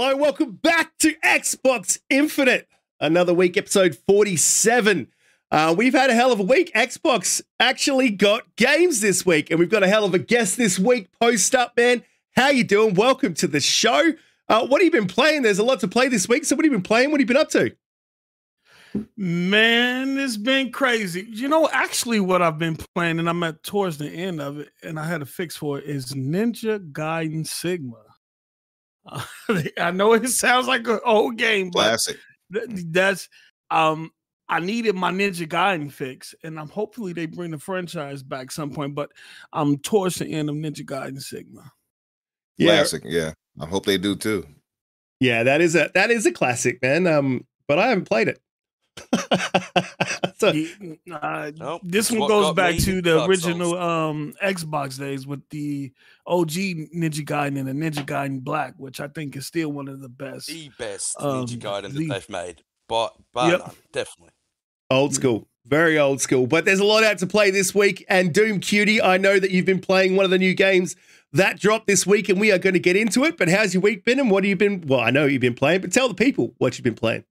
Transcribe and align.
Hello, 0.00 0.14
welcome 0.14 0.52
back 0.52 0.96
to 0.98 1.14
Xbox 1.24 1.98
Infinite. 2.08 2.68
Another 3.00 3.34
week, 3.34 3.56
episode 3.56 3.98
47. 4.06 5.08
Uh, 5.50 5.74
we've 5.76 5.92
had 5.92 6.08
a 6.08 6.14
hell 6.14 6.30
of 6.30 6.38
a 6.38 6.44
week. 6.44 6.70
Xbox 6.72 7.42
actually 7.58 8.10
got 8.10 8.44
games 8.54 9.00
this 9.00 9.26
week, 9.26 9.50
and 9.50 9.58
we've 9.58 9.68
got 9.68 9.82
a 9.82 9.88
hell 9.88 10.04
of 10.04 10.14
a 10.14 10.20
guest 10.20 10.56
this 10.56 10.78
week. 10.78 11.08
Post 11.20 11.52
up, 11.56 11.76
man. 11.76 12.04
How 12.36 12.50
you 12.50 12.62
doing? 12.62 12.94
Welcome 12.94 13.34
to 13.34 13.48
the 13.48 13.58
show. 13.58 14.12
Uh, 14.48 14.68
what 14.68 14.80
have 14.80 14.84
you 14.84 14.92
been 14.92 15.08
playing? 15.08 15.42
There's 15.42 15.58
a 15.58 15.64
lot 15.64 15.80
to 15.80 15.88
play 15.88 16.06
this 16.06 16.28
week. 16.28 16.44
So, 16.44 16.54
what 16.54 16.64
have 16.64 16.70
you 16.70 16.78
been 16.78 16.84
playing? 16.84 17.10
What 17.10 17.20
have 17.20 17.28
you 17.28 17.34
been 17.34 17.42
up 17.42 17.50
to? 17.50 17.74
Man, 19.16 20.16
it's 20.16 20.36
been 20.36 20.70
crazy. 20.70 21.26
You 21.28 21.48
know, 21.48 21.68
actually, 21.72 22.20
what 22.20 22.40
I've 22.40 22.56
been 22.56 22.76
playing, 22.94 23.18
and 23.18 23.28
I'm 23.28 23.42
at 23.42 23.64
towards 23.64 23.98
the 23.98 24.08
end 24.08 24.40
of 24.40 24.60
it, 24.60 24.68
and 24.84 24.96
I 24.96 25.08
had 25.08 25.22
a 25.22 25.26
fix 25.26 25.56
for 25.56 25.80
it, 25.80 25.86
is 25.86 26.12
Ninja 26.12 26.92
Gaiden 26.92 27.44
Sigma. 27.44 28.07
Uh, 29.08 29.24
I 29.78 29.90
know 29.90 30.12
it 30.12 30.28
sounds 30.28 30.66
like 30.66 30.86
an 30.86 31.00
old 31.04 31.36
game, 31.36 31.70
but 31.70 31.80
Classic. 31.84 32.16
th- 32.52 32.66
that's 32.90 33.28
um 33.70 34.10
I 34.50 34.60
needed 34.60 34.94
my 34.94 35.10
Ninja 35.12 35.46
Gaiden 35.46 35.92
fix, 35.92 36.34
and 36.42 36.58
I'm 36.58 36.68
hopefully 36.68 37.12
they 37.12 37.26
bring 37.26 37.50
the 37.50 37.58
franchise 37.58 38.22
back 38.22 38.50
some 38.50 38.70
point. 38.70 38.94
But 38.94 39.10
I'm 39.52 39.78
towards 39.78 40.16
the 40.16 40.26
end 40.26 40.48
of 40.48 40.56
Ninja 40.56 40.84
Gaiden 40.84 41.20
Sigma. 41.20 41.70
Yeah, 42.56 42.76
Classic. 42.76 43.02
Yeah. 43.04 43.32
I 43.60 43.66
hope 43.66 43.84
they 43.86 43.98
do 43.98 44.14
too. 44.16 44.46
yeah, 45.20 45.42
that 45.42 45.60
is 45.60 45.74
a 45.74 45.90
that 45.94 46.10
is 46.10 46.26
a 46.26 46.32
classic, 46.32 46.80
man. 46.80 47.06
Um, 47.06 47.46
but 47.66 47.78
I 47.78 47.88
haven't 47.88 48.08
played 48.08 48.28
it. 48.28 48.38
so, 50.38 50.52
uh, 51.12 51.52
Nope, 51.56 51.82
this 51.84 52.10
one 52.10 52.28
goes 52.28 52.54
back 52.54 52.76
to 52.78 53.00
the 53.02 53.24
original 53.24 53.78
um 53.78 54.34
Xbox 54.42 54.98
days 54.98 55.26
with 55.26 55.40
the 55.50 55.92
OG 56.26 56.50
Ninja 56.50 57.24
Gaiden 57.24 57.58
and 57.58 57.68
the 57.68 57.72
Ninja 57.72 58.04
Gaiden 58.04 58.40
Black, 58.42 58.74
which 58.76 59.00
I 59.00 59.08
think 59.08 59.36
is 59.36 59.46
still 59.46 59.70
one 59.72 59.88
of 59.88 60.00
the 60.00 60.08
best. 60.08 60.46
the 60.48 60.70
best 60.78 61.16
Um, 61.20 61.46
Ninja 61.46 61.58
Gaiden 61.58 61.92
the- 61.92 62.06
that 62.08 62.14
they've 62.14 62.28
made. 62.30 62.62
But, 62.88 63.14
but 63.34 63.50
Yep. 63.50 63.58
none, 63.60 63.70
definitely. 63.92 64.32
Old 64.90 65.14
school, 65.14 65.46
very 65.66 65.98
old 65.98 66.22
school. 66.22 66.46
But 66.46 66.64
there's 66.64 66.80
a 66.80 66.84
lot 66.84 67.04
out 67.04 67.18
to 67.18 67.26
play 67.26 67.50
this 67.50 67.74
week. 67.74 68.04
And 68.08 68.32
Doom 68.32 68.60
Cutie, 68.60 69.02
I 69.02 69.18
know 69.18 69.38
that 69.38 69.50
you've 69.50 69.66
been 69.66 69.80
playing 69.80 70.16
one 70.16 70.24
of 70.24 70.30
the 70.30 70.38
new 70.38 70.54
games 70.54 70.96
that 71.34 71.60
dropped 71.60 71.86
this 71.86 72.06
week, 72.06 72.30
and 72.30 72.40
we 72.40 72.50
are 72.50 72.56
going 72.58 72.72
to 72.72 72.78
get 72.80 72.96
into 72.96 73.24
it. 73.24 73.36
But 73.36 73.50
how's 73.50 73.74
your 73.74 73.82
week 73.82 74.06
been, 74.06 74.18
and 74.18 74.30
what 74.30 74.44
have 74.44 74.48
you 74.48 74.56
been? 74.56 74.80
Well, 74.86 75.00
I 75.00 75.10
know 75.10 75.26
you've 75.26 75.42
been 75.42 75.52
playing, 75.54 75.82
but 75.82 75.92
tell 75.92 76.08
the 76.08 76.14
people 76.14 76.54
what 76.56 76.78
you've 76.78 76.84
been 76.84 76.94
playing. 76.94 77.24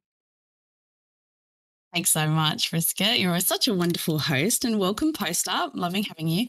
Thanks 1.97 2.11
so 2.11 2.27
much, 2.27 2.69
Friska. 2.69 3.19
You're 3.19 3.39
such 3.39 3.67
a 3.67 3.73
wonderful 3.73 4.19
host 4.19 4.63
and 4.63 4.77
welcome, 4.77 5.13
Post 5.13 5.47
Up. 5.47 5.71
Loving 5.73 6.03
having 6.03 6.27
you. 6.27 6.47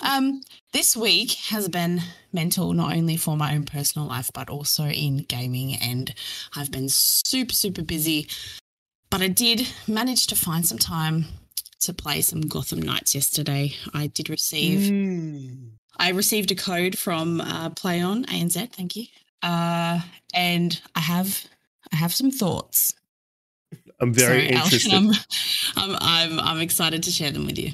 Um, 0.00 0.40
this 0.72 0.96
week 0.96 1.32
has 1.48 1.68
been 1.68 2.00
mental 2.32 2.72
not 2.74 2.94
only 2.94 3.16
for 3.16 3.36
my 3.36 3.56
own 3.56 3.64
personal 3.64 4.06
life, 4.06 4.30
but 4.32 4.48
also 4.48 4.84
in 4.84 5.24
gaming. 5.24 5.74
And 5.74 6.14
I've 6.54 6.70
been 6.70 6.88
super, 6.88 7.54
super 7.54 7.82
busy. 7.82 8.28
But 9.10 9.20
I 9.20 9.26
did 9.26 9.66
manage 9.88 10.28
to 10.28 10.36
find 10.36 10.64
some 10.64 10.78
time 10.78 11.24
to 11.80 11.92
play 11.92 12.20
some 12.20 12.42
Gotham 12.42 12.80
Knights 12.80 13.16
yesterday. 13.16 13.74
I 13.92 14.06
did 14.06 14.30
receive 14.30 14.92
Mm. 14.92 15.70
I 15.98 16.10
received 16.10 16.52
a 16.52 16.54
code 16.54 16.96
from 16.96 17.40
uh, 17.40 17.70
Play 17.70 18.00
On 18.00 18.24
ANZ. 18.26 18.72
Thank 18.72 18.94
you. 18.94 19.06
Uh, 19.42 20.02
and 20.32 20.80
I 20.94 21.00
have 21.00 21.46
I 21.92 21.96
have 21.96 22.14
some 22.14 22.30
thoughts. 22.30 22.94
I'm 24.00 24.12
very 24.12 24.48
So, 24.48 24.54
Alshan, 24.54 24.64
interested. 24.64 24.92
I'm, 24.94 25.10
I'm, 25.76 25.96
I'm, 26.00 26.40
I'm 26.40 26.60
excited 26.60 27.02
to 27.04 27.10
share 27.10 27.30
them 27.30 27.46
with 27.46 27.58
you. 27.58 27.72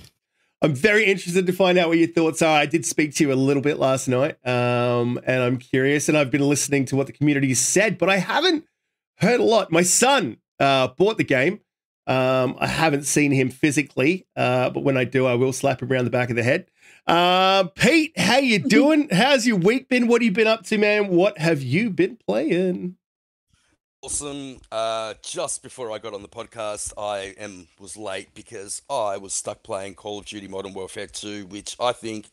I'm 0.62 0.75
very 0.75 1.06
interested 1.06 1.47
to 1.47 1.53
find 1.54 1.78
out 1.78 1.88
what 1.88 1.97
your 1.97 2.08
thoughts 2.08 2.42
are. 2.42 2.58
I 2.58 2.66
did 2.66 2.84
speak 2.84 3.14
to 3.14 3.25
you 3.25 3.32
a 3.32 3.34
little 3.34 3.62
bit 3.62 3.78
last 3.78 4.08
night, 4.08 4.36
um, 4.47 5.19
and 5.25 5.42
I'm 5.42 5.56
curious. 5.56 6.08
And 6.08 6.19
I've 6.19 6.31
been 6.31 6.47
listening 6.47 6.84
to 6.86 6.97
what 6.97 7.06
the 7.06 7.14
community 7.14 7.54
said, 7.54 7.97
but 7.97 8.10
I 8.10 8.19
haven't 8.19 8.66
heard 9.16 9.41
a 9.41 9.44
lot. 9.44 9.72
My 9.72 9.82
son 9.82 10.36
uh, 10.58 10.88
bought 10.88 11.16
the 11.16 11.25
game. 11.25 11.60
Um, 12.06 12.56
I 12.58 12.66
haven't 12.66 13.04
seen 13.04 13.32
him 13.32 13.48
physically, 13.50 14.26
uh, 14.37 14.69
but 14.70 14.82
when 14.82 14.97
I 14.97 15.04
do, 15.04 15.26
I 15.26 15.34
will 15.34 15.52
slap 15.52 15.81
him 15.81 15.91
around 15.91 16.04
the 16.04 16.10
back 16.10 16.28
of 16.28 16.37
the 16.37 16.42
head. 16.42 16.66
Uh, 17.06 17.64
Pete, 17.75 18.19
how 18.19 18.38
you 18.38 18.58
doing? 18.69 19.08
How's 19.10 19.47
your 19.47 19.56
week 19.56 19.88
been? 19.88 20.08
What 20.08 20.20
have 20.20 20.26
you 20.26 20.32
been 20.32 20.47
up 20.47 20.64
to, 20.66 20.76
man? 20.76 21.08
What 21.08 21.38
have 21.38 21.62
you 21.62 21.88
been 21.88 22.16
playing? 22.16 22.97
Awesome. 24.03 24.61
Uh, 24.72 25.12
just 25.22 25.62
before 25.62 25.93
I 25.93 25.99
got 25.99 26.15
on 26.15 26.22
the 26.22 26.28
podcast, 26.28 26.94
I 26.97 27.34
am 27.38 27.66
was 27.78 27.99
late 27.99 28.34
because 28.34 28.81
I 28.88 29.19
was 29.19 29.34
stuck 29.34 29.62
playing 29.62 29.94
Call 29.94 30.19
of 30.19 30.25
Duty 30.25 30.49
Modern 30.49 30.72
Warfare 30.72 31.06
2, 31.06 31.44
which 31.44 31.77
I 31.78 31.93
think 31.93 32.31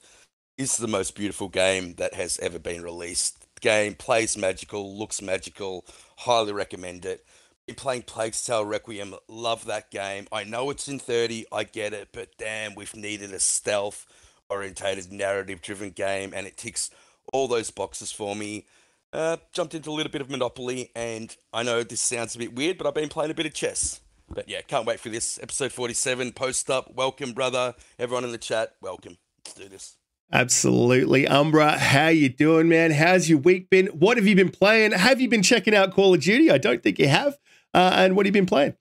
is 0.58 0.78
the 0.78 0.88
most 0.88 1.14
beautiful 1.14 1.50
game 1.50 1.96
that 1.96 2.14
has 2.14 2.40
ever 2.40 2.58
been 2.58 2.84
released. 2.84 3.42
The 3.56 3.60
game 3.60 3.96
plays 3.96 4.38
magical, 4.38 4.98
looks 4.98 5.22
magical, 5.22 5.86
highly 6.20 6.54
recommend 6.54 7.06
it. 7.06 7.26
Been 7.66 7.76
playing 7.76 8.04
Plague's 8.04 8.46
Tale 8.46 8.64
Requiem, 8.64 9.16
love 9.28 9.66
that 9.66 9.92
game. 9.92 10.26
I 10.32 10.46
know 10.46 10.70
it's 10.70 10.88
in 10.88 11.00
30, 11.00 11.48
I 11.52 11.66
get 11.66 11.92
it, 11.92 12.08
but 12.14 12.30
damn, 12.38 12.76
we've 12.76 12.96
needed 12.96 13.34
a 13.34 13.42
stealth 13.42 14.06
orientated 14.50 15.12
narrative 15.12 15.62
driven 15.62 15.90
game 15.90 16.32
and 16.34 16.48
it 16.48 16.56
ticks 16.56 16.90
all 17.34 17.50
those 17.50 17.72
boxes 17.72 18.10
for 18.10 18.38
me. 18.38 18.66
Uh, 19.14 19.38
jumped 19.54 19.74
into 19.74 19.90
a 19.90 19.94
little 19.94 20.12
bit 20.12 20.22
of 20.22 20.30
Monopoly, 20.30 20.92
and 20.96 21.36
I 21.54 21.64
know 21.64 21.82
this 21.84 22.02
sounds 22.02 22.36
a 22.36 22.40
bit 22.40 22.56
weird, 22.56 22.78
but 22.78 22.86
I've 22.86 22.94
been 22.94 23.10
playing 23.10 23.32
a 23.32 23.34
bit 23.34 23.46
of 23.46 23.54
chess. 23.54 24.02
But 24.30 24.50
yeah, 24.50 24.62
can't 24.62 24.86
wait 24.86 25.00
for 25.00 25.10
this 25.10 25.40
episode 25.42 25.72
47. 25.72 26.34
Post 26.34 26.70
up, 26.70 26.94
welcome, 26.94 27.32
brother. 27.32 27.74
Everyone 27.98 28.26
in 28.26 28.32
the 28.32 28.38
chat, 28.38 28.74
welcome. 28.82 29.18
Let's 29.46 29.58
do 29.58 29.70
this. 29.70 29.96
Absolutely. 30.34 31.26
Umbra, 31.26 31.78
how 31.78 32.08
you 32.10 32.28
doing, 32.28 32.68
man? 32.68 32.92
How's 32.92 33.30
your 33.30 33.40
week 33.40 33.70
been? 33.70 33.88
What 33.88 34.18
have 34.18 34.28
you 34.28 34.36
been 34.36 34.52
playing? 34.52 34.92
Have 34.92 35.22
you 35.22 35.30
been 35.30 35.42
checking 35.42 35.74
out 35.74 35.94
Call 35.94 36.14
of 36.14 36.22
Duty? 36.22 36.52
I 36.52 36.58
don't 36.58 36.84
think 36.84 37.00
you 37.00 37.08
have. 37.08 37.38
Uh, 37.74 37.94
and 37.96 38.18
what 38.18 38.26
have 38.26 38.36
you 38.36 38.42
been 38.42 38.46
playing? 38.46 38.76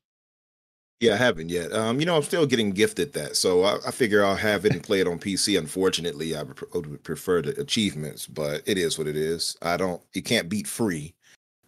Yeah, 1.00 1.12
I 1.12 1.16
haven't 1.16 1.50
yet. 1.50 1.72
Um, 1.74 2.00
you 2.00 2.06
know, 2.06 2.16
I'm 2.16 2.22
still 2.22 2.46
getting 2.46 2.70
gifted 2.70 3.12
that, 3.12 3.36
so 3.36 3.64
I, 3.64 3.76
I 3.86 3.90
figure 3.90 4.24
I'll 4.24 4.34
have 4.34 4.64
it 4.64 4.72
and 4.72 4.82
play 4.82 5.00
it 5.00 5.06
on 5.06 5.18
PC. 5.18 5.58
Unfortunately, 5.58 6.34
I 6.34 6.42
would 6.42 6.58
would 6.72 7.02
prefer 7.02 7.42
the 7.42 7.58
achievements, 7.60 8.26
but 8.26 8.62
it 8.64 8.78
is 8.78 8.96
what 8.96 9.06
it 9.06 9.16
is. 9.16 9.56
I 9.60 9.76
don't. 9.76 10.00
You 10.14 10.22
can't 10.22 10.48
beat 10.48 10.66
free. 10.66 11.14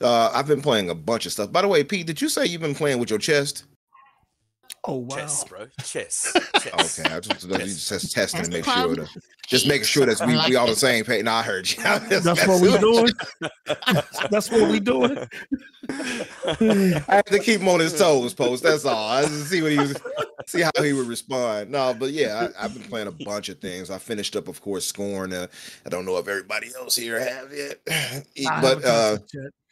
Uh, 0.00 0.31
I've 0.33 0.47
been 0.47 0.62
playing 0.62 0.88
a 0.88 0.94
bunch 0.94 1.27
of 1.27 1.33
stuff. 1.33 1.53
By 1.53 1.62
the 1.62 1.69
way, 1.69 1.84
Pete, 1.84 2.06
did 2.06 2.22
you 2.22 2.28
say 2.31 2.47
you've 2.47 2.62
been 2.62 2.75
playing 2.75 2.99
with 3.00 3.11
your 3.11 3.19
chest? 3.19 3.65
Oh 4.84 4.97
wow! 4.99 5.16
Chess, 5.16 5.44
bro. 5.44 5.66
Chess. 5.83 6.33
Chess. 6.61 7.00
Okay, 7.00 7.15
I 7.15 7.21
just, 7.21 7.53
I 7.53 7.59
just 7.59 7.89
just 7.89 8.12
testing 8.12 8.43
to 8.44 8.50
make 8.50 8.65
sure. 8.65 8.94
To, 8.94 9.09
just 9.49 9.66
making 9.66 9.84
sure 9.84 10.06
that 10.06 10.25
we, 10.27 10.38
we 10.49 10.56
all 10.56 10.67
the 10.67 10.76
same 10.76 11.05
page. 11.05 11.25
No, 11.25 11.32
I 11.32 11.43
heard 11.43 11.70
you. 11.70 11.82
That's 11.82 12.47
what 12.47 12.61
we 12.61 12.79
doing. 12.79 13.12
That's 14.31 14.50
what 14.50 14.70
we 14.70 14.79
doing. 14.79 15.19
I 15.88 17.02
have 17.08 17.25
to 17.26 17.38
keep 17.38 17.61
him 17.61 17.69
on 17.69 17.81
his 17.81 17.99
toes, 17.99 18.35
post. 18.35 18.62
That's 18.62 18.85
all. 18.85 19.08
I 19.08 19.23
just 19.23 19.49
see 19.49 19.62
what 19.62 19.73
he 19.73 19.79
was, 19.79 19.97
see 20.47 20.61
how 20.61 20.70
he 20.82 20.93
would 20.93 21.06
respond. 21.06 21.70
No, 21.70 21.94
but 21.94 22.11
yeah, 22.11 22.50
I, 22.58 22.64
I've 22.64 22.75
been 22.75 22.82
playing 22.85 23.08
a 23.08 23.12
bunch 23.12 23.49
of 23.49 23.58
things. 23.58 23.91
I 23.91 23.97
finished 23.97 24.37
up, 24.37 24.49
of 24.49 24.61
course, 24.61 24.85
Scorn. 24.85 25.32
Uh, 25.32 25.47
I 25.87 25.88
don't 25.88 26.05
know 26.05 26.19
if 26.19 26.29
everybody 26.29 26.69
else 26.79 26.94
here 26.97 27.19
have 27.19 27.52
yet, 27.52 27.79
but 28.61 28.85
uh, 28.85 29.19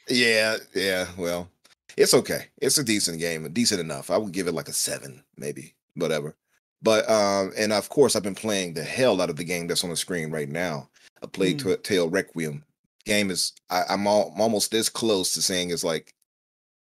yeah, 0.09 0.57
yeah. 0.75 1.07
Well, 1.19 1.51
it's 1.97 2.15
okay. 2.15 2.47
It's 2.61 2.79
a 2.79 2.85
decent 2.85 3.19
game, 3.19 3.51
decent 3.53 3.81
enough. 3.81 4.11
I 4.11 4.17
would 4.19 4.33
give 4.33 4.49
it 4.49 4.53
like 4.55 4.69
a 4.69 4.73
seven, 4.73 5.23
maybe, 5.37 5.75
whatever. 5.95 6.37
But 6.83 7.09
um, 7.11 7.53
and 7.57 7.73
of 7.73 7.89
course, 7.89 8.15
I've 8.15 8.23
been 8.23 8.35
playing 8.35 8.75
the 8.75 8.83
hell 8.83 9.21
out 9.21 9.31
of 9.31 9.37
the 9.37 9.45
game 9.45 9.67
that's 9.67 9.83
on 9.83 9.91
the 9.91 9.97
screen 9.97 10.31
right 10.31 10.49
now. 10.49 10.89
A 11.23 11.27
Plague 11.27 11.61
Hmm. 11.63 11.73
Tale 11.83 12.09
Requiem 12.11 12.63
game 13.05 13.31
is. 13.31 13.53
I, 13.71 13.85
I'm 13.89 14.07
all, 14.07 14.33
I'm 14.35 14.41
almost 14.41 14.71
this 14.71 14.89
close 14.89 15.33
to 15.33 15.43
saying 15.43 15.71
it's 15.71 15.85
like, 15.85 16.13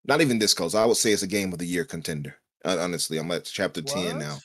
not 0.05 0.21
even 0.21 0.39
this 0.39 0.55
close. 0.55 0.75
I 0.75 0.85
would 0.85 0.97
say 0.97 1.13
it's 1.13 1.23
a 1.23 1.29
game 1.29 1.53
of 1.53 1.59
the 1.59 1.67
year 1.67 1.85
contender. 1.85 2.37
Honestly, 2.65 3.19
I'm 3.19 3.31
at 3.31 3.45
chapter 3.45 3.81
ten 3.81 4.19
now. 4.19 4.39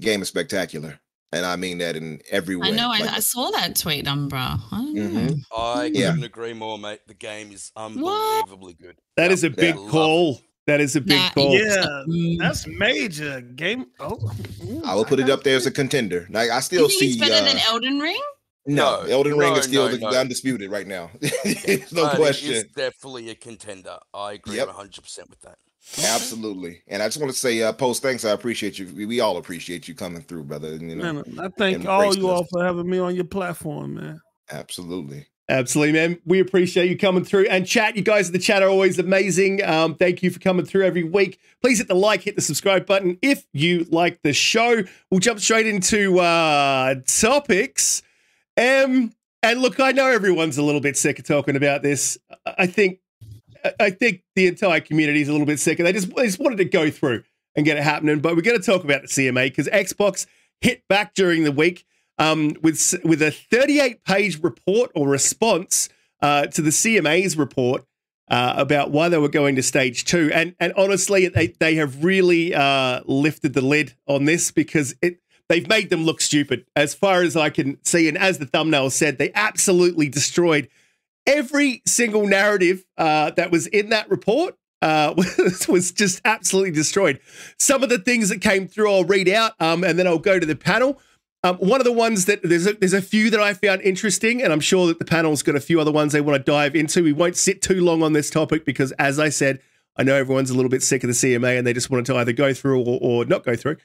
Game 0.00 0.22
is 0.22 0.28
spectacular, 0.28 1.00
and 1.32 1.44
I 1.46 1.56
mean 1.56 1.78
that 1.78 1.96
in 1.96 2.20
every 2.30 2.56
way. 2.56 2.68
I 2.68 2.70
know, 2.70 2.90
I, 2.92 3.00
Like, 3.00 3.10
I 3.10 3.20
saw 3.20 3.50
that 3.50 3.76
tweet, 3.76 4.06
Umbra. 4.06 4.58
I 4.72 4.76
don't 4.76 4.94
know. 4.94 5.20
Mhm. 5.20 5.40
I 5.56 5.84
Yeah. 5.92 6.10
couldn't 6.10 6.24
agree 6.24 6.52
more, 6.54 6.78
mate. 6.78 7.00
The 7.06 7.14
game 7.14 7.52
is 7.52 7.72
unbelievably 7.76 8.74
good. 8.74 8.96
That 9.16 9.32
is 9.32 9.44
a 9.44 9.50
big 9.50 9.76
love 9.76 9.86
it. 9.86 9.90
call. 9.90 10.40
That 10.66 10.80
is 10.80 10.96
a 10.96 11.00
big 11.00 11.18
Nah, 11.18 11.30
call. 11.30 11.54
Yeah, 11.56 12.02
that's 12.38 12.66
major 12.66 13.40
game. 13.40 13.86
Oh, 14.00 14.18
I 14.84 14.94
will 14.96 15.04
put 15.04 15.20
it 15.20 15.30
up 15.30 15.44
there 15.44 15.56
as 15.56 15.66
a 15.66 15.70
contender. 15.70 16.26
Like 16.30 16.50
I 16.50 16.56
You 16.56 16.62
still 16.62 16.88
think 16.88 17.00
see. 17.00 17.06
it's 17.10 17.16
better 17.18 17.44
than 17.44 17.56
uh, 17.56 17.60
Elden 17.68 18.00
Ring? 18.00 18.20
No, 18.68 19.02
No, 19.04 19.08
Elden 19.08 19.38
Ring 19.38 19.52
no, 19.52 19.58
is 19.60 19.64
still 19.66 19.84
no, 19.86 19.92
the, 19.92 19.98
no. 19.98 20.08
undisputed 20.08 20.72
right 20.72 20.88
now. 20.88 21.10
There's 21.44 21.92
no 21.92 22.02
But 22.06 22.16
question. 22.16 22.52
is 22.52 22.64
definitely 22.74 23.30
a 23.30 23.36
contender. 23.36 23.96
I 24.12 24.32
agree 24.32 24.56
Yep. 24.56 24.68
100% 24.70 25.30
with 25.30 25.40
that. 25.42 25.58
Absolutely. 26.04 26.82
And 26.88 27.02
I 27.02 27.06
just 27.06 27.18
want 27.20 27.32
to 27.32 27.38
say, 27.38 27.62
uh, 27.62 27.72
post 27.72 28.02
thanks. 28.02 28.24
I 28.24 28.30
appreciate 28.32 28.78
you. 28.78 28.92
We, 28.94 29.06
we 29.06 29.20
all 29.20 29.36
appreciate 29.36 29.88
you 29.88 29.94
coming 29.94 30.22
through, 30.22 30.44
brother. 30.44 30.68
and, 30.68 30.90
You 30.90 30.96
know, 30.96 31.12
Man, 31.14 31.24
I 31.40 31.48
thank 31.56 31.86
all 31.86 32.02
embrace 32.02 32.16
you 32.16 32.28
all 32.28 32.44
for 32.50 32.64
having 32.64 32.88
me 32.88 32.98
on 32.98 33.14
your 33.14 33.24
platform, 33.24 33.94
man. 33.94 34.20
absolutely. 34.50 35.26
Absolutely, 35.48 35.92
man. 35.92 36.18
We 36.24 36.40
appreciate 36.40 36.90
you 36.90 36.98
coming 36.98 37.24
through. 37.24 37.46
And 37.46 37.64
chat, 37.64 37.94
you 37.94 38.02
guys 38.02 38.26
in 38.26 38.32
the 38.32 38.38
chat 38.40 38.64
are 38.64 38.68
always 38.68 38.98
amazing. 38.98 39.62
Um, 39.64 39.94
thank 39.94 40.20
you 40.20 40.30
for 40.30 40.40
coming 40.40 40.66
through 40.66 40.84
every 40.84 41.04
week. 41.04 41.38
Please 41.62 41.78
hit 41.78 41.86
the 41.86 41.94
like, 41.94 42.22
hit 42.22 42.34
the 42.34 42.42
subscribe 42.42 42.84
button 42.84 43.16
if 43.22 43.46
you 43.52 43.86
like 43.88 44.20
the 44.22 44.32
show. 44.32 44.82
We'll 45.08 45.20
jump 45.20 45.38
straight 45.38 45.68
into 45.68 46.18
uh, 46.18 46.96
topics. 47.06 48.02
Um, 48.56 49.12
and 49.44 49.60
look, 49.62 49.78
I 49.78 49.92
know 49.92 50.08
everyone's 50.08 50.58
a 50.58 50.64
little 50.64 50.80
bit 50.80 50.96
sick 50.96 51.20
of 51.20 51.24
talking 51.26 51.54
about 51.54 51.80
this. 51.82 52.18
I- 52.44 52.54
I 52.58 52.66
think 52.66 52.98
I 53.80 53.90
think 53.90 54.22
the 54.34 54.46
entire 54.46 54.80
community 54.80 55.22
is 55.22 55.28
a 55.28 55.32
little 55.32 55.46
bit 55.46 55.60
sick, 55.60 55.78
and 55.78 55.86
they 55.86 55.92
just, 55.92 56.14
just 56.16 56.38
wanted 56.38 56.56
to 56.58 56.64
go 56.64 56.90
through 56.90 57.24
and 57.54 57.64
get 57.64 57.76
it 57.76 57.82
happening. 57.82 58.20
But 58.20 58.36
we're 58.36 58.42
going 58.42 58.60
to 58.60 58.64
talk 58.64 58.84
about 58.84 59.02
the 59.02 59.08
CMA 59.08 59.44
because 59.46 59.68
Xbox 59.68 60.26
hit 60.60 60.86
back 60.88 61.14
during 61.14 61.44
the 61.44 61.52
week 61.52 61.84
um, 62.18 62.54
with 62.62 62.94
with 63.04 63.22
a 63.22 63.30
38 63.30 64.04
page 64.04 64.42
report 64.42 64.90
or 64.94 65.08
response 65.08 65.88
uh, 66.20 66.46
to 66.46 66.62
the 66.62 66.70
CMA's 66.70 67.36
report 67.36 67.84
uh, 68.28 68.54
about 68.56 68.90
why 68.90 69.08
they 69.08 69.18
were 69.18 69.28
going 69.28 69.56
to 69.56 69.62
stage 69.62 70.04
two. 70.04 70.30
And 70.32 70.54
and 70.60 70.72
honestly, 70.76 71.28
they 71.28 71.48
they 71.48 71.76
have 71.76 72.04
really 72.04 72.54
uh, 72.54 73.02
lifted 73.06 73.54
the 73.54 73.62
lid 73.62 73.94
on 74.06 74.24
this 74.24 74.50
because 74.50 74.94
it 75.02 75.20
they've 75.48 75.68
made 75.68 75.90
them 75.90 76.04
look 76.04 76.20
stupid 76.20 76.66
as 76.74 76.94
far 76.94 77.22
as 77.22 77.36
I 77.36 77.50
can 77.50 77.82
see. 77.84 78.08
And 78.08 78.18
as 78.18 78.38
the 78.38 78.46
thumbnail 78.46 78.90
said, 78.90 79.18
they 79.18 79.32
absolutely 79.34 80.08
destroyed 80.08 80.68
every 81.26 81.82
single 81.86 82.26
narrative 82.26 82.84
uh, 82.98 83.30
that 83.32 83.50
was 83.50 83.66
in 83.68 83.90
that 83.90 84.10
report. 84.10 84.56
Uh, 84.82 85.14
was, 85.16 85.66
was 85.68 85.92
just 85.92 86.20
absolutely 86.24 86.70
destroyed. 86.70 87.18
Some 87.58 87.82
of 87.82 87.88
the 87.88 87.98
things 87.98 88.28
that 88.28 88.40
came 88.40 88.68
through, 88.68 88.92
I'll 88.92 89.04
read 89.04 89.28
out, 89.28 89.52
um, 89.58 89.82
and 89.82 89.98
then 89.98 90.06
I'll 90.06 90.18
go 90.18 90.38
to 90.38 90.46
the 90.46 90.54
panel. 90.54 91.00
Um, 91.42 91.56
one 91.56 91.80
of 91.80 91.84
the 91.84 91.92
ones 91.92 92.24
that 92.26 92.42
there's 92.42 92.66
a, 92.66 92.72
there's 92.72 92.92
a 92.92 93.02
few 93.02 93.30
that 93.30 93.40
I 93.40 93.54
found 93.54 93.82
interesting, 93.82 94.42
and 94.42 94.52
I'm 94.52 94.60
sure 94.60 94.86
that 94.88 94.98
the 94.98 95.04
panel's 95.04 95.42
got 95.42 95.54
a 95.54 95.60
few 95.60 95.80
other 95.80 95.92
ones 95.92 96.12
they 96.12 96.20
want 96.20 96.36
to 96.44 96.50
dive 96.50 96.74
into. 96.74 97.02
We 97.02 97.12
won't 97.12 97.36
sit 97.36 97.62
too 97.62 97.84
long 97.84 98.02
on 98.02 98.12
this 98.12 98.30
topic 98.30 98.64
because, 98.64 98.92
as 98.92 99.18
I 99.18 99.28
said, 99.28 99.60
I 99.96 100.02
know 100.02 100.14
everyone's 100.14 100.50
a 100.50 100.54
little 100.54 100.68
bit 100.68 100.82
sick 100.82 101.04
of 101.04 101.08
the 101.08 101.14
CMA 101.14 101.56
and 101.56 101.66
they 101.66 101.72
just 101.72 101.90
wanted 101.90 102.06
to 102.06 102.16
either 102.16 102.32
go 102.32 102.52
through 102.52 102.82
or, 102.82 102.98
or 103.00 103.24
not 103.24 103.44
go 103.44 103.56
through. 103.56 103.76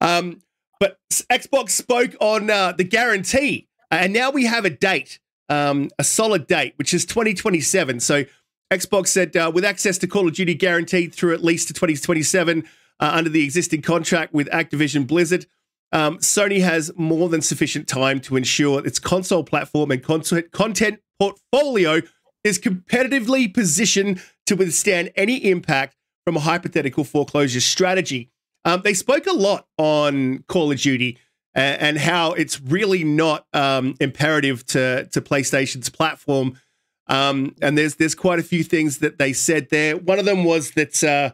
Um, 0.00 0.42
but 0.80 0.98
Xbox 1.10 1.70
spoke 1.70 2.14
on 2.20 2.50
uh, 2.50 2.72
the 2.72 2.84
guarantee, 2.84 3.68
and 3.90 4.12
now 4.12 4.30
we 4.30 4.44
have 4.44 4.64
a 4.64 4.70
date, 4.70 5.20
um, 5.48 5.90
a 5.98 6.04
solid 6.04 6.46
date, 6.46 6.74
which 6.76 6.94
is 6.94 7.04
2027. 7.04 8.00
So 8.00 8.24
Xbox 8.72 9.08
said, 9.08 9.36
uh, 9.36 9.50
with 9.54 9.64
access 9.64 9.98
to 9.98 10.06
Call 10.06 10.26
of 10.26 10.34
Duty 10.34 10.54
guaranteed 10.54 11.14
through 11.14 11.34
at 11.34 11.44
least 11.44 11.68
to 11.68 11.74
2027 11.74 12.64
uh, 13.00 13.10
under 13.12 13.30
the 13.30 13.44
existing 13.44 13.82
contract 13.82 14.32
with 14.32 14.48
Activision 14.48 15.06
Blizzard. 15.06 15.46
Um, 15.92 16.18
Sony 16.18 16.60
has 16.60 16.90
more 16.96 17.28
than 17.28 17.40
sufficient 17.40 17.86
time 17.86 18.20
to 18.20 18.36
ensure 18.36 18.84
its 18.84 18.98
console 18.98 19.44
platform 19.44 19.90
and 19.90 20.02
content, 20.02 21.00
portfolio 21.20 22.00
is 22.42 22.58
competitively 22.58 23.52
positioned 23.52 24.20
to 24.46 24.56
withstand 24.56 25.12
any 25.16 25.36
impact 25.48 25.94
from 26.24 26.36
a 26.36 26.40
hypothetical 26.40 27.04
foreclosure 27.04 27.60
strategy. 27.60 28.30
Um, 28.64 28.80
they 28.82 28.94
spoke 28.94 29.26
a 29.26 29.32
lot 29.32 29.66
on 29.78 30.42
Call 30.48 30.72
of 30.72 30.80
Duty 30.80 31.18
and, 31.54 31.80
and 31.80 31.98
how 31.98 32.32
it's 32.32 32.60
really 32.60 33.04
not 33.04 33.46
um, 33.52 33.94
imperative 34.00 34.64
to 34.66 35.06
to 35.12 35.20
PlayStation's 35.20 35.88
platform. 35.88 36.58
Um, 37.06 37.54
and 37.60 37.76
there's 37.76 37.96
there's 37.96 38.14
quite 38.14 38.38
a 38.38 38.42
few 38.42 38.64
things 38.64 38.98
that 38.98 39.18
they 39.18 39.32
said 39.32 39.68
there. 39.70 39.96
One 39.96 40.18
of 40.18 40.24
them 40.24 40.44
was 40.44 40.72
that 40.72 41.04
uh, 41.04 41.32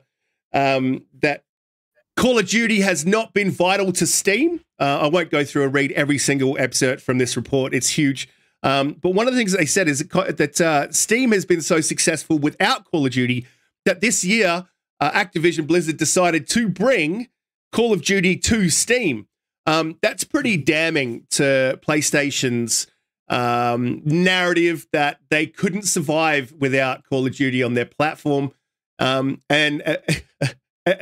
um, 0.52 1.04
that 1.20 1.44
Call 2.16 2.38
of 2.38 2.48
Duty 2.48 2.80
has 2.80 3.06
not 3.06 3.32
been 3.32 3.50
vital 3.50 3.92
to 3.92 4.06
Steam. 4.06 4.60
Uh, 4.78 5.00
I 5.02 5.06
won't 5.06 5.30
go 5.30 5.44
through 5.44 5.64
and 5.64 5.74
read 5.74 5.92
every 5.92 6.18
single 6.18 6.58
excerpt 6.58 7.02
from 7.02 7.18
this 7.18 7.36
report. 7.36 7.72
It's 7.74 7.90
huge. 7.90 8.28
Um, 8.62 8.96
but 9.00 9.10
one 9.10 9.26
of 9.26 9.32
the 9.32 9.38
things 9.38 9.52
they 9.52 9.64
said 9.64 9.88
is 9.88 10.00
that, 10.00 10.60
uh, 10.60 10.92
Steam 10.92 11.32
has 11.32 11.46
been 11.46 11.62
so 11.62 11.80
successful 11.80 12.38
without 12.38 12.84
Call 12.84 13.06
of 13.06 13.12
Duty 13.12 13.46
that 13.86 14.02
this 14.02 14.22
year 14.22 14.66
uh, 15.00 15.10
Activision 15.12 15.66
Blizzard 15.66 15.96
decided 15.96 16.46
to 16.48 16.68
bring 16.68 17.28
Call 17.72 17.92
of 17.92 18.02
Duty 18.02 18.36
to 18.36 18.68
Steam. 18.68 19.28
Um, 19.70 19.98
that's 20.02 20.24
pretty 20.24 20.56
damning 20.56 21.28
to 21.30 21.78
PlayStation's 21.86 22.88
um, 23.28 24.02
narrative 24.04 24.88
that 24.92 25.20
they 25.30 25.46
couldn't 25.46 25.84
survive 25.84 26.52
without 26.58 27.04
Call 27.08 27.24
of 27.24 27.36
Duty 27.36 27.62
on 27.62 27.74
their 27.74 27.84
platform. 27.86 28.50
Um, 28.98 29.40
and 29.48 29.80
uh, 30.40 30.46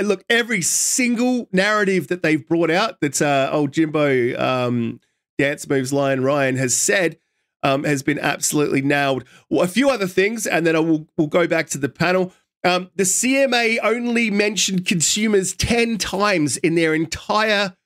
look, 0.01 0.23
every 0.29 0.61
single 0.61 1.49
narrative 1.51 2.09
that 2.09 2.23
they've 2.23 2.47
brought 2.47 2.71
out 2.71 3.01
that 3.01 3.23
uh, 3.23 3.49
old 3.51 3.73
Jimbo 3.73 4.39
um, 4.39 5.01
Dance 5.39 5.67
Moves 5.67 5.91
Lion 5.91 6.23
Ryan 6.23 6.57
has 6.57 6.77
said 6.77 7.19
um, 7.63 7.85
has 7.85 8.03
been 8.03 8.19
absolutely 8.19 8.83
nailed. 8.83 9.25
Well, 9.49 9.63
a 9.63 9.69
few 9.69 9.89
other 9.89 10.07
things, 10.07 10.47
and 10.47 10.67
then 10.67 10.77
I 10.77 10.81
will 10.81 11.09
we'll 11.17 11.29
go 11.29 11.47
back 11.47 11.69
to 11.71 11.79
the 11.79 11.89
panel. 11.89 12.35
Um, 12.65 12.91
the 12.97 13.05
CMA 13.05 13.79
only 13.83 14.31
mentioned 14.31 14.85
consumers 14.85 15.55
10 15.55 15.97
times 15.97 16.59
in 16.59 16.75
their 16.75 16.93
entire 16.93 17.78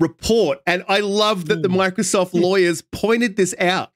report. 0.00 0.60
And 0.66 0.84
I 0.88 1.00
love 1.00 1.46
that 1.46 1.62
the 1.62 1.68
Microsoft 1.68 2.34
lawyers 2.34 2.82
pointed 2.82 3.36
this 3.36 3.54
out. 3.58 3.92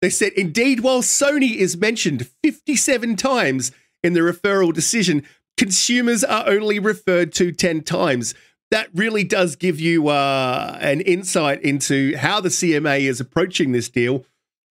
They 0.00 0.10
said, 0.10 0.32
indeed, 0.34 0.80
while 0.80 1.02
Sony 1.02 1.56
is 1.56 1.76
mentioned 1.76 2.28
57 2.44 3.16
times 3.16 3.72
in 4.02 4.12
the 4.12 4.20
referral 4.20 4.72
decision, 4.72 5.24
consumers 5.56 6.22
are 6.22 6.48
only 6.48 6.78
referred 6.78 7.32
to 7.34 7.50
10 7.50 7.82
times. 7.82 8.34
That 8.70 8.88
really 8.94 9.24
does 9.24 9.56
give 9.56 9.80
you 9.80 10.08
uh, 10.08 10.78
an 10.80 11.00
insight 11.00 11.62
into 11.62 12.16
how 12.16 12.40
the 12.40 12.50
CMA 12.50 13.00
is 13.00 13.20
approaching 13.20 13.72
this 13.72 13.88
deal. 13.88 14.24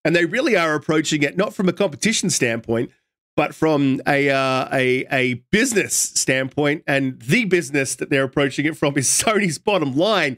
And 0.06 0.16
they 0.16 0.26
really 0.26 0.56
are 0.56 0.76
approaching 0.76 1.24
it 1.24 1.36
not 1.36 1.54
from 1.54 1.68
a 1.68 1.74
competition 1.74 2.30
standpoint, 2.30 2.92
but 3.36 3.54
from 3.54 4.02
a, 4.08 4.30
uh, 4.30 4.70
a, 4.72 5.06
a 5.12 5.34
business 5.52 5.94
standpoint. 5.96 6.84
And 6.88 7.20
the 7.22 7.44
business 7.46 7.96
that 7.96 8.10
they're 8.10 8.24
approaching 8.24 8.66
it 8.66 8.78
from 8.78 8.98
is 8.98 9.08
Sony's 9.24 9.58
bottom 9.58 9.96
line. 9.96 10.38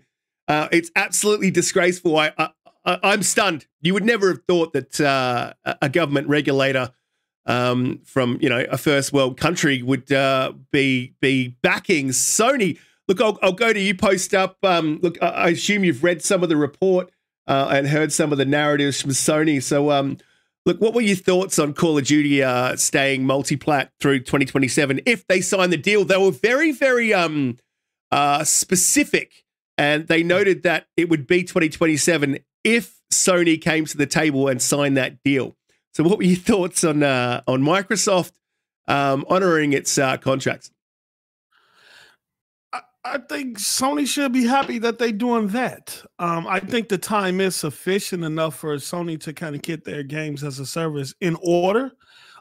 Uh, 0.49 0.67
it's 0.71 0.91
absolutely 0.95 1.51
disgraceful. 1.51 2.17
I, 2.17 2.33
I, 2.37 2.49
I'm 2.85 3.23
stunned. 3.23 3.67
You 3.81 3.93
would 3.93 4.03
never 4.03 4.29
have 4.29 4.43
thought 4.47 4.73
that 4.73 4.99
uh, 4.99 5.53
a 5.81 5.87
government 5.89 6.27
regulator 6.27 6.91
um, 7.45 7.99
from 8.03 8.37
you 8.41 8.49
know 8.49 8.65
a 8.69 8.77
first 8.77 9.13
world 9.13 9.37
country 9.37 9.81
would 9.81 10.11
uh, 10.11 10.53
be 10.71 11.13
be 11.21 11.55
backing 11.61 12.09
Sony. 12.09 12.77
Look, 13.07 13.21
I'll, 13.21 13.39
I'll 13.41 13.53
go 13.53 13.71
to 13.73 13.79
you. 13.79 13.95
Post 13.95 14.33
up. 14.33 14.57
Um, 14.63 14.99
look, 15.01 15.21
I 15.21 15.49
assume 15.49 15.83
you've 15.83 16.03
read 16.03 16.21
some 16.21 16.43
of 16.43 16.49
the 16.49 16.57
report 16.57 17.11
uh, 17.47 17.69
and 17.71 17.87
heard 17.87 18.11
some 18.11 18.31
of 18.31 18.37
the 18.37 18.45
narratives 18.45 19.01
from 19.01 19.11
Sony. 19.11 19.61
So, 19.61 19.89
um, 19.89 20.17
look, 20.65 20.79
what 20.79 20.93
were 20.93 21.01
your 21.01 21.15
thoughts 21.15 21.57
on 21.57 21.73
Call 21.73 21.97
of 21.97 22.05
Duty 22.05 22.43
uh, 22.43 22.75
staying 22.75 23.25
multi-plat 23.25 23.91
through 23.99 24.19
2027 24.19 25.01
if 25.07 25.25
they 25.25 25.41
sign 25.41 25.71
the 25.71 25.77
deal? 25.77 26.05
They 26.05 26.17
were 26.17 26.29
very, 26.29 26.71
very 26.71 27.11
um, 27.11 27.57
uh, 28.11 28.43
specific, 28.43 29.43
and 29.79 30.07
they 30.09 30.23
noted 30.23 30.63
that 30.63 30.87
it 30.97 31.09
would 31.09 31.25
be 31.25 31.41
2027 31.41 32.39
if 32.65 32.99
Sony 33.11 33.59
came 33.59 33.85
to 33.85 33.97
the 33.97 34.05
table 34.05 34.49
and 34.49 34.61
signed 34.61 34.97
that 34.97 35.23
deal. 35.23 35.55
So, 35.93 36.03
what 36.03 36.17
were 36.17 36.25
your 36.25 36.35
thoughts 36.51 36.83
on 36.83 37.01
uh, 37.01 37.41
on 37.47 37.63
Microsoft 37.63 38.33
um, 38.87 39.25
honoring 39.29 39.73
its 39.73 39.97
uh, 39.97 40.17
contracts? 40.17 40.69
I, 43.05 43.19
think 43.29 43.57
Sony 43.57 44.05
should 44.05 44.33
be 44.33 44.45
happy 44.45 44.77
that 44.79 44.99
they're 44.99 45.13
doing 45.13 45.47
that. 45.47 46.03
Um, 46.19 46.45
I 46.45 46.59
think 46.59 46.89
the 46.89 46.97
time 46.97 47.39
is 47.39 47.55
sufficient 47.55 48.23
enough 48.25 48.55
for 48.55 48.75
Sony 48.75 49.19
to 49.21 49.33
kind 49.33 49.55
of 49.55 49.61
get 49.61 49.85
their 49.85 50.03
games 50.03 50.43
as 50.43 50.59
a 50.59 50.65
service 50.65 51.13
in 51.21 51.37
order, 51.41 51.93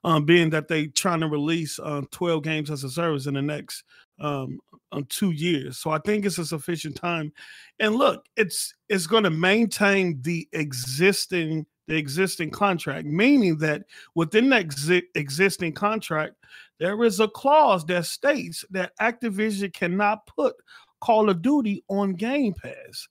um, 0.03 0.25
being 0.25 0.51
that 0.51 0.67
they're 0.67 0.89
trying 0.89 1.21
to 1.21 1.29
release 1.29 1.79
uh, 1.79 2.03
12 2.11 2.43
games 2.43 2.71
as 2.71 2.83
a 2.83 2.91
service 2.91 3.27
in 3.27 3.35
the 3.35 3.43
next 3.43 3.85
um, 4.21 4.59
um, 4.93 5.05
two 5.09 5.33
years. 5.33 5.79
So 5.79 5.91
I 5.91 5.99
think 5.99 6.25
it's 6.25 6.39
a 6.39 6.47
sufficient 6.47 6.97
time. 6.97 7.33
And 7.79 7.97
look, 7.97 8.25
it's 8.37 8.75
it's 8.89 9.07
going 9.07 9.25
to 9.25 9.31
maintain 9.31 10.21
the 10.23 10.49
existing 10.53 11.67
the 11.89 11.97
existing 11.97 12.51
contract, 12.51 13.07
meaning 13.07 13.57
that 13.59 13.85
within 14.15 14.51
that 14.51 14.67
exi- 14.67 15.03
existing 15.15 15.73
contract, 15.73 16.35
there 16.79 17.03
is 17.03 17.19
a 17.19 17.29
clause 17.29 17.85
that 17.87 18.05
states 18.05 18.65
that 18.71 18.93
Activision 19.01 19.73
cannot 19.73 20.27
put 20.27 20.55
Call 21.01 21.31
of 21.31 21.43
Duty 21.43 21.83
on 21.89 22.13
Game 22.13 22.55
Pass 22.55 23.09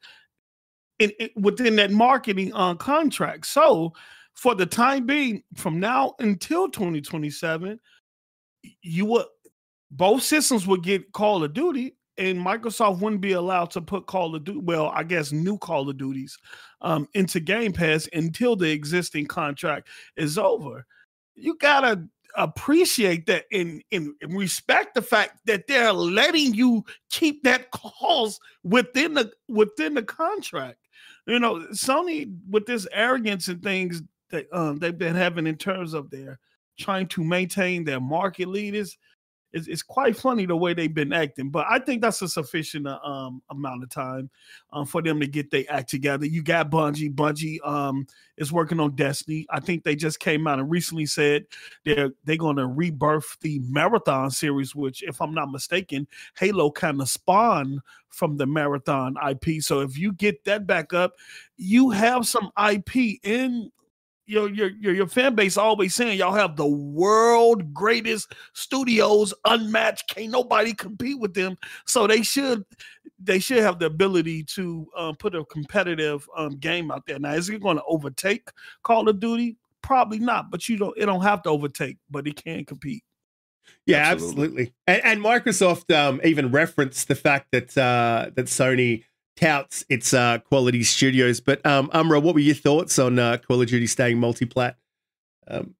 in, 0.99 1.11
in 1.19 1.29
within 1.35 1.75
that 1.77 1.91
marketing 1.91 2.51
uh, 2.53 2.75
contract. 2.75 3.47
So, 3.47 3.93
for 4.33 4.53
the 4.53 4.67
time 4.67 5.07
being, 5.07 5.41
from 5.55 5.79
now 5.79 6.13
until 6.19 6.69
2027, 6.69 7.79
you 8.81 9.05
will 9.05 9.25
both 9.91 10.23
systems 10.23 10.67
would 10.67 10.83
get 10.83 11.11
Call 11.13 11.43
of 11.43 11.53
Duty, 11.53 11.95
and 12.17 12.37
Microsoft 12.37 12.99
wouldn't 12.99 13.21
be 13.21 13.33
allowed 13.33 13.71
to 13.71 13.81
put 13.81 14.07
Call 14.07 14.35
of 14.35 14.43
Duty, 14.43 14.59
well, 14.59 14.87
I 14.87 15.03
guess 15.03 15.31
new 15.31 15.57
Call 15.57 15.89
of 15.89 15.97
Duties 15.97 16.37
um, 16.81 17.07
into 17.13 17.39
Game 17.39 17.73
Pass 17.73 18.09
until 18.13 18.55
the 18.55 18.71
existing 18.71 19.27
contract 19.27 19.87
is 20.15 20.37
over. 20.37 20.85
You 21.35 21.57
gotta 21.57 22.03
appreciate 22.35 23.25
that 23.27 23.45
and, 23.51 23.83
and 23.91 24.13
respect 24.29 24.95
the 24.95 25.01
fact 25.01 25.39
that 25.45 25.67
they're 25.67 25.93
letting 25.93 26.53
you 26.53 26.83
keep 27.09 27.43
that 27.43 27.71
clause 27.71 28.39
within 28.63 29.13
the 29.13 29.31
within 29.47 29.93
the 29.93 30.03
contract. 30.03 30.77
You 31.25 31.39
know, 31.39 31.67
Sony 31.71 32.35
with 32.49 32.65
this 32.65 32.87
arrogance 32.91 33.47
and 33.47 33.61
things 33.61 34.01
that 34.29 34.47
um, 34.53 34.77
they've 34.77 34.97
been 34.97 35.15
having 35.15 35.47
in 35.47 35.57
terms 35.57 35.93
of 35.93 36.09
their 36.09 36.39
trying 36.79 37.07
to 37.07 37.23
maintain 37.23 37.83
their 37.83 37.99
market 37.99 38.47
leaders 38.47 38.97
it's, 39.53 39.67
it's 39.67 39.83
quite 39.83 40.15
funny 40.15 40.45
the 40.45 40.55
way 40.55 40.73
they've 40.73 40.93
been 40.93 41.13
acting. 41.13 41.49
But 41.49 41.65
I 41.69 41.79
think 41.79 42.01
that's 42.01 42.21
a 42.21 42.27
sufficient 42.27 42.87
uh, 42.87 42.99
um, 43.03 43.41
amount 43.49 43.83
of 43.83 43.89
time 43.89 44.29
um, 44.73 44.85
for 44.85 45.01
them 45.01 45.19
to 45.19 45.27
get 45.27 45.51
their 45.51 45.63
act 45.69 45.89
together. 45.89 46.25
You 46.25 46.43
got 46.43 46.69
Bungie. 46.69 47.13
Bungie 47.13 47.65
um, 47.65 48.07
is 48.37 48.51
working 48.51 48.79
on 48.79 48.95
Destiny. 48.95 49.45
I 49.49 49.59
think 49.59 49.83
they 49.83 49.95
just 49.95 50.19
came 50.19 50.47
out 50.47 50.59
and 50.59 50.69
recently 50.69 51.05
said 51.05 51.45
they're 51.85 52.11
they're 52.25 52.37
going 52.37 52.57
to 52.57 52.67
rebirth 52.67 53.37
the 53.41 53.59
Marathon 53.59 54.31
series, 54.31 54.75
which, 54.75 55.03
if 55.03 55.21
I'm 55.21 55.33
not 55.33 55.51
mistaken, 55.51 56.07
Halo 56.37 56.71
kind 56.71 57.01
of 57.01 57.09
spawned 57.09 57.81
from 58.09 58.37
the 58.37 58.45
Marathon 58.45 59.15
IP. 59.29 59.61
So 59.61 59.81
if 59.81 59.97
you 59.97 60.11
get 60.13 60.43
that 60.45 60.65
back 60.65 60.93
up, 60.93 61.13
you 61.55 61.89
have 61.91 62.27
some 62.27 62.51
IP 62.69 63.19
in 63.23 63.71
your 64.27 64.49
your 64.49 64.69
your, 64.69 64.93
your 64.93 65.07
fan 65.07 65.33
base 65.33 65.57
always 65.57 65.95
saying 65.95 66.19
y'all 66.19 66.33
have 66.33 66.55
the 66.55 66.67
world 66.67 67.73
greatest 67.73 68.35
studios 68.53 69.33
unmatched. 69.45 70.07
Can't 70.13 70.31
nobody 70.31 70.73
compete 70.73 71.19
with 71.19 71.33
them. 71.33 71.57
So 71.85 72.05
they 72.05 72.21
should 72.21 72.63
they 73.19 73.39
should 73.39 73.63
have 73.63 73.79
the 73.79 73.87
ability 73.87 74.43
to 74.43 74.87
um, 74.95 75.15
put 75.15 75.33
a 75.33 75.43
competitive 75.45 76.27
um, 76.35 76.57
game 76.57 76.91
out 76.91 77.05
there. 77.07 77.19
Now 77.19 77.33
is 77.33 77.49
it 77.49 77.61
going 77.61 77.77
to 77.77 77.83
overtake 77.87 78.49
call 78.83 79.09
of 79.09 79.19
duty? 79.19 79.57
Probably 79.81 80.19
not 80.19 80.51
but 80.51 80.67
you 80.67 80.77
don't 80.77 80.97
it 80.97 81.05
don't 81.05 81.21
have 81.21 81.41
to 81.43 81.49
overtake 81.49 81.97
but 82.11 82.27
it 82.27 82.35
can 82.43 82.65
compete. 82.65 83.03
Yeah 83.85 83.97
absolutely, 83.97 84.43
absolutely. 84.43 84.73
And, 84.87 85.01
and, 85.03 85.21
microsoft 85.21 85.93
um, 85.95 86.21
even 86.23 86.51
referenced 86.51 87.07
the 87.07 87.15
fact 87.15 87.47
that 87.51 87.77
uh, 87.77 88.31
that 88.35 88.45
sony 88.45 89.03
touts 89.37 89.85
its 89.89 90.13
uh, 90.13 90.39
quality 90.39 90.83
studios. 90.83 91.39
But 91.39 91.65
um, 91.65 91.89
Umbra, 91.93 92.19
what 92.19 92.33
were 92.33 92.41
your 92.41 92.55
thoughts 92.55 92.99
on 92.99 93.19
uh, 93.19 93.37
Call 93.37 93.61
of 93.61 93.67
Duty 93.67 93.87
staying 93.87 94.17
multiplat? 94.17 94.75
Um, 95.47 95.75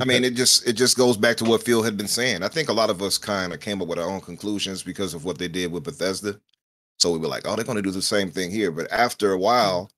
I 0.00 0.04
mean, 0.04 0.22
it 0.22 0.34
just 0.34 0.68
it 0.68 0.74
just 0.74 0.98
goes 0.98 1.16
back 1.16 1.36
to 1.38 1.44
what 1.44 1.62
Phil 1.62 1.82
had 1.82 1.96
been 1.96 2.08
saying. 2.08 2.42
I 2.42 2.48
think 2.48 2.68
a 2.68 2.74
lot 2.74 2.90
of 2.90 3.00
us 3.00 3.16
kind 3.16 3.54
of 3.54 3.60
came 3.60 3.80
up 3.80 3.88
with 3.88 3.98
our 3.98 4.08
own 4.08 4.20
conclusions 4.20 4.82
because 4.82 5.14
of 5.14 5.24
what 5.24 5.38
they 5.38 5.48
did 5.48 5.72
with 5.72 5.84
Bethesda. 5.84 6.38
So 6.98 7.10
we 7.10 7.18
were 7.18 7.28
like, 7.28 7.46
oh, 7.46 7.56
they're 7.56 7.64
going 7.64 7.76
to 7.76 7.82
do 7.82 7.90
the 7.90 8.02
same 8.02 8.30
thing 8.30 8.50
here. 8.50 8.70
But 8.70 8.92
after 8.92 9.32
a 9.32 9.38
while, 9.38 9.90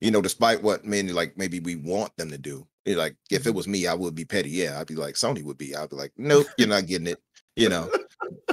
you 0.00 0.10
know, 0.10 0.20
despite 0.20 0.62
what 0.62 0.84
many 0.84 1.12
like 1.12 1.38
maybe 1.38 1.60
we 1.60 1.76
want 1.76 2.14
them 2.18 2.30
to 2.30 2.38
do, 2.38 2.66
like 2.86 3.16
if 3.30 3.46
it 3.46 3.54
was 3.54 3.66
me, 3.66 3.86
I 3.86 3.94
would 3.94 4.14
be 4.14 4.24
petty. 4.24 4.50
Yeah, 4.50 4.78
I'd 4.78 4.86
be 4.86 4.96
like 4.96 5.14
Sony 5.14 5.42
would 5.42 5.58
be. 5.58 5.74
I'd 5.74 5.90
be 5.90 5.96
like, 5.96 6.12
nope, 6.18 6.46
you're 6.58 6.68
not 6.68 6.86
getting 6.86 7.06
it. 7.06 7.18
You 7.56 7.70
know, 7.70 7.90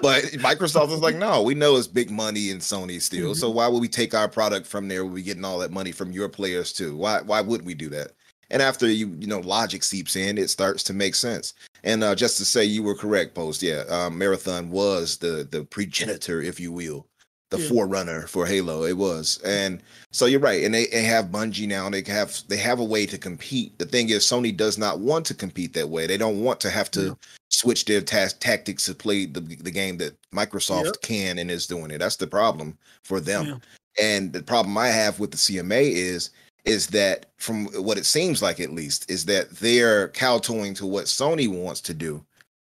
but 0.01 0.23
Microsoft 0.33 0.91
is 0.91 0.99
like, 0.99 1.15
no, 1.27 1.41
we 1.41 1.55
know 1.55 1.75
it's 1.75 1.87
big 1.87 2.11
money 2.11 2.49
in 2.49 2.57
Sony 2.57 3.01
still. 3.01 3.31
Mm-hmm. 3.31 3.39
So 3.39 3.49
why 3.49 3.67
would 3.67 3.81
we 3.81 3.87
take 3.87 4.13
our 4.13 4.27
product 4.27 4.67
from 4.67 4.87
there? 4.87 5.05
We're 5.05 5.11
we 5.11 5.23
getting 5.23 5.45
all 5.45 5.59
that 5.59 5.71
money 5.71 5.91
from 5.91 6.11
your 6.11 6.29
players 6.29 6.73
too. 6.73 6.95
Why 6.95 7.21
why 7.21 7.41
would 7.41 7.65
we 7.65 7.73
do 7.73 7.89
that? 7.89 8.11
And 8.51 8.61
after 8.61 8.87
you 8.87 9.15
you 9.19 9.27
know 9.27 9.39
logic 9.39 9.83
seeps 9.83 10.15
in, 10.15 10.37
it 10.37 10.49
starts 10.49 10.83
to 10.83 10.93
make 10.93 11.15
sense. 11.15 11.53
And 11.83 12.03
uh, 12.03 12.15
just 12.15 12.37
to 12.37 12.45
say, 12.45 12.65
you 12.65 12.83
were 12.83 12.95
correct, 12.95 13.35
post. 13.35 13.61
Yeah, 13.61 13.83
um, 13.89 14.17
Marathon 14.17 14.69
was 14.69 15.17
the 15.17 15.47
the 15.49 15.63
progenitor, 15.63 16.41
if 16.41 16.59
you 16.59 16.71
will, 16.71 17.07
the 17.55 17.63
yeah. 17.63 17.69
forerunner 17.69 18.27
for 18.27 18.45
Halo. 18.45 18.83
It 18.83 18.97
was, 18.97 19.39
and 19.43 19.81
so 20.11 20.25
you're 20.25 20.39
right. 20.39 20.63
And 20.63 20.73
they, 20.73 20.87
they 20.87 21.03
have 21.03 21.25
Bungie 21.25 21.67
now. 21.67 21.89
They 21.89 22.03
have 22.07 22.41
they 22.47 22.57
have 22.57 22.79
a 22.79 22.83
way 22.83 23.05
to 23.05 23.17
compete. 23.17 23.77
The 23.79 23.85
thing 23.85 24.09
is, 24.09 24.23
Sony 24.23 24.55
does 24.55 24.77
not 24.77 24.99
want 24.99 25.25
to 25.27 25.33
compete 25.33 25.73
that 25.73 25.89
way. 25.89 26.07
They 26.07 26.17
don't 26.17 26.41
want 26.41 26.59
to 26.61 26.69
have 26.69 26.91
to 26.91 27.01
yeah. 27.03 27.13
switch 27.49 27.85
their 27.85 28.01
ta- 28.01 28.29
tactics 28.39 28.85
to 28.85 28.95
play 28.95 29.25
the 29.25 29.41
the 29.41 29.71
game 29.71 29.97
that 29.97 30.15
Microsoft 30.31 30.85
yep. 30.85 31.01
can 31.01 31.37
and 31.39 31.51
is 31.51 31.67
doing 31.67 31.91
it. 31.91 31.99
That's 31.99 32.17
the 32.17 32.27
problem 32.27 32.77
for 33.03 33.19
them. 33.19 33.45
Yeah. 33.45 33.57
And 34.01 34.33
the 34.33 34.43
problem 34.43 34.77
I 34.77 34.87
have 34.87 35.19
with 35.19 35.31
the 35.31 35.37
CMA 35.37 35.91
is 35.91 36.31
is 36.65 36.87
that 36.87 37.27
from 37.37 37.65
what 37.83 37.97
it 37.97 38.05
seems 38.05 38.41
like 38.41 38.59
at 38.59 38.73
least 38.73 39.09
is 39.09 39.25
that 39.25 39.49
they're 39.51 40.09
kowtowing 40.09 40.73
to 40.73 40.85
what 40.85 41.05
Sony 41.05 41.47
wants 41.47 41.79
to 41.81 41.93
do 41.93 42.23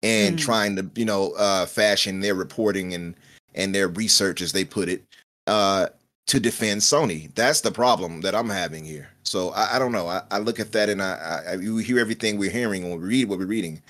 and 0.02 0.36
mm. 0.36 0.40
trying 0.40 0.76
to 0.76 0.90
you 0.94 1.04
know 1.04 1.32
uh 1.32 1.64
fashion 1.66 2.20
their 2.20 2.34
reporting 2.34 2.94
and 2.94 3.14
and 3.54 3.74
their 3.74 3.88
research, 3.88 4.40
as 4.40 4.52
they 4.52 4.64
put 4.64 4.88
it, 4.88 5.04
uh, 5.46 5.88
to 6.26 6.40
defend 6.40 6.80
Sony. 6.80 7.34
That's 7.34 7.60
the 7.60 7.70
problem 7.70 8.20
that 8.22 8.34
I'm 8.34 8.48
having 8.48 8.84
here. 8.84 9.10
So 9.24 9.50
I, 9.50 9.76
I 9.76 9.78
don't 9.78 9.92
know. 9.92 10.08
I, 10.08 10.22
I, 10.30 10.38
look 10.38 10.58
at 10.58 10.72
that 10.72 10.88
and 10.88 11.02
I, 11.02 11.42
I, 11.48 11.54
you 11.56 11.76
hear 11.78 11.98
everything 11.98 12.38
we're 12.38 12.50
hearing 12.50 12.88
when 12.88 13.00
we 13.00 13.06
read 13.06 13.28
what 13.28 13.38
we're 13.38 13.46
reading, 13.46 13.82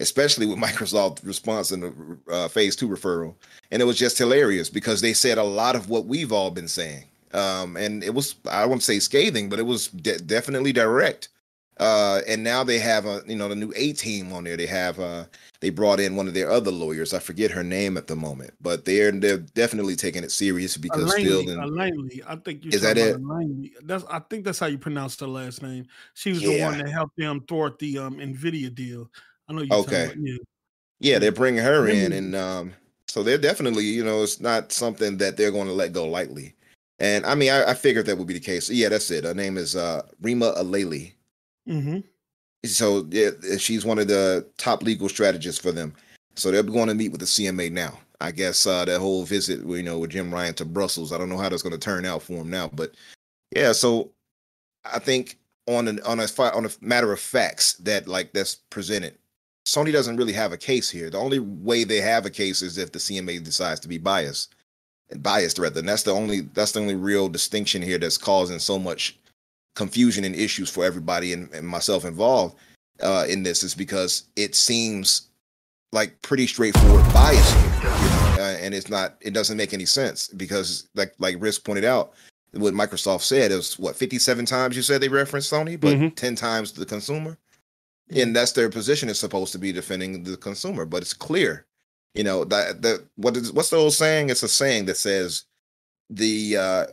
especially 0.00 0.46
with 0.46 0.58
Microsoft 0.68 1.26
response 1.26 1.72
in 1.72 1.80
the 1.80 2.18
uh, 2.30 2.48
phase 2.48 2.76
two 2.76 2.88
referral, 2.88 3.34
and 3.70 3.82
it 3.82 3.84
was 3.84 3.98
just 3.98 4.18
hilarious 4.18 4.70
because 4.70 5.00
they 5.00 5.12
said 5.12 5.38
a 5.38 5.44
lot 5.44 5.76
of 5.76 5.90
what 5.90 6.06
we've 6.06 6.32
all 6.32 6.50
been 6.50 6.68
saying. 6.68 7.04
Um, 7.32 7.76
and 7.76 8.04
it 8.04 8.14
was 8.14 8.36
I 8.48 8.64
won't 8.64 8.82
say 8.82 9.00
scathing, 9.00 9.48
but 9.48 9.58
it 9.58 9.64
was 9.64 9.88
de- 9.88 10.18
definitely 10.18 10.72
direct. 10.72 11.28
Uh, 11.78 12.20
and 12.28 12.44
now 12.44 12.62
they 12.62 12.78
have 12.78 13.04
a 13.04 13.22
you 13.26 13.34
know 13.34 13.48
the 13.48 13.56
new 13.56 13.72
A 13.74 13.92
team 13.92 14.32
on 14.32 14.44
there. 14.44 14.56
They 14.56 14.66
have 14.66 15.00
uh 15.00 15.24
they 15.60 15.70
brought 15.70 15.98
in 15.98 16.14
one 16.14 16.28
of 16.28 16.34
their 16.34 16.50
other 16.50 16.70
lawyers. 16.70 17.12
I 17.12 17.18
forget 17.18 17.50
her 17.50 17.64
name 17.64 17.96
at 17.96 18.06
the 18.06 18.14
moment, 18.14 18.54
but 18.60 18.84
they're 18.84 19.10
they're 19.10 19.38
definitely 19.38 19.96
taking 19.96 20.22
it 20.22 20.30
serious 20.30 20.76
because 20.76 21.12
Phil 21.14 21.48
and 21.48 21.74
Langley, 21.74 22.22
I 22.28 22.36
think 22.36 22.64
you 22.64 22.70
is 22.70 22.82
that 22.82 22.96
it? 22.96 23.16
That's 23.84 24.04
I 24.04 24.20
think 24.20 24.44
that's 24.44 24.60
how 24.60 24.66
you 24.66 24.78
pronounce 24.78 25.16
the 25.16 25.26
last 25.26 25.62
name. 25.62 25.86
She 26.14 26.30
was 26.30 26.42
yeah. 26.42 26.50
the 26.50 26.62
one 26.62 26.78
that 26.78 26.88
helped 26.90 27.16
them 27.16 27.40
thwart 27.48 27.80
the 27.80 27.98
um 27.98 28.18
Nvidia 28.18 28.72
deal. 28.72 29.10
I 29.48 29.52
know 29.52 29.62
you. 29.62 29.72
Okay. 29.72 30.04
About, 30.04 30.16
yeah. 30.18 30.36
yeah, 31.00 31.18
they're 31.18 31.32
bringing 31.32 31.64
her 31.64 31.88
in, 31.88 32.12
and 32.12 32.36
um, 32.36 32.72
so 33.08 33.24
they're 33.24 33.36
definitely 33.36 33.84
you 33.84 34.04
know 34.04 34.22
it's 34.22 34.40
not 34.40 34.70
something 34.70 35.16
that 35.16 35.36
they're 35.36 35.50
going 35.50 35.66
to 35.66 35.72
let 35.72 35.92
go 35.92 36.06
lightly. 36.06 36.54
And 37.00 37.26
I 37.26 37.34
mean, 37.34 37.50
I, 37.50 37.70
I 37.70 37.74
figured 37.74 38.06
that 38.06 38.16
would 38.16 38.28
be 38.28 38.34
the 38.34 38.40
case. 38.40 38.70
Yeah, 38.70 38.90
that's 38.90 39.10
it. 39.10 39.24
Her 39.24 39.34
name 39.34 39.56
is 39.58 39.74
uh, 39.74 40.02
Rima 40.20 40.52
Alaily. 40.52 41.13
Mm-hmm. 41.68 42.00
So 42.66 43.06
yeah, 43.10 43.30
she's 43.58 43.84
one 43.84 43.98
of 43.98 44.08
the 44.08 44.46
top 44.56 44.82
legal 44.82 45.08
strategists 45.08 45.60
for 45.60 45.72
them. 45.72 45.94
So 46.36 46.50
they're 46.50 46.62
going 46.62 46.88
to 46.88 46.94
meet 46.94 47.12
with 47.12 47.20
the 47.20 47.26
CMA 47.26 47.70
now. 47.70 47.98
I 48.20 48.30
guess 48.30 48.66
uh, 48.66 48.84
that 48.86 49.00
whole 49.00 49.24
visit, 49.24 49.66
you 49.66 49.82
know, 49.82 49.98
with 49.98 50.10
Jim 50.10 50.32
Ryan 50.32 50.54
to 50.54 50.64
Brussels. 50.64 51.12
I 51.12 51.18
don't 51.18 51.28
know 51.28 51.36
how 51.36 51.48
that's 51.48 51.62
going 51.62 51.72
to 51.72 51.78
turn 51.78 52.06
out 52.06 52.22
for 52.22 52.34
him 52.34 52.50
now, 52.50 52.70
but 52.72 52.94
yeah. 53.54 53.72
So 53.72 54.10
I 54.84 54.98
think 54.98 55.38
on 55.66 55.88
an 55.88 56.00
on 56.00 56.20
a 56.20 56.26
on 56.54 56.66
a 56.66 56.70
matter 56.80 57.12
of 57.12 57.20
facts 57.20 57.74
that 57.74 58.08
like 58.08 58.32
that's 58.32 58.56
presented, 58.70 59.18
Sony 59.66 59.92
doesn't 59.92 60.16
really 60.16 60.32
have 60.32 60.52
a 60.52 60.56
case 60.56 60.88
here. 60.88 61.10
The 61.10 61.18
only 61.18 61.38
way 61.38 61.84
they 61.84 62.00
have 62.00 62.24
a 62.24 62.30
case 62.30 62.62
is 62.62 62.78
if 62.78 62.92
the 62.92 62.98
CMA 62.98 63.42
decides 63.42 63.80
to 63.80 63.88
be 63.88 63.98
biased, 63.98 64.54
and 65.10 65.22
biased 65.22 65.58
rather. 65.58 65.80
And 65.80 65.88
that's 65.88 66.04
the 66.04 66.12
only 66.12 66.42
that's 66.54 66.72
the 66.72 66.80
only 66.80 66.96
real 66.96 67.28
distinction 67.28 67.82
here 67.82 67.98
that's 67.98 68.18
causing 68.18 68.58
so 68.58 68.78
much 68.78 69.18
confusion 69.74 70.24
and 70.24 70.34
issues 70.34 70.70
for 70.70 70.84
everybody 70.84 71.32
and, 71.32 71.52
and 71.52 71.66
myself 71.66 72.04
involved 72.04 72.56
uh, 73.02 73.26
in 73.28 73.42
this 73.42 73.62
is 73.62 73.74
because 73.74 74.24
it 74.36 74.54
seems 74.54 75.28
like 75.92 76.20
pretty 76.22 76.46
straightforward 76.46 77.04
bias 77.12 77.52
here, 77.52 77.72
you 77.82 78.08
know, 78.08 78.36
uh, 78.40 78.56
and 78.60 78.74
it's 78.74 78.88
not. 78.88 79.16
It 79.20 79.32
doesn't 79.32 79.56
make 79.56 79.72
any 79.72 79.86
sense 79.86 80.28
because, 80.28 80.88
like 80.94 81.14
like 81.18 81.36
Risk 81.38 81.64
pointed 81.64 81.84
out, 81.84 82.14
what 82.52 82.74
Microsoft 82.74 83.22
said 83.22 83.52
is 83.52 83.78
what 83.78 83.96
57 83.96 84.44
times 84.44 84.76
you 84.76 84.82
said 84.82 85.00
they 85.00 85.08
referenced 85.08 85.52
Sony, 85.52 85.78
but 85.78 85.94
mm-hmm. 85.94 86.08
10 86.08 86.34
times 86.34 86.72
the 86.72 86.86
consumer, 86.86 87.38
and 88.14 88.34
that's 88.34 88.52
their 88.52 88.70
position 88.70 89.08
is 89.08 89.18
supposed 89.18 89.52
to 89.52 89.58
be 89.58 89.72
defending 89.72 90.22
the 90.22 90.36
consumer. 90.36 90.84
But 90.84 91.02
it's 91.02 91.14
clear, 91.14 91.66
you 92.14 92.24
know, 92.24 92.44
that 92.44 92.82
that 92.82 93.04
what 93.16 93.36
is 93.36 93.52
what's 93.52 93.70
the 93.70 93.76
old 93.76 93.94
saying? 93.94 94.30
It's 94.30 94.42
a 94.42 94.48
saying 94.48 94.86
that 94.86 94.96
says 94.96 95.44
the 96.10 96.56
uh 96.56 96.86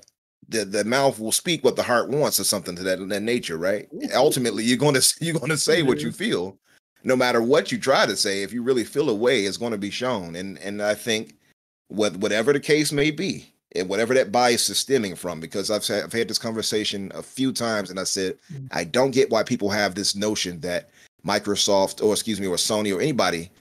the 0.52 0.66
the 0.66 0.84
mouth 0.84 1.20
will 1.20 1.32
speak 1.32 1.64
what 1.64 1.76
the 1.76 1.84
heart 1.84 2.10
wants 2.10 2.40
or 2.40 2.44
something 2.44 2.76
to 2.76 2.84
that, 2.84 3.10
that 3.10 3.22
nature, 3.22 3.58
right? 3.58 3.88
Ultimately, 4.14 4.64
you're 4.64 4.78
going 4.78 4.96
to 5.00 5.16
you're 5.22 5.38
going 5.38 5.50
to 5.50 5.58
say 5.58 5.82
what 5.84 6.02
you 6.02 6.12
feel, 6.12 6.58
no 7.04 7.16
matter 7.16 7.42
what 7.42 7.72
you 7.72 7.78
try 7.78 8.06
to 8.06 8.16
say. 8.16 8.44
If 8.44 8.54
you 8.54 8.62
really 8.62 8.84
feel 8.84 9.10
a 9.10 9.16
way, 9.16 9.46
it's 9.46 9.58
going 9.58 9.72
to 9.72 9.78
be 9.78 9.90
shown. 9.90 10.36
And 10.36 10.60
and 10.60 10.82
I 10.82 10.94
think, 10.94 11.36
what 11.88 12.18
whatever 12.18 12.54
the 12.54 12.60
case 12.60 12.92
may 12.92 13.12
be, 13.12 13.52
and 13.76 13.90
whatever 13.90 14.14
that 14.14 14.32
bias 14.32 14.70
is 14.70 14.78
stemming 14.78 15.16
from, 15.16 15.40
because 15.40 15.72
I've 15.72 15.86
had, 15.86 16.04
I've 16.04 16.14
had 16.14 16.28
this 16.28 16.38
conversation 16.38 17.12
a 17.16 17.24
few 17.24 17.52
times, 17.52 17.90
and 17.90 18.00
I 18.00 18.04
said 18.04 18.38
mm-hmm. 18.54 18.68
I 18.72 18.84
don't 18.84 19.12
get 19.12 19.32
why 19.32 19.44
people 19.44 19.70
have 19.70 19.96
this 19.96 20.16
notion 20.16 20.60
that 20.62 20.92
Microsoft 21.26 22.04
or 22.04 22.14
excuse 22.14 22.40
me 22.40 22.48
or 22.48 22.58
Sony 22.58 22.96
or 22.96 23.02
anybody 23.02 23.52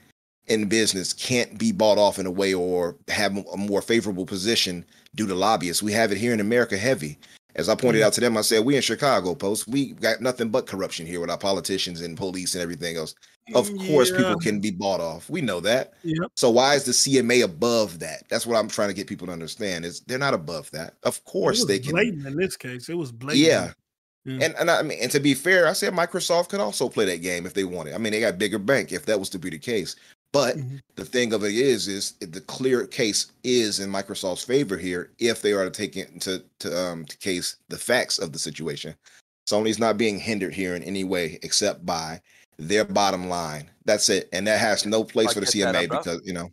in 0.51 0.67
business 0.67 1.13
can't 1.13 1.57
be 1.57 1.71
bought 1.71 1.97
off 1.97 2.19
in 2.19 2.25
a 2.25 2.31
way 2.31 2.53
or 2.53 2.97
have 3.07 3.37
a 3.37 3.57
more 3.57 3.81
favorable 3.81 4.25
position 4.25 4.85
due 5.15 5.27
to 5.27 5.33
lobbyists. 5.33 5.81
We 5.81 5.93
have 5.93 6.11
it 6.11 6.17
here 6.17 6.33
in 6.33 6.39
America 6.39 6.77
heavy. 6.77 7.17
As 7.55 7.67
I 7.67 7.75
pointed 7.75 7.99
mm-hmm. 7.99 8.07
out 8.07 8.13
to 8.13 8.21
them, 8.21 8.37
I 8.37 8.41
said, 8.41 8.63
we 8.63 8.75
in 8.75 8.81
Chicago, 8.81 9.35
Post, 9.35 9.67
we 9.67 9.91
got 9.93 10.21
nothing 10.21 10.49
but 10.49 10.67
corruption 10.67 11.05
here 11.05 11.19
with 11.19 11.29
our 11.29 11.37
politicians 11.37 12.01
and 12.01 12.15
police 12.15 12.53
and 12.53 12.61
everything 12.61 12.95
else. 12.95 13.13
Of 13.53 13.69
yeah. 13.69 13.87
course, 13.87 14.11
people 14.11 14.37
can 14.39 14.59
be 14.59 14.71
bought 14.71 15.01
off. 15.01 15.29
We 15.29 15.41
know 15.41 15.59
that. 15.61 15.93
So 16.35 16.49
why 16.49 16.75
is 16.75 16.85
the 16.85 16.91
CMA 16.91 17.43
above 17.43 17.99
that? 17.99 18.23
That's 18.29 18.45
what 18.45 18.57
I'm 18.57 18.69
trying 18.69 18.89
to 18.89 18.93
get 18.93 19.07
people 19.07 19.27
to 19.27 19.33
understand. 19.33 19.83
Is 19.83 20.01
they're 20.01 20.17
not 20.17 20.33
above 20.33 20.71
that. 20.71 20.93
Of 21.03 21.23
course 21.25 21.65
they 21.65 21.79
can. 21.79 21.91
Blatant 21.91 22.25
in 22.25 22.35
this 22.37 22.55
case, 22.55 22.87
it 22.87 22.97
was 22.97 23.11
blatant. 23.11 23.45
Yeah. 23.45 23.73
yeah. 24.23 24.45
And 24.45 24.55
and 24.57 24.71
I 24.71 24.83
mean, 24.83 24.99
and 25.01 25.11
to 25.11 25.19
be 25.19 25.33
fair, 25.33 25.67
I 25.67 25.73
said 25.73 25.93
Microsoft 25.93 26.49
could 26.49 26.61
also 26.61 26.87
play 26.87 27.05
that 27.05 27.21
game 27.21 27.45
if 27.45 27.53
they 27.53 27.65
wanted. 27.65 27.93
I 27.93 27.97
mean, 27.97 28.13
they 28.13 28.21
got 28.21 28.37
bigger 28.37 28.59
bank 28.59 28.93
if 28.93 29.05
that 29.07 29.19
was 29.19 29.29
to 29.31 29.39
be 29.39 29.49
the 29.49 29.59
case. 29.59 29.97
But 30.33 30.57
mm-hmm. 30.57 30.77
the 30.95 31.05
thing 31.05 31.33
of 31.33 31.43
it 31.43 31.53
is, 31.53 31.87
is 31.87 32.13
the 32.19 32.41
clear 32.41 32.87
case 32.87 33.31
is 33.43 33.79
in 33.79 33.89
Microsoft's 33.89 34.43
favor 34.43 34.77
here 34.77 35.11
if 35.19 35.41
they 35.41 35.51
are 35.51 35.65
to 35.65 35.71
take 35.71 35.97
into 35.97 36.43
to 36.59 36.79
um 36.79 37.05
to 37.05 37.17
case 37.17 37.57
the 37.69 37.77
facts 37.77 38.17
of 38.17 38.31
the 38.31 38.39
situation. 38.39 38.95
Sony's 39.49 39.79
not 39.79 39.97
being 39.97 40.19
hindered 40.19 40.53
here 40.53 40.75
in 40.75 40.83
any 40.83 41.03
way 41.03 41.37
except 41.43 41.85
by 41.85 42.21
their 42.57 42.85
bottom 42.85 43.27
line. 43.27 43.69
That's 43.85 44.07
it, 44.09 44.29
and 44.31 44.47
that 44.47 44.59
has 44.59 44.85
no 44.85 45.03
place 45.03 45.29
I 45.29 45.33
for 45.33 45.39
the 45.41 45.45
get 45.47 45.73
that, 45.73 45.75
CMA 45.75 45.83
Umbra. 45.83 45.97
because 45.97 46.21
you 46.25 46.33
know. 46.33 46.51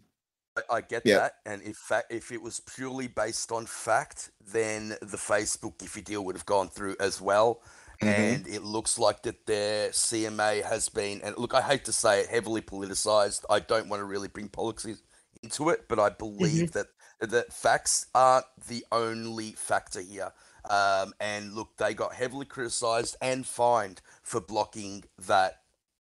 I, 0.57 0.77
I 0.77 0.81
get 0.81 1.03
Yeah. 1.05 1.19
that, 1.19 1.35
and 1.47 1.63
if 1.63 1.77
fact, 1.77 2.13
if 2.13 2.33
it 2.33 2.43
was 2.43 2.61
purely 2.61 3.07
based 3.07 3.53
on 3.53 3.67
fact, 3.67 4.33
then 4.45 4.97
the 5.01 5.17
Facebook 5.17 5.77
Giphy 5.79 6.03
deal 6.03 6.25
would 6.25 6.35
have 6.35 6.47
gone 6.47 6.69
through 6.69 6.97
as 6.99 7.21
well. 7.21 7.63
Mhm. 8.01 8.07
And 8.09 8.47
it 8.49 8.63
looks 8.63 8.99
like 8.99 9.23
that 9.23 9.47
their 9.47 9.93
CMA 9.93 10.63
has 10.63 10.89
been, 10.89 11.21
and 11.23 11.37
look, 11.37 11.55
I 11.55 11.63
hate 11.63 11.85
to 11.87 11.93
say 11.93 12.21
it, 12.21 12.29
heavily 12.29 12.63
politicized. 12.63 13.45
I 13.51 13.61
don't 13.61 13.89
want 13.89 14.01
to 14.01 14.05
really 14.05 14.29
bring 14.29 14.49
politics 14.49 15.01
into 15.43 15.69
it, 15.71 15.89
but 15.89 15.99
I 15.99 16.09
believe 16.11 16.73
that 16.73 16.87
that 17.21 17.53
facts 17.53 18.07
aren't 18.15 18.47
the 18.69 18.85
only 18.93 19.53
factor 19.53 20.01
here. 20.01 20.33
Um, 20.69 21.13
and 21.21 21.55
look, 21.55 21.77
they 21.79 21.95
got 21.95 22.15
heavily 22.15 22.47
criticized 22.47 23.17
and 23.21 23.47
fined 23.47 24.01
for 24.23 24.41
blocking 24.41 25.05
that 25.19 25.63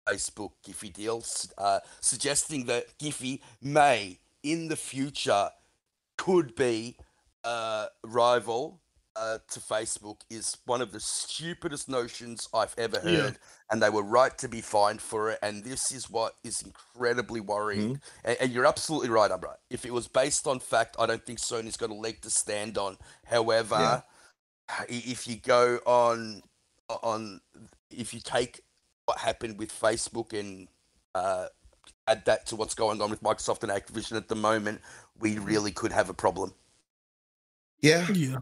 Facebook 0.07 0.51
Giphy 0.65 0.91
deal, 0.93 1.23
uh, 1.57 1.79
suggesting 2.01 2.65
that 2.65 2.97
Giphy 2.99 3.41
may, 3.61 4.19
in 4.43 4.67
the 4.67 4.75
future, 4.75 5.49
could 6.17 6.55
be 6.55 6.97
a 7.43 7.87
rival 8.03 8.81
uh, 9.15 9.39
to 9.49 9.59
Facebook 9.59 10.21
is 10.29 10.57
one 10.65 10.81
of 10.81 10.91
the 10.91 10.99
stupidest 10.99 11.89
notions 11.89 12.47
I've 12.53 12.75
ever 12.77 12.99
Yeah. 13.03 13.11
heard, 13.23 13.39
and 13.71 13.81
they 13.81 13.89
were 13.89 14.03
right 14.03 14.37
to 14.39 14.47
be 14.47 14.61
fined 14.61 15.01
for 15.01 15.31
it. 15.31 15.39
And 15.41 15.63
this 15.63 15.91
is 15.91 16.09
what 16.09 16.35
is 16.43 16.61
incredibly 16.61 17.39
worrying. 17.41 18.01
And, 18.23 18.37
and 18.39 18.51
you're 18.51 18.65
absolutely 18.65 19.09
right, 19.09 19.31
Umbra. 19.31 19.57
If 19.69 19.85
it 19.85 19.93
was 19.93 20.07
based 20.07 20.47
on 20.47 20.59
fact, 20.59 20.95
I 20.99 21.05
don't 21.05 21.25
think 21.25 21.39
Sony's 21.39 21.77
got 21.77 21.89
a 21.89 21.93
leg 21.95 22.21
to 22.21 22.29
stand 22.29 22.77
on. 22.77 22.97
However, 23.25 23.75
Yeah. 23.75 24.01
if 24.89 25.27
you 25.27 25.37
go 25.37 25.79
on 25.85 26.41
on 27.03 27.41
if 27.91 28.13
you 28.13 28.19
take 28.19 28.61
what 29.05 29.19
happened 29.19 29.57
with 29.59 29.71
Facebook 29.71 30.37
and 30.39 30.67
uh, 31.15 31.47
add 32.07 32.25
that 32.25 32.45
to 32.47 32.55
what's 32.55 32.73
going 32.75 33.01
on 33.01 33.09
with 33.09 33.21
Microsoft 33.23 33.63
and 33.63 33.71
Activision 33.71 34.15
at 34.17 34.27
the 34.27 34.35
moment, 34.35 34.81
we 35.19 35.37
really 35.39 35.71
could 35.71 35.91
have 35.91 36.09
a 36.09 36.13
problem. 36.13 36.53
Yeah, 37.81 38.07
Yeah. 38.13 38.37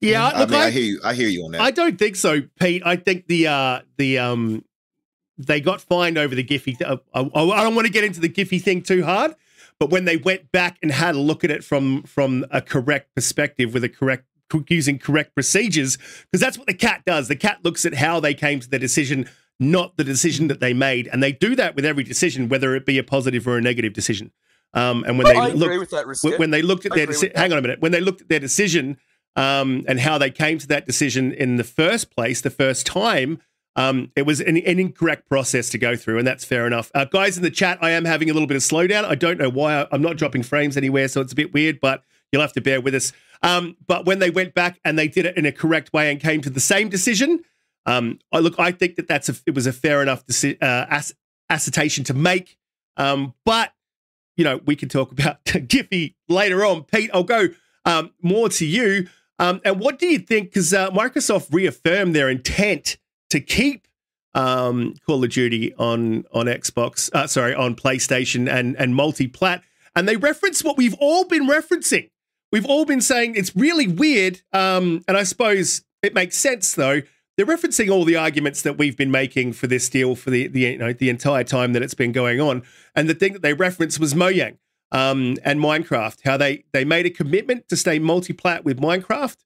Yeah, 0.00 0.26
I 0.26 0.40
look, 0.40 0.50
mean, 0.50 0.60
I, 0.60 0.66
I, 0.66 0.70
hear 0.70 0.82
you. 0.82 1.00
I 1.02 1.14
hear 1.14 1.28
you 1.28 1.44
on 1.44 1.52
that. 1.52 1.60
I 1.60 1.70
don't 1.70 1.98
think 1.98 2.16
so, 2.16 2.42
Pete. 2.60 2.82
I 2.84 2.96
think 2.96 3.26
the 3.26 3.48
uh 3.48 3.80
the 3.96 4.18
um 4.18 4.64
they 5.38 5.60
got 5.60 5.80
fined 5.80 6.18
over 6.18 6.34
the 6.34 6.44
Giphy. 6.44 6.80
Uh, 6.82 6.98
I, 7.14 7.20
I 7.20 7.62
don't 7.62 7.74
want 7.74 7.86
to 7.86 7.92
get 7.92 8.04
into 8.04 8.20
the 8.20 8.28
Giphy 8.28 8.60
thing 8.60 8.82
too 8.82 9.04
hard, 9.04 9.34
but 9.78 9.90
when 9.90 10.04
they 10.04 10.16
went 10.16 10.50
back 10.52 10.78
and 10.82 10.90
had 10.90 11.14
a 11.14 11.20
look 11.20 11.44
at 11.44 11.50
it 11.50 11.64
from 11.64 12.02
from 12.04 12.44
a 12.50 12.60
correct 12.60 13.14
perspective 13.14 13.74
with 13.74 13.84
a 13.84 13.88
correct 13.88 14.24
using 14.68 14.98
correct 14.98 15.34
procedures, 15.34 15.96
because 15.96 16.40
that's 16.40 16.56
what 16.56 16.66
the 16.66 16.74
cat 16.74 17.02
does. 17.04 17.28
The 17.28 17.36
cat 17.36 17.58
looks 17.64 17.84
at 17.84 17.94
how 17.94 18.20
they 18.20 18.34
came 18.34 18.60
to 18.60 18.70
the 18.70 18.78
decision, 18.78 19.28
not 19.60 19.96
the 19.96 20.04
decision 20.04 20.48
that 20.48 20.60
they 20.60 20.72
made, 20.72 21.08
and 21.08 21.22
they 21.22 21.32
do 21.32 21.54
that 21.56 21.76
with 21.76 21.84
every 21.84 22.04
decision, 22.04 22.48
whether 22.48 22.74
it 22.74 22.86
be 22.86 22.98
a 22.98 23.04
positive 23.04 23.46
or 23.46 23.58
a 23.58 23.60
negative 23.60 23.92
decision. 23.92 24.32
Um, 24.74 25.04
and 25.04 25.18
when 25.18 25.26
they 25.26 25.34
I 25.34 25.48
look, 25.48 25.66
agree 25.66 25.78
with 25.78 25.90
that, 25.90 26.38
when, 26.38 26.50
they 26.50 26.62
looked 26.62 26.84
at 26.86 26.92
I 26.92 26.96
their 26.96 27.06
deci- 27.06 27.34
hang 27.34 27.52
on 27.52 27.58
a 27.58 27.62
minute 27.62 27.80
when 27.80 27.90
they 27.90 28.00
looked 28.00 28.20
at 28.20 28.28
their 28.28 28.40
decision 28.40 28.98
um, 29.38 29.84
and 29.86 30.00
how 30.00 30.18
they 30.18 30.30
came 30.30 30.58
to 30.58 30.66
that 30.66 30.86
decision 30.86 31.32
in 31.32 31.56
the 31.56 31.64
first 31.64 32.10
place 32.10 32.40
the 32.40 32.50
first 32.50 32.86
time 32.86 33.40
um, 33.76 34.10
it 34.16 34.22
was 34.22 34.40
an, 34.40 34.56
an 34.56 34.80
incorrect 34.80 35.28
process 35.28 35.70
to 35.70 35.78
go 35.78 35.94
through 35.94 36.18
and 36.18 36.26
that's 36.26 36.44
fair 36.44 36.66
enough 36.66 36.90
uh, 36.94 37.04
guys 37.04 37.36
in 37.36 37.42
the 37.42 37.50
chat 37.50 37.78
i 37.80 37.90
am 37.90 38.04
having 38.04 38.28
a 38.28 38.32
little 38.32 38.48
bit 38.48 38.56
of 38.56 38.62
slowdown 38.62 39.04
i 39.04 39.14
don't 39.14 39.38
know 39.38 39.50
why 39.50 39.82
I, 39.82 39.86
i'm 39.92 40.02
not 40.02 40.16
dropping 40.16 40.42
frames 40.42 40.76
anywhere 40.76 41.08
so 41.08 41.20
it's 41.20 41.32
a 41.32 41.36
bit 41.36 41.54
weird 41.54 41.80
but 41.80 42.02
you'll 42.32 42.42
have 42.42 42.52
to 42.54 42.60
bear 42.60 42.80
with 42.80 42.94
us 42.94 43.12
um, 43.40 43.76
but 43.86 44.04
when 44.04 44.18
they 44.18 44.30
went 44.30 44.52
back 44.52 44.80
and 44.84 44.98
they 44.98 45.06
did 45.06 45.24
it 45.24 45.36
in 45.36 45.46
a 45.46 45.52
correct 45.52 45.92
way 45.92 46.10
and 46.10 46.20
came 46.20 46.40
to 46.40 46.50
the 46.50 46.60
same 46.60 46.88
decision 46.88 47.44
um, 47.86 48.18
I 48.32 48.40
look 48.40 48.58
i 48.58 48.72
think 48.72 48.96
that 48.96 49.08
that's 49.08 49.28
a, 49.28 49.36
it 49.46 49.54
was 49.54 49.66
a 49.66 49.72
fair 49.72 50.02
enough 50.02 50.26
deci- 50.26 50.60
uh, 50.60 50.86
ass- 50.90 51.14
assertion 51.48 52.04
to 52.04 52.14
make 52.14 52.58
um, 52.96 53.34
but 53.44 53.72
you 54.38 54.44
know, 54.44 54.60
we 54.64 54.76
can 54.76 54.88
talk 54.88 55.12
about 55.12 55.44
Giphy 55.44 56.14
later 56.28 56.64
on. 56.64 56.84
Pete, 56.84 57.10
I'll 57.12 57.24
go 57.24 57.48
um, 57.84 58.12
more 58.22 58.48
to 58.48 58.64
you. 58.64 59.08
Um, 59.38 59.60
and 59.64 59.78
what 59.80 59.98
do 59.98 60.06
you 60.06 60.18
think? 60.18 60.50
Because 60.50 60.74
uh, 60.74 60.90
Microsoft 60.90 61.52
reaffirmed 61.52 62.14
their 62.14 62.28
intent 62.28 62.98
to 63.30 63.40
keep 63.40 63.86
um, 64.34 64.94
Call 65.06 65.22
of 65.24 65.30
Duty 65.30 65.74
on 65.74 66.24
on 66.32 66.46
Xbox, 66.46 67.12
uh, 67.12 67.26
sorry, 67.26 67.54
on 67.54 67.74
PlayStation 67.74 68.50
and 68.50 68.76
and 68.76 68.94
multi-plat, 68.94 69.62
and 69.94 70.08
they 70.08 70.16
reference 70.16 70.62
what 70.62 70.76
we've 70.76 70.94
all 71.00 71.24
been 71.24 71.48
referencing. 71.48 72.10
We've 72.52 72.66
all 72.66 72.84
been 72.84 73.00
saying 73.00 73.34
it's 73.36 73.54
really 73.54 73.86
weird, 73.86 74.40
um, 74.52 75.04
and 75.06 75.16
I 75.16 75.22
suppose 75.22 75.82
it 76.02 76.14
makes 76.14 76.36
sense 76.36 76.74
though. 76.74 77.02
They're 77.36 77.46
referencing 77.46 77.90
all 77.90 78.04
the 78.04 78.16
arguments 78.16 78.62
that 78.62 78.78
we've 78.78 78.96
been 78.96 79.12
making 79.12 79.52
for 79.52 79.68
this 79.68 79.88
deal 79.88 80.16
for 80.16 80.30
the 80.30 80.48
the 80.48 80.60
you 80.60 80.78
know 80.78 80.92
the 80.92 81.10
entire 81.10 81.44
time 81.44 81.72
that 81.72 81.82
it's 81.82 81.94
been 81.94 82.12
going 82.12 82.40
on, 82.40 82.62
and 82.94 83.08
the 83.08 83.14
thing 83.14 83.32
that 83.32 83.42
they 83.42 83.54
referenced 83.54 84.00
was 84.00 84.14
Mojang 84.14 84.58
um, 84.92 85.36
and 85.44 85.60
Minecraft. 85.60 86.18
How 86.24 86.36
they 86.36 86.64
they 86.72 86.84
made 86.84 87.06
a 87.06 87.10
commitment 87.10 87.68
to 87.68 87.76
stay 87.76 87.98
multi-plat 87.98 88.64
with 88.64 88.80
Minecraft, 88.80 89.36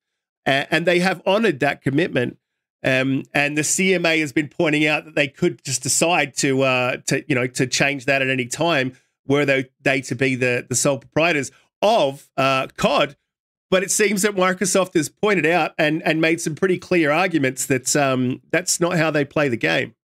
a- 0.47 0.73
and 0.73 0.87
they 0.87 1.01
have 1.01 1.23
honored 1.27 1.61
that 1.61 1.83
commitment. 1.83 2.39
Um, 2.85 3.23
and 3.33 3.57
the 3.57 3.63
CMA 3.63 4.19
has 4.21 4.33
been 4.33 4.49
pointing 4.49 4.87
out 4.87 5.05
that 5.05 5.15
they 5.15 5.29
could 5.29 5.63
just 5.63 5.83
decide 5.83 6.35
to 6.39 6.63
uh, 6.63 6.97
to 7.07 7.25
you 7.29 7.35
know 7.35 7.47
to 7.47 7.67
change 7.67 8.07
that 8.07 8.23
at 8.23 8.29
any 8.29 8.47
time, 8.47 8.97
were 9.27 9.45
they 9.45 9.71
they 9.83 10.01
to 10.03 10.15
be 10.15 10.35
the 10.35 10.67
the 10.69 10.75
sole 10.75 10.99
proprietors 10.99 11.51
of 11.81 12.29
uh, 12.37 12.69
COD. 12.77 13.17
But 13.71 13.83
it 13.83 13.91
seems 13.91 14.21
that 14.23 14.35
Microsoft 14.35 14.95
has 14.95 15.09
pointed 15.09 15.47
out 15.47 15.73
and 15.79 16.03
and 16.03 16.21
made 16.21 16.41
some 16.41 16.55
pretty 16.55 16.79
clear 16.79 17.11
arguments 17.11 17.67
that 17.67 17.95
um, 17.97 18.43
that's 18.51 18.81
not 18.81 18.97
how 18.97 19.11
they 19.11 19.25
play 19.25 19.49
the 19.49 19.57
game. 19.57 19.95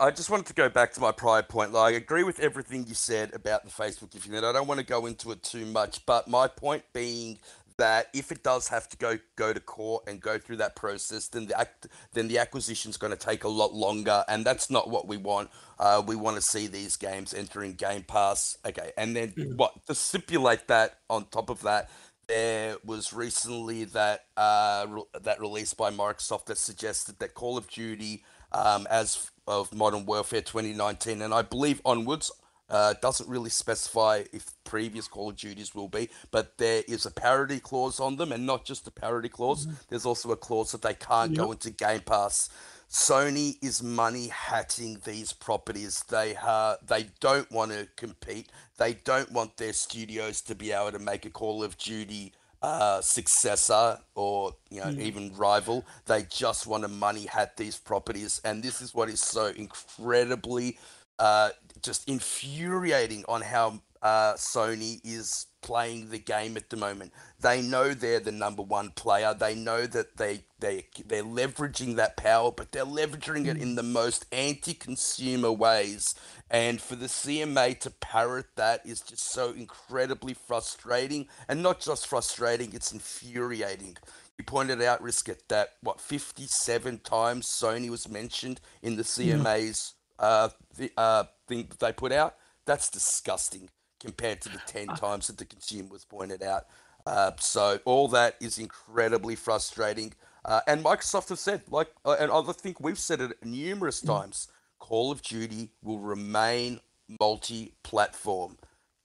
I 0.00 0.10
just 0.10 0.30
wanted 0.30 0.46
to 0.46 0.54
go 0.54 0.68
back 0.68 0.92
to 0.94 1.00
my 1.00 1.12
prior 1.12 1.42
point. 1.42 1.72
Like, 1.72 1.94
I 1.94 1.96
agree 1.96 2.22
with 2.22 2.40
everything 2.40 2.86
you 2.86 2.94
said 2.94 3.34
about 3.34 3.64
the 3.64 3.70
Facebook 3.70 4.10
Giphy. 4.10 4.34
And 4.34 4.44
I 4.44 4.52
don't 4.52 4.66
want 4.66 4.80
to 4.80 4.86
go 4.86 5.06
into 5.06 5.30
it 5.32 5.42
too 5.42 5.66
much, 5.66 6.04
but 6.06 6.28
my 6.28 6.48
point 6.48 6.84
being 6.92 7.38
that 7.78 8.08
if 8.14 8.32
it 8.32 8.42
does 8.42 8.68
have 8.68 8.88
to 8.88 8.96
go 8.96 9.18
go 9.36 9.52
to 9.52 9.60
court 9.60 10.04
and 10.06 10.20
go 10.20 10.38
through 10.38 10.56
that 10.56 10.76
process, 10.76 11.28
then 11.28 11.46
the 11.46 11.58
act 11.58 11.86
then 12.12 12.28
the 12.28 12.38
acquisition's 12.38 12.96
going 12.96 13.12
to 13.12 13.18
take 13.18 13.44
a 13.44 13.48
lot 13.48 13.74
longer, 13.74 14.24
and 14.28 14.44
that's 14.44 14.70
not 14.70 14.88
what 14.88 15.06
we 15.06 15.16
want. 15.16 15.50
Uh, 15.78 16.02
we 16.06 16.16
want 16.16 16.36
to 16.36 16.42
see 16.42 16.66
these 16.66 16.96
games 16.96 17.34
entering 17.34 17.74
Game 17.74 18.02
Pass. 18.02 18.56
Okay, 18.64 18.92
and 18.96 19.14
then 19.14 19.34
what 19.56 19.86
to 19.86 19.94
stipulate 19.94 20.68
that 20.68 21.00
on 21.10 21.26
top 21.26 21.50
of 21.50 21.62
that, 21.62 21.90
there 22.28 22.76
was 22.84 23.12
recently 23.12 23.84
that 23.84 24.24
uh, 24.36 24.86
re- 24.88 25.20
that 25.22 25.40
release 25.40 25.74
by 25.74 25.90
Microsoft 25.90 26.46
that 26.46 26.58
suggested 26.58 27.18
that 27.18 27.34
Call 27.34 27.58
of 27.58 27.68
Duty, 27.68 28.24
um, 28.52 28.86
as 28.90 29.30
of 29.46 29.74
Modern 29.74 30.06
Warfare 30.06 30.42
2019, 30.42 31.22
and 31.22 31.32
I 31.32 31.42
believe 31.42 31.80
onwards, 31.84 32.30
uh, 32.68 32.94
doesn't 33.00 33.28
really 33.28 33.50
specify 33.50 34.24
if 34.32 34.46
previous 34.64 35.06
Call 35.06 35.30
of 35.30 35.36
Duties 35.36 35.74
will 35.74 35.88
be, 35.88 36.08
but 36.30 36.58
there 36.58 36.82
is 36.88 37.06
a 37.06 37.10
parity 37.10 37.60
clause 37.60 38.00
on 38.00 38.16
them, 38.16 38.32
and 38.32 38.44
not 38.44 38.64
just 38.64 38.88
a 38.88 38.90
parity 38.90 39.28
clause. 39.28 39.66
There's 39.88 40.04
also 40.06 40.32
a 40.32 40.36
clause 40.36 40.72
that 40.72 40.82
they 40.82 40.94
can't 40.94 41.36
go 41.36 41.52
into 41.52 41.70
Game 41.70 42.00
Pass. 42.00 42.48
Sony 42.90 43.56
is 43.62 43.82
money 43.82 44.28
hatching 44.28 44.98
these 45.04 45.32
properties. 45.32 46.04
They 46.08 46.36
uh, 46.40 46.76
they 46.86 47.06
don't 47.20 47.50
want 47.50 47.72
to 47.72 47.88
compete. 47.96 48.50
They 48.78 48.94
don't 48.94 49.30
want 49.32 49.56
their 49.56 49.72
studios 49.72 50.40
to 50.42 50.54
be 50.54 50.72
able 50.72 50.92
to 50.92 50.98
make 50.98 51.24
a 51.24 51.30
Call 51.30 51.62
of 51.64 51.76
Duty 51.78 52.32
uh, 52.66 53.00
successor 53.00 53.98
or 54.16 54.52
you 54.70 54.80
know 54.80 54.90
even 54.98 55.32
rival. 55.36 55.84
They 56.06 56.24
just 56.24 56.66
want 56.66 56.82
to 56.82 56.88
money 56.88 57.26
hat 57.26 57.56
these 57.56 57.78
properties, 57.78 58.40
and 58.44 58.62
this 58.62 58.82
is 58.82 58.92
what 58.92 59.08
is 59.08 59.20
so 59.20 59.46
incredibly 59.46 60.78
uh, 61.18 61.50
just 61.82 62.08
infuriating 62.08 63.24
on 63.28 63.40
how 63.42 63.80
uh, 64.06 64.34
Sony 64.34 65.00
is 65.02 65.46
playing 65.62 66.10
the 66.10 66.18
game 66.20 66.56
at 66.56 66.70
the 66.70 66.76
moment. 66.76 67.12
They 67.40 67.60
know 67.60 67.92
they're 67.92 68.20
the 68.20 68.30
number 68.30 68.62
one 68.62 68.90
player. 68.90 69.34
They 69.34 69.56
know 69.56 69.84
that 69.84 70.16
they 70.16 70.44
they 70.60 70.86
they're 71.04 71.24
leveraging 71.24 71.96
that 71.96 72.16
power, 72.16 72.52
but 72.52 72.70
they're 72.70 72.84
leveraging 72.84 73.48
it 73.48 73.56
in 73.56 73.74
the 73.74 73.82
most 73.82 74.24
anti-consumer 74.30 75.50
ways. 75.50 76.14
And 76.48 76.80
for 76.80 76.94
the 76.94 77.06
CMA 77.06 77.80
to 77.80 77.90
parrot 77.90 78.46
that 78.54 78.86
is 78.86 79.00
just 79.00 79.28
so 79.32 79.50
incredibly 79.50 80.34
frustrating, 80.34 81.26
and 81.48 81.60
not 81.60 81.80
just 81.80 82.06
frustrating, 82.06 82.74
it's 82.74 82.92
infuriating. 82.92 83.96
You 84.38 84.44
pointed 84.44 84.80
out, 84.82 85.02
Riskit, 85.02 85.48
that 85.48 85.70
what 85.82 86.00
57 86.00 87.00
times 87.00 87.48
Sony 87.48 87.90
was 87.90 88.08
mentioned 88.08 88.60
in 88.82 88.94
the 88.94 89.02
CMA's 89.02 89.94
uh, 90.20 90.50
the, 90.76 90.92
uh, 90.96 91.24
thing 91.48 91.66
that 91.70 91.80
they 91.80 91.92
put 91.92 92.12
out. 92.12 92.36
That's 92.66 92.88
disgusting 92.88 93.68
compared 94.00 94.40
to 94.42 94.48
the 94.48 94.60
10 94.66 94.88
times 94.88 95.26
that 95.26 95.38
the 95.38 95.44
consumer 95.44 95.88
was 95.90 96.04
pointed 96.04 96.42
out. 96.42 96.66
Uh, 97.06 97.32
so 97.38 97.78
all 97.84 98.08
that 98.08 98.36
is 98.40 98.58
incredibly 98.58 99.36
frustrating. 99.36 100.12
Uh, 100.44 100.60
and 100.66 100.84
Microsoft 100.84 101.28
have 101.28 101.38
said, 101.38 101.62
like, 101.70 101.88
uh, 102.04 102.16
and 102.18 102.30
I 102.30 102.40
think 102.52 102.80
we've 102.80 102.98
said 102.98 103.20
it 103.20 103.44
numerous 103.44 104.00
times, 104.00 104.48
Call 104.78 105.10
of 105.10 105.22
Duty 105.22 105.70
will 105.82 105.98
remain 105.98 106.80
multi-platform. 107.20 108.56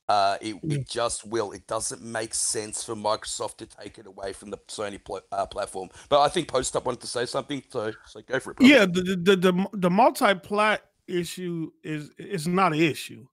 Uh, 0.10 0.38
it, 0.42 0.56
it 0.64 0.90
just 0.90 1.26
will. 1.26 1.54
It 1.54 1.68
doesn't 1.68 2.02
make 2.02 2.34
sense 2.34 2.84
for 2.84 2.96
Microsoft 2.96 3.58
to 3.58 3.66
take 3.66 3.98
it 3.98 4.06
away 4.06 4.34
from 4.34 4.50
the 4.50 4.58
Sony 4.68 5.02
pl- 5.02 5.22
uh, 5.32 5.46
platform. 5.46 5.90
But 6.10 6.22
I 6.22 6.28
think 6.28 6.50
Post 6.50 6.76
Up 6.76 6.86
wanted 6.86 7.00
to 7.02 7.08
say 7.08 7.26
something, 7.26 7.64
so 7.70 7.94
so 8.06 8.22
go 8.22 8.40
for 8.40 8.52
it. 8.52 8.58
Brother. 8.58 8.74
Yeah, 8.74 8.86
the 8.86 9.16
the 9.16 9.36
the, 9.38 9.68
the 9.72 9.90
multi-plat 9.90 10.84
issue 11.08 11.72
is 11.82 12.10
is 12.18 12.46
not 12.46 12.74
an 12.74 12.82
issue. 12.82 13.26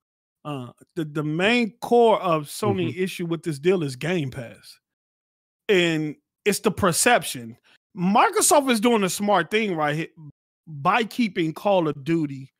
Uh, 0.44 0.70
the 0.94 1.04
the 1.04 1.24
main 1.24 1.72
core 1.80 2.20
of 2.20 2.44
Sony 2.44 2.90
mm-hmm. 2.90 3.02
issue 3.02 3.26
with 3.26 3.42
this 3.42 3.58
deal 3.58 3.82
is 3.82 3.96
Game 3.96 4.30
Pass, 4.30 4.78
and 5.68 6.16
it's 6.44 6.60
the 6.60 6.70
perception. 6.70 7.56
Microsoft 7.96 8.70
is 8.70 8.80
doing 8.80 9.02
a 9.02 9.10
smart 9.10 9.50
thing 9.50 9.74
right 9.74 9.96
here 9.96 10.06
by 10.66 11.02
keeping 11.02 11.52
Call 11.52 11.88
of 11.88 12.04
Duty 12.04 12.52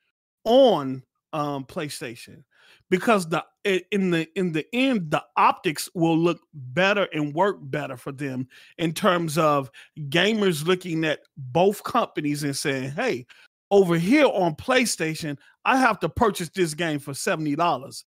on 0.45 1.03
um, 1.33 1.65
PlayStation 1.65 2.43
because 2.91 3.29
the 3.29 3.45
in 3.91 4.11
the 4.11 4.27
in 4.35 4.53
the 4.53 4.67
end 4.73 5.11
the 5.11 5.23
optics 5.37 5.89
will 5.95 6.17
look 6.17 6.41
better 6.55 7.07
and 7.13 7.35
work 7.35 7.57
better 7.61 7.97
for 7.97 8.13
them 8.13 8.49
in 8.79 8.93
terms 8.93 9.37
of 9.37 9.71
gamers 10.09 10.67
looking 10.67 11.05
at 11.05 11.21
both 11.37 11.83
companies 11.85 12.45
and 12.45 12.57
saying 12.57 12.91
hey 12.93 13.27
over 13.71 13.97
here 13.99 14.27
on 14.27 14.55
PlayStation 14.55 15.37
I 15.65 15.77
have 15.77 16.01
to 16.01 16.09
purchase 16.09 16.49
this 16.49 16.75
game 16.75 16.99
for 16.99 17.13
$70 17.13 18.05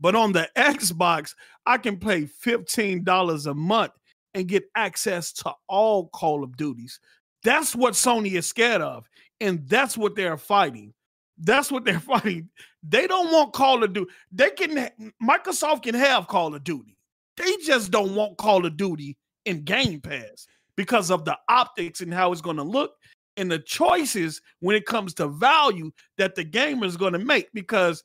but 0.00 0.14
on 0.14 0.32
the 0.32 0.48
Xbox 0.56 1.34
I 1.66 1.78
can 1.78 1.98
pay 1.98 2.22
$15 2.22 3.46
a 3.46 3.54
month 3.54 3.92
and 4.34 4.48
get 4.48 4.64
access 4.74 5.32
to 5.32 5.52
all 5.68 6.08
Call 6.08 6.42
of 6.42 6.56
Duties 6.56 7.00
that's 7.42 7.74
what 7.74 7.94
Sony 7.94 8.32
is 8.32 8.46
scared 8.46 8.82
of 8.82 9.08
and 9.40 9.66
that's 9.68 9.96
what 9.96 10.14
they're 10.14 10.36
fighting 10.36 10.94
that's 11.38 11.70
what 11.70 11.84
they're 11.84 12.00
fighting. 12.00 12.48
They 12.82 13.06
don't 13.06 13.32
want 13.32 13.52
Call 13.52 13.82
of 13.82 13.92
Duty. 13.92 14.10
They 14.32 14.50
can 14.50 14.90
Microsoft 15.22 15.82
can 15.82 15.94
have 15.94 16.28
Call 16.28 16.54
of 16.54 16.64
Duty. 16.64 16.96
They 17.36 17.56
just 17.64 17.90
don't 17.90 18.14
want 18.14 18.38
Call 18.38 18.64
of 18.64 18.76
Duty 18.76 19.16
in 19.44 19.62
Game 19.64 20.00
Pass 20.00 20.46
because 20.76 21.10
of 21.10 21.24
the 21.24 21.36
optics 21.48 22.00
and 22.00 22.12
how 22.12 22.32
it's 22.32 22.40
going 22.40 22.56
to 22.56 22.62
look 22.62 22.92
and 23.36 23.50
the 23.50 23.58
choices 23.58 24.40
when 24.60 24.76
it 24.76 24.86
comes 24.86 25.14
to 25.14 25.28
value 25.28 25.90
that 26.18 26.34
the 26.34 26.44
gamer 26.44 26.86
is 26.86 26.96
going 26.96 27.12
to 27.12 27.18
make 27.18 27.48
because 27.52 28.04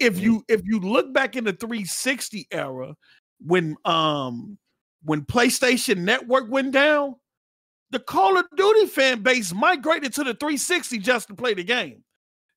if 0.00 0.14
mm-hmm. 0.14 0.24
you 0.24 0.44
if 0.48 0.62
you 0.64 0.80
look 0.80 1.12
back 1.12 1.36
in 1.36 1.44
the 1.44 1.52
360 1.52 2.46
era 2.50 2.94
when 3.40 3.76
um 3.84 4.58
when 5.04 5.22
PlayStation 5.22 5.98
Network 5.98 6.50
went 6.50 6.72
down, 6.72 7.14
the 7.90 8.00
Call 8.00 8.36
of 8.36 8.46
Duty 8.56 8.86
fan 8.86 9.22
base 9.22 9.52
migrated 9.52 10.12
to 10.14 10.24
the 10.24 10.34
360 10.34 10.98
just 10.98 11.28
to 11.28 11.34
play 11.34 11.54
the 11.54 11.64
game. 11.64 12.02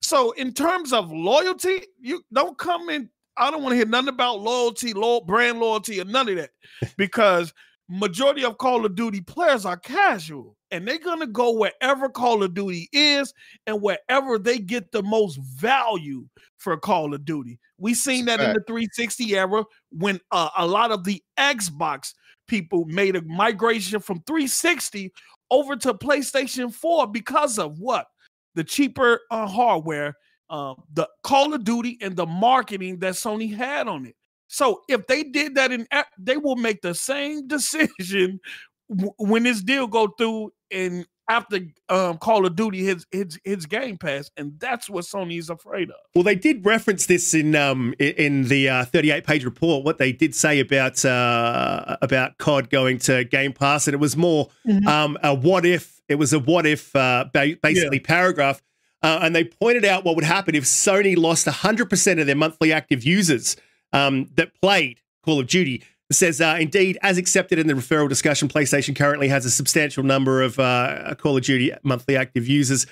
So 0.00 0.32
in 0.32 0.52
terms 0.52 0.92
of 0.92 1.12
loyalty, 1.12 1.82
you 2.00 2.22
don't 2.32 2.58
come 2.58 2.90
in. 2.90 3.08
I 3.36 3.50
don't 3.50 3.62
want 3.62 3.72
to 3.72 3.76
hear 3.76 3.86
nothing 3.86 4.08
about 4.08 4.40
loyalty, 4.40 4.92
loyal, 4.92 5.22
brand 5.22 5.60
loyalty, 5.60 6.00
or 6.00 6.04
none 6.04 6.28
of 6.28 6.36
that, 6.36 6.50
because 6.98 7.54
majority 7.88 8.44
of 8.44 8.58
Call 8.58 8.84
of 8.84 8.94
Duty 8.94 9.20
players 9.20 9.64
are 9.64 9.76
casual 9.76 10.56
and 10.72 10.86
they're 10.86 10.98
gonna 10.98 11.26
go 11.26 11.52
wherever 11.52 12.08
Call 12.08 12.42
of 12.42 12.54
Duty 12.54 12.88
is 12.92 13.32
and 13.66 13.80
wherever 13.80 14.38
they 14.38 14.58
get 14.58 14.90
the 14.90 15.02
most 15.02 15.36
value 15.36 16.26
for 16.58 16.76
Call 16.76 17.14
of 17.14 17.24
Duty. 17.24 17.60
We 17.78 17.94
seen 17.94 18.24
that 18.24 18.40
in 18.40 18.52
the 18.52 18.62
360 18.66 19.36
era 19.36 19.64
when 19.90 20.18
uh, 20.32 20.50
a 20.56 20.66
lot 20.66 20.90
of 20.90 21.04
the 21.04 21.22
Xbox 21.38 22.14
people 22.48 22.84
made 22.86 23.14
a 23.14 23.22
migration 23.22 24.00
from 24.00 24.22
360 24.26 25.12
over 25.50 25.76
to 25.76 25.94
PlayStation 25.94 26.72
4 26.72 27.06
because 27.06 27.58
of 27.58 27.78
what? 27.78 28.06
the 28.54 28.64
cheaper 28.64 29.20
uh, 29.30 29.46
hardware, 29.46 30.16
uh, 30.50 30.74
the 30.92 31.08
Call 31.22 31.54
of 31.54 31.64
Duty, 31.64 31.98
and 32.00 32.16
the 32.16 32.26
marketing 32.26 32.98
that 32.98 33.14
Sony 33.14 33.54
had 33.54 33.88
on 33.88 34.06
it. 34.06 34.14
So 34.48 34.82
if 34.88 35.06
they 35.06 35.22
did 35.22 35.54
that 35.54 35.72
in, 35.72 35.86
they 36.18 36.36
will 36.36 36.56
make 36.56 36.82
the 36.82 36.94
same 36.94 37.46
decision 37.48 38.40
when 38.88 39.44
this 39.44 39.62
deal 39.62 39.86
go 39.86 40.08
through 40.18 40.52
and 40.72 41.06
after 41.28 41.60
um, 41.88 42.18
Call 42.18 42.46
of 42.46 42.56
Duty 42.56 42.84
hits, 42.84 43.06
hits 43.10 43.38
hits 43.44 43.66
Game 43.66 43.96
Pass, 43.96 44.30
and 44.36 44.58
that's 44.58 44.90
what 44.90 45.04
Sony 45.04 45.38
is 45.38 45.50
afraid 45.50 45.88
of. 45.90 45.96
Well, 46.14 46.24
they 46.24 46.34
did 46.34 46.64
reference 46.64 47.06
this 47.06 47.34
in 47.34 47.54
um 47.54 47.94
in 47.98 48.44
the 48.48 48.68
uh, 48.68 48.84
38 48.86 49.24
page 49.24 49.44
report. 49.44 49.84
What 49.84 49.98
they 49.98 50.12
did 50.12 50.34
say 50.34 50.60
about 50.60 51.04
uh, 51.04 51.96
about 52.02 52.38
COD 52.38 52.70
going 52.70 52.98
to 53.00 53.24
Game 53.24 53.52
Pass, 53.52 53.86
and 53.86 53.94
it 53.94 54.00
was 54.00 54.16
more 54.16 54.48
mm-hmm. 54.66 54.86
um 54.86 55.18
a 55.22 55.34
what 55.34 55.64
if 55.64 56.00
it 56.08 56.16
was 56.16 56.32
a 56.32 56.38
what 56.38 56.66
if 56.66 56.94
uh, 56.96 57.26
basically 57.32 57.98
yeah. 57.98 58.02
paragraph. 58.06 58.62
Uh, 59.04 59.18
and 59.22 59.34
they 59.34 59.42
pointed 59.42 59.84
out 59.84 60.04
what 60.04 60.14
would 60.14 60.24
happen 60.24 60.54
if 60.54 60.62
Sony 60.62 61.16
lost 61.16 61.48
100% 61.48 62.20
of 62.20 62.26
their 62.28 62.36
monthly 62.36 62.72
active 62.72 63.02
users 63.02 63.56
um, 63.92 64.28
that 64.36 64.54
played 64.60 65.00
Call 65.24 65.40
of 65.40 65.48
Duty. 65.48 65.82
It 66.12 66.16
says, 66.16 66.42
uh, 66.42 66.58
indeed, 66.60 66.98
as 67.00 67.16
accepted 67.16 67.58
in 67.58 67.68
the 67.68 67.72
referral 67.72 68.06
discussion, 68.06 68.46
PlayStation 68.46 68.94
currently 68.94 69.28
has 69.28 69.46
a 69.46 69.50
substantial 69.50 70.02
number 70.02 70.42
of 70.42 70.58
uh, 70.58 71.14
Call 71.16 71.38
of 71.38 71.42
Duty 71.42 71.72
monthly 71.84 72.18
active 72.18 72.46
users. 72.46 72.86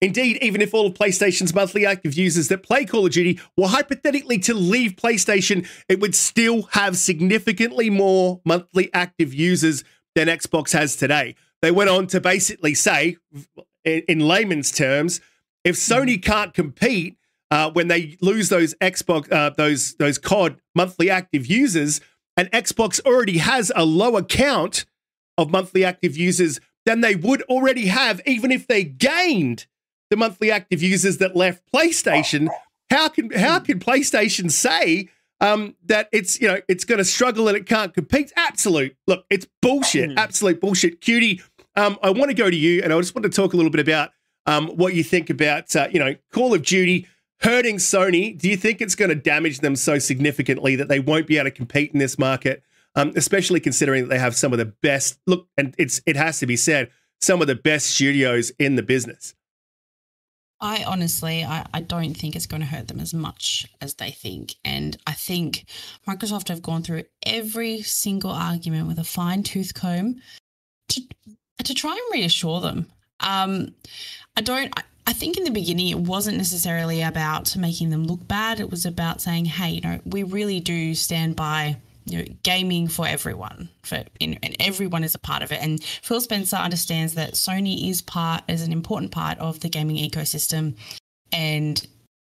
Indeed, 0.00 0.38
even 0.42 0.60
if 0.60 0.74
all 0.74 0.88
of 0.88 0.94
PlayStation's 0.94 1.54
monthly 1.54 1.86
active 1.86 2.14
users 2.14 2.48
that 2.48 2.64
play 2.64 2.84
Call 2.84 3.06
of 3.06 3.12
Duty 3.12 3.38
were 3.56 3.68
hypothetically 3.68 4.40
to 4.40 4.54
leave 4.54 4.96
PlayStation, 4.96 5.68
it 5.88 6.00
would 6.00 6.16
still 6.16 6.62
have 6.72 6.96
significantly 6.96 7.90
more 7.90 8.40
monthly 8.44 8.92
active 8.92 9.32
users 9.32 9.84
than 10.16 10.26
Xbox 10.26 10.72
has 10.72 10.96
today. 10.96 11.36
They 11.62 11.70
went 11.70 11.90
on 11.90 12.08
to 12.08 12.20
basically 12.20 12.74
say, 12.74 13.18
in, 13.84 14.02
in 14.08 14.18
layman's 14.18 14.72
terms, 14.72 15.20
if 15.62 15.76
Sony 15.76 16.20
can't 16.20 16.52
compete 16.52 17.18
uh, 17.52 17.70
when 17.70 17.86
they 17.86 18.16
lose 18.20 18.48
those 18.48 18.74
Xbox, 18.80 19.30
uh, 19.30 19.50
those 19.50 19.94
those 19.94 20.18
COD 20.18 20.56
monthly 20.74 21.08
active 21.08 21.46
users, 21.46 22.00
and 22.36 22.50
Xbox 22.50 23.00
already 23.04 23.38
has 23.38 23.72
a 23.74 23.84
lower 23.84 24.22
count 24.22 24.84
of 25.38 25.50
monthly 25.50 25.84
active 25.84 26.16
users 26.16 26.60
than 26.86 27.00
they 27.00 27.14
would 27.14 27.42
already 27.42 27.86
have, 27.86 28.20
even 28.26 28.52
if 28.52 28.66
they 28.66 28.84
gained 28.84 29.66
the 30.10 30.16
monthly 30.16 30.50
active 30.50 30.82
users 30.82 31.18
that 31.18 31.34
left 31.34 31.62
PlayStation. 31.72 32.48
How 32.90 33.08
can 33.08 33.30
how 33.30 33.58
can 33.58 33.80
PlayStation 33.80 34.50
say 34.50 35.08
um, 35.40 35.74
that 35.86 36.08
it's 36.12 36.40
you 36.40 36.46
know 36.48 36.60
it's 36.68 36.84
going 36.84 36.98
to 36.98 37.04
struggle 37.04 37.48
and 37.48 37.56
it 37.56 37.66
can't 37.66 37.94
compete? 37.94 38.32
Absolute 38.36 38.96
look, 39.06 39.24
it's 39.30 39.46
bullshit. 39.62 40.12
Hmm. 40.12 40.18
Absolute 40.18 40.60
bullshit. 40.60 41.00
Cutie 41.00 41.40
um, 41.76 41.98
I 42.02 42.10
want 42.10 42.30
to 42.30 42.34
go 42.34 42.48
to 42.48 42.56
you, 42.56 42.82
and 42.82 42.92
I 42.92 42.98
just 42.98 43.14
want 43.14 43.24
to 43.24 43.30
talk 43.30 43.52
a 43.52 43.56
little 43.56 43.70
bit 43.70 43.80
about 43.80 44.12
um, 44.46 44.68
what 44.68 44.94
you 44.94 45.02
think 45.02 45.30
about, 45.30 45.74
uh, 45.74 45.88
you 45.90 45.98
know, 45.98 46.14
Call 46.32 46.54
of 46.54 46.62
Duty 46.62 47.08
hurting 47.44 47.76
Sony. 47.76 48.36
Do 48.36 48.48
you 48.48 48.56
think 48.56 48.80
it's 48.80 48.94
going 48.94 49.10
to 49.10 49.14
damage 49.14 49.60
them 49.60 49.76
so 49.76 49.98
significantly 49.98 50.76
that 50.76 50.88
they 50.88 50.98
won't 50.98 51.26
be 51.26 51.36
able 51.36 51.50
to 51.50 51.50
compete 51.50 51.92
in 51.92 51.98
this 51.98 52.18
market? 52.18 52.62
Um, 52.96 53.12
especially 53.16 53.60
considering 53.60 54.04
that 54.04 54.08
they 54.08 54.18
have 54.18 54.36
some 54.36 54.52
of 54.52 54.58
the 54.58 54.66
best 54.66 55.18
look, 55.26 55.48
and 55.58 55.74
it's 55.78 56.00
it 56.06 56.16
has 56.16 56.38
to 56.38 56.46
be 56.46 56.56
said, 56.56 56.90
some 57.20 57.40
of 57.40 57.48
the 57.48 57.56
best 57.56 57.86
studios 57.86 58.52
in 58.58 58.76
the 58.76 58.82
business. 58.82 59.34
I 60.60 60.84
honestly, 60.84 61.44
I, 61.44 61.66
I 61.74 61.80
don't 61.80 62.14
think 62.14 62.36
it's 62.36 62.46
going 62.46 62.60
to 62.60 62.66
hurt 62.66 62.88
them 62.88 63.00
as 63.00 63.12
much 63.12 63.66
as 63.80 63.94
they 63.94 64.10
think. 64.10 64.54
And 64.64 64.96
I 65.06 65.12
think 65.12 65.64
Microsoft 66.08 66.48
have 66.48 66.62
gone 66.62 66.82
through 66.82 67.02
every 67.26 67.82
single 67.82 68.30
argument 68.30 68.86
with 68.86 68.98
a 68.98 69.04
fine 69.04 69.42
tooth 69.42 69.74
comb 69.74 70.22
to 70.88 71.02
to 71.64 71.74
try 71.74 71.92
and 71.92 72.20
reassure 72.20 72.60
them. 72.60 72.86
Um, 73.20 73.74
I 74.36 74.40
don't. 74.40 74.72
I, 75.06 75.12
think 75.12 75.36
in 75.36 75.44
the 75.44 75.50
beginning 75.50 75.88
it 75.88 75.98
wasn't 75.98 76.36
necessarily 76.36 77.02
about 77.02 77.56
making 77.56 77.90
them 77.90 78.04
look 78.04 78.26
bad. 78.26 78.60
It 78.60 78.70
was 78.70 78.86
about 78.86 79.20
saying, 79.20 79.46
"Hey, 79.46 79.70
you 79.70 79.80
know, 79.80 80.00
we 80.04 80.22
really 80.22 80.60
do 80.60 80.94
stand 80.94 81.36
by." 81.36 81.76
You 82.06 82.18
know, 82.18 82.24
gaming 82.42 82.88
for 82.88 83.06
everyone, 83.06 83.70
for 83.82 84.04
and 84.20 84.56
everyone 84.60 85.04
is 85.04 85.14
a 85.14 85.18
part 85.18 85.42
of 85.42 85.52
it. 85.52 85.62
And 85.62 85.82
Phil 85.82 86.20
Spencer 86.20 86.56
understands 86.56 87.14
that 87.14 87.32
Sony 87.32 87.88
is 87.88 88.02
part, 88.02 88.44
is 88.46 88.60
an 88.60 88.72
important 88.72 89.10
part 89.10 89.38
of 89.38 89.60
the 89.60 89.70
gaming 89.70 89.96
ecosystem, 89.96 90.76
and 91.32 91.86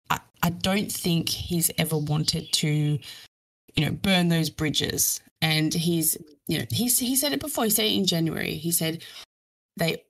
I, 0.09 0.19
I 0.43 0.49
don't 0.49 0.91
think 0.91 1.29
he's 1.29 1.71
ever 1.77 1.97
wanted 1.97 2.51
to, 2.51 2.67
you 2.67 3.85
know, 3.85 3.91
burn 3.91 4.27
those 4.27 4.49
bridges. 4.49 5.21
And 5.41 5.73
he's 5.73 6.17
you 6.51 6.59
know, 6.59 6.65
he, 6.69 6.87
he 6.87 7.15
said 7.15 7.31
it 7.31 7.39
before. 7.39 7.63
He 7.63 7.69
said 7.69 7.85
it 7.85 7.95
in 7.95 8.05
January. 8.05 8.55
He 8.55 8.71
said 8.71 9.05
they 9.77 10.03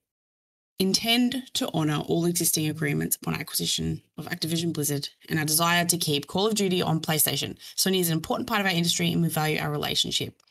intend 0.82 1.44
to 1.54 1.72
honour 1.74 2.00
all 2.08 2.26
existing 2.26 2.68
agreements 2.68 3.16
upon 3.16 3.36
acquisition 3.36 4.02
of 4.18 4.26
Activision 4.26 4.74
Blizzard 4.74 5.08
and 5.30 5.38
our 5.38 5.46
desire 5.46 5.86
to 5.86 5.98
keep 5.98 6.26
Call 6.26 6.48
of 6.48 6.56
Duty 6.56 6.82
on 6.82 7.00
PlayStation. 7.00 7.56
Sony 7.78 8.00
is 8.00 8.10
an 8.10 8.18
important 8.18 8.50
part 8.50 8.62
of 8.62 8.66
our 8.66 8.74
industry 8.74 9.12
and 9.12 9.22
we 9.22 9.30
value 9.30 9.60
our 9.60 9.70
relationship. 9.70 10.42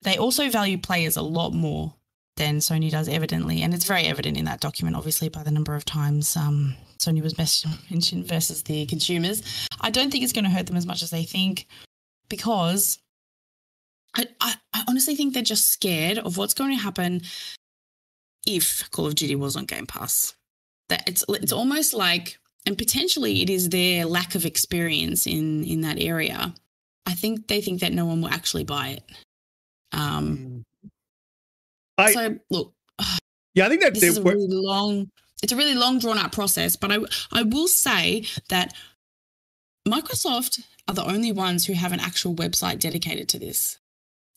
They 0.00 0.16
also 0.16 0.48
value 0.48 0.78
players 0.78 1.16
a 1.16 1.22
lot 1.22 1.52
more 1.52 1.94
than 2.36 2.56
Sony 2.58 2.90
does, 2.90 3.06
evidently. 3.06 3.60
And 3.60 3.74
it's 3.74 3.84
very 3.84 4.04
evident 4.04 4.38
in 4.38 4.46
that 4.46 4.60
document, 4.60 4.96
obviously, 4.96 5.28
by 5.28 5.42
the 5.42 5.50
number 5.50 5.74
of 5.74 5.84
times 5.84 6.34
um, 6.34 6.74
Sony 6.98 7.22
was 7.22 7.36
mentioned 7.90 8.26
versus 8.26 8.62
the 8.62 8.86
consumers. 8.86 9.42
I 9.82 9.90
don't 9.90 10.10
think 10.10 10.24
it's 10.24 10.32
going 10.32 10.44
to 10.44 10.50
hurt 10.50 10.66
them 10.66 10.76
as 10.76 10.86
much 10.86 11.02
as 11.02 11.10
they 11.10 11.24
think 11.24 11.66
because 12.30 12.98
I, 14.16 14.26
I, 14.40 14.54
I 14.72 14.84
honestly 14.88 15.14
think 15.14 15.34
they're 15.34 15.42
just 15.42 15.70
scared 15.70 16.18
of 16.18 16.38
what's 16.38 16.54
going 16.54 16.70
to 16.70 16.82
happen 16.82 17.20
if 18.46 18.90
Call 18.90 19.06
of 19.06 19.14
Duty 19.14 19.36
was 19.36 19.56
on 19.56 19.66
Game 19.66 19.86
Pass. 19.86 20.34
That 20.88 21.08
it's 21.08 21.24
it's 21.28 21.52
almost 21.52 21.94
like, 21.94 22.38
and 22.66 22.76
potentially 22.76 23.42
it 23.42 23.50
is 23.50 23.68
their 23.70 24.04
lack 24.04 24.34
of 24.34 24.44
experience 24.44 25.26
in 25.26 25.64
in 25.64 25.80
that 25.82 26.00
area 26.00 26.54
I 27.06 27.14
think 27.14 27.48
they 27.48 27.60
think 27.60 27.80
that 27.80 27.92
no 27.92 28.06
one 28.06 28.22
will 28.22 28.28
actually 28.30 28.64
buy 28.64 28.88
it. 28.88 29.04
Um, 29.92 30.38
Mm. 30.38 30.64
I, 31.98 32.12
so 32.12 32.38
look, 32.50 32.72
yeah, 33.54 33.66
I 33.66 33.68
think 33.68 33.82
that 33.82 33.94
this 33.94 34.02
is 34.02 34.18
a 34.18 34.22
really 34.22 34.46
long. 34.48 35.10
It's 35.42 35.52
a 35.52 35.56
really 35.56 35.74
long, 35.74 35.98
drawn 35.98 36.18
out 36.18 36.32
process. 36.32 36.76
But 36.76 36.92
I, 36.92 36.98
I 37.32 37.42
will 37.42 37.68
say 37.68 38.24
that 38.48 38.72
Microsoft 39.86 40.64
are 40.88 40.94
the 40.94 41.04
only 41.04 41.32
ones 41.32 41.66
who 41.66 41.74
have 41.74 41.92
an 41.92 42.00
actual 42.00 42.34
website 42.34 42.78
dedicated 42.78 43.28
to 43.30 43.38
this, 43.38 43.78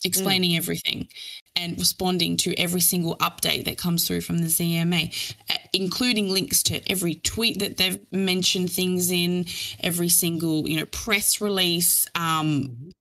explaining 0.04 0.56
everything 0.58 1.08
and 1.56 1.78
responding 1.78 2.38
to 2.38 2.54
every 2.60 2.82
single 2.82 3.16
update 3.18 3.66
that 3.66 3.78
comes 3.78 4.08
through 4.08 4.22
from 4.22 4.40
the 4.40 4.48
CMA, 4.48 5.34
uh, 5.50 5.56
including 5.74 6.30
links 6.30 6.62
to 6.64 6.82
every 6.92 7.16
tweet 7.16 7.60
that 7.60 7.78
they've 7.78 8.00
mentioned 8.12 8.72
things 8.72 9.12
in, 9.12 9.46
every 9.80 10.10
single 10.10 10.68
you 10.68 10.78
know 10.78 10.86
press 10.88 11.40
release. 11.42 12.08
Um, 12.16 12.92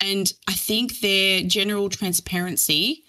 and 0.00 0.32
I 0.48 0.52
think 0.52 1.00
their 1.00 1.42
general 1.42 1.88
transparency 1.88 3.04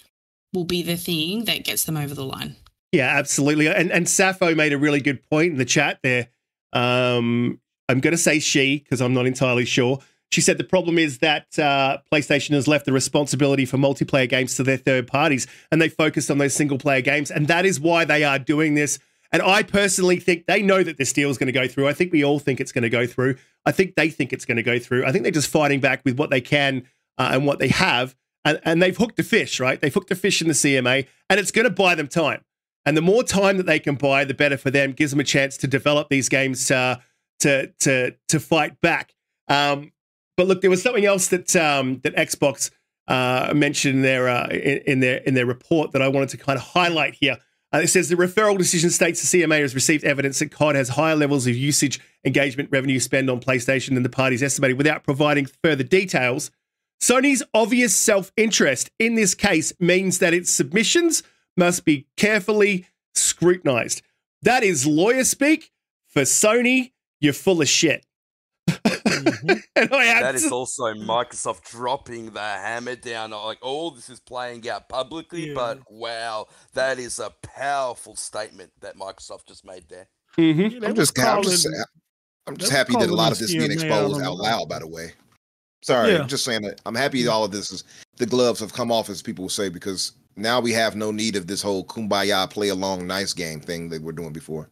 will 0.53 0.65
be 0.65 0.81
the 0.81 0.97
thing 0.97 1.45
that 1.45 1.63
gets 1.63 1.85
them 1.85 1.97
over 1.97 2.13
the 2.13 2.25
line. 2.25 2.55
Yeah, 2.91 3.07
absolutely. 3.17 3.67
And 3.67 3.91
and 3.91 4.09
Sappho 4.09 4.55
made 4.55 4.73
a 4.73 4.77
really 4.77 5.01
good 5.01 5.23
point 5.29 5.53
in 5.53 5.57
the 5.57 5.65
chat 5.65 5.99
there. 6.03 6.29
Um, 6.73 7.59
I'm 7.87 7.99
going 7.99 8.11
to 8.11 8.17
say 8.17 8.39
she 8.39 8.79
because 8.79 9.01
I'm 9.01 9.13
not 9.13 9.25
entirely 9.25 9.65
sure. 9.65 9.99
She 10.31 10.41
said 10.41 10.57
the 10.57 10.63
problem 10.63 10.99
is 10.99 11.19
that 11.19 11.57
uh, 11.57 11.97
PlayStation 12.11 12.51
has 12.51 12.67
left 12.67 12.85
the 12.85 12.93
responsibility 12.93 13.65
for 13.65 13.77
multiplayer 13.77 14.29
games 14.29 14.55
to 14.55 14.63
their 14.63 14.77
third 14.77 15.07
parties, 15.07 15.47
and 15.71 15.81
they 15.81 15.89
focused 15.89 16.29
on 16.29 16.37
those 16.37 16.53
single 16.53 16.77
player 16.77 17.01
games, 17.01 17.31
and 17.31 17.47
that 17.47 17.65
is 17.65 17.79
why 17.79 18.05
they 18.05 18.23
are 18.23 18.37
doing 18.37 18.75
this. 18.75 18.99
And 19.31 19.41
I 19.41 19.63
personally 19.63 20.19
think 20.19 20.45
they 20.45 20.61
know 20.61 20.83
that 20.83 20.97
this 20.97 21.13
deal 21.13 21.29
is 21.29 21.37
going 21.37 21.47
to 21.47 21.53
go 21.53 21.67
through. 21.67 21.87
I 21.87 21.93
think 21.93 22.11
we 22.11 22.23
all 22.23 22.39
think 22.39 22.59
it's 22.59 22.71
going 22.71 22.83
to 22.83 22.89
go 22.89 23.05
through. 23.05 23.37
I 23.65 23.71
think 23.71 23.95
they 23.95 24.09
think 24.09 24.33
it's 24.33 24.45
going 24.45 24.57
to 24.57 24.63
go 24.63 24.79
through. 24.79 25.05
I 25.05 25.11
think 25.11 25.23
they're 25.23 25.31
just 25.31 25.49
fighting 25.49 25.79
back 25.79 26.01
with 26.05 26.17
what 26.17 26.29
they 26.29 26.41
can 26.41 26.87
uh, 27.17 27.29
and 27.33 27.45
what 27.45 27.59
they 27.59 27.67
have, 27.69 28.15
and, 28.45 28.59
and 28.63 28.81
they've 28.81 28.95
hooked 28.95 29.19
a 29.19 29.23
fish, 29.23 29.59
right? 29.59 29.81
They've 29.81 29.93
hooked 29.93 30.11
a 30.11 30.15
fish 30.15 30.41
in 30.41 30.47
the 30.47 30.53
CMA, 30.53 31.07
and 31.29 31.39
it's 31.39 31.51
going 31.51 31.65
to 31.65 31.73
buy 31.73 31.95
them 31.95 32.07
time. 32.07 32.43
And 32.85 32.95
the 32.95 33.01
more 33.01 33.23
time 33.23 33.57
that 33.57 33.65
they 33.65 33.79
can 33.79 33.95
buy, 33.95 34.23
the 34.25 34.33
better 34.33 34.57
for 34.57 34.71
them. 34.71 34.93
Gives 34.93 35.11
them 35.11 35.19
a 35.19 35.23
chance 35.23 35.57
to 35.57 35.67
develop 35.67 36.09
these 36.09 36.29
games 36.29 36.71
uh, 36.71 36.97
to 37.39 37.67
to 37.81 38.15
to 38.29 38.39
fight 38.39 38.79
back. 38.81 39.13
Um, 39.47 39.91
but 40.39 40.47
look, 40.47 40.61
there 40.61 40.69
was 40.69 40.81
something 40.81 41.05
else 41.05 41.27
that 41.27 41.53
um, 41.57 41.99
that 42.03 42.15
Xbox 42.15 42.71
uh, 43.09 43.51
mentioned 43.53 43.95
in 43.95 44.01
their 44.03 44.29
uh, 44.29 44.47
in, 44.47 44.77
in 44.87 44.99
their 45.01 45.17
in 45.17 45.33
their 45.33 45.45
report 45.45 45.91
that 45.91 46.01
I 46.01 46.07
wanted 46.07 46.29
to 46.29 46.37
kind 46.37 46.57
of 46.57 46.63
highlight 46.63 47.15
here. 47.15 47.39
Uh, 47.73 47.79
it 47.79 47.89
says 47.89 48.07
the 48.07 48.15
referral 48.15 48.57
decision 48.57 48.89
states 48.89 49.29
the 49.29 49.41
CMA 49.41 49.59
has 49.59 49.75
received 49.75 50.05
evidence 50.05 50.39
that 50.39 50.49
COD 50.49 50.75
has 50.75 50.87
higher 50.87 51.17
levels 51.17 51.45
of 51.45 51.57
usage, 51.57 51.99
engagement, 52.23 52.69
revenue 52.71 53.01
spend 53.01 53.29
on 53.29 53.41
PlayStation 53.41 53.95
than 53.95 54.03
the 54.03 54.09
parties 54.09 54.41
estimated, 54.41 54.77
without 54.77 55.03
providing 55.03 55.45
further 55.61 55.83
details. 55.83 56.51
Sony's 57.01 57.43
obvious 57.53 57.93
self 57.93 58.31
interest 58.37 58.89
in 58.97 59.15
this 59.15 59.35
case 59.35 59.73
means 59.77 60.19
that 60.19 60.33
its 60.33 60.49
submissions 60.49 61.21
must 61.57 61.83
be 61.83 62.07
carefully 62.15 62.87
scrutinized. 63.13 64.03
That 64.41 64.63
is 64.63 64.87
lawyer 64.87 65.25
speak 65.25 65.73
for 66.07 66.21
Sony. 66.21 66.93
You're 67.19 67.33
full 67.33 67.61
of 67.61 67.67
shit. 67.67 68.05
Mhm. 68.69 69.61
and 69.75 69.93
I 69.93 70.03
had 70.05 70.23
That 70.23 70.35
is 70.35 70.43
to- 70.43 70.49
also 70.51 70.93
Microsoft 70.93 71.69
dropping 71.69 72.31
the 72.31 72.39
hammer 72.39 72.95
down. 72.95 73.31
Like, 73.31 73.59
oh, 73.61 73.91
this 73.91 74.09
is 74.09 74.19
playing 74.19 74.67
out 74.69 74.89
publicly, 74.89 75.47
Yeah. 75.49 75.53
but 75.55 75.79
wow, 75.89 76.47
that 76.73 76.99
is 76.99 77.19
a 77.19 77.31
powerful 77.43 78.15
statement 78.15 78.71
that 78.81 78.97
Microsoft 78.97 79.47
just 79.47 79.65
made 79.65 79.87
there. 79.89 80.07
Mhm. 80.37 80.71
Yeah, 80.81 80.87
I'm 80.89 80.95
was 80.95 81.09
just, 81.11 81.19
I'm 81.19 81.43
just, 81.43 81.63
calling- 81.65 81.83
I'm 82.47 82.57
just 82.57 82.71
happy 82.71 82.93
that 82.93 83.09
a 83.09 83.13
lot 83.15 83.31
of 83.31 83.37
this 83.39 83.51
being 83.53 83.71
exposed 83.71 84.21
out 84.21 84.37
loud. 84.37 84.69
By 84.69 84.79
the 84.79 84.87
way, 84.87 85.13
sorry, 85.83 86.13
Yeah. 86.13 86.19
I'm 86.21 86.27
just 86.27 86.43
saying 86.45 86.61
that 86.63 86.81
I'm 86.85 86.95
happy 86.95 87.27
all 87.27 87.43
of 87.43 87.51
this 87.51 87.71
is 87.71 87.83
the 88.17 88.25
gloves 88.25 88.59
have 88.59 88.73
come 88.73 88.91
off, 88.91 89.09
as 89.09 89.21
people 89.21 89.43
will 89.43 89.49
say, 89.49 89.69
because 89.69 90.13
now 90.35 90.59
we 90.59 90.71
have 90.73 90.95
no 90.95 91.11
need 91.11 91.35
of 91.35 91.47
this 91.47 91.61
whole 91.61 91.83
kumbaya 91.85 92.49
play 92.49 92.69
along 92.69 93.05
nice 93.05 93.33
game 93.33 93.59
thing 93.59 93.89
that 93.89 94.01
we're 94.01 94.11
doing 94.13 94.33
before. 94.33 94.69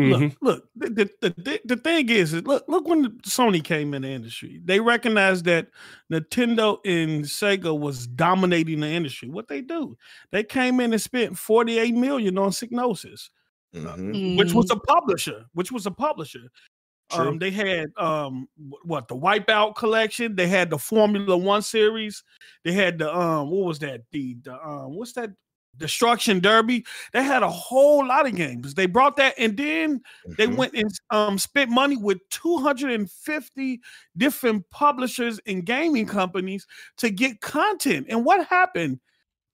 Mhm. 0.00 0.34
Look, 0.40 0.68
look. 0.74 0.94
The, 0.94 1.10
the, 1.20 1.30
the, 1.36 1.60
the 1.64 1.76
thing 1.76 2.08
is, 2.08 2.32
is 2.32 2.42
look, 2.44 2.64
look 2.66 2.88
when 2.88 3.18
Sony 3.20 3.62
came 3.62 3.92
in 3.94 4.02
the 4.02 4.08
industry, 4.08 4.60
they 4.64 4.80
recognized 4.80 5.44
that 5.44 5.68
Nintendo 6.10 6.78
and 6.86 7.24
Sega 7.24 7.78
was 7.78 8.06
dominating 8.06 8.80
the 8.80 8.88
industry. 8.88 9.28
What 9.28 9.48
they 9.48 9.60
do, 9.60 9.96
they 10.30 10.44
came 10.44 10.80
in 10.80 10.92
and 10.92 11.00
spent 11.02 11.36
forty 11.38 11.78
eight 11.78 11.94
million 11.94 12.38
on 12.38 12.50
Psygnosis, 12.50 13.28
Mhm. 13.74 14.38
which 14.38 14.54
was 14.54 14.66
Mm, 14.70 14.76
a 14.76 14.80
publisher. 14.80 15.44
Which 15.52 15.70
was 15.70 15.84
a 15.86 15.90
publisher. 15.90 16.50
True. 17.10 17.28
Um, 17.28 17.38
they 17.38 17.50
had 17.50 17.90
um, 17.98 18.48
what 18.84 19.08
the 19.08 19.16
Wipeout 19.16 19.76
collection. 19.76 20.34
They 20.36 20.48
had 20.48 20.70
the 20.70 20.78
Formula 20.78 21.36
One 21.36 21.60
series. 21.60 22.24
They 22.64 22.72
had 22.72 22.98
the 22.98 23.14
um, 23.14 23.50
what 23.50 23.66
was 23.66 23.78
that? 23.80 24.00
The 24.10 24.36
the 24.42 24.54
um, 24.54 24.96
what's 24.96 25.12
that? 25.12 25.30
Destruction 25.78 26.40
Derby. 26.40 26.84
They 27.12 27.22
had 27.22 27.42
a 27.42 27.50
whole 27.50 28.06
lot 28.06 28.26
of 28.26 28.34
games. 28.36 28.74
They 28.74 28.86
brought 28.86 29.16
that, 29.16 29.34
and 29.38 29.56
then 29.56 30.00
they 30.36 30.46
Mhm. 30.46 30.56
went 30.56 30.74
and 30.74 30.90
um 31.10 31.38
spent 31.38 31.70
money 31.70 31.96
with 31.96 32.18
250 32.30 33.80
different 34.16 34.68
publishers 34.70 35.40
and 35.46 35.64
gaming 35.64 36.06
companies 36.06 36.66
to 36.98 37.10
get 37.10 37.40
content. 37.40 38.06
And 38.10 38.24
what 38.24 38.46
happened? 38.46 39.00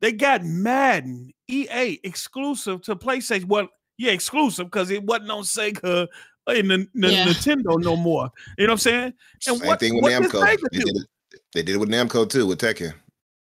They 0.01 0.13
got 0.13 0.45
Madden, 0.45 1.33
EA 1.49 1.99
exclusive 2.05 2.83
to 2.83 2.95
PlayStation. 2.97 3.45
Well, 3.47 3.69
yeah, 3.97 4.13
exclusive 4.13 4.67
because 4.67 4.91
it 4.91 5.03
wasn't 5.03 5.31
on 5.31 5.43
Sega 5.43 6.07
and 6.47 6.71
the, 6.71 6.89
the 6.95 7.13
Yeah. 7.13 7.27
Nintendo 7.27 7.81
no 7.83 7.97
more. 7.97 8.31
You 8.57 8.67
know 8.67 8.73
what 8.73 8.75
I'm 8.75 8.79
saying? 8.79 9.13
And 9.47 9.59
Same 9.59 9.67
what- 9.67 9.81
thing 9.81 9.95
with 9.97 10.03
what 10.03 10.13
Namco. 10.13 10.41
They 10.71 10.79
did, 10.79 10.89
it, 10.89 11.07
they 11.53 11.63
did 11.63 11.75
it 11.75 11.79
with 11.79 11.89
Namco 11.91 12.29
too, 12.29 12.47
with 12.47 12.61
Tekken. 12.61 12.95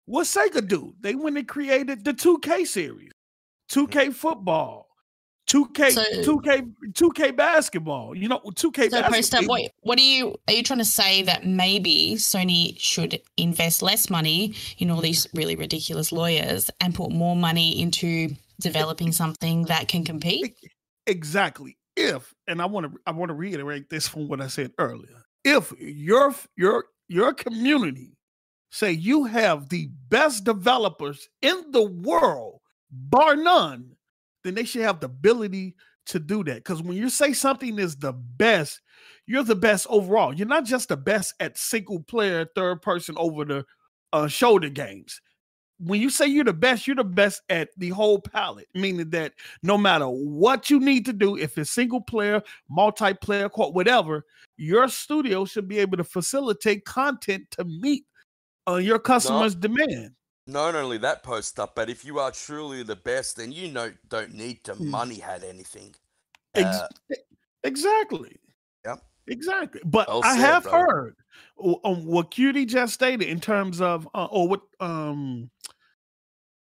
What 0.06 0.26
Sega 0.26 0.66
do? 0.66 0.94
They 1.00 1.14
went 1.14 1.38
and 1.38 1.48
created 1.48 2.04
the 2.04 2.12
2K 2.12 2.66
series, 2.66 3.10
2K 3.72 3.88
mm-hmm. 3.88 4.10
football, 4.12 4.88
2K, 5.48 5.92
So- 5.92 6.38
2K, 6.38 6.72
2K 6.92 7.36
basketball. 7.36 8.16
You 8.16 8.28
know, 8.28 8.40
2K 8.40 8.90
So, 8.90 9.00
basketball. 9.00 9.10
post 9.10 9.34
up, 9.34 9.44
what 9.46 9.62
what 9.80 9.98
are 9.98 10.02
you 10.02 10.34
are 10.48 10.54
you 10.54 10.62
trying 10.62 10.78
to 10.78 10.84
say 10.84 11.22
that 11.22 11.46
maybe 11.46 12.14
Sony 12.16 12.78
should 12.78 13.20
invest 13.36 13.82
less 13.82 14.10
money 14.10 14.54
in 14.78 14.90
all 14.90 15.00
these 15.00 15.26
really 15.34 15.56
ridiculous 15.56 16.12
lawyers 16.12 16.70
and 16.80 16.94
put 16.94 17.10
more 17.10 17.36
money 17.36 17.80
into 17.80 18.34
developing 18.60 19.12
something 19.12 19.64
that 19.64 19.88
can 19.88 20.04
compete? 20.04 20.54
exactly 21.06 21.76
if 21.96 22.34
and 22.48 22.60
i 22.60 22.66
want 22.66 22.90
to 22.90 22.98
i 23.06 23.10
want 23.10 23.28
to 23.28 23.34
reiterate 23.34 23.88
this 23.90 24.08
from 24.08 24.28
what 24.28 24.40
i 24.40 24.46
said 24.46 24.72
earlier 24.78 25.22
if 25.44 25.72
your 25.78 26.34
your 26.56 26.86
your 27.08 27.32
community 27.32 28.16
say 28.74 28.90
you 28.90 29.24
have 29.24 29.68
the 29.68 29.88
best 30.08 30.44
developers 30.44 31.28
in 31.42 31.70
the 31.70 31.84
world 31.84 32.60
bar 32.90 33.36
none 33.36 33.94
then 34.42 34.54
they 34.54 34.64
should 34.64 34.82
have 34.82 35.00
the 35.00 35.06
ability 35.06 35.74
to 36.06 36.18
do 36.18 36.44
that. 36.44 36.56
Because 36.56 36.82
when 36.82 36.98
you 36.98 37.08
say 37.08 37.32
something 37.32 37.78
is 37.78 37.96
the 37.96 38.12
best 38.12 38.80
you're 39.26 39.44
the 39.44 39.54
best 39.54 39.86
overall. 39.88 40.34
You're 40.34 40.46
not 40.46 40.64
just 40.64 40.88
the 40.88 40.96
best 40.96 41.34
at 41.40 41.56
single 41.56 42.00
player 42.02 42.46
third 42.54 42.82
person 42.82 43.14
over 43.18 43.44
the 43.44 43.64
uh, 44.12 44.28
shoulder 44.28 44.68
games. 44.68 45.20
When 45.78 46.00
you 46.00 46.10
say 46.10 46.26
you're 46.26 46.44
the 46.44 46.52
best, 46.52 46.86
you're 46.86 46.96
the 46.96 47.04
best 47.04 47.42
at 47.48 47.70
the 47.76 47.88
whole 47.88 48.20
palette, 48.20 48.68
meaning 48.74 49.10
that 49.10 49.32
no 49.62 49.76
matter 49.76 50.06
what 50.06 50.70
you 50.70 50.78
need 50.78 51.04
to 51.06 51.12
do, 51.12 51.36
if 51.36 51.58
it's 51.58 51.70
single 51.70 52.00
player, 52.00 52.42
multiplayer, 52.70 53.50
whatever, 53.72 54.24
your 54.56 54.88
studio 54.88 55.44
should 55.44 55.68
be 55.68 55.78
able 55.78 55.96
to 55.96 56.04
facilitate 56.04 56.84
content 56.84 57.50
to 57.52 57.64
meet 57.64 58.04
uh, 58.68 58.76
your 58.76 58.98
customers' 58.98 59.54
demand. 59.54 60.12
Not 60.46 60.74
only 60.74 60.98
that 60.98 61.22
post 61.22 61.58
up, 61.58 61.74
but 61.74 61.88
if 61.88 62.04
you 62.04 62.18
are 62.18 62.30
truly 62.30 62.82
the 62.82 62.96
best, 62.96 63.36
then 63.36 63.50
you 63.50 63.68
know 63.68 63.92
don't 64.08 64.34
need 64.34 64.62
to 64.64 64.74
Hmm. 64.74 64.90
money 64.90 65.18
had 65.18 65.42
anything. 65.42 65.94
Ex- 66.54 66.76
Uh, 66.76 66.88
exactly. 67.62 68.36
Yep. 68.84 69.02
Exactly. 69.26 69.80
But 69.84 70.06
Well 70.08 70.20
I 70.22 70.34
said, 70.36 70.40
have 70.42 70.62
brother. 70.64 70.76
heard 70.78 71.16
on 71.56 72.04
what 72.04 72.30
Cutie 72.30 72.66
just 72.66 72.92
stated 72.94 73.26
in 73.26 73.40
terms 73.40 73.80
of, 73.80 74.06
uh, 74.14 74.26
or 74.26 74.46
what 74.48 74.60
um 74.80 75.50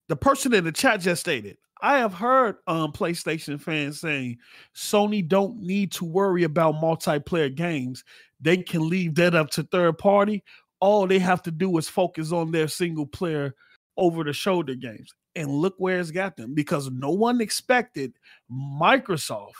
the 0.07 0.15
person 0.15 0.53
in 0.53 0.63
the 0.63 0.71
chat 0.71 1.01
just 1.01 1.21
stated. 1.21 1.57
I 1.81 1.97
have 1.97 2.13
heard 2.13 2.55
um 2.67 2.93
PlayStation 2.93 3.59
fans 3.59 3.99
saying 3.99 4.37
Sony 4.73 5.27
don't 5.27 5.57
need 5.61 5.91
to 5.93 6.05
worry 6.05 6.43
about 6.43 6.75
multiplayer 6.75 7.53
games. 7.53 8.05
They 8.39 8.57
can 8.57 8.87
leave 8.87 9.15
that 9.15 9.35
up 9.35 9.49
to 9.51 9.63
third 9.63 9.97
party. 9.97 10.43
All 10.83 11.07
they 11.07 11.19
have 11.19 11.41
to 11.43 11.51
do 11.51 11.77
is 11.77 11.87
focus 11.87 12.33
on 12.33 12.51
their 12.51 12.67
single 12.67 13.05
player 13.05 13.55
over 13.95 14.25
the 14.25 14.33
shoulder 14.33 14.75
games. 14.75 15.13
And 15.33 15.49
look 15.49 15.75
where 15.77 15.97
it's 15.97 16.11
got 16.11 16.35
them 16.35 16.53
because 16.53 16.91
no 16.91 17.09
one 17.09 17.39
expected 17.39 18.11
Microsoft 18.51 19.53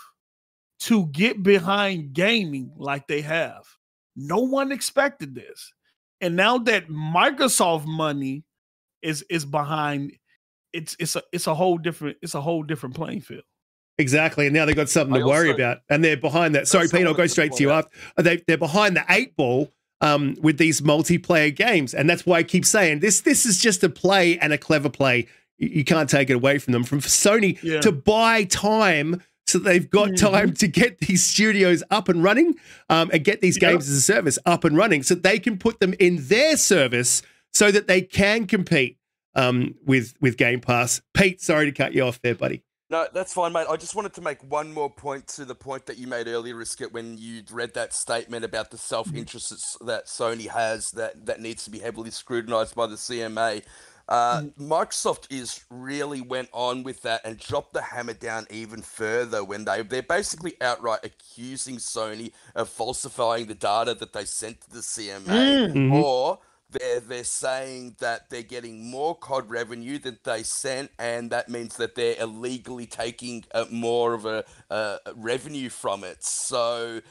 to 0.82 1.08
get 1.08 1.42
behind 1.42 2.12
gaming 2.12 2.74
like 2.76 3.08
they 3.08 3.22
have. 3.22 3.64
No 4.18 4.40
one 4.40 4.74
expected 4.74 5.34
this. 5.34 5.72
And 6.20 6.36
now 6.36 6.58
that 6.58 6.90
Microsoft 6.90 7.86
money 7.86 8.44
is 9.02 9.24
is 9.30 9.46
behind 9.46 10.12
it's 10.74 10.94
it's 11.00 11.16
a 11.16 11.24
it's 11.32 11.48
a 11.48 11.56
whole 11.56 11.78
different 11.78 12.18
it's 12.22 12.36
a 12.36 12.42
whole 12.42 12.64
different 12.64 12.96
playing 12.96 13.22
field. 13.22 13.44
Exactly. 13.98 14.48
And 14.48 14.54
now 14.54 14.66
they've 14.66 14.76
got 14.76 14.90
something 14.90 15.16
I 15.16 15.20
to 15.20 15.26
worry 15.26 15.52
about. 15.52 15.78
And 15.90 16.04
they're 16.04 16.18
behind 16.18 16.54
that. 16.56 16.68
Sorry, 16.68 16.84
also 16.84 16.98
Pete, 16.98 17.08
I'll 17.08 17.14
go 17.14 17.28
straight 17.28 17.54
to 17.54 17.64
you 17.64 17.72
out- 17.72 17.90
after. 18.18 18.24
They, 18.24 18.44
they're 18.46 18.58
behind 18.58 18.98
the 18.98 19.06
eight 19.10 19.38
ball 19.38 19.72
um, 20.04 20.36
with 20.42 20.58
these 20.58 20.82
multiplayer 20.82 21.56
games, 21.56 21.94
and 21.94 22.10
that's 22.10 22.26
why 22.26 22.38
I 22.40 22.44
keep 22.44 22.66
saying 22.66 23.00
this. 23.00 23.22
This 23.22 23.46
is 23.46 23.58
just 23.60 23.84
a 23.84 23.90
play 23.90 24.38
and 24.40 24.52
a 24.54 24.58
clever 24.58 24.90
play. 24.90 25.28
You, 25.58 25.70
you 25.70 25.84
can't 25.84 26.10
take 26.10 26.30
it 26.30 26.34
away 26.34 26.58
from 26.60 26.74
them. 26.74 26.84
From 26.84 27.00
Sony 27.00 27.58
Yeah. 27.64 27.80
to 27.82 27.92
buy 27.92 28.44
time 28.44 29.22
so 29.46 29.60
they've 29.60 29.90
got 29.90 30.10
Mhm. 30.12 30.18
time 30.32 30.54
to 30.54 30.68
get 30.68 31.00
these 31.00 31.22
studios 31.24 31.84
up 31.92 32.08
and 32.10 32.24
running 32.24 32.56
um, 32.90 33.10
and 33.12 33.24
get 33.26 33.42
these 33.42 33.62
Yep. 33.62 33.72
games 33.72 33.90
as 33.90 33.96
a 33.98 34.02
service 34.02 34.40
up 34.46 34.64
and 34.64 34.76
running 34.78 35.04
so 35.04 35.16
they 35.16 35.38
can 35.38 35.58
put 35.58 35.80
them 35.82 35.94
in 36.00 36.28
their 36.28 36.56
service 36.56 37.22
so 37.54 37.70
that 37.70 37.88
they 37.88 38.02
can 38.02 38.46
compete 38.48 38.98
um, 39.36 39.76
with 39.86 40.14
with 40.22 40.38
Game 40.38 40.60
Pass. 40.62 41.02
Pete, 41.14 41.42
sorry 41.42 41.66
to 41.66 41.72
cut 41.72 41.94
you 41.94 42.04
off 42.04 42.22
there, 42.22 42.36
buddy. 42.36 42.62
No, 42.94 43.08
that's 43.12 43.34
fine, 43.34 43.54
mate. 43.54 43.66
I 43.68 43.76
just 43.76 43.96
wanted 43.96 44.14
to 44.14 44.22
make 44.22 44.38
one 44.44 44.72
more 44.72 44.88
point 44.88 45.26
to 45.30 45.46
the 45.46 45.56
point 45.56 45.88
that 45.88 45.98
you 45.98 46.06
made 46.06 46.28
earlier, 46.28 46.54
Riskit, 46.54 46.92
when 46.92 47.18
you 47.18 47.42
read 47.52 47.74
that 47.74 47.92
statement 47.92 48.46
about 48.46 48.70
the 48.70 48.78
self-interest 48.78 49.80
that 49.84 50.06
Sony 50.06 50.48
has 50.48 50.92
that, 50.92 51.26
that 51.26 51.42
needs 51.42 51.64
to 51.64 51.72
be 51.72 51.80
heavily 51.80 52.12
scrutinized 52.12 52.76
by 52.76 52.86
the 52.86 52.94
CMA. 52.94 53.64
Uh, 54.08 54.44
Microsoft 54.60 55.26
is 55.32 55.66
really 55.72 56.22
went 56.22 56.50
on 56.52 56.84
with 56.84 57.02
that 57.02 57.22
and 57.26 57.40
dropped 57.40 57.74
the 57.74 57.82
hammer 57.82 58.14
down 58.14 58.46
even 58.52 58.84
further 58.84 59.44
when 59.44 59.66
they 59.66 59.82
they're 59.82 60.04
basically 60.04 60.54
outright 60.62 61.00
accusing 61.04 61.78
Sony 61.78 62.32
of 62.54 62.70
falsifying 62.70 63.48
the 63.48 63.56
data 63.56 63.96
that 63.96 64.14
they 64.14 64.26
sent 64.26 64.62
to 64.62 64.70
the 64.70 64.84
CMA, 64.84 65.74
Mhm. 65.74 66.04
or 66.04 66.38
they're 66.74 67.00
they're 67.00 67.24
saying 67.24 67.96
that 68.00 68.30
they're 68.30 68.44
getting 68.44 68.90
more 68.90 69.16
COD 69.16 69.50
revenue 69.50 69.98
than 70.00 70.20
they 70.24 70.44
sent, 70.44 70.92
and 71.00 71.30
that 71.32 71.50
means 71.50 71.78
that 71.78 71.96
they're 71.96 72.16
illegally 72.20 72.86
taking 72.86 73.46
uh, 73.54 73.66
more 73.72 74.14
of 74.14 74.26
a 74.26 74.44
uh, 74.70 74.98
revenue 75.16 75.70
from 75.70 76.04
it. 76.04 76.24
So 76.24 77.02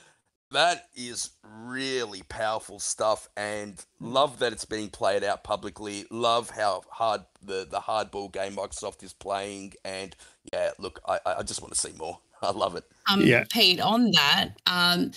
that 0.51 0.89
is 0.95 1.31
really 1.45 2.23
powerful 2.29 2.79
stuff, 2.79 3.29
and 3.37 3.83
love 4.01 4.39
that 4.41 4.53
it's 4.53 4.65
being 4.65 4.91
played 4.91 5.25
out 5.25 5.45
publicly. 5.45 6.05
Love 6.11 6.51
how 6.51 6.83
hard 6.91 7.23
the 7.43 7.67
the 7.71 7.81
hardball 7.81 8.33
game 8.33 8.57
Microsoft 8.57 9.03
is 9.03 9.13
playing, 9.13 9.75
and 9.85 10.15
yeah, 10.53 10.71
look, 10.79 11.01
I 11.07 11.19
I 11.25 11.35
I 11.39 11.43
just 11.43 11.63
want 11.63 11.75
to 11.75 11.81
see 11.81 11.93
more. 11.99 12.19
I 12.43 12.51
love 12.51 12.77
it. 12.77 12.85
Um, 13.11 13.23
Yeah. 13.23 13.45
Pete, 13.51 13.81
on 13.81 14.11
that, 14.13 14.51
um, 14.67 15.13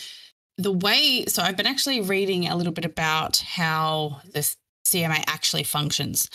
the 0.57 0.71
way, 0.71 1.25
so 1.27 1.43
I've 1.43 1.57
been 1.57 1.67
actually 1.67 2.01
reading 2.01 2.47
a 2.47 2.55
little 2.55 2.73
bit 2.73 2.85
about 2.85 3.37
how 3.37 4.21
the 4.33 4.39
CMA 4.85 5.23
actually 5.27 5.63
functions 5.63 6.29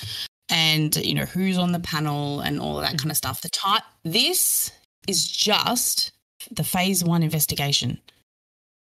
and, 0.50 0.94
you 0.96 1.14
know, 1.14 1.24
who's 1.24 1.56
on 1.56 1.72
the 1.72 1.80
panel 1.80 2.40
and 2.40 2.60
all 2.60 2.78
of 2.78 2.84
that 2.84 2.98
kind 2.98 3.10
of 3.10 3.16
stuff. 3.16 3.40
The 3.40 3.48
type, 3.48 3.82
this 4.04 4.72
is 5.06 5.26
just 5.26 6.12
the 6.50 6.64
phase 6.64 7.04
one 7.04 7.22
investigation. 7.22 7.98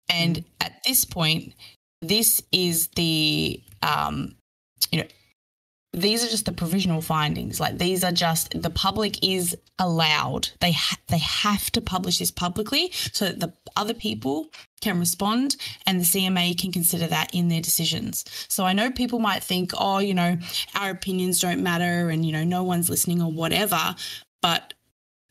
And 0.09 0.45
at 0.61 0.83
this 0.85 1.05
point, 1.05 1.55
this 2.03 2.43
is 2.53 2.89
the, 2.89 3.63
um, 3.83 4.35
you 4.91 5.01
know, 5.01 5.07
these 5.95 6.25
are 6.25 6.29
just 6.29 6.47
the 6.47 6.53
provisional 6.53 7.01
findings. 7.01 7.61
Like 7.61 7.79
these 7.79 8.03
are 8.03 8.13
just 8.13 8.61
the 8.61 8.71
public 8.71 9.23
is 9.23 9.57
allowed. 9.79 10.51
They 10.61 10.73
ha- 10.73 10.99
they 11.09 11.19
have 11.19 11.71
to 11.73 11.81
publish 11.81 12.19
this 12.19 12.31
publicly 12.31 12.91
so 13.13 13.27
that 13.27 13.41
the 13.41 13.53
other 13.77 13.95
people 13.95 14.49
can 14.81 14.99
respond 14.99 15.57
and 15.87 16.01
the 16.01 16.05
CMA 16.05 16.59
can 16.59 16.73
consider 16.73 17.07
that 17.07 17.35
in 17.35 17.49
their 17.49 17.61
decisions. 17.61 18.25
So 18.49 18.65
I 18.65 18.73
know 18.73 18.91
people 18.91 19.21
might 19.21 19.43
think, 19.43 19.71
oh, 19.79 19.99
you 19.99 20.15
know, 20.15 20.37
our 20.75 20.91
opinions 20.91 21.41
don't 21.41 21.63
matter 21.63 22.11
and 22.11 22.27
you 22.27 22.33
know 22.33 22.45
no 22.45 22.65
one's 22.65 22.91
listening 22.91 23.23
or 23.23 23.31
whatever, 23.31 23.95
but 24.43 24.75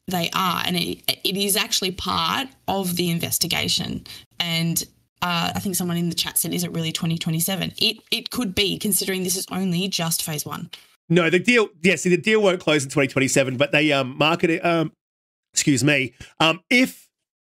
they 0.07 0.29
are, 0.33 0.63
and 0.65 0.75
it, 0.75 1.01
it 1.23 1.37
is 1.37 1.55
actually 1.55 1.91
part 1.91 2.47
of 2.67 2.95
the 2.97 3.09
investigation. 3.09 4.05
And 4.39 4.83
uh, 5.23 5.53
I 5.55 5.59
think 5.59 5.75
someone 5.75 5.95
in 5.95 6.09
the 6.09 6.15
chat 6.15 6.37
said, 6.37 6.53
"Is 6.53 6.65
it 6.65 6.71
really 6.73 6.91
2027?" 6.91 7.73
It 7.77 7.97
it 8.11 8.29
could 8.29 8.53
be, 8.53 8.77
considering 8.77 9.23
this 9.23 9.37
is 9.37 9.45
only 9.51 9.87
just 9.87 10.21
phase 10.21 10.45
one. 10.45 10.69
No, 11.07 11.29
the 11.29 11.39
deal. 11.39 11.69
Yes, 11.81 12.03
the 12.03 12.17
deal 12.17 12.41
won't 12.41 12.59
close 12.59 12.83
in 12.83 12.89
2027, 12.89 13.55
but 13.55 13.71
they 13.71 13.93
um 13.93 14.17
market 14.17 14.49
it. 14.49 14.65
Um, 14.65 14.91
excuse 15.53 15.81
me. 15.81 16.13
Um, 16.41 16.59
if 16.69 17.07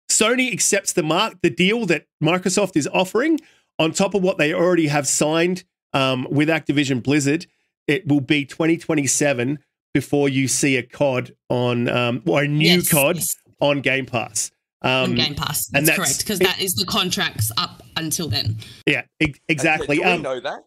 Sony 0.07 0.53
accepts 0.53 0.93
the 0.93 1.01
mark, 1.01 1.41
the 1.41 1.49
deal 1.49 1.87
that 1.87 2.05
Microsoft 2.23 2.77
is 2.77 2.87
offering, 2.93 3.39
on 3.79 3.91
top 3.91 4.13
of 4.13 4.21
what 4.21 4.37
they 4.37 4.53
already 4.53 4.87
have 4.87 5.07
signed 5.07 5.63
um 5.93 6.27
with 6.29 6.49
Activision 6.49 7.01
Blizzard, 7.01 7.47
it 7.87 8.07
will 8.07 8.21
be 8.21 8.45
2027 8.45 9.57
before 9.95 10.29
you 10.29 10.47
see 10.47 10.77
a 10.77 10.83
COD 10.83 11.35
on 11.49 11.89
um 11.89 12.21
or 12.27 12.43
a 12.43 12.47
new 12.47 12.67
Yes, 12.67 12.91
COD 12.91 13.15
yes, 13.15 13.35
on 13.59 13.81
Game 13.81 14.05
Pass. 14.05 14.51
Um, 14.83 15.11
on 15.11 15.15
Game 15.15 15.35
Pass. 15.35 15.69
and 15.73 15.87
That's, 15.87 15.97
that's- 15.97 15.97
correct 15.97 16.19
because 16.19 16.39
that 16.39 16.59
is 16.61 16.75
the 16.75 16.85
contracts 16.85 17.51
up 17.57 17.83
until 17.95 18.27
then. 18.27 18.57
yeah, 18.85 19.03
e- 19.21 19.25
Okay, 19.29 19.39
exactly. 19.47 19.95
do 19.97 20.01
we 20.03 20.07
Um, 20.09 20.21
know 20.21 20.39
that. 20.41 20.65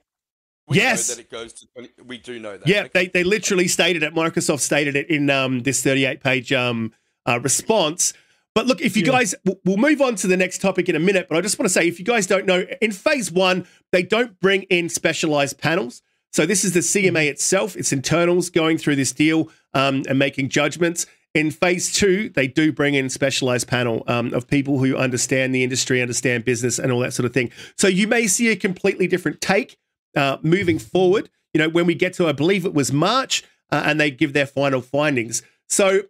We 0.68 0.78
yes. 0.78 1.08
know 1.08 1.14
that 1.16 1.20
it 1.20 1.30
goes 1.30 1.52
to 1.52 1.66
20, 1.74 1.90
we 2.06 2.18
do 2.18 2.38
know 2.40 2.56
that. 2.56 2.66
Yeah, 2.66 2.80
okay. 2.84 2.90
they, 2.94 3.06
they 3.08 3.24
literally 3.24 3.68
stated 3.68 4.02
it. 4.02 4.14
Microsoft 4.14 4.60
stated 4.60 4.96
it 4.96 5.08
in 5.10 5.28
um, 5.30 5.60
this 5.60 5.82
38 5.82 6.22
page 6.22 6.52
um, 6.52 6.92
uh, 7.26 7.38
response. 7.42 8.14
But 8.54 8.66
look, 8.66 8.80
if 8.80 8.96
you 8.96 9.02
Yeah. 9.04 9.12
guys, 9.12 9.34
we'll- 9.44 9.60
we'll 9.66 9.76
move 9.76 10.00
on 10.00 10.14
to 10.16 10.26
the 10.26 10.36
next 10.36 10.60
topic 10.62 10.88
in 10.88 10.96
a 10.96 10.98
minute. 10.98 11.26
But 11.28 11.36
I 11.36 11.40
just 11.42 11.58
want 11.58 11.66
to 11.66 11.72
say, 11.72 11.86
if 11.86 11.98
you 11.98 12.04
guys 12.04 12.26
don't 12.26 12.46
know, 12.46 12.66
in 12.80 12.90
phase 12.92 13.30
one, 13.30 13.66
they 13.92 14.02
don't 14.02 14.40
bring 14.40 14.62
in 14.64 14.88
specialized 14.88 15.58
panels. 15.58 16.00
So 16.32 16.46
this 16.46 16.64
is 16.64 16.72
the 16.72 16.80
CMA 16.82 17.28
itself, 17.28 17.76
its 17.76 17.92
internals 17.92 18.50
going 18.50 18.78
through 18.78 18.96
this 18.96 19.12
deal 19.12 19.50
um, 19.74 20.02
and 20.08 20.18
making 20.18 20.48
judgments. 20.48 21.06
In 21.36 21.50
phase 21.50 21.92
two, 21.92 22.30
they 22.30 22.46
do 22.46 22.72
bring 22.72 22.94
in 22.94 23.10
specialized 23.10 23.68
panel 23.68 24.02
um, 24.06 24.32
of 24.32 24.48
people 24.48 24.78
who 24.78 24.96
understand 24.96 25.54
the 25.54 25.62
industry, 25.62 26.00
understand 26.00 26.46
business, 26.46 26.78
and 26.78 26.90
all 26.90 27.00
that 27.00 27.12
sort 27.12 27.26
of 27.26 27.34
thing. 27.34 27.50
So 27.76 27.88
you 27.88 28.08
may 28.08 28.26
see 28.26 28.48
a 28.48 28.56
completely 28.56 29.06
different 29.06 29.42
take 29.42 29.76
uh, 30.16 30.38
moving 30.40 30.78
forward. 30.78 31.28
You 31.52 31.58
know, 31.58 31.68
when 31.68 31.84
we 31.84 31.94
get 31.94 32.14
to, 32.14 32.26
I 32.26 32.32
believe 32.32 32.64
it 32.64 32.72
was 32.72 32.90
March, 32.90 33.44
uh, 33.70 33.82
and 33.84 34.00
they 34.00 34.10
give 34.10 34.32
their 34.32 34.46
final 34.46 34.80
findings. 34.80 35.42
So 35.68 36.04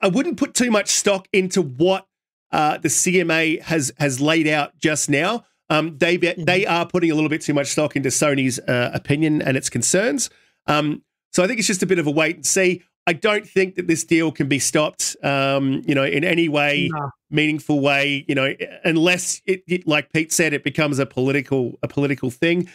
I 0.00 0.08
wouldn't 0.08 0.38
put 0.38 0.54
too 0.54 0.70
much 0.70 0.88
stock 0.88 1.28
into 1.34 1.60
what 1.60 2.06
uh, 2.50 2.78
the 2.78 2.88
CMA 2.88 3.60
has 3.60 3.92
has 3.98 4.22
laid 4.22 4.48
out 4.48 4.78
just 4.78 5.10
now. 5.10 5.44
Um, 5.68 5.98
they 5.98 6.16
they 6.16 6.64
are 6.64 6.86
putting 6.86 7.10
a 7.10 7.14
little 7.14 7.28
bit 7.28 7.42
too 7.42 7.52
much 7.52 7.66
stock 7.66 7.94
into 7.94 8.08
Sony's 8.08 8.58
uh, 8.58 8.90
opinion 8.94 9.42
and 9.42 9.54
its 9.58 9.68
concerns. 9.68 10.30
Um, 10.66 11.02
so 11.30 11.42
I 11.42 11.46
think 11.46 11.58
it's 11.58 11.68
just 11.68 11.82
a 11.82 11.86
bit 11.86 11.98
of 11.98 12.06
a 12.06 12.10
wait 12.10 12.36
and 12.36 12.46
see. 12.46 12.82
I 13.06 13.12
don't 13.14 13.46
think 13.46 13.74
that 13.74 13.88
this 13.88 14.04
deal 14.04 14.30
can 14.30 14.48
be 14.48 14.58
stopped, 14.60 15.16
um, 15.24 15.82
you 15.86 15.94
know, 15.94 16.04
in 16.04 16.22
any 16.24 16.48
way, 16.48 16.88
Nah. 16.92 17.08
meaningful 17.30 17.80
way, 17.80 18.24
you 18.28 18.34
know, 18.34 18.54
unless 18.84 19.42
it, 19.44 19.64
it, 19.66 19.86
like 19.88 20.12
Pete 20.12 20.32
said, 20.32 20.52
it 20.52 20.62
becomes 20.62 20.98
a 21.00 21.06
political 21.06 21.78
a 21.82 21.88
political 21.88 22.30
thing. 22.30 22.68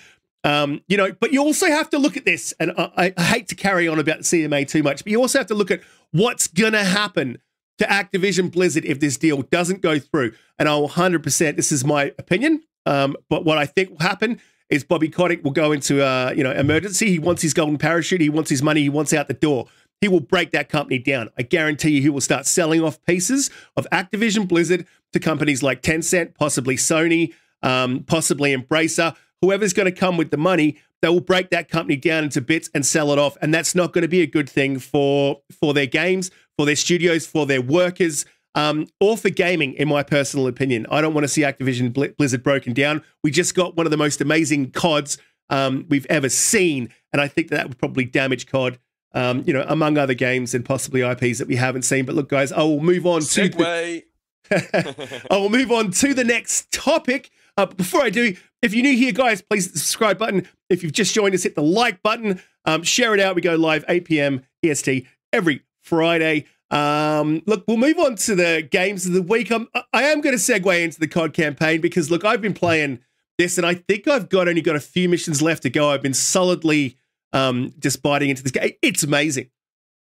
Um, 0.43 0.81
you 0.87 0.97
know, 0.97 1.11
but 1.19 1.31
you 1.31 1.41
also 1.41 1.67
have 1.67 1.89
to 1.91 1.97
look 1.97 2.15
at 2.17 2.25
this, 2.25 2.53
and 2.59 2.71
I, 2.77 3.13
I 3.17 3.23
hate 3.23 3.47
to 3.49 3.55
carry 3.55 3.87
on 3.87 3.99
about 3.99 4.19
CMA 4.19 4.67
too 4.67 4.83
much, 4.83 5.03
but 5.03 5.11
you 5.11 5.19
also 5.19 5.39
have 5.39 5.47
to 5.47 5.55
look 5.55 5.71
at 5.71 5.81
what's 6.11 6.47
gonna 6.47 6.83
happen 6.83 7.37
to 7.79 7.85
Activision 7.85 8.51
Blizzard 8.51 8.85
if 8.85 8.99
this 8.99 9.17
deal 9.17 9.41
doesn't 9.43 9.81
go 9.81 9.99
through. 9.99 10.33
And 10.59 10.67
I'll 10.67 10.87
100%, 10.89 11.55
this 11.55 11.71
is 11.71 11.85
my 11.85 12.11
opinion, 12.17 12.63
um, 12.85 13.15
but 13.29 13.45
what 13.45 13.57
I 13.57 13.65
think 13.65 13.91
will 13.91 13.99
happen 13.99 14.39
is 14.69 14.83
Bobby 14.83 15.09
Kotick 15.09 15.43
will 15.43 15.51
go 15.51 15.71
into, 15.71 16.03
uh, 16.03 16.33
you 16.35 16.43
know, 16.43 16.51
emergency. 16.51 17.09
He 17.09 17.19
wants 17.19 17.41
his 17.41 17.53
golden 17.53 17.77
parachute. 17.77 18.19
He 18.19 18.29
wants 18.29 18.49
his 18.49 18.61
money. 18.61 18.81
He 18.81 18.89
wants 18.89 19.13
out 19.13 19.27
the 19.27 19.33
door. 19.33 19.67
He 20.01 20.07
will 20.07 20.19
break 20.19 20.51
that 20.51 20.69
company 20.69 20.99
down. 20.99 21.29
I 21.37 21.41
guarantee 21.43 21.91
you 21.91 22.01
he 22.01 22.09
will 22.09 22.21
start 22.21 22.45
selling 22.45 22.83
off 22.83 23.03
pieces 23.05 23.49
of 23.75 23.87
Activision 23.91 24.47
Blizzard 24.47 24.85
to 25.13 25.19
companies 25.19 25.63
like 25.63 25.81
Tencent, 25.81 26.35
possibly 26.35 26.75
Sony, 26.75 27.33
um, 27.63 28.03
possibly 28.03 28.55
Embracer. 28.55 29.15
Whoever's 29.41 29.73
going 29.73 29.91
to 29.91 29.97
come 29.97 30.17
with 30.17 30.31
the 30.31 30.37
money, 30.37 30.77
they 31.01 31.09
will 31.09 31.21
break 31.21 31.49
that 31.51 31.69
company 31.69 31.95
down 31.95 32.23
into 32.23 32.41
bits 32.41 32.69
and 32.73 32.85
sell 32.85 33.11
it 33.11 33.19
off. 33.19 33.37
And 33.41 33.53
that's 33.53 33.75
not 33.75 33.93
going 33.93 34.03
to 34.03 34.07
be 34.07 34.21
a 34.21 34.27
good 34.27 34.49
thing 34.49 34.79
for, 34.79 35.41
for 35.51 35.73
their 35.73 35.85
games, 35.85 36.31
for 36.57 36.65
their 36.65 36.75
studios, 36.75 37.25
for 37.25 37.45
their 37.45 37.61
workers, 37.61 38.25
um, 38.55 38.87
or 38.99 39.15
for 39.17 39.29
gaming, 39.29 39.73
in 39.73 39.87
my 39.87 40.01
personal 40.01 40.47
opinion. 40.47 40.87
I 40.89 41.01
don't 41.01 41.13
want 41.13 41.23
to 41.23 41.27
see 41.27 41.41
Activision 41.41 41.93
Bli- 41.93 42.13
Blizzard 42.17 42.41
broken 42.41 42.73
down. 42.73 43.03
We 43.23 43.29
just 43.29 43.53
got 43.53 43.77
one 43.77 43.85
of 43.85 43.91
the 43.91 43.97
most 43.97 44.21
amazing 44.21 44.71
CODs 44.71 45.19
um, 45.49 45.85
we've 45.89 46.07
ever 46.07 46.29
seen. 46.29 46.89
And 47.13 47.21
I 47.21 47.27
think 47.27 47.49
that, 47.49 47.57
that 47.57 47.67
would 47.69 47.77
probably 47.77 48.05
damage 48.05 48.47
COD, 48.47 48.79
um, 49.13 49.43
you 49.45 49.53
know, 49.53 49.65
among 49.67 49.97
other 49.97 50.13
games 50.13 50.53
and 50.53 50.63
possibly 50.65 51.01
IPs 51.01 51.39
that 51.39 51.47
we 51.47 51.55
haven't 51.55 51.83
seen. 51.83 52.05
But 52.05 52.15
look, 52.15 52.29
guys, 52.29 52.51
I 52.51 52.61
will 52.61 52.79
move 52.81 53.05
on 53.05 53.21
to. 53.21 53.49
the- 53.49 54.03
I 55.31 55.37
will 55.37 55.49
move 55.49 55.71
on 55.71 55.91
to 55.91 56.13
the 56.13 56.23
next 56.23 56.71
topic. 56.71 57.29
Uh, 57.57 57.65
before 57.65 58.01
I 58.03 58.09
do, 58.09 58.35
if 58.61 58.73
you're 58.73 58.83
new 58.83 58.95
here, 58.95 59.11
guys, 59.11 59.41
please 59.41 59.65
hit 59.65 59.73
the 59.73 59.79
subscribe 59.79 60.17
button. 60.17 60.47
If 60.69 60.83
you've 60.83 60.91
just 60.93 61.13
joined 61.13 61.33
us, 61.33 61.43
hit 61.43 61.55
the 61.55 61.63
like 61.63 62.01
button. 62.03 62.41
Um, 62.65 62.83
share 62.83 63.13
it 63.13 63.19
out. 63.19 63.35
We 63.35 63.41
go 63.41 63.55
live 63.55 63.83
8 63.87 64.05
p.m. 64.05 64.43
EST 64.63 65.05
every 65.33 65.63
Friday. 65.81 66.45
Um, 66.69 67.41
look, 67.45 67.63
we'll 67.67 67.77
move 67.77 67.97
on 67.97 68.15
to 68.17 68.35
the 68.35 68.67
games 68.69 69.05
of 69.05 69.13
the 69.13 69.21
week. 69.21 69.51
I'm, 69.51 69.67
I 69.93 70.03
am 70.03 70.21
going 70.21 70.37
to 70.37 70.41
segue 70.41 70.81
into 70.83 70.99
the 70.99 71.07
COD 71.07 71.33
campaign 71.33 71.81
because, 71.81 72.11
look, 72.11 72.25
I've 72.25 72.41
been 72.41 72.53
playing 72.53 72.99
this 73.37 73.57
and 73.57 73.65
I 73.65 73.75
think 73.75 74.07
I've 74.07 74.29
got 74.29 74.47
only 74.47 74.61
got 74.61 74.75
a 74.75 74.79
few 74.81 75.07
missions 75.07 75.41
left 75.41 75.63
to 75.63 75.69
go. 75.69 75.89
I've 75.91 76.01
been 76.01 76.13
solidly 76.13 76.97
um, 77.33 77.73
just 77.79 78.01
biting 78.01 78.29
into 78.29 78.43
this 78.43 78.51
game. 78.51 78.71
It's 78.81 79.03
amazing. 79.03 79.49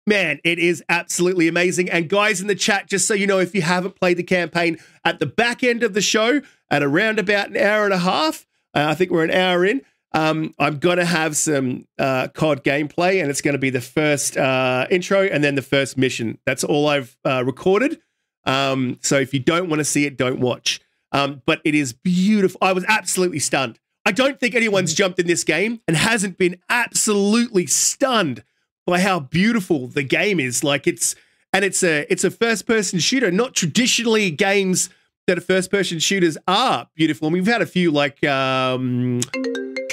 Man, 0.06 0.38
it 0.44 0.58
is 0.58 0.84
absolutely 0.88 1.48
amazing. 1.48 1.90
And 1.90 2.08
guys 2.08 2.40
in 2.40 2.46
the 2.46 2.54
chat, 2.54 2.88
just 2.88 3.06
so 3.08 3.14
you 3.14 3.26
know, 3.26 3.38
if 3.38 3.54
you 3.54 3.62
haven't 3.62 3.98
played 3.98 4.18
the 4.18 4.22
campaign, 4.22 4.78
at 5.04 5.18
the 5.18 5.26
back 5.26 5.62
end 5.62 5.82
of 5.82 5.94
the 5.94 6.02
show, 6.02 6.42
at 6.70 6.82
around 6.82 7.18
about 7.18 7.48
an 7.48 7.56
hour 7.56 7.84
and 7.84 7.94
a 7.94 7.98
half, 7.98 8.46
Uh, 8.74 8.86
I 8.90 8.94
think 8.94 9.12
we're 9.12 9.24
an 9.24 9.30
hour 9.30 9.64
in. 9.64 9.82
Um, 10.12 10.52
I'm 10.58 10.78
going 10.78 10.98
to 10.98 11.04
have 11.04 11.36
some 11.36 11.86
uh, 11.98 12.28
COD 12.34 12.62
gameplay, 12.64 13.20
and 13.20 13.30
it's 13.30 13.40
going 13.40 13.54
to 13.54 13.58
be 13.58 13.70
the 13.70 13.80
first 13.80 14.36
uh, 14.36 14.86
intro 14.90 15.22
and 15.22 15.42
then 15.42 15.54
the 15.54 15.62
first 15.62 15.96
mission. 15.96 16.38
That's 16.44 16.64
all 16.64 16.88
I've 16.88 17.16
uh, 17.24 17.44
recorded. 17.44 18.00
Um, 18.44 18.98
so 19.00 19.16
if 19.18 19.32
you 19.32 19.40
don't 19.40 19.68
want 19.68 19.80
to 19.80 19.84
see 19.84 20.06
it, 20.06 20.16
don't 20.16 20.40
watch. 20.40 20.80
Um, 21.12 21.42
but 21.46 21.60
it 21.64 21.74
is 21.74 21.92
beautiful. 21.92 22.58
I 22.60 22.72
was 22.72 22.84
absolutely 22.88 23.38
stunned. 23.38 23.78
I 24.06 24.12
don't 24.12 24.38
think 24.38 24.54
anyone's 24.54 24.90
Mm-hmm. 24.92 24.96
jumped 24.96 25.18
in 25.18 25.26
this 25.26 25.44
game 25.44 25.80
and 25.88 25.96
hasn't 25.96 26.38
been 26.38 26.56
absolutely 26.68 27.66
stunned 27.66 28.42
by 28.86 29.00
how 29.00 29.20
beautiful 29.20 29.86
the 29.88 30.02
game 30.02 30.38
is. 30.38 30.62
Like 30.62 30.86
it's 30.86 31.14
and 31.52 31.64
it's 31.64 31.82
a 31.82 32.06
it's 32.12 32.24
a 32.24 32.30
first 32.30 32.66
person 32.66 32.98
shooter, 32.98 33.30
not 33.30 33.54
traditionally 33.54 34.30
games 34.30 34.90
that 35.26 35.38
are 35.38 35.40
first 35.40 35.70
person 35.70 35.98
shooters 35.98 36.36
are 36.46 36.88
beautiful. 36.94 37.28
And 37.28 37.32
we've 37.32 37.46
had 37.46 37.62
a 37.62 37.66
few 37.66 37.90
like 37.90 38.22
um 38.24 39.20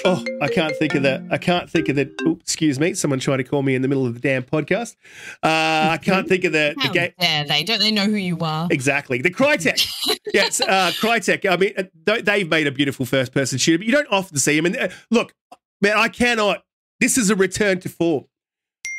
oh 0.06 0.24
I 0.42 0.48
can't 0.48 0.76
think 0.78 0.96
of 0.96 1.04
the 1.04 1.26
I 1.32 1.38
can't 1.38 1.70
think 1.70 1.90
of 1.90 1.96
the 1.96 2.12
oh, 2.26 2.38
excuse 2.42 2.80
me 2.80 2.94
someone 2.94 3.20
trying 3.20 3.38
to 3.40 3.44
call 3.44 3.62
me 3.64 3.76
in 3.76 3.82
the 3.82 3.88
middle 3.88 4.06
of 4.06 4.14
the 4.14 4.20
damn 4.20 4.44
podcast. 4.44 4.96
Uh, 5.44 5.92
I 5.92 6.00
can't 6.02 6.28
think 6.28 6.44
of 6.44 6.54
the 6.54 6.76
the 6.82 6.90
game. 6.90 7.12
dare 7.20 7.44
they? 7.46 7.64
Don't 7.64 7.80
they 7.80 7.92
know 7.92 8.06
who 8.06 8.16
you 8.16 8.38
are? 8.40 8.68
Exactly. 8.72 9.22
The 9.22 9.32
Crytek. 9.32 9.86
yes, 10.34 10.62
uh, 10.62 10.92
Crytek. 11.00 11.50
I 11.50 11.58
mean, 11.58 11.74
uh, 11.78 11.84
they- 12.06 12.22
they've 12.22 12.50
made 12.50 12.68
a 12.68 12.72
beautiful 12.72 13.06
first 13.06 13.34
person 13.34 13.58
shooter, 13.58 13.80
but 13.80 13.88
you 13.88 13.94
don't 13.94 14.08
often 14.12 14.38
see 14.38 14.56
them. 14.56 14.66
And 14.68 14.78
uh, 14.78 14.90
look, 15.10 15.34
man, 15.82 15.98
I 15.98 16.08
cannot. 16.10 16.64
This 17.00 17.18
is 17.18 17.30
a 17.30 17.36
return 17.36 17.80
to 17.82 17.90
form. 17.90 18.26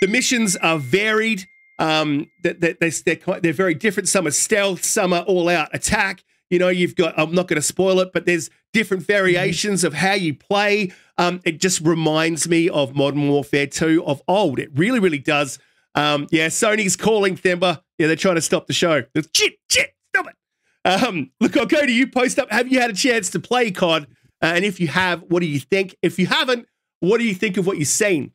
The 0.01 0.09
missions 0.09 0.57
are 0.57 0.79
varied. 0.79 1.45
Um, 1.79 2.27
they, 2.43 2.53
they, 2.53 2.73
they, 2.75 2.91
they're, 2.91 3.17
quite- 3.17 3.43
they're 3.43 3.53
very 3.53 3.75
different. 3.75 4.09
Some 4.09 4.27
are 4.27 4.31
stealth, 4.33 4.85
some 4.85 5.13
are 5.13 5.23
all 5.23 5.49
out 5.49 5.69
attack. 5.75 6.23
You 6.53 6.59
know, 6.59 6.69
you've 6.69 6.95
got, 6.97 7.19
I'm 7.19 7.35
not 7.35 7.49
going 7.49 7.57
to 7.57 7.67
spoil 7.67 7.99
it, 8.01 8.11
but 8.13 8.27
there's 8.27 8.51
different 8.75 9.05
variations 9.05 9.85
of 9.85 9.95
how 9.95 10.13
you 10.13 10.35
play. 10.35 10.93
Um, 11.17 11.41
it 11.47 11.59
just 11.59 11.81
reminds 11.81 12.47
me 12.47 12.69
of 12.69 12.95
Modern 12.95 13.27
Warfare 13.31 13.67
2 13.67 14.05
of 14.05 14.21
old. 14.29 14.59
It 14.59 14.69
really, 14.75 14.99
really 14.99 15.19
does. 15.19 15.59
Um, 15.95 16.27
yeah, 16.31 16.49
Sony's 16.49 16.95
calling 16.95 17.39
Themba. 17.39 17.81
Yeah, 17.97 18.07
they're 18.07 18.17
trying 18.17 18.35
to 18.35 18.43
stop 18.43 18.67
the 18.67 18.75
show. 18.75 19.03
Shit, 19.35 19.95
stop 20.15 20.27
it. 20.27 20.37
Um, 20.85 21.31
look, 21.41 21.57
I'll 21.57 21.65
go 21.65 21.87
to 21.87 21.91
you. 21.91 22.07
Post 22.07 22.39
up. 22.39 22.53
Have 22.53 22.71
you 22.71 22.81
had 22.81 22.91
a 22.91 22.95
chance 22.95 23.31
to 23.31 23.41
play 23.41 23.71
COD? 23.71 24.07
Uh, 24.43 24.53
and 24.55 24.63
if 24.63 24.79
you 24.79 24.89
have, 24.89 25.23
what 25.23 25.41
do 25.41 25.47
you 25.47 25.59
think? 25.59 25.97
If 26.03 26.19
you 26.19 26.27
haven't, 26.27 26.67
what 27.01 27.17
do 27.17 27.25
you 27.25 27.35
think 27.35 27.57
of 27.57 27.67
what 27.67 27.79
you've 27.79 27.89
seen? 27.89 28.33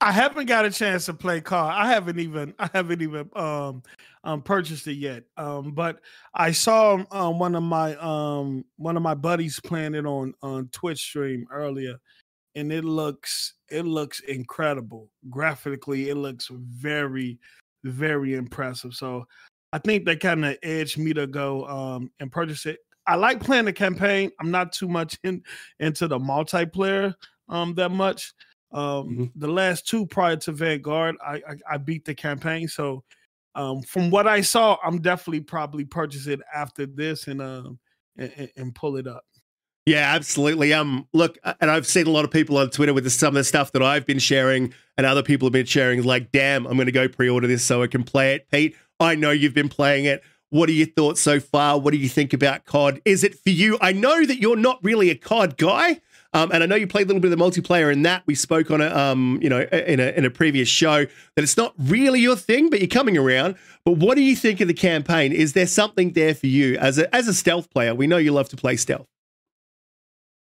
I 0.00 0.12
haven't 0.12 0.46
got 0.46 0.64
a 0.64 0.70
chance 0.70 1.06
to 1.06 1.14
play 1.14 1.40
car. 1.40 1.70
I 1.70 1.90
haven't 1.92 2.18
even 2.18 2.54
I 2.58 2.70
haven't 2.72 3.02
even 3.02 3.28
um 3.36 3.82
um 4.24 4.42
purchased 4.42 4.86
it 4.86 4.94
yet. 4.94 5.24
Um 5.36 5.72
but 5.72 6.00
I 6.34 6.52
saw 6.52 7.04
um 7.10 7.38
one 7.38 7.54
of 7.54 7.62
my 7.62 7.96
um 7.96 8.64
one 8.76 8.96
of 8.96 9.02
my 9.02 9.14
buddies 9.14 9.60
playing 9.60 9.94
it 9.94 10.06
on 10.06 10.34
on 10.42 10.68
Twitch 10.68 11.00
stream 11.00 11.46
earlier 11.50 11.96
and 12.54 12.72
it 12.72 12.84
looks 12.84 13.54
it 13.70 13.84
looks 13.84 14.20
incredible. 14.20 15.10
Graphically 15.28 16.08
it 16.08 16.16
looks 16.16 16.48
very 16.50 17.38
very 17.84 18.34
impressive. 18.34 18.94
So 18.94 19.26
I 19.72 19.78
think 19.78 20.06
that 20.06 20.20
kind 20.20 20.44
of 20.44 20.56
edged 20.62 20.96
me 20.98 21.12
to 21.12 21.26
go 21.26 21.66
um 21.66 22.10
and 22.20 22.32
purchase 22.32 22.64
it. 22.64 22.78
I 23.06 23.16
like 23.16 23.40
playing 23.40 23.66
the 23.66 23.72
campaign. 23.72 24.30
I'm 24.40 24.50
not 24.50 24.72
too 24.72 24.88
much 24.88 25.18
in 25.24 25.42
into 25.78 26.08
the 26.08 26.18
multiplayer 26.18 27.14
um 27.50 27.74
that 27.74 27.90
much. 27.90 28.32
Um, 28.72 29.08
Mhm. 29.08 29.32
the 29.36 29.48
last 29.48 29.86
two 29.88 30.06
prior 30.06 30.36
to 30.36 30.52
Vanguard, 30.52 31.16
I, 31.24 31.34
I 31.36 31.74
I 31.74 31.76
beat 31.78 32.04
the 32.04 32.14
campaign. 32.14 32.68
So, 32.68 33.02
um, 33.54 33.82
from 33.82 34.10
what 34.10 34.26
I 34.28 34.40
saw, 34.42 34.76
I'm 34.84 35.00
definitely 35.00 35.40
probably 35.40 35.84
purchase 35.84 36.26
it 36.28 36.40
after 36.54 36.86
this 36.86 37.26
and 37.26 37.40
um 37.42 37.78
and, 38.16 38.50
and- 38.56 38.74
pull 38.74 38.96
it 38.96 39.06
up. 39.06 39.24
Yeah, 39.86 40.14
absolutely. 40.14 40.72
Um, 40.74 41.08
look, 41.14 41.38
and 41.60 41.70
I've 41.70 41.86
seen 41.86 42.06
a 42.06 42.10
lot 42.10 42.24
of 42.24 42.30
people 42.30 42.58
on 42.58 42.68
Twitter 42.70 42.92
with 42.94 43.04
the, 43.04 43.10
some 43.10 43.28
of 43.28 43.34
the 43.34 43.44
stuff 43.44 43.72
that 43.72 43.82
I've 43.82 44.06
been 44.06 44.18
sharing, 44.18 44.72
and 44.98 45.06
other 45.06 45.22
people 45.22 45.46
have 45.46 45.52
been 45.54 45.64
sharing. 45.66 46.02
Like, 46.02 46.30
damn, 46.32 46.66
I'm 46.66 46.74
going 46.76 46.86
to 46.86 46.92
go 46.92 47.08
pre-order 47.08 47.46
this 47.46 47.64
so 47.64 47.82
I 47.82 47.86
can 47.86 48.04
play 48.04 48.34
it. 48.34 48.48
Pete, 48.50 48.76
I 49.00 49.14
know 49.14 49.30
you've 49.30 49.54
been 49.54 49.70
playing 49.70 50.04
it. 50.04 50.22
What 50.50 50.68
are 50.68 50.72
your 50.72 50.86
thoughts 50.86 51.20
so 51.22 51.40
far? 51.40 51.80
What 51.80 51.92
do 51.92 51.96
you 51.96 52.08
think 52.10 52.32
about 52.34 52.66
COD? 52.66 53.00
Is 53.04 53.24
it 53.24 53.34
for 53.36 53.50
you? 53.50 53.78
I 53.80 53.92
know 53.92 54.24
that 54.26 54.38
you're 54.38 54.56
not 54.56 54.78
really 54.84 55.08
a 55.10 55.14
COD 55.16 55.56
guy, 55.56 56.00
um, 56.32 56.50
and 56.52 56.62
I 56.62 56.66
know 56.66 56.76
you 56.76 56.86
played 56.86 57.06
a 57.06 57.08
little 57.08 57.20
bit 57.20 57.32
of 57.32 57.38
the 57.38 57.44
multiplayer 57.44 57.92
in 57.92 58.02
that. 58.02 58.22
We 58.26 58.34
spoke 58.34 58.70
on 58.70 58.80
it, 58.80 58.92
um, 58.92 59.38
you 59.42 59.48
know, 59.48 59.60
in 59.60 59.98
a 59.98 60.10
in 60.16 60.24
a 60.24 60.30
previous 60.30 60.68
show 60.68 61.04
that 61.04 61.42
it's 61.42 61.56
not 61.56 61.74
really 61.78 62.20
your 62.20 62.36
thing, 62.36 62.70
but 62.70 62.80
you're 62.80 62.88
coming 62.88 63.18
around. 63.18 63.56
But 63.84 63.92
what 63.92 64.16
do 64.16 64.22
you 64.22 64.36
think 64.36 64.60
of 64.60 64.68
the 64.68 64.74
campaign? 64.74 65.32
Is 65.32 65.54
there 65.54 65.66
something 65.66 66.12
there 66.12 66.34
for 66.34 66.46
you 66.46 66.76
as 66.78 66.98
a 66.98 67.12
as 67.14 67.26
a 67.26 67.34
stealth 67.34 67.70
player? 67.70 67.94
We 67.94 68.06
know 68.06 68.16
you 68.16 68.32
love 68.32 68.48
to 68.50 68.56
play 68.56 68.76
stealth. 68.76 69.06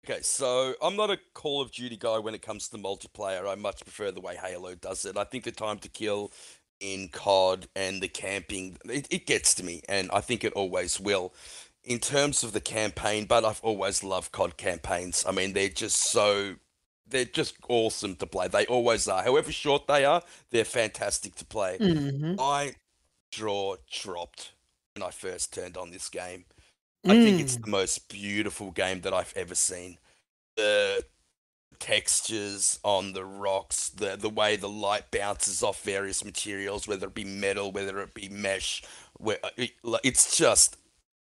Okay, 0.09 0.20
so 0.22 0.74
I'm 0.83 0.97
not 0.97 1.11
a 1.11 1.18
Call 1.35 1.61
of 1.61 1.70
Duty 1.70 1.97
guy 1.97 2.18
when 2.18 2.35
it 2.35 2.43
comes 2.43 2.68
to 2.68 2.76
the 2.76 2.83
multiplayer. 2.83 3.47
I 3.47 3.55
much 3.55 3.83
prefer 3.83 4.11
the 4.11 4.22
way 4.22 4.37
Halo 4.37 4.74
does 4.74 5.05
it. 5.05 5.16
I 5.18 5.24
think 5.24 5.45
the 5.45 5.53
time 5.53 5.79
to 5.81 5.89
kill 5.89 6.33
in 6.81 7.09
COD 7.09 7.68
and 7.76 8.01
the 8.01 8.09
camping, 8.09 8.79
it, 8.85 9.07
it 9.11 9.26
gets 9.26 9.55
to 9.57 9.64
me, 9.64 9.83
and 9.89 10.11
I 10.12 10.20
think 10.22 10.45
it 10.45 10.53
always 10.55 10.99
will. 10.99 11.35
In 11.89 11.99
terms 11.99 12.45
of 12.45 12.53
the 12.53 12.61
campaign, 12.61 13.24
but 13.24 13.45
I've 13.45 13.61
always 13.62 14.05
loved 14.05 14.30
COD 14.30 14.57
campaigns. 14.59 15.24
I 15.26 15.32
mean, 15.32 15.55
they're 15.55 15.68
just 15.70 16.11
so. 16.11 16.57
They're 17.11 17.24
just 17.24 17.57
awesome 17.70 18.16
to 18.16 18.26
play. 18.26 18.49
They 18.49 18.66
always 18.66 19.09
are. 19.09 19.22
However 19.22 19.51
short 19.51 19.86
they 19.86 20.05
are, 20.05 20.22
they're 20.51 20.66
fantastic 20.66 21.34
to 21.36 21.47
play. 21.47 21.78
Mm-hmm. 21.80 22.34
My 22.34 22.74
jaw 23.32 23.76
dropped 23.91 24.53
when 24.95 25.03
I 25.03 25.11
first 25.11 25.55
turned 25.55 25.78
on 25.78 25.91
this 25.91 26.11
game. 26.11 26.45
I 27.07 27.14
think 27.14 27.41
it's 27.41 27.57
the 27.57 27.70
most 27.70 28.09
beautiful 28.11 28.70
game 28.70 29.01
that 29.03 29.14
I've 29.14 29.32
ever 29.34 29.55
seen. 29.55 29.97
The 30.57 31.03
textures 31.78 32.80
on 32.82 33.12
the 33.12 33.24
rocks, 33.24 33.89
the 33.89 34.16
the 34.16 34.28
way 34.28 34.57
the 34.57 34.68
light 34.68 35.11
bounces 35.11 35.62
off 35.62 35.82
various 35.82 36.24
materials, 36.24 36.86
whether 36.89 37.07
it 37.07 37.14
be 37.14 37.24
metal, 37.24 37.72
whether 37.72 38.01
it 38.01 38.14
be 38.14 38.28
mesh, 38.28 38.82
where 39.16 39.39
it, 39.57 39.70
it's 40.05 40.36
just 40.36 40.76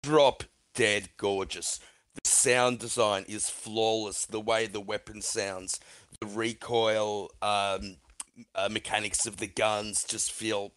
drop 0.02 0.44
dead 0.74 1.10
gorgeous. 1.16 1.80
The 2.14 2.28
sound 2.28 2.78
design 2.78 3.24
is 3.28 3.48
flawless. 3.48 4.26
The 4.26 4.40
way 4.40 4.66
the 4.66 4.80
weapon 4.80 5.22
sounds, 5.22 5.80
the 6.20 6.26
recoil 6.26 7.30
um, 7.40 7.96
uh, 8.54 8.68
mechanics 8.70 9.26
of 9.26 9.36
the 9.36 9.46
guns 9.46 10.04
just 10.04 10.32
feel 10.32 10.72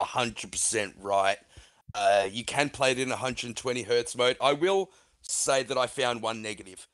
hundred 0.00 0.52
percent 0.52 0.94
right. 1.00 1.38
Uh, 1.94 2.28
you 2.30 2.44
can 2.44 2.68
play 2.68 2.92
it 2.92 2.98
in 2.98 3.08
120 3.08 3.82
hertz 3.82 4.16
mode. 4.16 4.36
I 4.40 4.52
will 4.52 4.90
say 5.22 5.62
that 5.62 5.78
I 5.78 5.86
found 5.86 6.22
one 6.22 6.42
negative. 6.42 6.86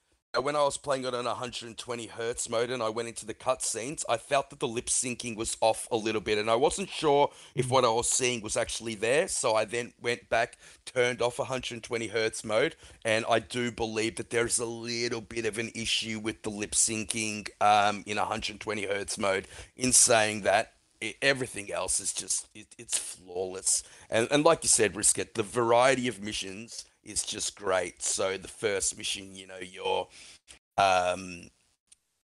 When 0.43 0.57
I 0.57 0.65
was 0.65 0.77
playing 0.77 1.05
it 1.05 1.15
on 1.15 1.27
120 1.27 2.07
hertz 2.07 2.49
mode 2.49 2.71
and 2.71 2.83
I 2.83 2.89
went 2.89 3.09
into 3.09 3.25
the 3.25 3.35
cutscenes, 3.35 4.05
I 4.09 4.17
felt 4.17 4.51
that 4.51 4.59
the 4.59 4.67
lip 4.67 4.87
syncing 4.87 5.37
was 5.37 5.57
off 5.61 5.87
a 5.93 5.97
little 5.97 6.21
bit, 6.21 6.39
and 6.39 6.51
I 6.51 6.57
wasn't 6.57 6.89
sure 6.89 7.31
if 7.55 7.71
what 7.71 7.85
I 7.85 7.91
was 7.91 8.09
seeing 8.09 8.43
was 8.43 8.57
actually 8.57 8.97
there. 8.97 9.29
So 9.29 9.55
I 9.55 9.65
then 9.65 9.93
went 10.03 10.29
back, 10.29 10.59
turned 10.87 11.23
off 11.23 11.39
120 11.39 12.09
hertz 12.09 12.45
mode, 12.45 12.75
and 13.05 13.25
I 13.31 13.39
do 13.39 13.71
believe 13.71 14.17
that 14.17 14.31
there's 14.31 14.59
a 14.59 14.67
little 14.67 15.21
bit 15.21 15.47
of 15.47 15.59
an 15.59 15.71
issue 15.75 16.19
with 16.19 16.43
the 16.43 16.51
lip 16.51 16.73
syncing 16.73 17.49
um, 17.61 18.03
in 18.05 18.17
120 18.17 18.87
hertz 18.87 19.17
mode. 19.17 19.47
In 19.77 19.93
saying 19.93 20.43
that, 20.43 20.73
everything 21.21 21.71
else 21.71 22.01
is 22.01 22.15
just 22.15 22.49
it, 22.55 22.67
it's 22.79 22.97
flawless 22.97 23.83
and 24.09 24.27
and 24.31 24.43
like 24.43 24.63
you 24.63 24.69
said 24.71 24.95
Riskit 24.95 25.35
the 25.35 25.43
variety 25.43 26.09
of 26.09 26.23
missions 26.23 26.87
is 27.05 27.23
just 27.23 27.57
great 27.57 28.03
so 28.03 28.37
the 28.37 28.49
first 28.49 28.97
mission 28.97 29.35
you 29.35 29.47
know 29.47 29.59
you're 29.61 30.09
um 30.79 31.49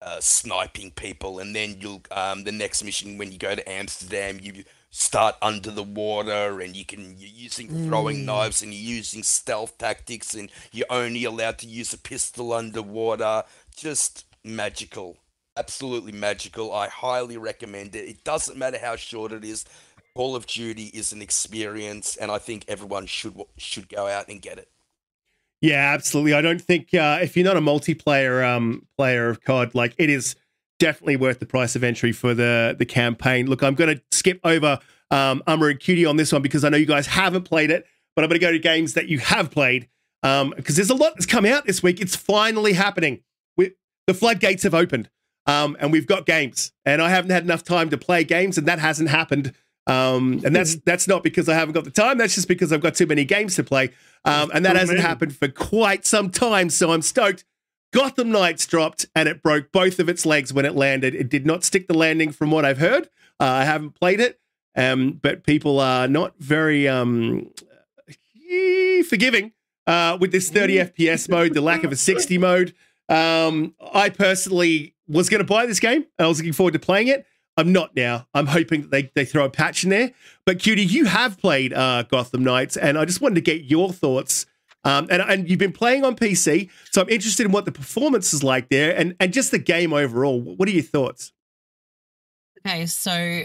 uh, 0.02 0.18
sniping 0.18 0.90
people 0.92 1.40
and 1.40 1.54
then 1.54 1.76
you'll 1.78 2.00
um 2.10 2.44
the 2.44 2.52
next 2.52 2.82
mission 2.82 3.18
when 3.18 3.30
you 3.30 3.38
go 3.38 3.54
to 3.54 3.70
amsterdam 3.70 4.38
you 4.40 4.64
start 4.88 5.36
under 5.42 5.70
the 5.70 5.82
water 5.82 6.60
and 6.60 6.74
you 6.74 6.86
can 6.86 7.14
you're 7.18 7.28
using 7.28 7.68
throwing 7.86 8.24
knives 8.24 8.62
and 8.62 8.72
you're 8.72 8.96
using 8.96 9.22
stealth 9.22 9.76
tactics 9.76 10.34
and 10.34 10.50
you're 10.72 10.86
only 10.88 11.24
allowed 11.24 11.58
to 11.58 11.66
use 11.66 11.92
a 11.92 11.98
pistol 11.98 12.52
underwater 12.52 13.44
just 13.76 14.24
magical 14.42 15.18
absolutely 15.56 16.12
magical. 16.12 16.72
I 16.72 16.88
highly 16.88 17.36
recommend 17.36 17.94
it. 17.94 18.08
It 18.08 18.24
doesn't 18.24 18.56
matter 18.56 18.78
how 18.78 18.96
short 18.96 19.30
it 19.32 19.44
is. 19.44 19.64
Call 20.20 20.36
of 20.36 20.46
Duty 20.46 20.90
is 20.92 21.14
an 21.14 21.22
experience, 21.22 22.14
and 22.14 22.30
I 22.30 22.36
think 22.36 22.66
everyone 22.68 23.06
should 23.06 23.40
should 23.56 23.88
go 23.88 24.06
out 24.06 24.28
and 24.28 24.42
get 24.42 24.58
it. 24.58 24.68
Yeah, 25.62 25.94
absolutely. 25.94 26.34
I 26.34 26.42
don't 26.42 26.60
think 26.60 26.92
uh, 26.92 27.20
if 27.22 27.38
you're 27.38 27.46
not 27.46 27.56
a 27.56 27.62
multiplayer 27.62 28.46
um, 28.46 28.86
player 28.98 29.30
of 29.30 29.42
COD, 29.42 29.74
like 29.74 29.94
it 29.96 30.10
is 30.10 30.36
definitely 30.78 31.16
worth 31.16 31.38
the 31.38 31.46
price 31.46 31.74
of 31.74 31.82
entry 31.82 32.12
for 32.12 32.34
the 32.34 32.76
the 32.78 32.84
campaign. 32.84 33.46
Look, 33.46 33.62
I'm 33.62 33.74
going 33.74 33.96
to 33.96 34.02
skip 34.12 34.40
over 34.44 34.78
um, 35.10 35.42
Umbra 35.46 35.70
and 35.70 35.80
Cutie 35.80 36.04
on 36.04 36.18
this 36.18 36.32
one 36.32 36.42
because 36.42 36.64
I 36.64 36.68
know 36.68 36.76
you 36.76 36.84
guys 36.84 37.06
haven't 37.06 37.44
played 37.44 37.70
it, 37.70 37.86
but 38.14 38.22
I'm 38.22 38.28
going 38.28 38.38
to 38.38 38.46
go 38.46 38.52
to 38.52 38.58
games 38.58 38.92
that 38.92 39.08
you 39.08 39.20
have 39.20 39.50
played 39.50 39.88
because 40.20 40.76
there's 40.76 40.90
a 40.90 40.94
lot 40.94 41.14
that's 41.14 41.24
come 41.24 41.46
out 41.46 41.64
this 41.64 41.82
week. 41.82 41.98
It's 41.98 42.14
finally 42.14 42.74
happening. 42.74 43.22
We, 43.56 43.72
the 44.06 44.12
floodgates 44.12 44.64
have 44.64 44.74
opened, 44.74 45.08
um, 45.46 45.78
and 45.80 45.90
we've 45.90 46.06
got 46.06 46.26
games. 46.26 46.72
And 46.84 47.00
I 47.00 47.08
haven't 47.08 47.30
had 47.30 47.42
enough 47.42 47.64
time 47.64 47.88
to 47.88 47.96
play 47.96 48.22
games, 48.22 48.58
and 48.58 48.68
that 48.68 48.80
hasn't 48.80 49.08
happened. 49.08 49.54
Um, 49.86 50.40
and 50.44 50.54
that's 50.54 50.76
that's 50.76 51.08
not 51.08 51.22
because 51.22 51.48
I 51.48 51.54
haven't 51.54 51.74
got 51.74 51.84
the 51.84 51.90
time. 51.90 52.18
That's 52.18 52.34
just 52.34 52.48
because 52.48 52.72
I've 52.72 52.82
got 52.82 52.94
too 52.94 53.06
many 53.06 53.24
games 53.24 53.56
to 53.56 53.64
play, 53.64 53.90
um, 54.24 54.50
and 54.54 54.64
that 54.64 54.76
hasn't 54.76 55.00
happened 55.00 55.34
for 55.34 55.48
quite 55.48 56.04
some 56.06 56.30
time. 56.30 56.70
So 56.70 56.92
I'm 56.92 57.02
stoked 57.02 57.44
Gotham 57.92 58.30
Knights 58.30 58.66
dropped 58.66 59.06
and 59.14 59.28
it 59.28 59.42
broke 59.42 59.72
both 59.72 59.98
of 59.98 60.08
its 60.08 60.24
legs 60.24 60.52
when 60.52 60.64
it 60.64 60.76
landed. 60.76 61.14
It 61.14 61.28
did 61.28 61.44
not 61.44 61.64
stick 61.64 61.88
the 61.88 61.96
landing, 61.96 62.30
from 62.30 62.50
what 62.50 62.64
I've 62.64 62.78
heard. 62.78 63.08
Uh, 63.40 63.44
I 63.44 63.64
haven't 63.64 63.98
played 63.98 64.20
it, 64.20 64.38
um, 64.76 65.18
but 65.20 65.44
people 65.44 65.80
are 65.80 66.06
not 66.06 66.34
very 66.38 66.86
um, 66.86 67.50
forgiving 69.08 69.52
uh, 69.86 70.18
with 70.20 70.30
this 70.30 70.50
30 70.50 70.76
FPS 70.76 71.28
mode, 71.28 71.54
the 71.54 71.60
lack 71.60 71.82
of 71.84 71.90
a 71.90 71.96
60 71.96 72.38
mode. 72.38 72.74
Um, 73.08 73.74
I 73.92 74.10
personally 74.10 74.94
was 75.08 75.28
going 75.28 75.40
to 75.40 75.44
buy 75.46 75.66
this 75.66 75.80
game. 75.80 76.06
I 76.18 76.26
was 76.26 76.38
looking 76.38 76.52
forward 76.52 76.74
to 76.74 76.78
playing 76.78 77.08
it. 77.08 77.26
I'm 77.60 77.72
not 77.72 77.94
now. 77.94 78.26
I'm 78.32 78.46
hoping 78.46 78.80
that 78.80 78.90
they, 78.90 79.10
they 79.14 79.26
throw 79.26 79.44
a 79.44 79.50
patch 79.50 79.84
in 79.84 79.90
there. 79.90 80.12
But 80.46 80.58
Cutie, 80.58 80.82
you 80.82 81.04
have 81.04 81.38
played 81.38 81.74
uh, 81.74 82.04
Gotham 82.04 82.42
Knights, 82.42 82.78
and 82.78 82.96
I 82.96 83.04
just 83.04 83.20
wanted 83.20 83.34
to 83.34 83.42
get 83.42 83.64
your 83.64 83.92
thoughts. 83.92 84.46
Um, 84.82 85.08
and, 85.10 85.20
and 85.20 85.48
you've 85.48 85.58
been 85.58 85.72
playing 85.72 86.06
on 86.06 86.16
PC, 86.16 86.70
so 86.90 87.02
I'm 87.02 87.08
interested 87.10 87.44
in 87.44 87.52
what 87.52 87.66
the 87.66 87.72
performance 87.72 88.32
is 88.32 88.42
like 88.42 88.70
there, 88.70 88.96
and 88.96 89.14
and 89.20 89.30
just 89.30 89.50
the 89.50 89.58
game 89.58 89.92
overall. 89.92 90.40
What 90.40 90.70
are 90.70 90.72
your 90.72 90.82
thoughts? 90.82 91.32
Okay, 92.66 92.86
so 92.86 93.42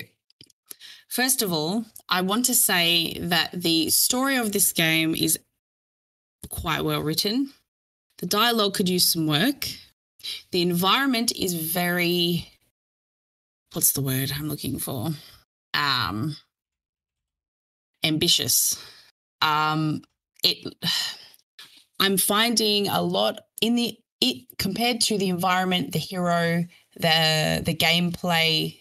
first 1.09 1.41
of 1.41 1.51
all, 1.51 1.84
I 2.07 2.22
want 2.22 2.45
to 2.45 2.53
say 2.53 3.18
that 3.20 3.51
the 3.51 3.89
story 3.89 4.38
of 4.38 4.53
this 4.53 4.72
game 4.72 5.13
is 5.13 5.38
quite 6.49 6.86
well 6.86 7.01
written. 7.01 7.51
The 8.20 8.28
dialogue 8.28 8.76
could 8.76 8.88
use 8.88 9.11
some 9.11 9.28
work. 9.28 9.68
The 10.51 10.61
environment 10.61 11.36
is 11.36 11.53
very 11.53 12.49
what's 13.76 13.91
the 13.91 14.01
word 14.01 14.32
I'm 14.34 14.49
looking 14.49 14.80
for? 14.80 15.09
Um 15.73 16.36
ambitious. 18.03 18.82
Um 19.41 20.01
it 20.43 20.73
I'm 21.99 22.17
finding 22.17 22.88
a 22.88 23.01
lot 23.01 23.39
in 23.61 23.76
the 23.76 23.97
it 24.21 24.57
compared 24.57 25.01
to 25.01 25.17
the 25.17 25.30
environment, 25.30 25.91
the 25.91 25.99
hero, 25.99 26.65
the 26.95 27.61
the 27.63 27.76
gameplay, 27.76 28.80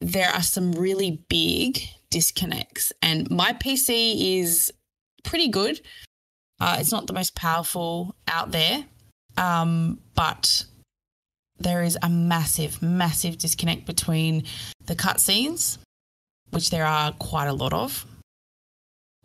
there 0.00 0.28
are 0.30 0.42
some 0.42 0.72
really 0.72 1.24
big 1.28 1.80
disconnects. 2.10 2.92
And 3.02 3.30
my 3.30 3.52
PC 3.54 4.38
is 4.38 4.72
pretty 5.24 5.48
good. 5.48 5.80
Uh, 6.60 6.76
it's 6.78 6.92
not 6.92 7.06
the 7.06 7.12
most 7.12 7.34
powerful 7.34 8.14
out 8.28 8.50
there, 8.50 8.84
um, 9.36 9.98
but 10.14 10.64
there 11.58 11.82
is 11.82 11.98
a 12.02 12.08
massive, 12.08 12.82
massive 12.82 13.38
disconnect 13.38 13.86
between 13.86 14.44
the 14.84 14.94
cutscenes, 14.94 15.78
which 16.50 16.70
there 16.70 16.86
are 16.86 17.12
quite 17.12 17.46
a 17.46 17.52
lot 17.52 17.72
of, 17.72 18.04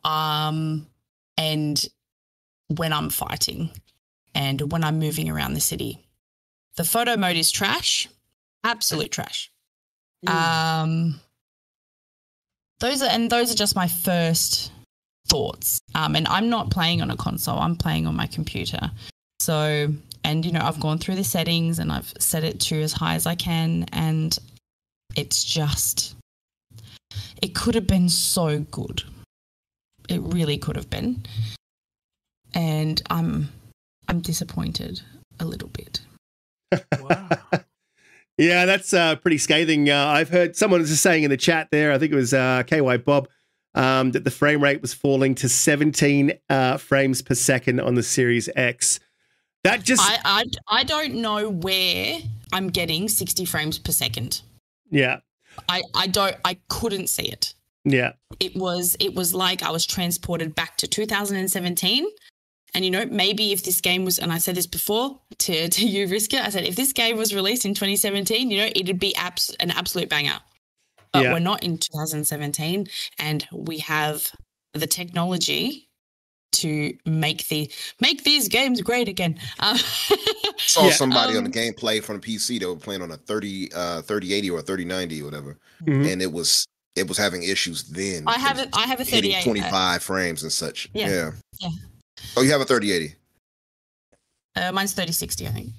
um, 0.04 0.88
and 1.38 1.84
when 2.68 2.94
I'm 2.94 3.10
fighting 3.10 3.70
and 4.34 4.72
when 4.72 4.84
I'm 4.84 5.00
moving 5.00 5.30
around 5.30 5.54
the 5.54 5.62
city. 5.62 6.00
The 6.78 6.84
photo 6.84 7.18
mode 7.18 7.36
is 7.36 7.52
trash, 7.52 8.08
absolute 8.64 9.12
trash. 9.12 9.52
Mm. 10.26 10.32
Um, 10.32 11.20
those 12.80 13.02
are 13.02 13.10
and 13.10 13.30
those 13.30 13.52
are 13.52 13.56
just 13.56 13.76
my 13.76 13.88
first 13.88 14.72
thoughts. 15.28 15.82
Um, 15.96 16.16
and 16.16 16.28
I'm 16.28 16.50
not 16.50 16.72
playing 16.72 17.02
on 17.02 17.12
a 17.12 17.18
console; 17.18 17.60
I'm 17.60 17.76
playing 17.76 18.08
on 18.08 18.16
my 18.16 18.28
computer. 18.28 18.92
So, 19.40 19.94
and 20.24 20.46
you 20.46 20.52
know, 20.52 20.62
I've 20.62 20.80
gone 20.80 20.98
through 20.98 21.16
the 21.16 21.24
settings 21.24 21.80
and 21.80 21.92
I've 21.92 22.14
set 22.20 22.44
it 22.44 22.60
to 22.62 22.82
as 22.82 22.94
high 22.94 23.16
as 23.16 23.26
I 23.26 23.36
can, 23.36 23.86
and 23.92 24.38
it's 25.16 25.44
just, 25.44 26.16
it 27.42 27.56
could 27.56 27.76
have 27.76 27.88
been 27.88 28.10
so 28.10 28.60
good. 28.60 29.04
It 30.10 30.22
really 30.22 30.58
could 30.58 30.76
have 30.76 30.90
been, 30.90 31.24
and 32.54 33.02
I'm, 33.10 33.50
I'm 34.08 34.20
disappointed 34.20 35.02
a 35.40 35.46
little 35.46 35.70
bit. 35.70 36.02
Wow. 37.00 37.30
Yeah, 38.42 38.66
that's 38.66 38.92
uh, 38.92 39.18
pretty 39.18 39.38
scathing. 39.38 39.88
Uh, 39.90 40.06
I've 40.08 40.30
heard 40.30 40.56
someone 40.56 40.80
was 40.80 40.90
just 40.90 41.04
saying 41.04 41.24
in 41.24 41.30
the 41.30 41.38
chat 41.38 41.68
there, 41.72 41.92
I 41.92 42.00
think 42.00 42.12
it 42.12 42.16
was 42.16 42.34
uh, 42.34 42.64
KY 42.66 42.98
Bob, 42.98 43.28
um, 43.76 44.12
that 44.14 44.24
the 44.24 44.32
frame 44.32 44.64
rate 44.64 44.82
was 44.82 44.96
falling 44.96 45.36
to 45.36 45.48
17 45.48 46.34
uh, 46.50 46.78
frames 46.78 47.22
per 47.22 47.36
second 47.36 47.80
on 47.80 47.94
the 47.94 48.02
Series 48.02 48.50
X. 48.56 49.00
That 49.64 49.84
just. 49.84 50.02
I, 50.02 50.18
I, 50.24 50.44
I 50.68 50.84
don't 50.84 51.16
know 51.16 51.50
where 51.50 52.20
I'm 52.52 52.70
getting 52.70 53.08
60 53.08 53.46
frames 53.46 53.78
per 53.78 53.92
second. 53.92 54.42
Yeah. 54.90 55.20
I, 55.70 55.84
I 55.96 56.08
don't, 56.08 56.36
I 56.46 56.58
couldn't 56.70 57.08
see 57.08 57.24
it. 57.24 57.54
Yeah. 57.84 58.14
It 58.40 58.56
was, 58.56 58.96
it 59.00 59.16
was 59.16 59.34
like 59.34 59.64
I 59.64 59.72
was 59.72 59.86
transported 59.86 60.56
back 60.56 60.78
to 60.78 60.88
2017 60.88 62.08
and 62.74 62.86
you 62.86 62.92
know, 62.92 63.06
maybe 63.06 63.52
if 63.52 63.64
this 63.64 63.82
game 63.82 64.06
was, 64.06 64.18
and 64.20 64.32
I 64.32 64.38
said 64.38 64.56
this 64.56 64.68
before 64.68 65.20
to 65.40 65.70
to 65.70 65.86
you, 65.86 66.08
Riska, 66.08 66.42
I 66.42 66.50
said 66.50 66.64
if 66.64 66.76
this 66.76 66.94
game 66.94 67.18
was 67.18 67.36
released 67.36 67.66
in 67.66 67.74
2017, 67.74 68.50
you 68.50 68.58
know, 68.58 68.70
it'd 68.76 69.00
be 69.00 69.16
abs- 69.16 69.56
an 69.60 69.72
absolute 69.72 70.10
banger. 70.10 70.40
But 71.12 71.24
yeah. 71.24 71.34
we're 71.34 71.40
not 71.40 71.62
in 71.62 71.78
2017, 71.78 72.88
and 73.20 73.48
we 73.52 73.80
have 73.80 74.32
the 74.74 74.88
technology 74.88 75.90
to 76.52 76.94
make 77.06 77.48
the 77.48 77.72
make 78.00 78.24
these 78.24 78.48
games 78.48 78.82
great 78.82 79.08
again. 79.08 79.38
Uh, 79.60 79.78
Saw 80.58 80.86
yeah. 80.86 80.92
somebody 80.92 81.32
um, 81.38 81.46
on 81.46 81.52
the 81.52 81.60
um, 81.60 81.74
gameplay 81.74 82.04
from 82.04 82.20
the 82.20 82.28
PC 82.28 82.60
that 82.60 82.68
were 82.68 82.76
playing 82.76 83.02
on 83.02 83.12
a 83.12 83.18
30 83.18 83.74
uh 83.74 84.02
3080 84.02 84.50
or 84.52 84.62
3090 84.62 85.22
or 85.22 85.26
whatever, 85.26 85.58
mm-hmm. 85.84 86.08
and 86.08 86.22
it 86.22 86.32
was 86.32 86.66
it 86.96 87.08
was 87.08 87.18
having 87.18 87.44
issues 87.44 87.84
then. 87.84 88.24
I 88.28 88.38
have 88.38 88.60
it. 88.60 88.70
I 88.74 88.86
have 88.86 89.00
a 89.00 89.06
38 89.06 89.44
25 89.44 89.74
uh, 89.74 90.00
frames 90.00 90.44
and 90.44 90.52
such. 90.52 90.90
Yeah. 90.94 91.10
Yeah. 91.10 91.32
yeah. 91.60 91.70
Oh, 92.38 92.42
you 92.42 92.52
have 92.52 92.62
a 92.62 92.66
3080. 92.66 93.16
Uh, 94.56 94.72
mine's 94.72 94.94
3060, 94.94 95.48
I 95.48 95.52
think. 95.52 95.70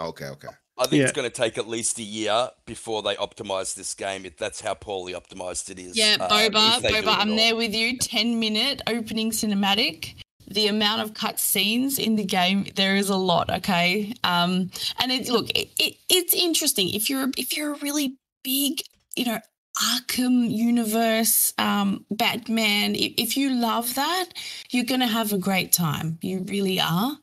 Okay, 0.00 0.26
okay. 0.26 0.48
I 0.78 0.86
think 0.86 1.00
yeah. 1.00 1.04
it's 1.04 1.12
going 1.12 1.28
to 1.28 1.34
take 1.34 1.56
at 1.56 1.66
least 1.66 1.98
a 1.98 2.02
year 2.02 2.50
before 2.66 3.02
they 3.02 3.14
optimize 3.14 3.74
this 3.74 3.94
game. 3.94 4.26
If 4.26 4.36
that's 4.36 4.60
how 4.60 4.74
poorly 4.74 5.14
optimized 5.14 5.70
it 5.70 5.78
is. 5.78 5.96
Yeah, 5.96 6.16
Boba, 6.18 6.80
Boba, 6.80 7.16
I'm 7.18 7.34
there 7.34 7.56
with 7.56 7.74
you. 7.74 7.96
10 7.98 8.38
minute 8.38 8.82
opening 8.86 9.30
cinematic. 9.30 10.14
The 10.48 10.68
amount 10.68 11.02
of 11.02 11.14
cut 11.14 11.40
scenes 11.40 11.98
in 11.98 12.14
the 12.14 12.24
game, 12.24 12.66
there 12.76 12.94
is 12.94 13.08
a 13.08 13.16
lot. 13.16 13.50
Okay, 13.50 14.14
um, 14.22 14.70
and 15.00 15.10
it 15.10 15.28
look, 15.28 15.50
it, 15.50 15.70
it, 15.78 15.96
it's 16.08 16.34
interesting 16.34 16.90
if 16.90 17.10
you're 17.10 17.30
if 17.36 17.56
you're 17.56 17.72
a 17.72 17.78
really 17.78 18.16
big, 18.44 18.80
you 19.16 19.24
know, 19.24 19.40
Arkham 19.76 20.48
universe, 20.48 21.52
um, 21.58 22.04
Batman. 22.10 22.94
If, 22.94 23.14
if 23.18 23.36
you 23.36 23.50
love 23.50 23.94
that, 23.96 24.28
you're 24.70 24.84
going 24.84 25.00
to 25.00 25.06
have 25.06 25.32
a 25.32 25.38
great 25.38 25.72
time. 25.72 26.18
You 26.22 26.44
really 26.46 26.80
are. 26.80 27.18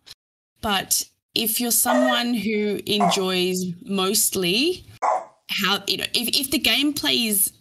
But 0.62 1.06
if 1.36 1.60
you're 1.60 1.72
someone 1.72 2.34
who 2.34 2.80
enjoys 2.86 3.66
mostly 3.84 4.86
how, 5.50 5.84
you 5.88 5.98
know, 5.98 6.06
if, 6.14 6.40
if 6.40 6.52
the 6.52 6.60
gameplay 6.60 7.28
is 7.28 7.52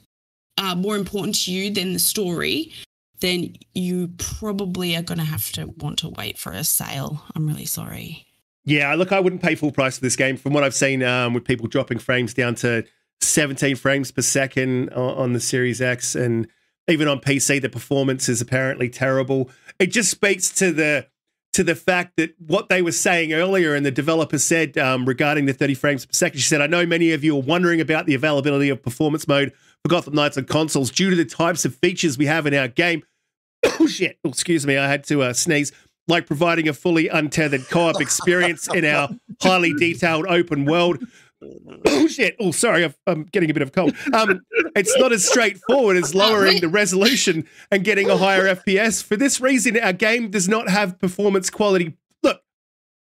uh, 0.59 0.75
more 0.75 0.97
important 0.97 1.37
to 1.45 1.53
you 1.53 1.71
than 1.73 1.93
the 1.93 1.99
story, 1.99 2.73
then 3.21 3.55
you 3.75 4.09
probably 4.19 4.97
are 4.97 5.03
going 5.03 5.19
to 5.19 5.25
have 5.25 5.51
to 5.53 5.67
want 5.79 5.99
to 6.01 6.09
wait 6.09 6.39
for 6.39 6.53
a 6.53 6.65
sale. 6.65 7.25
I'm 7.35 7.47
really 7.47 7.65
sorry. 7.65 8.27
Yeah, 8.65 8.95
look, 8.95 9.13
I 9.13 9.21
wouldn't 9.21 9.43
pay 9.43 9.55
full 9.55 9.73
price 9.73 9.97
for 9.97 10.03
this 10.03 10.17
game. 10.17 10.37
From 10.37 10.53
what 10.53 10.65
I've 10.65 10.75
seen, 10.75 11.03
um, 11.03 11.35
with 11.35 11.45
people 11.45 11.67
dropping 11.67 11.99
frames 11.99 12.35
down 12.35 12.55
to 12.57 12.85
17 13.21 13.77
frames 13.77 14.11
per 14.11 14.23
second 14.23 14.91
on, 14.91 15.33
the 15.33 15.41
Series 15.41 15.81
X, 15.81 16.15
and 16.15 16.47
even 16.89 17.09
on 17.09 17.21
PC, 17.21 17.61
the 17.61 17.69
performance 17.69 18.29
is 18.29 18.41
apparently 18.41 18.89
terrible. 18.89 19.51
It 19.79 19.87
just 19.87 20.11
speaks 20.11 20.53
to 20.55 20.73
the 20.73 21.07
to 21.53 21.63
the 21.63 21.75
fact 21.75 22.17
that 22.17 22.35
what 22.39 22.69
they 22.69 22.83
were 22.83 22.93
saying 22.93 23.33
earlier, 23.33 23.75
and 23.75 23.85
the 23.85 23.91
developer 23.91 24.39
said 24.39 24.79
um, 24.79 25.05
regarding 25.05 25.47
the 25.47 25.53
30 25.53 25.75
frames 25.75 26.07
per 26.07 26.13
second, 26.13 26.39
she 26.39 26.47
said, 26.47 26.61
"I 26.61 26.67
know 26.67 26.87
many 26.87 27.13
of 27.13 27.23
you 27.23 27.37
are 27.37 27.43
wondering 27.43 27.81
about 27.81 28.07
the 28.07 28.15
availability 28.15 28.69
of 28.69 28.83
performance 28.83 29.29
mode 29.29 29.53
for 29.83 29.89
Gotham 29.89 30.15
Knights 30.15 30.39
on 30.39 30.45
consoles 30.45 30.91
due 30.91 31.11
to 31.11 31.17
the 31.17 31.25
types 31.25 31.65
of 31.65 31.75
features 31.75 32.17
we 32.17 32.27
have 32.27 32.47
in 32.47 32.55
our 32.55 32.69
game." 32.69 33.03
oh 33.81 33.87
shit! 33.87 34.19
Oh, 34.25 34.31
excuse 34.31 34.67
me, 34.67 34.77
I 34.77 34.89
had 34.89 35.05
to 35.05 35.23
uh, 35.23 35.33
sneeze 35.33 35.73
like 36.09 36.27
providing 36.27 36.69
a 36.69 36.73
fully 36.73 37.09
untethered 37.09 37.69
co-op 37.69 38.01
experience 38.01 38.69
in 38.75 38.85
our 38.85 39.11
highly 39.41 39.73
detailed 39.75 40.27
open 40.27 40.65
world 40.65 41.05
oh 41.87 42.07
shit! 42.07 42.37
Oh, 42.39 42.53
sorry, 42.53 42.85
i 42.85 42.95
am 43.07 43.25
getting 43.25 43.51
a 43.51 43.55
bit 43.55 43.63
of 43.63 43.73
cold. 43.73 43.95
Um, 44.13 44.41
it's 44.77 44.97
not 44.99 45.13
as 45.13 45.27
straightforward 45.29 45.97
as 45.97 46.15
lowering 46.15 46.61
the 46.61 46.69
resolution 46.69 47.47
and 47.71 47.85
getting 47.85 48.11
a 48.11 48.17
higher 48.17 48.55
FPS. 48.55 49.03
For 49.03 49.17
this 49.17 49.41
reason, 49.41 49.79
our 49.79 49.93
game 49.93 50.31
does 50.31 50.49
not 50.49 50.69
have 50.69 50.99
performance 50.99 51.51
quality. 51.51 51.97
Look, 52.23 52.43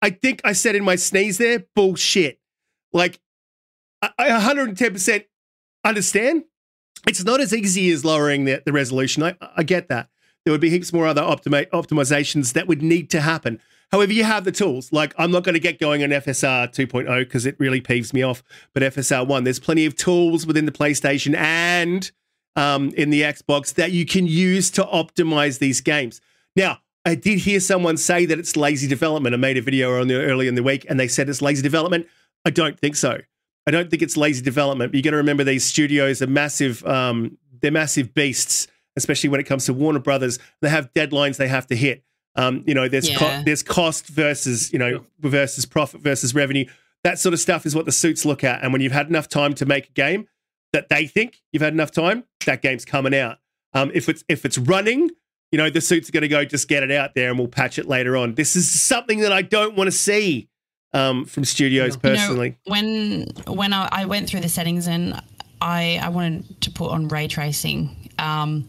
I 0.03 0.11
think 0.11 0.41
I 0.45 0.53
said 0.53 0.75
in 0.75 0.85
my 0.85 0.97
sneeze 0.97 1.39
there, 1.39 1.65
bullshit. 1.75 2.39
Like, 2.93 3.21
I, 4.03 4.11
I 4.19 4.29
110% 4.31 5.25
understand. 5.85 6.45
It's 7.07 7.25
not 7.25 7.41
as 7.41 7.55
easy 7.55 7.91
as 7.91 8.05
lowering 8.05 8.45
the, 8.45 8.63
the 8.65 8.73
resolution. 8.73 9.23
I, 9.23 9.37
I 9.57 9.63
get 9.63 9.89
that. 9.89 10.09
There 10.45 10.53
would 10.53 10.61
be 10.61 10.71
heaps 10.71 10.93
more 10.93 11.07
other 11.07 11.23
optimi- 11.23 11.67
optimizations 11.73 12.55
that 12.55 12.67
would 12.67 12.83
need 12.83 13.11
to 13.11 13.21
happen. 13.21 13.61
However, 13.91 14.13
you 14.13 14.25
have 14.25 14.45
the 14.45 14.53
tools. 14.53 14.93
Like, 14.93 15.15
I'm 15.17 15.31
not 15.31 15.45
going 15.45 15.55
to 15.55 15.61
get 15.61 15.81
going 15.81 16.03
on 16.03 16.11
FSR 16.11 16.69
2.0 16.69 17.21
because 17.21 17.47
it 17.47 17.57
really 17.59 17.81
peeves 17.81 18.13
me 18.13 18.23
off. 18.23 18.43
But 18.75 18.83
FSR 18.83 19.27
1, 19.27 19.45
there's 19.45 19.59
plenty 19.59 19.87
of 19.87 19.97
tools 19.97 20.47
within 20.47 20.67
the 20.67 20.73
PlayStation 20.73 21.35
and 21.35 22.11
um, 22.55 22.91
in 22.97 23.11
the 23.11 23.23
Xbox 23.23 23.75
that 23.75 23.93
you 23.93 24.05
can 24.05 24.27
use 24.27 24.71
to 24.73 24.85
optimize 24.85 25.59
these 25.59 25.81
games. 25.81 26.21
Now, 26.55 26.79
I 27.05 27.15
did 27.15 27.39
hear 27.39 27.61
someone 27.61 27.97
say 27.97 28.27
that 28.27 28.39
it's 28.39 28.57
lazy 28.57 28.87
development. 28.87 29.35
I 29.35 29.39
made 29.39 29.57
a 29.57 29.63
video 29.63 29.99
on 29.99 30.09
the 30.09 30.17
early 30.17 30.49
in 30.49 30.57
the 30.57 30.63
week, 30.63 30.85
and 30.89 31.01
they 31.01 31.09
said 31.09 31.29
it's 31.29 31.41
lazy 31.41 31.63
development. 31.63 32.07
I 32.45 32.51
don't 32.51 32.79
think 32.79 32.97
so. 32.97 33.19
I 33.67 33.71
don't 33.71 33.91
think 33.91 34.03
it's 34.03 34.17
lazy 34.17 34.43
development. 34.43 34.95
You 34.95 35.03
got 35.03 35.11
to 35.11 35.17
remember 35.17 35.45
these 35.45 35.65
studios 35.65 36.21
are 36.21 36.27
massive. 36.27 36.85
Um, 36.85 37.39
they're 37.61 37.71
massive 37.71 38.13
beasts, 38.13 38.67
especially 38.97 39.31
when 39.31 39.41
it 39.41 39.45
comes 39.45 39.67
to 39.67 39.73
Warner 39.73 39.99
Brothers. 40.01 40.39
They 40.61 40.69
have 40.69 40.93
deadlines 40.93 41.37
they 41.37 41.49
have 41.49 41.67
to 41.69 41.77
hit. 41.77 42.03
Um, 42.39 42.63
you 42.67 42.73
know, 42.75 42.89
there's 42.89 43.11
co- 43.17 43.43
there's 43.45 43.63
cost 43.63 44.07
versus 44.07 44.73
you 44.73 44.79
know 44.79 45.05
versus 45.21 45.67
profit 45.67 46.01
versus 46.01 46.35
revenue. 46.35 46.65
That 47.05 47.19
sort 47.19 47.33
of 47.33 47.41
stuff 47.41 47.67
is 47.67 47.75
what 47.75 47.85
the 47.85 47.93
suits 47.93 48.25
look 48.25 48.43
at. 48.45 48.63
And 48.63 48.73
when 48.73 48.81
you've 48.81 48.93
had 48.93 49.09
enough 49.09 49.29
time 49.29 49.55
to 49.55 49.67
make 49.67 49.89
a 49.89 49.93
game 49.93 50.27
that 50.73 50.89
they 50.89 51.07
think 51.07 51.41
you've 51.53 51.63
had 51.63 51.73
enough 51.73 51.91
time, 51.91 52.25
that 52.47 52.63
game's 52.63 52.85
coming 52.85 53.15
out. 53.15 53.39
Um, 53.75 53.91
if 53.93 54.09
it's 54.09 54.23
if 54.29 54.45
it's 54.45 54.57
running, 54.59 55.11
you 55.53 55.59
know, 55.59 55.69
the 55.69 55.81
suits 55.81 56.09
are 56.09 56.13
going 56.13 56.23
to 56.23 56.29
go 56.29 56.45
just 56.45 56.69
get 56.69 56.83
it 56.83 56.91
out 56.93 57.15
there 57.15 57.29
and 57.31 57.39
we'll 57.39 57.49
patch 57.49 57.79
it 57.79 57.87
later 57.87 58.17
on. 58.17 58.35
This 58.35 58.55
is 58.57 58.69
something 58.81 59.21
that 59.21 59.33
I 59.33 59.43
don't 59.43 59.77
want 59.77 59.89
to 59.89 59.93
see 59.97 60.49
um, 60.93 61.25
from 61.25 61.45
studios 61.45 61.95
You 62.03 62.11
know- 62.11 62.17
personally. 62.17 62.57
when 62.67 63.27
when 63.47 63.73
I, 63.73 63.89
I 63.91 64.05
went 64.05 64.29
through 64.29 64.41
the 64.41 64.49
settings 64.49 64.87
and 64.87 65.21
I 65.61 65.99
I 66.03 66.09
wanted 66.09 66.61
to 66.63 66.71
put 66.71 66.91
on 66.93 67.09
ray 67.09 67.27
tracing, 67.27 68.11
um, 68.19 68.69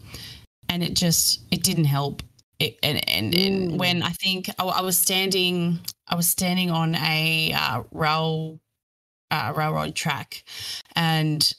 and 0.68 0.82
it 0.82 0.94
just 0.94 1.40
it 1.52 1.62
didn't 1.62 1.84
help. 1.84 2.22
It, 2.60 2.78
and 2.82 3.08
and, 3.08 3.34
and 3.34 3.80
when 3.80 4.02
I 4.02 4.10
think 4.10 4.50
I, 4.58 4.64
I 4.64 4.82
was 4.82 4.96
standing, 4.98 5.80
I 6.06 6.14
was 6.14 6.28
standing 6.28 6.70
on 6.70 6.94
a 6.94 7.52
uh, 7.56 7.82
rail 7.90 8.60
uh, 9.30 9.52
railroad 9.56 9.94
track, 9.94 10.44
and 10.94 11.52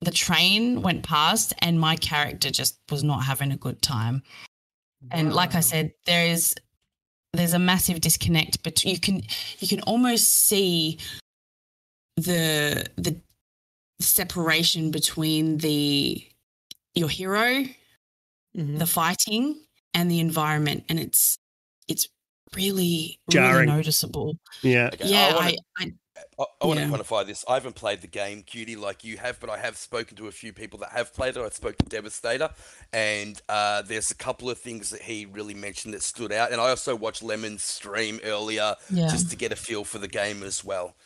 the 0.00 0.10
train 0.10 0.82
went 0.82 1.04
past, 1.04 1.54
and 1.60 1.78
my 1.78 1.96
character 1.96 2.50
just 2.50 2.78
was 2.90 3.04
not 3.04 3.22
having 3.24 3.52
a 3.52 3.56
good 3.56 3.80
time. 3.80 4.22
And 5.10 5.32
like 5.32 5.54
I 5.54 5.60
said, 5.60 5.92
there 6.06 6.26
is 6.26 6.54
there's 7.32 7.54
a 7.54 7.58
massive 7.58 8.00
disconnect 8.00 8.62
but 8.62 8.84
you 8.84 8.98
can 9.00 9.22
you 9.58 9.66
can 9.68 9.80
almost 9.82 10.28
see 10.46 10.98
the 12.16 12.86
the 12.96 13.20
separation 14.00 14.90
between 14.90 15.58
the 15.58 16.22
your 16.94 17.08
hero 17.08 17.64
Mhm. 18.54 18.78
the 18.78 18.86
fighting 18.86 19.64
and 19.94 20.10
the 20.10 20.20
environment 20.20 20.84
and 20.88 20.98
it's 20.98 21.38
it's 21.88 22.08
really 22.54 23.20
Jarring. 23.30 23.66
really 23.66 23.66
noticeable 23.66 24.36
Yeah. 24.62 24.90
Okay, 24.92 25.08
yeah 25.08 25.28
I, 25.30 25.34
wanna, 25.34 25.46
I, 25.46 25.56
I 25.78 25.92
I, 26.38 26.44
I 26.60 26.66
want 26.66 26.80
yeah. 26.80 26.86
to 26.86 26.92
quantify 26.92 27.26
this. 27.26 27.44
I 27.48 27.54
haven't 27.54 27.74
played 27.74 28.00
the 28.00 28.06
game, 28.06 28.42
Cutie, 28.42 28.76
like 28.76 29.04
you 29.04 29.16
have, 29.18 29.40
but 29.40 29.50
I 29.50 29.58
have 29.58 29.76
spoken 29.76 30.16
to 30.18 30.28
a 30.28 30.30
few 30.30 30.52
people 30.52 30.78
that 30.80 30.90
have 30.90 31.14
played 31.14 31.36
it. 31.36 31.42
I 31.42 31.48
spoke 31.50 31.76
to 31.78 31.84
Devastator, 31.86 32.50
and 32.92 33.40
uh, 33.48 33.82
there's 33.82 34.10
a 34.10 34.14
couple 34.14 34.50
of 34.50 34.58
things 34.58 34.90
that 34.90 35.02
he 35.02 35.26
really 35.26 35.54
mentioned 35.54 35.94
that 35.94 36.02
stood 36.02 36.32
out. 36.32 36.52
And 36.52 36.60
I 36.60 36.70
also 36.70 36.94
watched 36.94 37.22
Lemon's 37.22 37.62
stream 37.62 38.20
earlier 38.24 38.74
yeah 38.90 39.08
just 39.08 39.30
to 39.30 39.36
get 39.36 39.52
a 39.52 39.56
feel 39.56 39.84
for 39.84 39.98
the 39.98 40.08
game 40.08 40.42
as 40.42 40.64
well. 40.64 40.96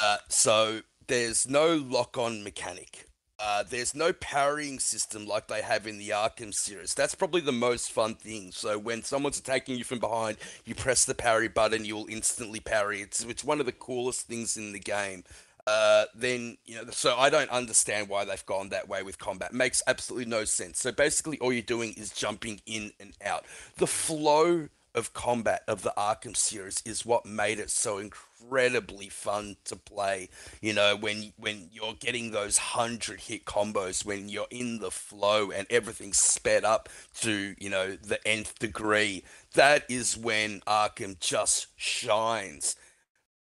Uh, 0.00 0.18
so 0.28 0.80
there's 1.06 1.48
no 1.48 1.76
lock-on 1.76 2.42
mechanic. 2.42 3.06
Uh, 3.44 3.64
there's 3.68 3.92
no 3.92 4.12
parrying 4.12 4.78
system 4.78 5.26
like 5.26 5.48
they 5.48 5.62
have 5.62 5.84
in 5.84 5.98
the 5.98 6.10
Arkham 6.10 6.54
series. 6.54 6.94
That's 6.94 7.16
probably 7.16 7.40
the 7.40 7.50
most 7.50 7.90
fun 7.90 8.14
thing. 8.14 8.52
So 8.52 8.78
when 8.78 9.02
someone's 9.02 9.40
attacking 9.40 9.76
you 9.76 9.82
from 9.82 9.98
behind, 9.98 10.36
you 10.64 10.76
press 10.76 11.04
the 11.04 11.14
parry 11.14 11.48
button, 11.48 11.84
you'll 11.84 12.06
instantly 12.08 12.60
parry. 12.60 13.00
It's 13.00 13.24
it's 13.24 13.42
one 13.42 13.58
of 13.58 13.66
the 13.66 13.72
coolest 13.72 14.28
things 14.28 14.56
in 14.56 14.72
the 14.72 14.78
game. 14.78 15.24
Uh, 15.66 16.04
then 16.14 16.56
you 16.66 16.76
know, 16.76 16.84
so 16.92 17.16
I 17.16 17.30
don't 17.30 17.50
understand 17.50 18.08
why 18.08 18.24
they've 18.24 18.46
gone 18.46 18.68
that 18.68 18.88
way 18.88 19.02
with 19.02 19.18
combat. 19.18 19.52
Makes 19.52 19.82
absolutely 19.88 20.30
no 20.30 20.44
sense. 20.44 20.78
So 20.78 20.92
basically, 20.92 21.40
all 21.40 21.52
you're 21.52 21.62
doing 21.62 21.94
is 21.94 22.10
jumping 22.10 22.60
in 22.64 22.92
and 23.00 23.12
out. 23.24 23.44
The 23.76 23.88
flow 23.88 24.68
of 24.94 25.14
combat 25.14 25.62
of 25.66 25.82
the 25.82 25.92
Arkham 25.96 26.36
series 26.36 26.82
is 26.84 27.06
what 27.06 27.24
made 27.24 27.58
it 27.58 27.70
so 27.70 27.98
incredibly 27.98 29.08
fun 29.08 29.56
to 29.64 29.76
play. 29.76 30.28
You 30.60 30.74
know, 30.74 30.96
when 30.96 31.32
when 31.38 31.70
you're 31.72 31.94
getting 31.94 32.30
those 32.30 32.58
hundred 32.58 33.22
hit 33.22 33.44
combos, 33.44 34.04
when 34.04 34.28
you're 34.28 34.46
in 34.50 34.78
the 34.78 34.90
flow 34.90 35.50
and 35.50 35.66
everything's 35.70 36.18
sped 36.18 36.64
up 36.64 36.88
to 37.20 37.54
you 37.58 37.70
know 37.70 37.96
the 37.96 38.26
nth 38.26 38.58
degree, 38.58 39.24
that 39.54 39.84
is 39.88 40.16
when 40.16 40.60
Arkham 40.60 41.18
just 41.18 41.68
shines. 41.76 42.76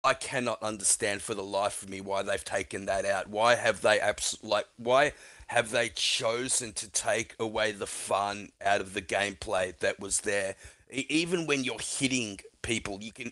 I 0.04 0.16
cannot 0.16 0.64
understand 0.64 1.22
for 1.22 1.36
the 1.36 1.44
life 1.44 1.84
of 1.84 1.90
me 1.90 2.02
why 2.02 2.24
they've 2.24 2.44
taken 2.44 2.86
that 2.88 3.06
out. 3.06 3.30
Why 3.30 3.56
have 3.56 3.82
they 3.82 4.00
abs- 4.00 4.40
like 4.42 4.66
why 4.78 5.14
have 5.48 5.70
they 5.70 5.90
chosen 5.90 6.72
to 6.74 6.90
take 6.90 7.36
away 7.40 7.72
the 7.72 7.86
fun 7.86 8.50
out 8.66 8.82
of 8.82 8.94
the 8.94 9.02
gameplay 9.02 9.78
that 9.80 10.00
was 10.00 10.22
there? 10.22 10.56
Even 10.92 11.48
when 11.48 11.64
you're 11.64 11.80
hitting 11.80 12.40
people, 12.62 13.00
you 13.02 13.12
can 13.12 13.32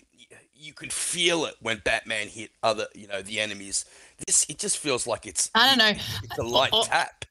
you 0.53 0.73
could 0.73 0.91
feel 0.91 1.45
it 1.45 1.55
when 1.61 1.81
Batman 1.83 2.27
hit 2.27 2.51
other, 2.63 2.87
you 2.93 3.07
know, 3.07 3.21
the 3.21 3.39
enemies. 3.39 3.85
This 4.25 4.45
it 4.49 4.59
just 4.59 4.77
feels 4.77 5.07
like 5.07 5.25
it's 5.25 5.49
I 5.55 5.67
don't 5.67 5.77
know 5.77 6.01
it's 6.23 6.37
a 6.37 6.43
light 6.43 6.71
oh, 6.73 6.83
tap. 6.83 7.25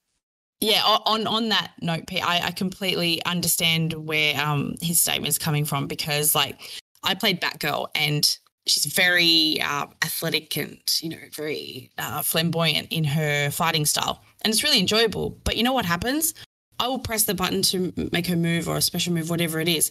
Yeah, 0.60 0.82
on 0.84 1.26
on 1.26 1.48
that 1.50 1.72
note, 1.80 2.06
Pete, 2.06 2.26
I, 2.26 2.46
I 2.46 2.50
completely 2.50 3.24
understand 3.24 3.92
where 3.92 4.38
um 4.40 4.74
his 4.80 5.06
is 5.08 5.38
coming 5.38 5.64
from 5.64 5.86
because 5.86 6.34
like 6.34 6.60
I 7.02 7.14
played 7.14 7.40
Batgirl 7.40 7.88
and 7.94 8.38
she's 8.68 8.86
very 8.86 9.60
uh, 9.62 9.86
athletic 10.04 10.56
and 10.56 10.78
you 11.00 11.08
know 11.10 11.18
very 11.32 11.90
uh, 11.98 12.22
flamboyant 12.22 12.88
in 12.90 13.04
her 13.04 13.50
fighting 13.50 13.86
style, 13.86 14.22
and 14.42 14.52
it's 14.52 14.62
really 14.62 14.78
enjoyable. 14.80 15.38
But 15.44 15.56
you 15.56 15.62
know 15.62 15.72
what 15.72 15.84
happens? 15.84 16.34
I 16.80 16.88
will 16.88 16.98
press 16.98 17.24
the 17.24 17.34
button 17.34 17.62
to 17.62 17.92
make 18.12 18.26
her 18.26 18.36
move 18.36 18.68
or 18.68 18.76
a 18.76 18.82
special 18.82 19.12
move, 19.12 19.30
whatever 19.30 19.60
it 19.60 19.68
is, 19.68 19.90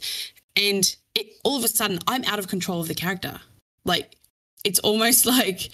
and 0.55 0.95
it 1.15 1.27
all 1.43 1.57
of 1.57 1.63
a 1.63 1.67
sudden 1.67 1.99
I'm 2.07 2.23
out 2.25 2.39
of 2.39 2.47
control 2.47 2.81
of 2.81 2.87
the 2.87 2.95
character. 2.95 3.39
Like 3.85 4.15
it's 4.63 4.79
almost 4.79 5.25
like 5.37 5.69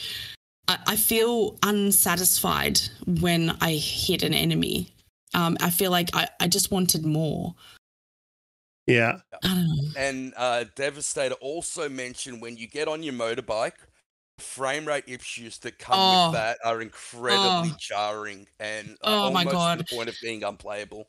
I, 0.67 0.77
I 0.87 0.95
feel 0.95 1.57
unsatisfied 1.63 2.79
when 3.05 3.55
I 3.61 3.73
hit 3.73 4.23
an 4.23 4.33
enemy. 4.33 4.93
Um, 5.33 5.57
I 5.61 5.69
feel 5.71 5.91
like 5.91 6.09
I, 6.13 6.27
I 6.39 6.47
just 6.47 6.71
wanted 6.71 7.05
more. 7.05 7.55
Yeah. 8.85 9.19
I 9.43 9.47
don't 9.47 9.67
know. 9.67 9.83
And 9.97 10.33
uh, 10.37 10.65
Devastator 10.75 11.35
also 11.35 11.89
mentioned 11.89 12.41
when 12.41 12.57
you 12.57 12.67
get 12.67 12.87
on 12.87 13.01
your 13.01 13.13
motorbike, 13.13 13.73
frame 14.39 14.85
rate 14.85 15.03
issues 15.07 15.57
that 15.59 15.77
come 15.79 15.95
Oh. 15.97 16.27
with 16.27 16.33
that 16.39 16.57
are 16.65 16.81
incredibly 16.81 17.71
Oh. 17.71 17.75
jarring 17.79 18.47
and 18.59 18.91
uh, 19.03 19.27
Oh 19.27 19.31
my 19.31 19.39
almost 19.41 19.51
God. 19.53 19.77
to 19.79 19.83
the 19.85 19.95
point 19.95 20.09
of 20.09 20.15
being 20.21 20.43
unplayable. 20.43 21.07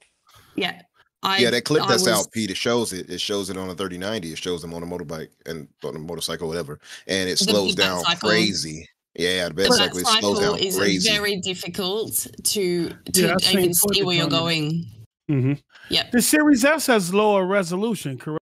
Yeah. 0.56 0.80
I, 1.22 1.38
yeah, 1.38 1.50
that 1.50 1.64
clip 1.64 1.82
I 1.84 1.88
that's 1.88 2.06
was- 2.06 2.26
out, 2.26 2.32
Pete. 2.32 2.50
It 2.50 2.56
shows 2.58 2.92
it. 2.92 3.08
It 3.08 3.20
shows 3.20 3.48
it 3.48 3.56
on 3.56 3.70
a 3.70 3.74
3090. 3.74 4.32
It 4.32 4.38
shows 4.38 4.60
them 4.60 4.74
on 4.74 4.82
a 4.82 4.86
motorbike 4.86 5.28
and 5.46 5.66
on 5.82 5.96
a 5.96 5.98
motorcycle, 5.98 6.46
whatever, 6.48 6.78
and 7.06 7.28
it 7.30 7.38
The- 7.38 7.44
slows 7.46 7.74
the 7.74 7.82
down 7.82 8.04
cycle. 8.04 8.28
crazy. 8.28 8.86
Yeah, 9.16 9.48
the 9.48 9.54
bad 9.54 9.68
But 9.68 9.76
cycle 9.76 9.98
that 10.00 10.18
slows 10.20 10.40
down 10.40 10.58
is 10.58 10.76
crazy. 10.76 11.08
very 11.08 11.40
difficult 11.40 12.26
to 12.42 12.90
to 13.12 13.22
Yeah, 13.22 13.36
even 13.52 13.72
see 13.72 14.02
where 14.02 14.16
you're 14.16 14.24
on 14.26 14.32
it. 14.34 14.36
going. 14.38 14.86
hmm 15.28 15.52
Yep. 15.88 16.10
The 16.12 16.20
Series 16.20 16.62
S 16.64 16.86
has 16.88 17.14
lower 17.14 17.46
resolution, 17.46 18.18
correct? 18.18 18.43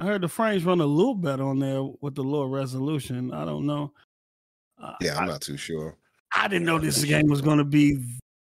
I 0.00 0.06
heard 0.06 0.22
the 0.22 0.28
frames 0.28 0.64
run 0.64 0.80
a 0.80 0.86
little 0.86 1.14
better 1.14 1.44
on 1.44 1.58
there 1.58 1.82
with 2.00 2.14
the 2.14 2.22
lower 2.22 2.48
resolution. 2.48 3.34
I 3.34 3.44
don't 3.44 3.66
know. 3.66 3.92
Uh, 4.82 4.94
yeah, 5.02 5.18
I'm 5.18 5.24
I, 5.24 5.26
not 5.26 5.42
too 5.42 5.58
sure. 5.58 5.98
I 6.34 6.48
didn't 6.48 6.64
know 6.64 6.78
this 6.78 7.04
game 7.04 7.26
was 7.26 7.42
going 7.42 7.58
to 7.58 7.64
be 7.64 7.98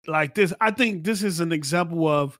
like 0.07 0.33
this. 0.33 0.51
I 0.59 0.71
think 0.71 1.03
this 1.03 1.21
is 1.21 1.41
an 1.41 1.51
example 1.51 2.07
of 2.07 2.39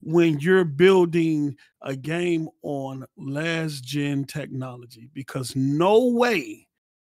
when 0.00 0.38
you're 0.38 0.64
building 0.64 1.56
a 1.82 1.96
game 1.96 2.48
on 2.62 3.04
last 3.16 3.82
gen 3.82 4.26
technology 4.26 5.08
because 5.12 5.56
no 5.56 6.06
way, 6.10 6.68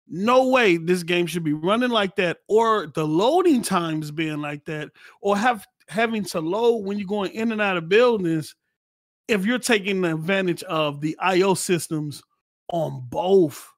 no 0.07 0.47
way 0.47 0.77
this 0.77 1.03
game 1.03 1.25
should 1.25 1.43
be 1.43 1.53
running 1.53 1.89
like 1.89 2.15
that 2.15 2.37
or 2.47 2.87
the 2.95 3.05
loading 3.05 3.61
times 3.61 4.11
being 4.11 4.39
like 4.39 4.63
that 4.63 4.89
or 5.21 5.35
have 5.35 5.67
having 5.89 6.23
to 6.23 6.39
load 6.39 6.85
when 6.85 6.97
you're 6.97 7.05
going 7.05 7.33
in 7.33 7.51
and 7.51 7.61
out 7.61 7.75
of 7.75 7.89
buildings 7.89 8.55
if 9.27 9.45
you're 9.45 9.59
taking 9.59 10.03
advantage 10.05 10.63
of 10.63 11.01
the 11.01 11.17
IO 11.19 11.53
systems 11.53 12.21
on 12.69 13.05
both 13.09 13.69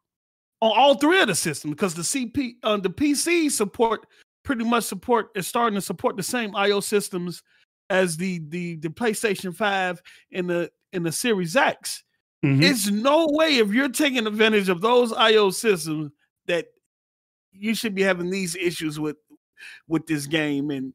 on 0.61 0.71
all 0.75 0.95
three 0.95 1.21
of 1.21 1.27
the 1.27 1.35
systems 1.35 1.73
because 1.73 1.93
the 1.93 2.01
CP 2.01 2.55
uh, 2.63 2.77
the 2.77 2.89
PC 2.89 3.51
support 3.51 4.05
pretty 4.43 4.63
much 4.63 4.85
support 4.85 5.29
is 5.35 5.47
starting 5.47 5.75
to 5.75 5.81
support 5.81 6.15
the 6.17 6.23
same 6.23 6.55
IO 6.55 6.79
systems 6.79 7.43
as 7.89 8.17
the 8.17 8.41
the 8.49 8.75
the 8.77 8.89
PlayStation 8.89 9.55
5 9.55 10.01
and 10.33 10.49
the 10.49 10.71
in 10.93 11.03
the 11.03 11.11
Series 11.11 11.55
X. 11.55 12.03
hmm 12.41 12.63
It's 12.63 12.89
no 12.89 13.27
way 13.29 13.57
if 13.57 13.73
you're 13.73 13.89
taking 13.89 14.25
advantage 14.25 14.69
of 14.69 14.81
those 14.81 15.11
IO 15.13 15.49
systems 15.49 16.11
that 16.47 16.67
you 17.51 17.75
should 17.75 17.95
be 17.95 18.01
having 18.01 18.29
these 18.29 18.55
issues 18.55 18.99
with 18.99 19.17
with 19.87 20.07
this 20.07 20.25
game 20.25 20.71
and 20.71 20.93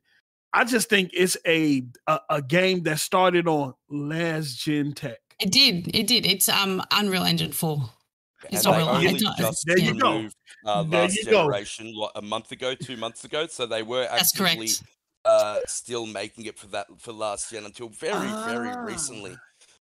I 0.53 0.65
just 0.65 0.89
think 0.89 1.11
it's 1.13 1.37
a 1.47 1.85
a, 2.07 2.21
a 2.31 2.43
game 2.43 2.83
that 2.85 2.99
started 3.01 3.47
on 3.47 3.75
last 3.89 4.59
gen 4.65 4.93
tech. 4.93 5.19
It 5.41 5.51
did. 5.53 5.95
It 5.97 6.07
did. 6.07 6.27
It's 6.27 6.49
um 6.49 6.83
Unreal 6.91 7.23
Engine 7.25 7.53
4. 7.53 7.79
It's 8.51 8.65
and 8.67 8.77
not 8.77 8.99
they 9.01 9.05
real 9.07 9.15
It's 9.15 9.23
not- 9.23 9.37
just 9.39 9.65
There 9.67 9.79
you 9.79 9.95
go. 9.99 10.13
removed 10.17 10.35
uh, 10.67 10.83
There 10.85 11.03
last 11.03 11.17
you 11.17 11.25
go. 11.27 11.31
generation 11.43 11.93
what, 11.95 12.13
a 12.15 12.23
month 12.23 12.53
ago, 12.53 12.75
two 12.75 12.97
months 12.97 13.25
ago. 13.25 13.47
So 13.47 13.67
they 13.67 13.83
were 13.83 14.09
actually 14.11 14.71
uh, 15.25 15.61
still 15.67 16.07
making 16.07 16.47
it 16.47 16.59
for 16.59 16.67
that 16.69 16.87
for 16.99 17.13
last 17.13 17.51
gen 17.51 17.65
until 17.67 17.89
very 17.89 18.15
Ah. 18.29 18.45
very 18.49 18.85
recently. 18.93 19.37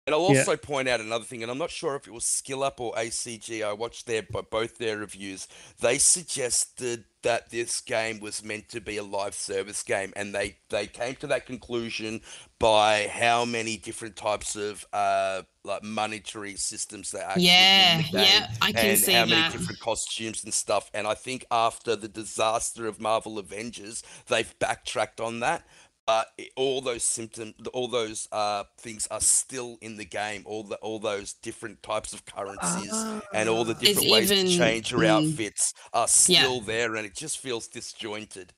And 0.09 0.15
I'll 0.15 0.23
Yeah. 0.27 0.39
also 0.39 0.57
point 0.57 0.89
out 0.89 1.01
another 1.01 1.27
thing, 1.27 1.43
and 1.43 1.53
I'm 1.53 1.59
not 1.59 1.71
sure 1.71 1.95
if 1.95 2.07
it 2.09 2.15
was 2.15 2.25
Skill 2.25 2.63
Up 2.63 2.81
or 2.81 2.95
ACG. 2.97 3.63
I 3.63 3.75
watched 3.75 4.07
their 4.07 4.23
both 4.23 4.79
their 4.79 4.97
reviews. 4.97 5.47
They 5.83 5.99
suggested 5.99 7.05
that 7.23 7.51
this 7.51 7.83
game 7.83 8.19
was 8.19 8.43
meant 8.43 8.71
to 8.71 8.81
be 8.81 8.97
a 8.97 9.03
live 9.03 9.35
service 9.35 9.83
game, 9.83 10.15
and 10.17 10.35
they 10.35 10.57
they 10.71 10.87
came 10.87 11.17
to 11.17 11.27
that 11.27 11.45
conclusion 11.45 12.23
by 12.59 13.07
how 13.13 13.45
many 13.45 13.77
different 13.77 14.17
types 14.17 14.57
of 14.57 14.87
uh 14.95 15.43
like 15.63 15.83
monetary 15.83 16.57
systems 16.57 17.11
they 17.11 17.21
actually 17.21 17.75
Yeah, 17.75 17.91
in 17.91 17.99
the 17.99 18.05
game, 18.05 18.47
yeah, 18.47 18.49
I 18.63 18.73
can 18.73 18.97
and 18.97 18.97
see 18.97 19.13
how 19.13 19.27
many 19.27 19.43
that. 19.43 19.53
different 19.53 19.79
costumes 19.81 20.43
and 20.43 20.55
stuff. 20.55 20.91
And 20.95 21.07
I 21.07 21.13
think 21.13 21.45
after 21.51 21.97
the 21.97 22.09
disaster 22.09 22.87
of 22.87 22.99
Marvel 22.99 23.39
Avengers, 23.39 24.03
they've 24.29 24.59
backtracked 24.59 25.21
on 25.21 25.41
that. 25.41 25.67
But 26.09 26.29
all 26.57 26.81
those 26.81 27.05
symptoms, 27.05 27.53
all 27.75 27.87
those 27.87 28.29
uh, 28.33 28.65
things 28.79 29.07
are 29.11 29.21
still 29.21 29.77
in 29.83 29.99
the 29.99 30.07
game. 30.07 30.43
All 30.47 30.63
the 30.63 30.77
all 30.77 30.99
those 30.99 31.35
different 31.35 31.83
types 31.83 32.15
of 32.15 32.25
currencies 32.25 32.91
and 33.35 33.47
all 33.47 33.63
the. 33.63 33.75
Different 33.75 34.11
ways 34.11 34.33
even- 34.33 34.47
to 34.47 34.57
change 34.57 34.91
your 34.91 35.03
mm. 35.03 35.31
outfits 35.31 35.75
are 35.93 36.09
Yeah. 36.27 36.45
still 36.45 36.63
there, 36.63 36.97
and 36.97 37.05
it 37.05 37.15
just 37.15 37.41
feels 37.41 37.69
disjointed. 37.69 38.55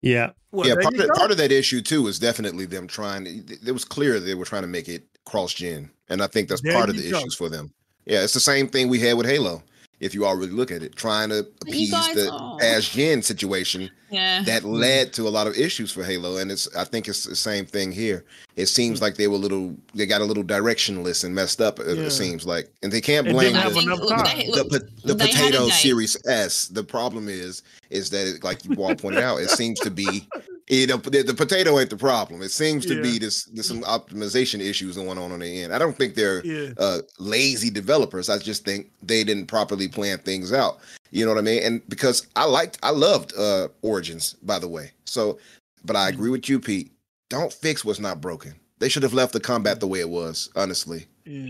Yeah. 0.00 0.30
Well, 0.52 0.68
yeah, 0.68 0.76
part 0.80 0.94
of, 0.94 1.08
part 1.16 1.32
of 1.32 1.38
that 1.38 1.50
issue 1.50 1.80
too 1.82 2.02
was 2.02 2.20
definitely 2.20 2.66
them 2.66 2.86
trying. 2.86 3.24
to- 3.24 3.58
It 3.66 3.72
was 3.72 3.84
clear 3.84 4.20
they 4.20 4.36
were 4.36 4.44
trying 4.44 4.62
to 4.62 4.68
make 4.68 4.88
it 4.88 5.08
cross 5.26 5.54
gen, 5.54 5.90
and 6.08 6.22
I 6.22 6.28
think 6.28 6.48
that's 6.48 6.62
There 6.62 6.72
part 6.72 6.88
of 6.88 6.96
the 6.96 7.10
go. 7.10 7.18
issues 7.18 7.34
for 7.34 7.48
them. 7.48 7.74
Yeah, 8.06 8.22
it's 8.22 8.34
the 8.34 8.38
same 8.38 8.68
thing 8.68 8.88
we 8.88 9.00
had 9.00 9.14
with 9.16 9.26
Halo. 9.26 9.64
If 10.04 10.12
you 10.14 10.26
all 10.26 10.36
really 10.36 10.52
look 10.52 10.70
at 10.70 10.82
it, 10.82 10.94
trying 10.96 11.30
to 11.30 11.38
appease 11.62 11.90
guys 11.90 12.14
the 12.14 12.30
are- 12.30 12.58
past 12.58 12.92
gen 12.92 13.22
situation 13.22 13.90
Yeah. 14.10 14.42
that 14.44 14.62
led 14.62 15.14
to 15.14 15.26
a 15.26 15.30
lot 15.30 15.46
of 15.46 15.56
issues 15.56 15.90
for 15.90 16.04
Halo, 16.04 16.36
and 16.36 16.52
it's 16.52 16.68
I 16.76 16.84
think 16.84 17.08
it's 17.08 17.24
the 17.24 17.34
same 17.34 17.64
thing 17.64 17.90
here. 17.90 18.22
It 18.54 18.66
seems 18.66 19.00
like 19.00 19.16
they 19.16 19.28
were 19.28 19.36
a 19.36 19.38
little, 19.38 19.74
they 19.94 20.04
got 20.04 20.20
a 20.20 20.24
little 20.24 20.44
directionless 20.44 21.24
and 21.24 21.34
messed 21.34 21.60
up. 21.62 21.80
It, 21.80 21.96
Yeah. 21.96 22.04
it 22.04 22.10
seems 22.10 22.44
like, 22.44 22.68
and 22.82 22.92
they 22.92 23.00
can't 23.00 23.26
blame 23.26 23.54
didn't 23.54 23.56
I 23.56 23.60
have 23.62 23.72
the, 23.72 23.80
think, 23.80 23.86
enough 23.86 24.00
look, 24.00 24.10
time. 24.26 24.36
they, 24.38 24.46
the, 24.50 24.88
the 25.04 25.14
they 25.14 25.28
had 25.28 25.54
a 25.54 25.58
potato 25.58 25.68
series 25.70 26.16
s 26.26 26.68
the 26.68 26.84
problem 26.84 27.28
is 27.30 27.62
is 27.88 28.10
that 28.10 28.26
it, 28.26 28.44
like 28.44 28.62
you 28.64 28.74
all 28.76 28.94
pointed 28.94 29.22
out 29.22 29.38
it 29.40 29.48
seems 29.50 29.80
to 29.80 29.90
be 29.90 30.28
you 30.68 30.86
know 30.86 30.96
the, 30.96 31.22
the 31.22 31.34
potato 31.34 31.78
ain't 31.78 31.90
the 31.90 31.96
problem 31.96 32.40
it 32.42 32.50
seems 32.50 32.86
to 32.86 33.02
be 33.02 33.10
Yeah. 33.10 33.18
this 33.20 33.48
some 33.62 33.82
optimization 33.82 34.60
issues 34.60 34.96
going 34.96 35.18
on 35.18 35.30
on 35.32 35.40
the 35.40 35.62
end 35.62 35.74
i 35.74 35.78
don't 35.78 35.96
think 35.96 36.14
they're 36.14 36.44
Yeah. 36.44 36.70
uh 36.78 36.98
lazy 37.18 37.68
developers 37.70 38.30
i 38.30 38.38
just 38.38 38.64
think 38.64 38.90
they 39.02 39.24
didn't 39.24 39.46
properly 39.46 39.88
plan 39.88 40.18
things 40.18 40.52
out 40.52 40.78
you 41.10 41.24
know 41.24 41.32
what 41.32 41.38
i 41.38 41.42
mean 41.42 41.62
and 41.62 41.86
because 41.88 42.26
i 42.36 42.44
liked 42.44 42.78
i 42.82 42.90
loved 42.90 43.34
uh 43.36 43.68
origins 43.82 44.34
by 44.42 44.58
the 44.58 44.68
way 44.68 44.90
so 45.04 45.38
but 45.84 45.96
i 45.96 46.08
agree 46.08 46.30
with 46.30 46.48
you 46.48 46.58
pete 46.58 46.92
don't 47.28 47.52
fix 47.52 47.84
what's 47.84 48.00
not 48.00 48.20
broken 48.22 48.54
they 48.78 48.88
should 48.88 49.02
have 49.02 49.14
left 49.14 49.32
the 49.34 49.40
combat 49.40 49.80
the 49.80 49.86
way 49.86 50.00
it 50.00 50.08
was 50.08 50.48
honestly 50.56 51.06
Yeah. 51.26 51.48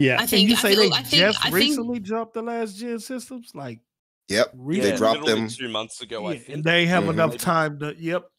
Yeah. 0.00 0.14
I 0.14 0.18
Can 0.18 0.26
think 0.28 0.48
you 0.50 0.54
I 0.56 0.58
say 0.58 0.74
feel, 0.74 0.90
they 0.90 0.96
I 0.96 1.02
think 1.02 1.22
just 1.22 1.38
I 1.40 1.42
think 1.44 1.54
recently 1.54 1.98
dropped 2.00 2.34
the 2.34 2.42
last 2.42 2.76
gen 2.76 3.00
systems? 3.00 3.50
Like, 3.52 3.80
yep 4.28 4.52
recently? 4.54 4.90
They 4.92 4.96
dropped 4.96 5.26
them- 5.26 5.48
two 5.48 5.68
months 5.68 6.00
ago. 6.02 6.26
I 6.26 6.38
think 6.38 6.48
and 6.56 6.62
they 6.64 6.80
ain't 6.82 6.90
have 6.90 7.04
Mhm. 7.04 7.10
enough 7.14 7.36
time 7.36 7.80
to. 7.80 7.96
Yep. 7.98 8.30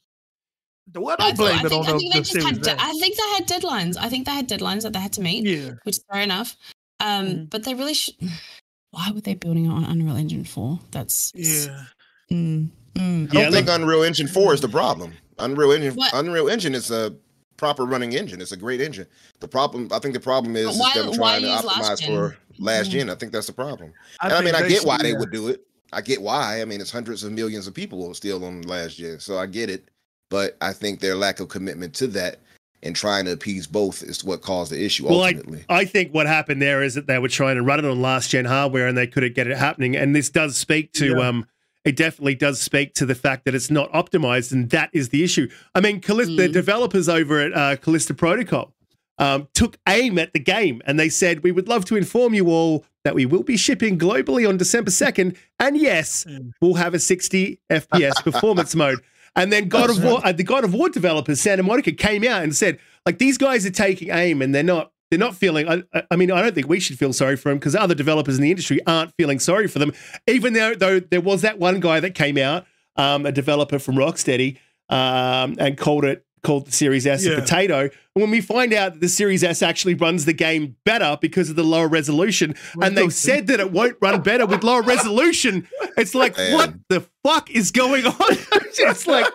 The 0.91 1.01
what 1.01 1.21
I, 1.21 1.27
I 1.27 1.31
blame 1.33 1.57
I 1.57 1.61
it 1.61 1.69
think, 1.69 1.87
on 1.87 1.89
I 1.89 1.91
the, 1.93 1.99
think 1.99 2.13
they 2.13 2.19
the 2.19 2.25
just 2.25 2.45
had. 2.47 2.61
de- 2.61 2.71
S. 2.71 2.77
I 2.79 2.93
think 2.93 3.15
they 3.17 3.29
had 3.35 3.47
deadlines. 3.47 3.97
I 3.97 4.09
think 4.09 4.25
they 4.25 4.31
had 4.31 4.49
deadlines 4.49 4.81
that 4.83 4.93
they 4.93 4.99
had 4.99 5.13
to 5.13 5.21
meet, 5.21 5.45
yeah. 5.45 5.71
which 5.83 5.97
is 5.97 6.03
fair 6.11 6.21
enough. 6.21 6.55
Um, 6.99 7.25
Mhm. 7.27 7.49
but 7.49 7.63
they 7.63 7.73
really 7.73 7.93
should. 7.93 8.15
Why 8.91 9.11
would 9.13 9.23
they 9.23 9.35
building 9.35 9.65
it 9.65 9.69
on 9.69 9.83
Unreal 9.85 10.15
Engine 10.15 10.43
four? 10.43 10.79
That's 10.91 11.31
Yeah. 11.35 11.83
Mm, 12.31 12.69
mm. 12.95 13.29
I 13.29 13.33
don't 13.33 13.33
Yeah, 13.33 13.51
think 13.51 13.67
Unreal 13.69 14.03
Engine 14.03 14.27
4 14.27 14.53
is 14.53 14.61
the 14.61 14.69
problem. 14.69 15.13
Unreal 15.39 15.71
Engine 15.71 15.93
What? 15.95 16.11
Unreal 16.13 16.47
Engine 16.49 16.73
is 16.75 16.89
a 16.91 17.15
proper 17.57 17.85
running 17.85 18.13
engine. 18.13 18.39
It's 18.41 18.51
a 18.51 18.57
great 18.57 18.81
engine. 18.81 19.05
The 19.41 19.47
problem 19.47 19.89
I 19.91 19.99
think 19.99 20.13
the 20.15 20.19
problem 20.19 20.55
is, 20.55 20.77
But 20.77 20.95
is 20.97 21.05
them 21.05 21.13
trying 21.13 21.41
to 21.41 21.47
use 21.47 21.63
last 21.63 22.01
optimize 22.01 22.05
for 22.05 22.37
last 22.59 22.89
Mhm. 22.89 22.91
gen. 22.91 23.09
I 23.09 23.15
think 23.15 23.31
that's 23.31 23.47
the 23.47 23.53
problem. 23.53 23.93
and 24.21 24.33
I 24.33 24.41
mean 24.41 24.55
I 24.55 24.67
get 24.67 24.83
why 24.85 24.97
should- 24.97 25.05
they 25.05 25.11
yeah. 25.11 25.19
would 25.19 25.31
do 25.31 25.47
it. 25.49 25.65
I 25.93 26.01
get 26.01 26.21
why. 26.21 26.61
I 26.61 26.65
mean 26.65 26.81
it's 26.81 26.91
hundreds 26.91 27.23
of 27.23 27.31
millions 27.31 27.67
of 27.67 27.73
people 27.73 28.13
still 28.15 28.43
on 28.45 28.61
last 28.63 28.97
gen. 28.97 29.19
So 29.19 29.37
I 29.39 29.45
get 29.45 29.69
it. 29.69 29.89
But 30.29 30.57
I 30.61 30.73
think 30.73 30.99
their 30.99 31.15
lack 31.15 31.39
of 31.39 31.49
commitment 31.49 31.93
to 31.95 32.07
that 32.07 32.39
and 32.81 32.95
trying 32.95 33.25
to 33.25 33.31
appease 33.33 33.67
both 33.67 34.03
is 34.03 34.23
what 34.23 34.41
caused 34.41 34.71
the 34.71 34.83
issue 34.83 35.05
Well, 35.07 35.21
I, 35.21 35.29
ultimately. 35.29 35.65
I 35.67 35.83
think 35.85 36.13
what 36.13 36.27
happened 36.27 36.61
there 36.61 36.81
is 36.81 36.95
that 36.95 37.07
they 37.07 37.19
were 37.19 37.27
trying 37.27 37.55
to 37.55 37.61
run 37.63 37.79
it 37.79 37.85
on 37.85 38.01
last 38.01 38.29
gen 38.29 38.45
hardware 38.45 38.87
and 38.87 38.97
they 38.97 39.07
couldn't 39.07 39.35
get 39.35 39.47
it 39.47 39.57
happening. 39.57 39.95
And 39.97 40.15
this 40.15 40.29
does 40.29 40.55
speak 40.55 40.93
to 40.93 41.07
Yeah. 41.17 41.27
um 41.27 41.47
it 41.85 41.95
definitely 41.95 42.35
does 42.35 42.59
speak 42.61 42.93
to 42.93 43.05
the 43.05 43.15
fact 43.15 43.45
that 43.45 43.55
it's 43.55 43.71
not 43.71 43.89
optimized, 43.93 44.51
and 44.51 44.69
that 44.69 44.89
is 44.91 45.09
the 45.09 45.23
issue. 45.23 45.47
I 45.73 45.79
mean, 45.79 46.01
Callis- 46.01 46.27
the 46.27 46.49
Mm. 46.49 46.51
developers 46.51 47.07
over 47.07 47.39
at 47.39 47.53
uh, 47.55 47.77
Callisto 47.77 48.13
Protocol 48.13 48.73
um, 49.17 49.47
took 49.53 49.77
aim 49.87 50.19
at 50.19 50.33
the 50.33 50.39
game 50.39 50.81
and 50.85 50.99
they 50.99 51.07
said, 51.09 51.41
We 51.41 51.53
would 51.53 51.69
love 51.69 51.85
to 51.85 51.95
inform 51.95 52.33
you 52.33 52.49
all 52.49 52.85
that 53.05 53.15
we 53.15 53.25
will 53.25 53.43
be 53.43 53.55
shipping 53.55 53.97
globally 53.97 54.47
on 54.47 54.57
December 54.57 54.91
2nd. 54.91 55.37
And 55.57 55.77
yes, 55.77 56.25
Mm. 56.29 56.51
we'll 56.61 56.73
have 56.75 56.93
a 56.93 56.99
60 56.99 57.59
FPS 57.69 58.21
performance 58.23 58.75
mode. 58.83 58.99
And 59.35 59.51
then 59.51 59.67
God 59.69 59.89
of 59.89 60.03
War, 60.03 60.21
uh, 60.23 60.31
the 60.31 60.43
God 60.43 60.63
of 60.63 60.73
War 60.73 60.89
developers, 60.89 61.39
Santa 61.41 61.63
Monica, 61.63 61.91
came 61.91 62.23
out 62.23 62.43
and 62.43 62.55
said, 62.55 62.79
like, 63.05 63.17
these 63.17 63.37
guys 63.37 63.65
are 63.65 63.71
taking 63.71 64.09
aim 64.11 64.41
and 64.41 64.53
they're 64.53 64.63
not. 64.63 64.91
They're 65.11 65.17
not 65.17 65.35
feeling. 65.35 65.67
I, 65.67 65.81
I- 66.11 66.15
mean, 66.15 66.31
I 66.31 66.39
don't 66.43 66.53
think 66.53 66.67
we 66.69 66.79
should 66.79 66.99
feel 66.99 67.13
sorry 67.13 67.35
for 67.35 67.49
them 67.49 67.57
because 67.57 67.75
other 67.75 67.95
developers 67.95 68.35
in 68.37 68.43
the 68.43 68.51
industry 68.51 68.79
aren't 68.85 69.11
feeling 69.17 69.39
sorry 69.39 69.67
for 69.67 69.79
them. 69.79 69.91
Even 70.27 70.53
though, 70.53 70.75
though 70.75 70.99
there 70.99 71.19
was 71.19 71.41
that 71.41 71.57
one 71.57 71.79
guy 71.79 71.99
that 71.99 72.13
came 72.13 72.37
out, 72.37 72.67
um, 72.95 73.25
a 73.25 73.31
developer 73.31 73.79
from 73.79 73.95
Rocksteady, 73.95 74.57
um, 74.89 75.55
and 75.57 75.77
called 75.79 76.05
it 76.05 76.25
called 76.43 76.67
the 76.67 76.71
Series 76.71 77.07
S 77.07 77.25
a 77.25 77.31
Yeah. 77.31 77.39
potato. 77.39 77.89
When 78.19 78.31
we 78.31 78.41
find 78.41 78.73
out 78.73 78.93
that 78.93 78.99
the 79.01 79.09
Series 79.09 79.43
S 79.43 79.61
actually 79.61 79.93
runs 79.95 80.25
the 80.25 80.33
game 80.33 80.75
better 80.85 81.17
because 81.21 81.49
of 81.49 81.55
the 81.55 81.63
lower 81.63 81.87
resolution, 81.87 82.55
and 82.81 82.97
they've 82.97 83.13
said 83.13 83.47
that 83.47 83.59
it 83.59 83.71
won't 83.71 83.97
run 84.01 84.21
better 84.21 84.45
with 84.45 84.63
lower 84.63 84.81
resolution, 84.81 85.67
it's 85.97 86.13
like, 86.13 86.37
Man. 86.37 86.53
what 86.53 86.73
the 86.89 87.05
fuck 87.23 87.49
is 87.49 87.71
going 87.71 88.05
on? 88.05 88.15
it's 88.19 89.07
like 89.07 89.25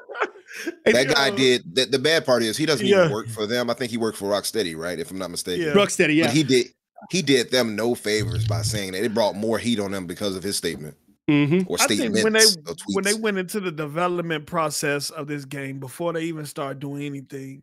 that 0.85 1.09
guy 1.09 1.30
did 1.30 1.74
the, 1.74 1.87
the 1.87 1.99
bad 1.99 2.24
part 2.24 2.43
is 2.43 2.57
he 2.57 2.66
doesn't 2.66 2.87
Yeah. 2.87 3.01
even 3.01 3.12
work 3.12 3.28
for 3.28 3.47
them. 3.47 3.70
I 3.70 3.74
think 3.74 3.91
he 3.91 3.97
worked 3.97 4.18
for 4.18 4.30
Rocksteady, 4.30 4.76
right? 4.76 4.99
If 4.99 5.11
I'm 5.11 5.18
not 5.18 5.30
mistaken. 5.30 5.66
Yeah. 5.66 5.72
Rocksteady, 5.72 6.16
yeah. 6.16 6.26
But 6.26 6.35
he 6.35 6.43
did 6.43 6.66
he 7.11 7.22
did 7.22 7.51
them 7.51 7.76
no 7.76 7.95
favors 7.95 8.47
by 8.47 8.62
saying 8.62 8.93
that. 8.93 9.05
It 9.05 9.12
brought 9.14 9.35
more 9.35 9.59
heat 9.59 9.80
on 9.80 9.93
them 9.93 10.07
because 10.07 10.37
of 10.37 10.43
his 10.43 10.57
statement 10.57 10.97
hmm 11.26 11.61
or 11.66 11.78
I 11.80 11.87
think 11.87 12.01
statements. 12.01 12.22
when 12.22 12.32
they 12.35 12.45
when 12.93 13.05
they 13.05 13.14
went 13.14 13.39
into 13.39 13.59
the 13.59 13.72
development 13.72 14.47
process 14.47 15.09
of 15.09 15.26
this 15.26 15.47
game 15.47 15.78
before 15.80 16.12
they 16.12 16.24
even 16.24 16.45
started 16.45 16.80
doing 16.80 17.03
anything, 17.03 17.62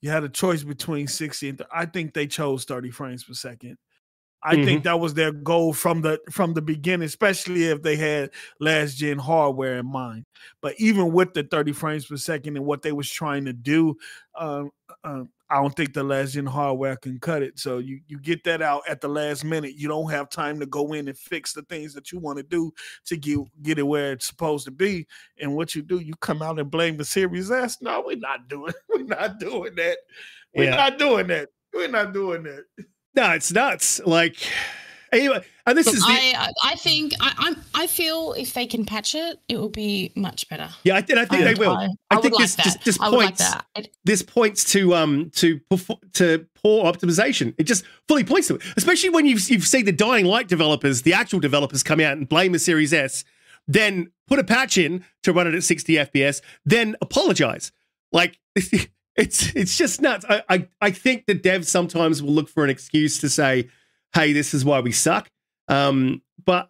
you 0.00 0.10
had 0.10 0.24
a 0.24 0.28
choice 0.28 0.62
between 0.62 1.08
60 1.08 1.48
and 1.48 1.58
th- 1.58 1.68
I 1.72 1.86
think 1.86 2.14
they 2.14 2.26
chose 2.26 2.64
30 2.64 2.90
frames 2.90 3.24
per 3.24 3.34
second. 3.34 3.78
I 4.42 4.54
think 4.64 4.84
that 4.84 5.00
was 5.00 5.14
their 5.14 5.32
goal 5.32 5.72
from 5.72 6.02
the 6.02 6.20
from 6.30 6.54
the 6.54 6.62
beginning, 6.62 7.06
especially 7.06 7.64
if 7.64 7.82
they 7.82 7.96
had 7.96 8.30
last 8.60 8.96
gen 8.96 9.18
hardware 9.18 9.78
in 9.78 9.86
mind. 9.86 10.24
But 10.60 10.74
even 10.78 11.12
with 11.12 11.34
the 11.34 11.42
30 11.42 11.72
frames 11.72 12.06
per 12.06 12.16
second 12.16 12.56
and 12.56 12.64
what 12.64 12.82
they 12.82 12.92
was 12.92 13.10
trying 13.10 13.46
to 13.46 13.52
do, 13.52 13.96
um, 14.36 14.70
um, 15.02 15.30
I 15.48 15.56
don't 15.62 15.74
think 15.76 15.94
the 15.94 16.02
last 16.02 16.32
gen 16.32 16.46
hardware 16.46 16.96
can 16.96 17.20
cut 17.20 17.42
it. 17.42 17.58
So 17.58 17.78
you 17.78 18.00
you 18.08 18.18
get 18.18 18.42
that 18.44 18.62
out 18.62 18.82
at 18.88 19.00
the 19.00 19.08
last 19.08 19.44
minute. 19.44 19.74
You 19.76 19.86
don't 19.88 20.10
have 20.10 20.28
time 20.28 20.58
to 20.60 20.66
go 20.66 20.92
in 20.92 21.06
and 21.06 21.16
fix 21.16 21.52
the 21.52 21.62
things 21.62 21.94
that 21.94 22.10
you 22.10 22.18
want 22.18 22.38
to 22.38 22.42
do 22.42 22.72
to 23.06 23.16
get 23.16 23.38
get 23.62 23.78
it 23.78 23.84
where 23.84 24.12
it's 24.12 24.26
supposed 24.26 24.64
to 24.64 24.72
be. 24.72 25.06
And 25.40 25.54
what 25.54 25.74
you 25.74 25.82
do, 25.82 26.00
you 26.00 26.14
come 26.20 26.42
out 26.42 26.58
and 26.58 26.70
blame 26.70 26.96
the 26.96 27.04
Series 27.04 27.50
S. 27.50 27.78
No, 27.80 28.02
we're 28.04 28.16
not 28.16 28.48
doing. 28.48 28.72
We're 28.88 29.04
not 29.04 29.38
doing 29.38 29.74
that. 29.76 29.98
We're 30.54 30.64
Yeah. 30.64 30.76
not 30.76 30.98
doing 30.98 31.26
that. 31.28 31.50
We're 31.72 31.88
not 31.88 32.12
doing 32.12 32.42
that. 32.44 32.64
No, 33.14 33.30
it's 33.32 33.52
nuts. 33.52 34.00
Like, 34.04 34.36
anyway, 35.12 35.44
and 35.66 35.76
this 35.76 35.86
Look, 35.86 35.96
is 35.96 36.00
the, 36.02 36.08
I 36.08 36.34
I 36.36 36.72
I 36.72 36.74
think 36.76 37.12
I 37.20 37.32
I'm, 37.38 37.56
I 37.74 37.86
feel 37.86 38.34
if 38.34 38.54
they 38.54 38.66
can 38.66 38.84
patch 38.84 39.14
it, 39.14 39.38
it 39.48 39.56
will 39.56 39.68
be 39.68 40.12
much 40.14 40.48
better. 40.48 40.68
yeah, 40.84 40.96
I, 40.96 41.04
and 41.08 41.18
I 41.18 41.24
think 41.24 41.44
they 41.44 41.54
will. 41.54 41.72
I, 41.72 41.86
I 42.10 42.16
I 42.16 42.20
think 42.20 42.34
would 42.34 42.42
this 42.42 42.58
like 42.58 42.64
just 42.64 42.78
that. 42.78 42.84
just 42.84 43.00
I 43.00 43.08
would 43.08 43.16
like 43.16 43.26
points 43.28 43.50
that. 43.50 43.88
This 44.04 44.22
points 44.22 44.64
to 44.72 44.94
um 44.94 45.30
to 45.36 45.60
to 46.14 46.46
poor 46.54 46.84
optimization. 46.92 47.54
It 47.58 47.64
just 47.64 47.84
fully 48.08 48.24
points 48.24 48.48
to 48.48 48.56
it, 48.56 48.62
especially 48.76 49.10
when 49.10 49.26
you've 49.26 49.48
you've 49.48 49.66
seen 49.66 49.84
the 49.84 49.92
Dying 49.92 50.26
Light 50.26 50.48
developers, 50.48 51.02
the 51.02 51.14
actual 51.14 51.40
developers, 51.40 51.82
come 51.82 52.00
out 52.00 52.16
and 52.16 52.28
blame 52.28 52.52
the 52.52 52.58
Series 52.58 52.92
S, 52.92 53.24
then 53.66 54.10
put 54.28 54.38
a 54.38 54.44
patch 54.44 54.78
in 54.78 55.04
to 55.22 55.32
run 55.32 55.46
it 55.46 55.54
at 55.54 55.62
60 55.62 55.94
FPS, 55.94 56.40
then 56.64 56.96
apologize. 57.00 57.72
Like 58.12 58.38
it's 58.54 59.54
it's 59.54 59.76
just 59.76 60.00
nuts. 60.00 60.24
I 60.28 60.42
I, 60.48 60.68
I 60.80 60.90
think 60.90 61.26
the 61.26 61.34
devs 61.34 61.66
sometimes 61.66 62.22
will 62.22 62.32
look 62.32 62.48
for 62.48 62.64
an 62.64 62.70
excuse 62.70 63.18
to 63.20 63.28
say, 63.28 63.68
"Hey, 64.16 64.32
this 64.32 64.54
is 64.54 64.64
why 64.64 64.80
we 64.80 64.92
suck." 64.92 65.28
Um, 65.68 66.22
but 66.44 66.68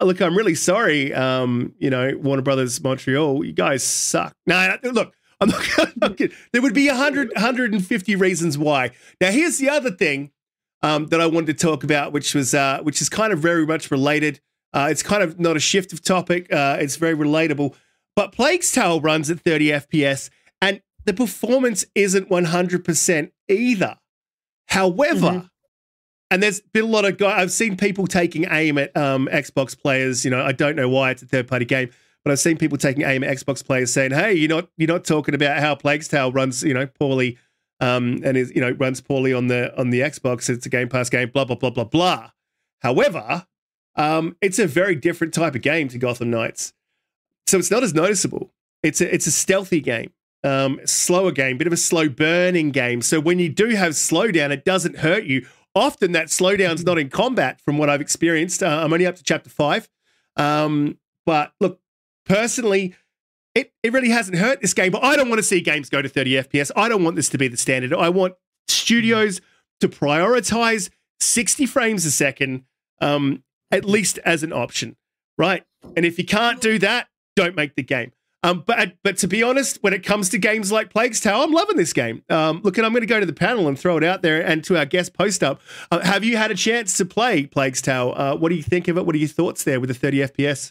uh, 0.00 0.04
look, 0.04 0.20
I'm 0.20 0.36
really 0.36 0.54
sorry. 0.54 1.12
Um, 1.12 1.74
you 1.78 1.90
know, 1.90 2.16
Warner 2.16 2.42
Brothers 2.42 2.82
Montreal, 2.82 3.44
you 3.44 3.52
guys 3.52 3.82
suck. 3.82 4.34
No, 4.46 4.76
no, 4.82 4.90
look, 4.90 5.14
I'm 5.40 5.48
not, 5.50 5.78
I'm 5.78 5.92
not. 5.96 6.18
There 6.52 6.62
would 6.62 6.74
be 6.74 6.88
100, 6.88 7.32
150 7.34 8.16
reasons 8.16 8.56
why. 8.58 8.90
Now, 9.20 9.30
here's 9.30 9.58
the 9.58 9.68
other 9.68 9.90
thing 9.90 10.30
um, 10.82 11.06
that 11.08 11.20
I 11.20 11.26
wanted 11.26 11.58
to 11.58 11.66
talk 11.66 11.84
about, 11.84 12.12
which 12.12 12.34
was 12.34 12.54
uh, 12.54 12.80
which 12.82 13.00
is 13.02 13.08
kind 13.08 13.32
of 13.32 13.38
very 13.40 13.66
much 13.66 13.90
related. 13.90 14.40
Uh, 14.72 14.88
it's 14.90 15.02
kind 15.02 15.22
of 15.22 15.40
not 15.40 15.56
a 15.56 15.60
shift 15.60 15.92
of 15.92 16.02
topic. 16.02 16.52
Uh, 16.52 16.76
it's 16.80 16.96
very 16.96 17.14
relatable. 17.14 17.74
But 18.14 18.32
Plague's 18.32 18.70
Tale 18.72 19.00
runs 19.00 19.30
at 19.30 19.40
30 19.40 19.68
FPS, 19.68 20.30
and 20.62 20.80
the 21.04 21.12
performance 21.14 21.84
isn't 21.94 22.28
100% 22.30 23.30
either. 23.48 23.98
However, 24.68 25.30
Mhm. 25.30 25.50
And 26.30 26.42
there's 26.42 26.60
been 26.60 26.84
a 26.84 26.88
lot 26.88 27.04
of 27.04 27.18
guys, 27.18 27.40
I've 27.40 27.52
seen 27.52 27.76
people 27.76 28.06
taking 28.06 28.46
aim 28.50 28.78
at 28.78 28.96
um, 28.96 29.28
Xbox 29.30 29.80
players. 29.80 30.24
You 30.24 30.30
know, 30.30 30.42
I 30.42 30.52
don't 30.52 30.76
know 30.76 30.88
why 30.88 31.10
it's 31.10 31.22
a 31.22 31.26
third 31.26 31.46
party 31.46 31.64
game, 31.64 31.90
but 32.24 32.32
I've 32.32 32.38
seen 32.40 32.56
people 32.56 32.78
taking 32.78 33.04
aim 33.04 33.22
at 33.22 33.36
Xbox 33.36 33.64
players 33.64 33.92
saying, 33.92 34.12
"Hey, 34.12 34.34
you're 34.34 34.48
not 34.48 34.68
you're 34.76 34.88
not 34.88 35.04
talking 35.04 35.34
about 35.34 35.58
how 35.60 35.74
Plague's 35.74 36.08
Tale 36.08 36.32
runs, 36.32 36.62
you 36.62 36.74
know, 36.74 36.86
poorly, 36.86 37.38
um, 37.80 38.20
and 38.24 38.36
is 38.36 38.52
you 38.54 38.60
know 38.60 38.72
runs 38.72 39.00
poorly 39.00 39.32
on 39.32 39.46
the 39.46 39.78
on 39.78 39.90
the 39.90 40.00
Xbox. 40.00 40.48
It's 40.50 40.66
a 40.66 40.68
Game 40.68 40.88
Pass 40.88 41.08
game, 41.08 41.30
blah 41.30 41.44
blah 41.44 41.56
blah 41.56 41.70
blah 41.70 41.84
blah." 41.84 42.30
However, 42.80 43.46
um, 43.94 44.36
it's 44.40 44.58
a 44.58 44.66
very 44.66 44.96
different 44.96 45.32
type 45.32 45.54
of 45.54 45.62
game 45.62 45.88
to 45.88 45.98
Gotham 45.98 46.30
Knights, 46.30 46.72
so 47.46 47.58
it's 47.58 47.70
not 47.70 47.82
as 47.82 47.94
noticeable. 47.94 48.52
It's 48.82 49.00
a 49.00 49.14
it's 49.14 49.26
a 49.26 49.32
stealthy 49.32 49.80
game 49.80 50.12
um, 50.46 50.80
slower 50.84 51.32
game, 51.32 51.58
bit 51.58 51.66
of 51.66 51.72
a 51.72 51.76
slow 51.76 52.08
burning 52.08 52.70
game. 52.70 53.02
So 53.02 53.20
when 53.20 53.38
you 53.38 53.48
do 53.48 53.70
have 53.70 53.92
slowdown, 53.92 54.50
it 54.50 54.64
doesn't 54.64 54.98
hurt 54.98 55.24
you. 55.24 55.46
Often 55.76 56.12
that 56.12 56.28
slowdown's 56.28 56.84
not 56.84 56.98
in 56.98 57.10
combat, 57.10 57.60
from 57.60 57.76
what 57.76 57.90
I've 57.90 58.00
experienced. 58.00 58.62
Uh, 58.62 58.80
I'm 58.82 58.92
only 58.94 59.06
up 59.06 59.16
to 59.16 59.22
chapter 59.22 59.50
five, 59.50 59.90
um, 60.36 60.98
but 61.26 61.52
look, 61.60 61.80
personally, 62.24 62.94
it 63.54 63.74
it 63.82 63.92
really 63.92 64.08
hasn't 64.08 64.38
hurt 64.38 64.62
this 64.62 64.72
game. 64.72 64.90
But 64.90 65.04
I 65.04 65.16
don't 65.16 65.28
want 65.28 65.38
to 65.38 65.42
see 65.42 65.60
games 65.60 65.90
go 65.90 66.00
to 66.00 66.08
30 66.08 66.30
FPS. 66.32 66.70
I 66.74 66.88
don't 66.88 67.04
want 67.04 67.16
this 67.16 67.28
to 67.28 67.38
be 67.38 67.46
the 67.46 67.58
standard. 67.58 67.92
I 67.92 68.08
want 68.08 68.34
studios 68.68 69.42
to 69.80 69.88
prioritize 69.88 70.88
60 71.20 71.66
frames 71.66 72.06
a 72.06 72.10
second, 72.10 72.64
um, 73.02 73.42
at 73.70 73.84
least 73.84 74.18
as 74.24 74.42
an 74.42 74.54
option, 74.54 74.96
right? 75.36 75.62
And 75.94 76.06
if 76.06 76.18
you 76.18 76.24
can't 76.24 76.58
do 76.58 76.78
that, 76.78 77.08
don't 77.34 77.54
make 77.54 77.74
the 77.74 77.82
game. 77.82 78.12
Um, 78.46 78.62
but 78.64 78.92
but 79.02 79.18
to 79.18 79.26
be 79.26 79.42
honest, 79.42 79.82
when 79.82 79.92
it 79.92 80.04
comes 80.04 80.28
to 80.28 80.38
games 80.38 80.70
like 80.70 80.90
Plague's 80.90 81.18
Tale, 81.20 81.42
I'm 81.42 81.50
loving 81.50 81.76
this 81.76 81.92
game. 81.92 82.22
Um, 82.30 82.60
look, 82.62 82.78
and 82.78 82.86
I'm 82.86 82.92
going 82.92 83.00
to 83.00 83.06
go 83.06 83.18
to 83.18 83.26
the 83.26 83.32
panel 83.32 83.66
and 83.66 83.76
throw 83.76 83.96
it 83.96 84.04
out 84.04 84.22
there 84.22 84.40
and 84.40 84.62
to 84.64 84.78
our 84.78 84.86
guest 84.86 85.14
post 85.14 85.42
up. 85.42 85.60
Uh, 85.90 85.98
have 85.98 86.22
you 86.22 86.36
had 86.36 86.52
a 86.52 86.54
chance 86.54 86.96
to 86.98 87.04
play 87.04 87.46
Plague's 87.46 87.82
Tale? 87.82 88.14
Uh, 88.16 88.36
what 88.36 88.50
do 88.50 88.54
you 88.54 88.62
think 88.62 88.86
of 88.86 88.98
it? 88.98 89.04
What 89.04 89.16
are 89.16 89.18
your 89.18 89.28
thoughts 89.28 89.64
there 89.64 89.80
with 89.80 89.88
the 89.88 89.94
30 89.94 90.18
FPS? 90.18 90.70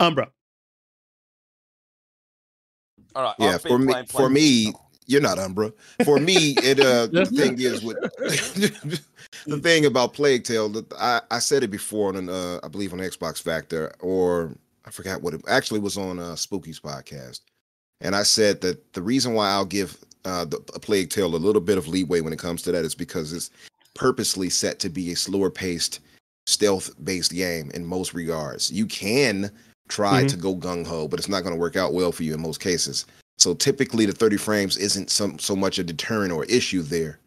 Umbra. 0.00 0.32
All 3.14 3.22
right. 3.22 3.34
Yeah, 3.38 3.54
I've 3.54 3.62
been 3.62 3.70
for 3.70 3.78
me, 3.78 3.92
for 4.08 4.28
Plague 4.28 4.32
me, 4.32 4.64
Tale. 4.64 4.81
You're 5.12 5.20
not 5.20 5.38
Umbra. 5.38 5.72
For 6.04 6.18
me, 6.18 6.54
it 6.62 6.80
uh 6.80 7.06
the 7.12 7.26
thing 7.26 7.60
is 7.60 7.82
with 7.82 7.98
the 9.46 9.58
thing 9.60 9.86
about 9.86 10.14
Plague 10.14 10.44
Tale 10.44 10.68
that 10.70 10.92
I, 10.94 11.20
I 11.30 11.38
said 11.38 11.62
it 11.62 11.70
before 11.70 12.08
on 12.08 12.16
an, 12.16 12.28
uh 12.28 12.58
I 12.62 12.68
believe 12.68 12.92
on 12.92 12.98
Xbox 12.98 13.40
Factor 13.40 13.92
or 14.00 14.56
I 14.84 14.90
forgot 14.90 15.22
what 15.22 15.34
it 15.34 15.42
actually 15.48 15.80
was 15.80 15.96
on 15.96 16.18
uh 16.18 16.34
Spooky's 16.34 16.80
podcast. 16.80 17.40
And 18.00 18.16
I 18.16 18.22
said 18.24 18.60
that 18.62 18.92
the 18.94 19.02
reason 19.02 19.34
why 19.34 19.50
I'll 19.50 19.64
give 19.64 19.96
uh 20.24 20.44
the 20.44 20.58
a 20.74 20.80
Plague 20.80 21.10
Tale 21.10 21.34
a 21.34 21.36
little 21.36 21.60
bit 21.62 21.78
of 21.78 21.88
leeway 21.88 22.20
when 22.20 22.32
it 22.32 22.38
comes 22.38 22.62
to 22.62 22.72
that 22.72 22.84
is 22.84 22.94
because 22.94 23.32
it's 23.32 23.50
purposely 23.94 24.48
set 24.50 24.78
to 24.80 24.88
be 24.88 25.12
a 25.12 25.16
slower 25.16 25.50
paced 25.50 26.00
stealth 26.46 26.90
based 27.04 27.32
game 27.32 27.70
in 27.74 27.84
most 27.84 28.14
regards. 28.14 28.70
You 28.72 28.86
can 28.86 29.50
try 29.88 30.24
Mhm. 30.24 30.28
to 30.30 30.36
go 30.36 30.56
gung 30.56 30.86
ho, 30.86 31.06
but 31.06 31.18
it's 31.20 31.28
not 31.28 31.42
going 31.42 31.54
to 31.54 31.60
work 31.60 31.76
out 31.76 31.92
well 31.92 32.10
for 32.12 32.22
you 32.22 32.34
in 32.34 32.40
most 32.40 32.60
cases. 32.60 33.04
So 33.38 33.54
typically, 33.54 34.06
the 34.06 34.12
30 34.12 34.36
frames 34.36 34.76
isn't 34.76 35.10
some 35.10 35.38
so 35.38 35.56
much 35.56 35.78
a 35.78 35.84
deterrent 35.84 36.32
or 36.32 36.44
issue 36.44 36.82
there 36.82 37.18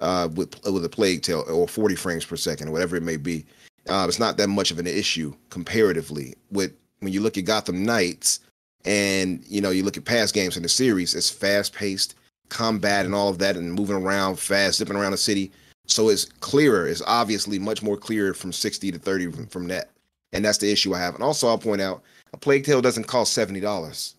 uh, 0.00 0.28
with 0.34 0.62
with 0.64 0.84
a 0.84 0.88
plague 0.88 1.22
tale 1.22 1.44
or 1.48 1.68
40 1.68 1.94
frames 1.94 2.24
per 2.24 2.36
second 2.36 2.68
or 2.68 2.72
whatever 2.72 2.96
it 2.96 3.02
may 3.02 3.16
be. 3.16 3.44
Uh, 3.88 4.06
it's 4.08 4.18
not 4.18 4.36
that 4.36 4.48
much 4.48 4.70
of 4.70 4.78
an 4.78 4.86
issue 4.86 5.34
comparatively. 5.50 6.34
With 6.50 6.72
when 7.00 7.12
you 7.12 7.20
look 7.20 7.36
at 7.36 7.44
Gotham 7.44 7.84
Knights 7.84 8.40
and 8.84 9.42
you 9.46 9.60
know 9.60 9.70
you 9.70 9.84
look 9.84 9.96
at 9.96 10.04
past 10.04 10.34
games 10.34 10.56
in 10.56 10.62
the 10.62 10.68
series, 10.68 11.14
it's 11.14 11.30
fast 11.30 11.72
paced 11.72 12.14
combat 12.52 13.06
and 13.06 13.14
all 13.14 13.28
of 13.28 13.38
that, 13.38 13.56
and 13.56 13.72
moving 13.72 13.96
around 13.96 14.38
fast, 14.38 14.78
zipping 14.78 14.96
around 14.96 15.12
the 15.12 15.18
city. 15.18 15.50
So 15.86 16.08
it's 16.10 16.26
clearer. 16.26 16.86
It's 16.86 17.02
obviously 17.06 17.58
much 17.58 17.82
more 17.82 17.96
clear 17.96 18.34
from 18.34 18.52
60 18.52 18.92
to 18.92 18.98
30 18.98 19.30
from, 19.32 19.46
from 19.46 19.68
that. 19.68 19.90
And 20.32 20.44
that's 20.44 20.58
the 20.58 20.70
issue 20.70 20.94
I 20.94 21.00
have. 21.00 21.14
And 21.14 21.24
also, 21.24 21.48
I'll 21.48 21.58
point 21.58 21.80
out 21.80 22.02
a 22.32 22.36
Plague 22.36 22.64
Tale 22.64 22.80
doesn't 22.80 23.06
cost 23.06 23.36
$70. 23.36 24.14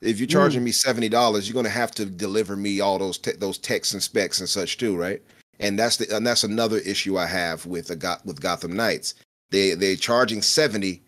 If 0.00 0.20
you're 0.20 0.28
mm. 0.28 0.32
charging 0.32 0.64
me 0.64 0.70
$70, 0.70 1.10
you're 1.46 1.52
going 1.52 1.64
to 1.64 1.70
have 1.70 1.90
to 1.92 2.06
deliver 2.06 2.56
me 2.56 2.80
all 2.80 2.98
those 2.98 3.18
te- 3.18 3.32
those 3.32 3.58
texts 3.58 3.94
and 3.94 4.02
specs 4.02 4.40
and 4.40 4.48
such 4.48 4.78
too, 4.78 4.96
right? 4.96 5.22
And 5.60 5.78
that's 5.78 5.96
the 5.96 6.14
and 6.14 6.26
that's 6.26 6.44
another 6.44 6.78
issue 6.78 7.18
I 7.18 7.26
have 7.26 7.66
with 7.66 7.90
a 7.90 7.96
Go- 7.96 8.16
with 8.24 8.40
Gotham 8.40 8.76
Knights. 8.76 9.14
They 9.50 9.74
they're 9.74 9.96
charging 9.96 10.42
70 10.42 11.02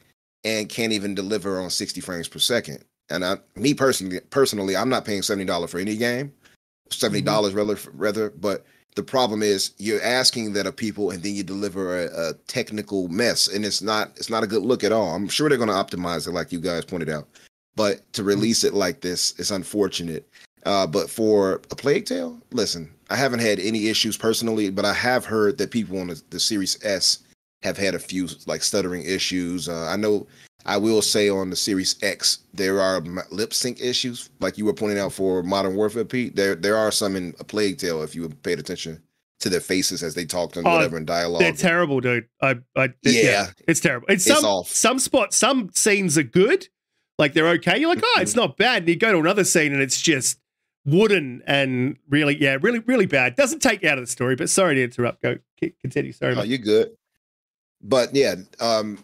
and 0.44 0.68
can't 0.68 0.92
even 0.92 1.14
deliver 1.14 1.60
on 1.60 1.70
60 1.70 2.00
frames 2.00 2.28
per 2.28 2.38
second. 2.38 2.84
And 3.10 3.24
I, 3.24 3.36
me 3.56 3.74
personally, 3.74 4.20
personally, 4.30 4.76
I'm 4.76 4.88
not 4.88 5.04
paying 5.04 5.22
$70 5.22 5.68
for 5.68 5.78
any 5.78 5.96
game. 5.96 6.32
$70 6.90 7.10
mm-hmm. 7.10 7.24
dollars 7.24 7.54
rather 7.54 7.78
rather, 7.92 8.30
but 8.30 8.66
the 8.96 9.02
problem 9.02 9.42
is 9.42 9.72
you're 9.78 10.02
asking 10.02 10.52
that 10.52 10.66
of 10.66 10.76
people 10.76 11.10
and 11.10 11.22
then 11.22 11.34
you 11.34 11.42
deliver 11.42 12.02
a, 12.02 12.30
a 12.30 12.34
technical 12.48 13.08
mess 13.08 13.48
and 13.48 13.64
it's 13.64 13.82
not 13.82 14.10
it's 14.16 14.30
not 14.30 14.42
a 14.42 14.46
good 14.46 14.62
look 14.62 14.82
at 14.82 14.92
all 14.92 15.14
i'm 15.14 15.28
sure 15.28 15.48
they're 15.48 15.58
going 15.58 15.68
to 15.68 15.74
optimize 15.74 16.26
it 16.26 16.32
like 16.32 16.50
you 16.52 16.60
guys 16.60 16.84
pointed 16.84 17.08
out 17.08 17.28
but 17.76 18.10
to 18.12 18.22
release 18.22 18.64
it 18.64 18.74
like 18.74 19.00
this 19.00 19.38
is 19.38 19.50
unfortunate 19.50 20.28
uh, 20.66 20.86
but 20.86 21.08
for 21.08 21.54
a 21.70 21.76
plague 21.76 22.04
tale 22.04 22.38
listen 22.52 22.90
i 23.10 23.16
haven't 23.16 23.40
had 23.40 23.58
any 23.58 23.88
issues 23.88 24.16
personally 24.16 24.70
but 24.70 24.84
i 24.84 24.92
have 24.92 25.24
heard 25.24 25.56
that 25.58 25.70
people 25.70 25.98
on 25.98 26.08
the, 26.08 26.22
the 26.30 26.40
series 26.40 26.78
s 26.84 27.20
have 27.62 27.76
had 27.76 27.94
a 27.94 27.98
few 27.98 28.28
like 28.46 28.62
stuttering 28.62 29.02
issues 29.04 29.68
uh, 29.68 29.86
i 29.90 29.96
know 29.96 30.26
i 30.66 30.76
will 30.76 31.00
say 31.02 31.28
on 31.30 31.48
the 31.50 31.56
series 31.56 31.96
x 32.02 32.40
there 32.52 32.80
are 32.80 33.00
lip 33.30 33.54
sync 33.54 33.80
issues 33.80 34.28
like 34.40 34.58
you 34.58 34.64
were 34.64 34.74
pointing 34.74 34.98
out 34.98 35.12
for 35.12 35.42
modern 35.42 35.74
warfare 35.74 36.04
pete 36.04 36.36
there 36.36 36.54
there 36.54 36.76
are 36.76 36.90
some 36.92 37.16
in 37.16 37.34
a 37.40 37.44
plague 37.44 37.78
tale 37.78 38.02
if 38.02 38.14
you 38.14 38.28
paid 38.42 38.58
attention 38.58 39.00
to 39.38 39.48
their 39.48 39.60
faces 39.60 40.02
as 40.02 40.14
they 40.14 40.26
talked 40.26 40.58
and 40.58 40.66
Oh, 40.66 40.72
whatever 40.72 40.98
in 40.98 41.06
dialogue 41.06 41.40
They're 41.40 41.52
terrible, 41.54 42.00
dude. 42.00 42.28
I, 42.42 42.56
I 42.76 42.90
Yeah. 43.02 43.46
it's 43.66 43.80
terrible. 43.80 44.06
It's 44.10 44.26
It's 44.26 44.38
some 44.38 44.44
off. 44.44 44.68
some 44.68 44.98
spots, 44.98 45.34
some 45.38 45.70
scenes 45.74 46.18
are 46.18 46.22
good, 46.22 46.68
like 47.20 47.34
they're 47.34 47.48
okay. 47.50 47.78
You're 47.78 47.88
like, 47.90 48.02
oh, 48.02 48.06
Mm-hmm. 48.16 48.22
it's 48.22 48.34
not 48.34 48.56
bad. 48.56 48.82
And 48.82 48.88
you 48.88 48.96
go 48.96 49.12
to 49.12 49.18
another 49.18 49.44
scene 49.44 49.72
and 49.72 49.80
it's 49.82 50.00
just 50.00 50.38
wooden 50.86 51.42
and 51.46 51.96
really, 52.08 52.36
yeah, 52.40 52.56
really, 52.60 52.80
really 52.80 53.06
bad. 53.06 53.36
Doesn't 53.36 53.60
take 53.60 53.82
you 53.82 53.88
out 53.88 53.98
of 53.98 54.04
the 54.04 54.10
story. 54.10 54.34
But 54.34 54.50
sorry 54.50 54.74
to 54.76 54.82
interrupt. 54.84 55.22
Go 55.22 55.36
continue. 55.80 56.12
Sorry. 56.12 56.34
Oh, 56.34 56.42
you're 56.42 56.58
good. 56.58 56.90
But 57.82 58.14
yeah, 58.14 58.34
um, 58.58 58.98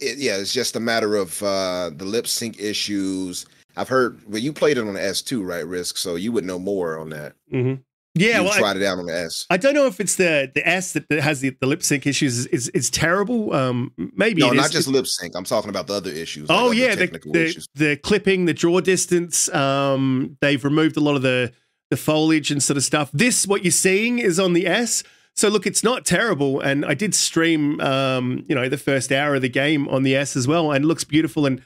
it, 0.00 0.18
yeah, 0.18 0.36
it's 0.36 0.52
just 0.52 0.76
a 0.76 0.80
matter 0.80 1.16
of 1.16 1.42
uh, 1.42 1.90
the 1.94 2.04
lip 2.04 2.26
sync 2.26 2.58
issues. 2.60 3.46
I've 3.76 3.88
heard. 3.88 4.20
Well, 4.28 4.38
you 4.40 4.52
played 4.52 4.76
it 4.78 4.86
on 4.86 4.94
the 4.94 5.00
S2, 5.00 5.46
right, 5.46 5.66
Risk? 5.66 5.96
So 5.96 6.16
you 6.16 6.30
would 6.32 6.44
know 6.44 6.58
more 6.58 6.98
on 6.98 7.08
that. 7.10 7.34
Mhm. 7.52 7.80
Yeah. 8.14 8.40
Well, 8.40 8.52
I, 8.52 8.58
tried 8.58 8.76
it 8.76 8.82
out 8.82 8.98
on 8.98 9.06
the 9.06 9.16
S. 9.16 9.46
I 9.48 9.56
don't 9.56 9.74
know 9.74 9.86
if 9.86 10.00
it's 10.00 10.16
the 10.16 10.50
the 10.54 10.66
S 10.66 10.92
that, 10.92 11.10
has 11.10 11.40
the, 11.40 11.56
the 11.60 11.66
lip 11.66 11.82
sync 11.82 12.06
issues 12.06 12.40
is 12.40 12.46
is, 12.46 12.68
is 12.70 12.90
terrible. 12.90 13.54
Um, 13.54 13.92
maybe 14.14 14.42
no, 14.42 14.50
not 14.50 14.70
just 14.70 14.88
lip 14.88 15.06
sync. 15.06 15.34
I'm 15.34 15.44
talking 15.44 15.70
about 15.70 15.86
the 15.86 15.94
other 15.94 16.10
issues. 16.10 16.48
Oh 16.50 16.66
other 16.66 16.74
yeah, 16.74 16.94
the, 16.94 17.06
the, 17.06 17.44
issues. 17.44 17.68
the 17.74 17.96
clipping, 17.96 18.44
the 18.44 18.54
draw 18.54 18.80
distance. 18.80 19.52
Um, 19.54 20.36
they've 20.40 20.62
removed 20.62 20.96
a 20.96 21.00
lot 21.00 21.16
of 21.16 21.22
the 21.22 21.52
the 21.90 21.96
foliage 21.96 22.50
and 22.50 22.62
sort 22.62 22.78
of 22.78 22.84
stuff. 22.84 23.10
This, 23.12 23.46
what 23.46 23.64
you're 23.64 23.70
seeing, 23.70 24.18
is 24.18 24.40
on 24.40 24.54
the 24.54 24.66
S. 24.66 25.02
So 25.34 25.48
look, 25.48 25.66
it's 25.66 25.84
not 25.84 26.04
terrible. 26.04 26.60
And 26.60 26.84
I 26.86 26.94
did 26.94 27.14
stream, 27.14 27.80
um, 27.80 28.44
you 28.48 28.54
know, 28.54 28.68
the 28.68 28.78
first 28.78 29.12
hour 29.12 29.34
of 29.34 29.42
the 29.42 29.48
game 29.48 29.88
on 29.88 30.02
the 30.02 30.16
S 30.16 30.36
as 30.36 30.48
well, 30.48 30.72
and 30.72 30.84
it 30.84 30.88
looks 30.88 31.04
beautiful. 31.04 31.46
And 31.46 31.62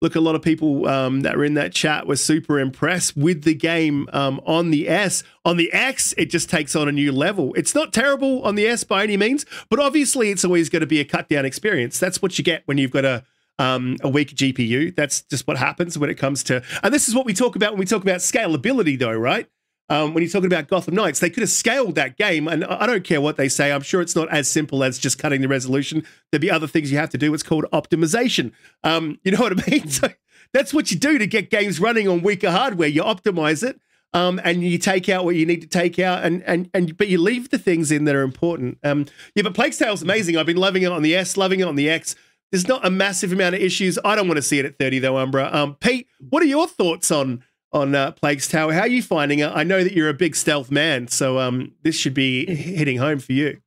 look, 0.00 0.14
a 0.14 0.20
lot 0.20 0.34
of 0.34 0.42
people 0.42 0.86
um, 0.86 1.20
that 1.20 1.36
were 1.36 1.44
in 1.44 1.54
that 1.54 1.72
chat 1.72 2.06
were 2.06 2.16
super 2.16 2.58
impressed 2.58 3.16
with 3.16 3.44
the 3.44 3.54
game 3.54 4.08
um, 4.12 4.40
on 4.46 4.70
the 4.70 4.88
S. 4.88 5.22
On 5.44 5.56
the 5.56 5.72
X, 5.72 6.14
it 6.18 6.26
just 6.26 6.50
takes 6.50 6.76
on 6.76 6.88
a 6.88 6.92
new 6.92 7.12
level. 7.12 7.54
It's 7.54 7.74
not 7.74 7.92
terrible 7.92 8.42
on 8.42 8.54
the 8.54 8.66
S 8.66 8.84
by 8.84 9.02
any 9.02 9.16
means, 9.16 9.46
but 9.70 9.78
obviously, 9.80 10.30
it's 10.30 10.44
always 10.44 10.68
going 10.68 10.80
to 10.80 10.86
be 10.86 11.00
a 11.00 11.04
cut 11.04 11.28
down 11.28 11.44
experience. 11.44 11.98
That's 11.98 12.20
what 12.20 12.38
you 12.38 12.44
get 12.44 12.62
when 12.66 12.78
you've 12.78 12.90
got 12.90 13.04
a 13.04 13.24
um, 13.58 13.96
a 14.02 14.08
weak 14.08 14.34
GPU. 14.34 14.94
That's 14.94 15.22
just 15.22 15.46
what 15.46 15.56
happens 15.56 15.98
when 15.98 16.10
it 16.10 16.16
comes 16.16 16.42
to. 16.44 16.62
And 16.82 16.92
this 16.92 17.08
is 17.08 17.14
what 17.14 17.24
we 17.24 17.32
talk 17.32 17.56
about 17.56 17.72
when 17.72 17.80
we 17.80 17.86
talk 17.86 18.02
about 18.02 18.18
scalability, 18.18 18.98
though, 18.98 19.12
right? 19.12 19.48
Um, 19.88 20.14
when 20.14 20.22
you're 20.22 20.30
talking 20.30 20.46
about 20.46 20.66
Gotham 20.66 20.94
Knights, 20.94 21.20
they 21.20 21.30
could 21.30 21.42
have 21.42 21.50
scaled 21.50 21.94
that 21.94 22.16
game, 22.16 22.48
and 22.48 22.64
I 22.64 22.86
don't 22.86 23.04
care 23.04 23.20
what 23.20 23.36
they 23.36 23.48
say. 23.48 23.70
I'm 23.70 23.82
sure 23.82 24.00
it's 24.00 24.16
not 24.16 24.28
as 24.30 24.48
simple 24.48 24.82
as 24.82 24.98
just 24.98 25.18
cutting 25.18 25.42
the 25.42 25.48
resolution. 25.48 26.04
There'd 26.30 26.40
be 26.40 26.50
other 26.50 26.66
things 26.66 26.90
you 26.90 26.98
have 26.98 27.10
to 27.10 27.18
do. 27.18 27.32
It's 27.34 27.44
called 27.44 27.66
optimization. 27.72 28.52
Um, 28.82 29.20
you 29.22 29.32
know 29.32 29.40
what 29.40 29.52
I 29.52 29.70
mean? 29.70 29.88
So 29.96 30.08
that's 30.52 30.72
what 30.72 30.90
you 30.90 30.96
do 30.96 31.18
to 31.18 31.26
get 31.26 31.50
games 31.50 31.80
running 31.80 32.08
on 32.08 32.22
weaker 32.22 32.50
hardware. 32.50 32.88
You 32.88 33.02
optimize 33.02 33.62
it, 33.62 33.80
um, 34.12 34.40
and 34.44 34.62
you 34.62 34.78
take 34.78 35.08
out 35.08 35.24
what 35.24 35.36
you 35.36 35.44
need 35.46 35.60
to 35.60 35.66
take 35.66 35.98
out, 35.98 36.24
and 36.24 36.42
and 36.44 36.70
and 36.72 36.96
but 36.96 37.08
you 37.08 37.18
leave 37.18 37.50
the 37.50 37.58
things 37.58 37.90
in 37.92 38.04
that 38.04 38.14
are 38.14 38.22
important. 38.22 38.78
Um, 38.82 39.06
yeah, 39.34 39.42
but 39.42 39.54
Plague 39.54 39.72
Tale's 39.72 40.02
amazing. 40.02 40.36
I've 40.36 40.46
been 40.46 40.56
loving 40.56 40.82
it 40.82 40.92
on 40.92 41.02
the 41.02 41.14
S, 41.14 41.36
loving 41.36 41.60
it 41.60 41.68
on 41.68 41.76
the 41.76 41.88
X. 41.90 42.16
There's 42.52 42.68
not 42.68 42.86
a 42.86 42.90
massive 42.90 43.32
amount 43.32 43.54
of 43.54 43.60
issues. 43.60 43.98
I 44.04 44.14
don't 44.14 44.28
want 44.28 44.36
to 44.36 44.42
see 44.42 44.58
it 44.58 44.64
at 44.64 44.78
30 44.78 45.00
though, 45.00 45.18
Umbra. 45.18 45.50
Um, 45.52 45.74
Pete, 45.74 46.08
what 46.18 46.42
are 46.42 46.46
your 46.46 46.66
thoughts 46.66 47.10
on 47.10 47.42
on 47.76 47.94
uh, 47.94 48.10
Plague's 48.12 48.48
Tower? 48.48 48.72
How 48.72 48.80
are 48.80 48.88
you 48.88 49.02
finding 49.02 49.38
it? 49.38 49.52
I 49.54 49.62
know 49.62 49.84
that 49.84 49.92
you're 49.92 50.08
a 50.08 50.14
big 50.14 50.34
stealth 50.34 50.70
man, 50.70 51.08
so 51.08 51.38
um, 51.38 51.72
this 51.82 51.94
should 51.94 52.14
be 52.14 52.46
hitting 52.46 52.98
home 52.98 53.20
for 53.20 53.32
you. 53.32 53.60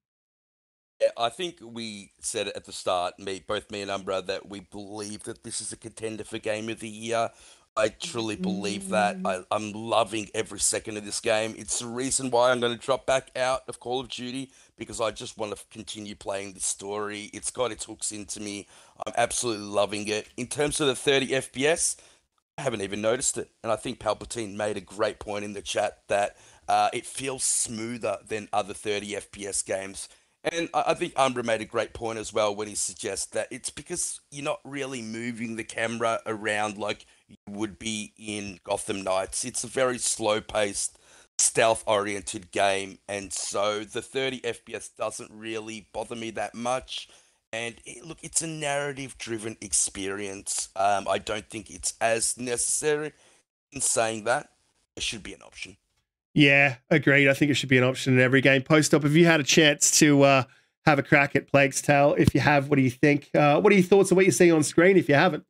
I 1.18 1.30
think 1.30 1.60
we 1.62 2.12
said 2.20 2.50
at 2.50 2.66
the 2.66 2.74
start, 2.74 3.18
me, 3.20 3.42
both 3.48 3.72
me 3.72 3.82
and 3.82 3.90
Umbra, 3.90 4.22
that 4.24 4.50
we 4.50 4.62
believe 4.62 5.24
that 5.24 5.44
this 5.44 5.62
is 5.62 5.72
a 5.72 5.78
contender 5.78 6.26
for 6.26 6.40
Game 6.40 6.68
of 6.68 6.82
the 6.82 6.90
Year. 6.90 7.30
I 7.78 7.88
truly 7.88 8.36
believe 8.36 8.90
that. 8.90 9.18
I, 9.24 9.44
I'm 9.52 9.72
loving 9.72 10.30
every 10.34 10.60
second 10.60 10.98
of 10.98 11.06
this 11.06 11.22
game. 11.22 11.56
It's 11.58 11.80
the 11.80 11.88
reason 11.88 12.30
why 12.30 12.52
I'm 12.52 12.60
going 12.60 12.78
to 12.78 12.86
drop 12.86 13.06
back 13.06 13.32
out 13.38 13.62
of 13.70 13.80
Call 13.80 14.02
of 14.02 14.10
Duty 14.10 14.52
because 14.78 15.00
I 15.00 15.12
just 15.12 15.38
want 15.38 15.56
to 15.56 15.64
continue 15.72 16.16
playing 16.16 16.54
this 16.54 16.66
story. 16.66 17.30
It's 17.32 17.52
got 17.52 17.72
its 17.72 17.86
hooks 17.86 18.12
into 18.12 18.42
me. 18.42 18.68
I'm 19.08 19.14
absolutely 19.16 19.68
loving 19.68 20.08
it. 20.10 20.28
In 20.36 20.48
terms 20.48 20.82
of 20.82 20.88
the 20.88 20.96
30 20.96 21.28
FPS, 21.28 21.96
haven't 22.60 22.82
even 22.82 23.02
noticed 23.02 23.38
it. 23.38 23.50
And 23.64 23.72
I 23.72 23.76
think 23.76 24.00
Palpatine 24.00 24.56
made 24.56 24.78
a 24.78 24.82
great 24.82 25.20
point 25.20 25.46
in 25.46 25.54
the 25.54 25.62
chat 25.62 26.00
that 26.08 26.38
uh, 26.68 26.90
it 26.94 27.06
feels 27.06 27.44
smoother 27.44 28.20
than 28.28 28.48
other 28.54 28.74
30 28.74 29.14
FPS 29.14 29.66
games. 29.66 30.08
And 30.44 30.70
I 30.74 30.94
think 30.94 31.14
Umbra 31.18 31.44
made 31.44 31.60
a 31.62 31.66
great 31.66 31.94
point 31.94 32.18
as 32.18 32.32
well 32.32 32.56
when 32.56 32.70
he 32.70 32.76
suggests 32.76 33.26
that 33.28 33.50
it's 33.52 33.70
because 33.70 34.22
you're 34.32 34.44
not 34.44 34.62
really 34.64 35.02
moving 35.02 35.58
the 35.58 35.66
camera 35.66 36.22
around 36.26 36.78
like 36.78 37.06
you 37.28 37.36
would 37.50 37.78
be 37.78 38.14
in 38.18 38.60
Gotham 38.64 39.04
Knights. 39.04 39.44
It's 39.44 39.66
a 39.66 39.68
very 39.68 39.98
slow 39.98 40.40
paced, 40.40 40.98
stealth 41.38 41.84
oriented 41.86 42.52
game. 42.52 43.00
And 43.10 43.34
so 43.34 43.84
the 43.84 44.02
30 44.02 44.40
FPS 44.42 44.96
doesn't 44.96 45.32
really 45.34 45.90
bother 45.92 46.16
me 46.16 46.32
that 46.32 46.56
much. 46.56 47.10
And 47.52 47.76
it, 47.86 48.06
look, 48.06 48.20
it's 48.22 48.42
a 48.42 48.48
narrative 48.48 49.18
driven 49.18 49.58
experience. 49.62 50.70
Um, 50.76 51.08
I 51.10 51.18
don't 51.18 51.50
think 51.50 51.70
it's 51.70 51.94
as 52.00 52.38
necessary. 52.38 53.14
In 53.72 53.82
saying 53.82 54.24
that, 54.26 54.50
it 54.96 55.04
should 55.04 55.24
be 55.24 55.34
an 55.34 55.42
option. 55.42 55.78
Yeah, 56.34 56.76
agreed. 56.90 57.28
I 57.28 57.34
think 57.34 57.52
it 57.52 57.56
should 57.56 57.70
be 57.70 57.78
an 57.78 57.84
option 57.84 58.14
in 58.14 58.20
every 58.20 58.42
game. 58.42 58.62
Post 58.62 58.94
up, 58.94 59.04
if 59.04 59.14
you 59.14 59.26
had 59.26 59.40
a 59.40 59.44
chance 59.44 59.98
to 60.00 60.24
uh, 60.24 60.44
have 60.86 61.00
a 61.00 61.04
crack 61.04 61.36
at 61.36 61.48
Plague's 61.48 61.82
Tale, 61.82 62.16
if 62.18 62.34
you 62.34 62.42
have, 62.42 62.70
what 62.70 62.78
do 62.78 62.82
you 62.82 62.90
think? 62.90 63.30
Uh, 63.36 63.60
what 63.60 63.74
are 63.74 63.76
your 63.76 63.84
thoughts 63.84 64.12
on 64.12 64.16
what 64.16 64.26
you 64.26 64.32
see 64.32 64.52
on 64.52 64.64
screen 64.64 64.98
if 64.98 65.10
you 65.10 65.16
haven't? 65.16 65.44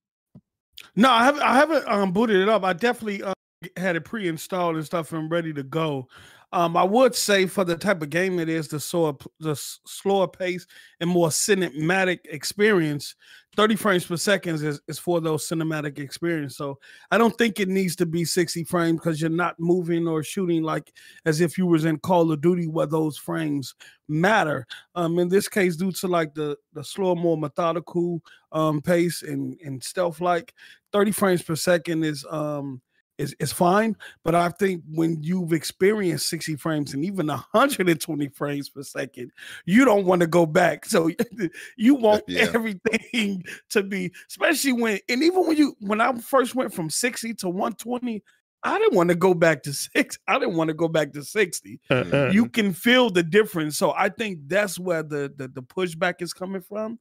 No, 0.96 1.10
I 1.10 1.26
haven't. 1.26 1.44
I 1.44 1.56
haven't 1.56 1.88
um, 1.88 2.12
booted 2.12 2.38
it 2.38 2.50
up. 2.50 2.64
I 2.64 2.74
definitely 2.74 3.24
uh, 3.24 3.34
had 3.78 3.96
it 3.96 4.02
pre-installed 4.06 4.76
and 4.76 4.86
stuff 4.86 5.12
and 5.12 5.30
ready 5.30 5.54
to 5.54 5.64
go. 5.64 6.08
Um, 6.52 6.76
I 6.76 6.84
would 6.84 7.14
say 7.14 7.46
for 7.46 7.64
the 7.64 7.78
type 7.78 8.02
of 8.02 8.10
game 8.10 8.40
it 8.40 8.50
is, 8.50 8.68
the 8.68 8.80
slower, 8.80 9.14
the 9.40 9.56
slower 9.56 10.28
pace 10.28 10.66
and 11.00 11.10
more 11.10 11.30
cinematic 11.30 12.20
experience, 12.26 13.16
30 13.56 13.76
frames 13.76 14.06
per 14.06 14.18
second 14.18 14.56
is, 14.64 14.80
is 14.88 14.98
for 14.98 15.22
those 15.22 15.48
cinematic 15.48 16.00
experience. 16.00 16.58
So 16.58 16.80
I 17.12 17.20
don't 17.20 17.38
think 17.38 17.60
it 17.60 17.68
needs 17.68 17.96
to 17.98 18.06
be 18.08 18.26
60 18.26 18.64
frames 18.64 19.00
because 19.00 19.22
you're 19.22 19.30
not 19.30 19.60
moving 19.60 20.08
or 20.08 20.24
shooting 20.24 20.64
like 20.64 20.92
as 21.26 21.40
if 21.40 21.58
you 21.58 21.68
was 21.68 21.86
in 21.86 22.00
Call 22.00 22.32
of 22.32 22.42
Duty 22.42 22.68
where 22.68 22.88
those 22.88 23.18
frames 23.18 23.76
matter. 24.08 24.66
Um, 24.96 25.20
in 25.20 25.30
this 25.30 25.48
case, 25.48 25.76
due 25.76 25.92
to 25.92 26.08
like 26.08 26.34
the 26.34 26.58
the 26.74 26.84
slower, 26.84 27.16
more 27.16 27.38
methodical 27.38 28.22
um 28.52 28.82
pace 28.82 29.22
and 29.22 29.60
and 29.64 29.84
stealth 29.84 30.20
like 30.22 30.56
30 30.92 31.12
frames 31.12 31.44
per 31.44 31.56
second 31.56 32.04
is 32.04 32.26
um 32.32 32.82
is, 33.20 33.36
is 33.40 33.52
fine. 33.52 33.96
But 34.24 34.34
I 34.34 34.50
think 34.50 34.82
when 34.90 35.22
you've 35.22 35.54
experienced 35.54 36.30
60 36.30 36.56
frames 36.56 36.94
and 36.94 37.06
even 37.06 37.28
120 37.28 38.30
frames 38.30 38.70
per 38.70 38.82
second, 38.82 39.32
you 39.66 39.86
don't 39.86 40.06
want 40.06 40.22
to 40.22 40.28
go 40.28 40.46
back. 40.46 40.86
So 40.86 41.12
you 41.78 41.98
uh, 41.98 42.00
want 42.00 42.24
yeah. 42.28 42.50
everything 42.54 43.44
to 43.70 43.84
be, 43.84 44.12
especially 44.30 44.74
when, 44.74 45.00
and 45.10 45.22
even 45.22 45.46
when 45.46 45.58
you, 45.58 45.76
when 45.82 46.02
I 46.02 46.14
first 46.18 46.56
went 46.56 46.74
from 46.74 46.90
60 46.90 47.36
to 47.36 47.50
120, 47.50 48.24
I 48.64 48.78
didn't 48.78 48.96
want 48.96 49.10
to 49.10 49.16
go 49.16 49.34
back 49.34 49.64
to 49.64 49.74
six. 49.96 50.18
I 50.28 50.40
didn't 50.40 50.56
want 50.56 50.70
to 50.70 50.74
go 50.74 50.88
back 50.88 51.14
to 51.14 51.24
60. 51.24 51.80
Uh-uh. 51.90 52.32
You 52.32 52.48
can 52.50 52.74
feel 52.74 53.10
the 53.10 53.24
difference. 53.24 53.78
So 53.78 53.92
I 53.92 54.10
think 54.10 54.40
that's 54.48 54.80
where 54.80 55.04
the, 55.04 55.32
the 55.36 55.48
the 55.48 55.62
pushback 55.62 56.22
is 56.22 56.34
coming 56.34 56.62
from. 56.62 57.00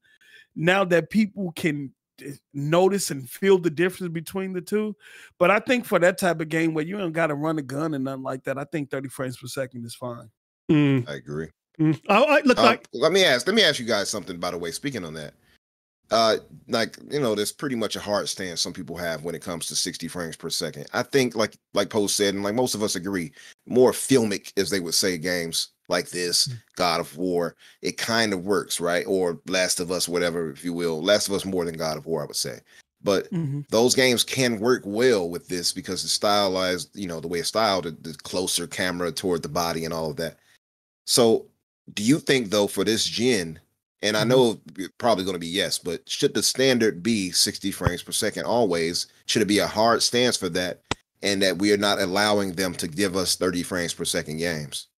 Now 0.54 0.84
that 0.84 1.10
people 1.10 1.52
can 1.52 1.92
notice 2.52 3.10
and 3.10 3.28
feel 3.28 3.58
the 3.58 3.70
difference 3.70 4.12
between 4.12 4.52
the 4.52 4.60
two. 4.60 4.96
But 5.38 5.50
I 5.50 5.58
think 5.58 5.84
for 5.84 5.98
that 5.98 6.18
type 6.18 6.40
of 6.40 6.48
game 6.48 6.74
where 6.74 6.84
you 6.84 6.96
don't 6.96 7.12
got 7.12 7.28
to 7.28 7.34
run 7.34 7.58
a 7.58 7.62
gun 7.62 7.94
and 7.94 8.04
nothing 8.04 8.22
like 8.22 8.44
that, 8.44 8.58
I 8.58 8.64
think 8.64 8.90
30 8.90 9.08
frames 9.08 9.36
per 9.36 9.46
second 9.46 9.84
is 9.84 9.94
fine. 9.94 10.30
Mm. 10.70 11.08
I 11.08 11.14
agree. 11.14 11.48
Mm. 11.80 12.00
Oh, 12.08 12.24
I 12.24 12.40
look 12.44 12.58
uh, 12.58 12.62
like. 12.62 12.88
Let 12.92 13.12
me 13.12 13.24
ask. 13.24 13.46
Let 13.46 13.54
me 13.54 13.62
ask 13.62 13.78
you 13.78 13.86
guys 13.86 14.08
something. 14.08 14.38
By 14.38 14.50
the 14.50 14.58
way, 14.58 14.70
speaking 14.72 15.04
on 15.04 15.14
that, 15.14 15.34
uh, 16.10 16.36
like 16.66 16.98
you 17.10 17.20
know, 17.20 17.34
there's 17.34 17.52
pretty 17.52 17.76
much 17.76 17.94
a 17.94 18.00
hard 18.00 18.28
stance 18.28 18.60
some 18.60 18.72
people 18.72 18.96
have 18.96 19.22
when 19.22 19.34
it 19.34 19.42
comes 19.42 19.66
to 19.66 19.76
60 19.76 20.08
frames 20.08 20.36
per 20.36 20.50
second. 20.50 20.86
I 20.92 21.02
think, 21.04 21.36
like 21.36 21.54
like 21.74 21.90
Post 21.90 22.16
said, 22.16 22.34
and 22.34 22.42
like 22.42 22.54
most 22.54 22.74
of 22.74 22.82
us 22.82 22.96
agree, 22.96 23.32
more 23.66 23.92
filmic, 23.92 24.52
as 24.58 24.70
they 24.70 24.80
would 24.80 24.94
say, 24.94 25.18
games 25.18 25.68
like 25.88 26.10
this, 26.10 26.48
mm. 26.48 26.60
God 26.76 27.00
of 27.00 27.16
War, 27.16 27.56
it 27.82 27.96
kind 27.96 28.32
of 28.32 28.44
works, 28.44 28.80
right? 28.80 29.06
Or 29.06 29.40
Last 29.46 29.80
of 29.80 29.90
Us, 29.90 30.08
whatever, 30.08 30.50
if 30.50 30.64
you 30.64 30.72
will. 30.72 31.02
Last 31.02 31.28
of 31.28 31.34
Us 31.34 31.44
more 31.44 31.64
than 31.64 31.76
God 31.76 31.96
of 31.96 32.06
War, 32.06 32.22
I 32.22 32.26
would 32.26 32.36
say. 32.36 32.60
But 33.02 33.30
mm-hmm. 33.32 33.60
those 33.70 33.94
games 33.94 34.24
can 34.24 34.58
work 34.58 34.82
well 34.84 35.28
with 35.30 35.48
this 35.48 35.72
because 35.72 36.02
it's 36.02 36.12
stylized, 36.12 36.90
you 36.94 37.06
know, 37.06 37.20
the 37.20 37.28
way 37.28 37.38
it's 37.38 37.48
styled, 37.48 37.84
the, 37.84 38.14
closer 38.24 38.66
camera 38.66 39.12
toward 39.12 39.42
the 39.42 39.48
body 39.48 39.84
and 39.84 39.94
all 39.94 40.10
of 40.10 40.16
that. 40.16 40.38
So, 41.06 41.46
do 41.94 42.02
you 42.02 42.18
think 42.18 42.50
though 42.50 42.66
for 42.66 42.84
this 42.84 43.04
gen, 43.04 43.60
and 44.02 44.16
I 44.16 44.24
mm-hmm. 44.24 44.30
know 44.30 44.60
probably 44.98 45.24
going 45.24 45.36
to 45.36 45.40
be 45.40 45.46
yes, 45.46 45.78
but 45.78 46.08
should 46.08 46.34
the 46.34 46.42
standard 46.42 47.02
be 47.02 47.30
60 47.30 47.70
frames 47.70 48.02
per 48.02 48.12
second 48.12 48.44
always? 48.44 49.06
Should 49.26 49.42
it 49.42 49.48
be 49.48 49.58
a 49.58 49.66
hard 49.66 50.02
stance 50.02 50.36
for 50.36 50.48
that, 50.50 50.82
and 51.22 51.40
that 51.40 51.58
we 51.58 51.72
are 51.72 51.78
not 51.78 52.00
allowing 52.00 52.52
them 52.52 52.74
to 52.74 52.88
give 52.88 53.16
us 53.16 53.36
30 53.36 53.62
frames 53.62 53.94
per 53.94 54.04
second 54.04 54.38
games? 54.38 54.88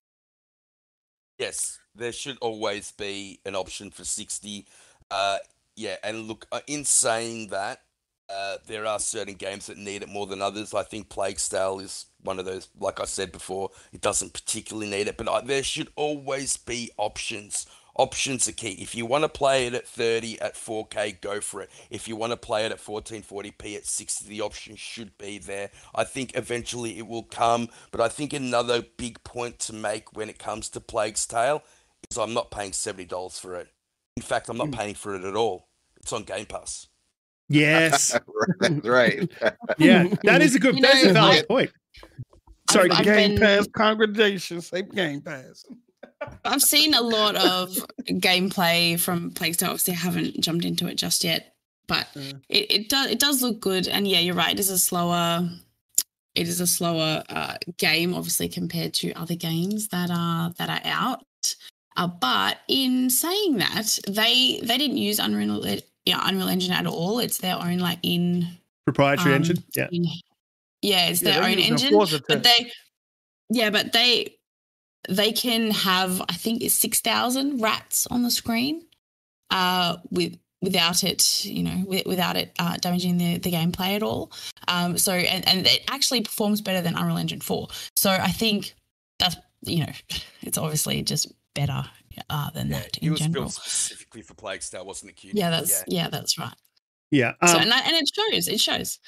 Yes, 1.41 1.79
there 1.95 2.13
should 2.13 2.37
always 2.43 2.93
be 2.93 3.41
an 3.47 3.57
option 3.57 3.91
for 3.91 4.05
60. 4.05 4.67
Uh, 5.11 5.39
yeah, 5.75 5.97
and 6.05 6.29
look, 6.29 6.47
uh, 6.53 6.61
in 6.67 6.85
saying 6.85 7.49
that, 7.49 7.81
uh, 8.29 8.59
there 8.67 8.85
are 8.85 8.99
certain 8.99 9.35
games 9.37 9.67
that 9.67 9.79
need 9.79 10.03
it 10.03 10.09
more 10.11 10.27
than 10.27 10.43
others. 10.43 10.75
I 10.75 10.83
think 10.83 11.09
Plague 11.09 11.39
Tale 11.39 11.81
is 11.81 12.05
one 12.23 12.39
of 12.39 12.45
those. 12.45 12.69
Like 12.79 13.01
I 13.01 13.07
said 13.07 13.33
before, 13.33 13.71
it 13.91 14.03
doesn't 14.03 14.35
particularly 14.35 14.91
need 14.91 15.09
it, 15.09 15.17
but 15.17 15.31
I, 15.31 15.41
there 15.41 15.63
should 15.63 15.89
always 15.97 16.59
be 16.59 16.91
options 16.99 17.65
options 17.97 18.49
are 18.49 18.53
key. 18.53 18.77
If 18.81 18.95
you 18.95 19.07
want 19.07 19.25
to 19.25 19.29
play 19.29 19.67
it 19.67 19.75
at 19.75 19.87
30 19.87 20.41
at 20.41 20.55
4K, 20.55 21.21
go 21.21 21.41
for 21.41 21.63
it. 21.63 21.71
If 21.91 22.09
you 22.09 22.17
want 22.17 22.33
to 22.33 22.37
play 22.37 22.65
it 22.65 22.73
at 22.73 22.79
1440p 22.79 23.77
at 23.77 23.87
60, 23.87 24.29
the 24.29 24.41
option 24.41 24.77
should 24.77 25.17
be 25.19 25.39
there. 25.39 25.71
I 25.95 26.05
think 26.05 26.37
eventually 26.37 26.99
it 26.99 27.07
will 27.07 27.23
come, 27.23 27.69
but 27.91 28.01
I 28.01 28.09
think 28.09 28.33
another 28.33 28.83
big 28.97 29.23
point 29.25 29.59
to 29.61 29.73
make 29.75 30.17
when 30.17 30.29
it 30.29 30.39
comes 30.39 30.69
to 30.71 30.81
Plague's 30.81 31.27
Tale 31.27 31.63
is 32.11 32.17
I'm 32.17 32.35
not 32.35 32.51
paying 32.51 32.73
$70 32.73 33.39
for 33.39 33.57
it. 33.57 33.69
In 34.17 34.23
fact, 34.23 34.49
I'm 34.49 34.57
not 34.57 34.69
mm. 34.69 34.77
paying 34.77 34.95
for 34.95 35.15
it 35.15 35.25
at 35.25 35.37
all. 35.37 35.69
It's 35.97 36.13
on 36.13 36.25
Game 36.25 36.47
Pass. 36.47 36.89
Yes. 37.49 38.19
right. 38.61 38.85
right. 38.85 39.31
yeah, 39.79 40.07
that 40.25 40.41
is 40.41 40.55
a 40.55 40.59
good, 40.59 40.77
you 40.77 40.83
that's 40.83 41.05
know, 41.05 41.11
a 41.11 41.15
valid 41.15 41.49
point. 41.49 41.71
Sorry, 42.71 42.91
I've, 42.91 43.05
Game 43.05 43.33
I've 43.33 43.39
been... 43.39 43.39
Pass 43.39 43.67
congregation, 43.69 44.61
say 44.61 44.83
Game 44.83 45.21
Pass. 45.21 45.65
I've 46.45 46.63
seen 46.63 46.95
a 46.95 47.01
lot 47.01 47.37
of 47.37 47.71
gameplay 48.07 48.99
from 48.99 49.31
Plague 49.31 49.57
Tale. 49.57 49.71
Obviously, 49.71 49.95
I 49.95 49.99
haven't 49.99 50.41
jumped 50.41 50.65
into 50.65 50.87
it 50.87 50.97
just 50.97 51.25
yet, 51.25 51.55
but 51.87 52.07
mm. 52.15 52.41
it, 52.49 52.71
it 52.71 52.89
does 52.89 53.11
it 53.11 53.19
does 53.19 53.43
look 53.43 53.61
good. 53.61 53.89
And 53.89 54.07
yeah, 54.07 54.19
you're 54.19 54.35
right. 54.35 54.53
It 54.53 54.61
is 54.61 54.71
a 54.71 54.79
slower 54.79 55.49
it 56.35 56.49
is 56.49 56.61
a 56.61 56.67
slower 56.67 57.23
uh, 57.29 57.57
game, 57.77 58.15
obviously, 58.15 58.49
compared 58.49 58.95
to 58.95 59.13
other 59.15 59.35
games 59.35 59.89
that 59.89 60.11
are 60.11 60.53
that 60.59 60.69
are 60.69 60.81
out. 60.85 61.25
Uh, 61.97 62.07
but 62.07 62.59
in 62.69 63.11
saying 63.11 63.59
that, 63.59 63.99
they 64.07 64.61
they 64.63 64.79
didn't 64.79 64.97
use 64.97 65.19
Unreal 65.19 65.65
yeah, 66.05 66.21
Unreal 66.23 66.49
Engine 66.49 66.73
at 66.73 66.87
all. 66.87 67.19
It's 67.19 67.39
their 67.39 67.57
own 67.57 67.79
like 67.79 67.99
in 68.03 68.47
proprietary 68.85 69.35
um, 69.35 69.43
engine. 69.43 69.65
Yeah, 69.75 69.89
in, 69.91 70.05
yeah, 70.83 71.09
it's 71.09 71.23
yeah, 71.23 71.33
their 71.33 71.51
own 71.51 71.59
engine. 71.59 71.93
But 72.29 72.45
they 72.45 72.73
yeah, 73.51 73.71
but 73.71 73.93
they 73.93 74.37
they 75.09 75.33
can 75.33 75.71
have 75.71 76.23
I 76.29 76.35
think 76.35 76.63
it's 76.63 76.75
six 76.75 77.01
thousand 77.01 77.61
rats 77.61 78.07
on 78.09 78.23
the 78.23 78.31
screen, 78.31 78.87
uh, 79.51 79.97
with 80.11 80.39
without 80.63 81.03
it, 81.05 81.45
you 81.45 81.63
know, 81.63 81.85
without 81.87 82.37
it 82.37 82.53
uh, 82.59 82.77
damaging 82.77 83.17
the, 83.17 83.39
the 83.39 83.51
gameplay 83.51 83.97
at 83.97 84.03
all. 84.03 84.31
Um, 84.69 84.99
so 84.99 85.13
and, 85.13 85.47
and 85.49 85.67
it 85.67 85.83
actually 85.89 86.21
performs 86.21 86.61
better 86.61 86.83
than 86.83 86.97
Unreal 86.97 87.17
Engine 87.17 87.41
four. 87.41 87.69
So 87.97 88.11
I 88.11 88.31
think 88.31 88.75
that's 89.19 89.37
you 89.63 89.81
know, 89.87 89.93
it's 90.43 90.59
obviously 90.59 91.03
just 91.03 91.33
better 91.55 91.85
uh, 92.29 92.51
than 92.51 92.69
yeah, 92.69 92.81
that 92.81 92.99
in 92.99 93.09
it 93.09 93.11
was 93.11 93.21
general. 93.21 93.45
built 93.45 93.53
specifically 93.53 94.23
for 94.23 94.35
Plague 94.35 94.63
Tale, 94.63 94.85
wasn't 94.85 95.13
it? 95.13 95.35
Yeah, 95.35 95.51
that's 95.51 95.85
yeah. 95.87 96.03
yeah. 96.03 96.09
that's 96.09 96.39
right. 96.39 96.55
Yeah, 97.11 97.33
um, 97.41 97.49
so, 97.49 97.59
and, 97.59 97.71
that, 97.73 97.87
and 97.87 97.97
it 97.97 98.09
shows. 98.15 98.47
It 98.47 98.61
shows. 98.61 99.01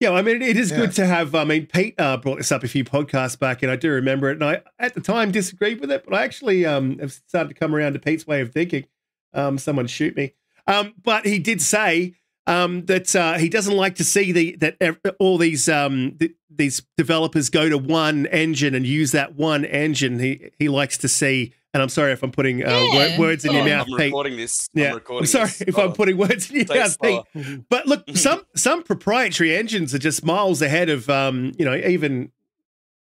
Yeah, 0.00 0.10
I 0.10 0.22
mean, 0.22 0.42
it 0.42 0.56
is 0.56 0.70
yeah. 0.70 0.78
good 0.78 0.92
to 0.92 1.06
have. 1.06 1.34
I 1.34 1.44
mean, 1.44 1.66
Pete 1.66 1.94
uh, 1.98 2.16
brought 2.16 2.38
this 2.38 2.50
up 2.50 2.64
a 2.64 2.68
few 2.68 2.84
podcasts 2.84 3.38
back, 3.38 3.62
and 3.62 3.70
I 3.70 3.76
do 3.76 3.90
remember 3.90 4.28
it. 4.30 4.34
And 4.34 4.44
I, 4.44 4.62
at 4.78 4.94
the 4.94 5.00
time, 5.00 5.30
disagreed 5.30 5.80
with 5.80 5.90
it, 5.90 6.04
but 6.04 6.14
I 6.14 6.24
actually 6.24 6.66
um, 6.66 6.98
have 6.98 7.12
started 7.12 7.50
to 7.50 7.54
come 7.54 7.74
around 7.74 7.92
to 7.94 7.98
Pete's 7.98 8.26
way 8.26 8.40
of 8.40 8.52
thinking. 8.52 8.86
Um, 9.32 9.58
someone 9.58 9.86
shoot 9.86 10.16
me. 10.16 10.34
Um, 10.66 10.94
but 11.02 11.26
he 11.26 11.38
did 11.38 11.60
say 11.60 12.14
um, 12.46 12.84
that 12.86 13.14
uh, 13.14 13.38
he 13.38 13.48
doesn't 13.48 13.76
like 13.76 13.96
to 13.96 14.04
see 14.04 14.32
the 14.32 14.56
that 14.56 14.98
all 15.18 15.38
these 15.38 15.68
um, 15.68 16.16
th- 16.18 16.34
these 16.50 16.82
developers 16.96 17.50
go 17.50 17.68
to 17.68 17.78
one 17.78 18.26
engine 18.26 18.74
and 18.74 18.86
use 18.86 19.12
that 19.12 19.34
one 19.34 19.64
engine. 19.64 20.18
He 20.18 20.50
he 20.58 20.68
likes 20.68 20.98
to 20.98 21.08
see 21.08 21.52
and 21.74 21.82
I'm 21.82 21.88
sorry 21.88 22.12
if 22.12 22.22
I'm 22.22 22.30
putting 22.30 22.64
uh, 22.64 22.70
Yeah. 22.92 23.16
wor- 23.18 23.26
words 23.26 23.44
in 23.44 23.52
your 23.52 23.62
Oh, 23.62 23.66
mouth, 23.66 23.86
I'm 23.90 23.96
Pete. 23.98 24.06
recording 24.06 24.36
this. 24.36 24.68
Yeah, 24.72 24.88
I'm 24.90 24.94
recording 24.94 25.22
I'm 25.24 25.26
sorry 25.26 25.46
this. 25.48 25.60
if 25.62 25.76
I'm 25.78 25.90
Oh, 25.90 25.92
putting 25.92 26.16
words 26.16 26.48
in 26.50 26.56
your 26.56 26.64
take 26.66 26.80
mouth, 26.80 27.00
Pete. 27.34 27.64
But 27.68 27.86
look, 27.86 28.04
some 28.14 28.42
some 28.54 28.82
proprietary 28.84 29.54
engines 29.54 29.92
are 29.94 29.98
just 29.98 30.24
miles 30.24 30.62
ahead 30.62 30.88
of 30.88 31.10
um, 31.10 31.52
you 31.58 31.64
know, 31.64 31.74
even 31.74 32.30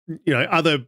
you 0.08 0.32
know, 0.32 0.42
other 0.44 0.78
you 0.78 0.86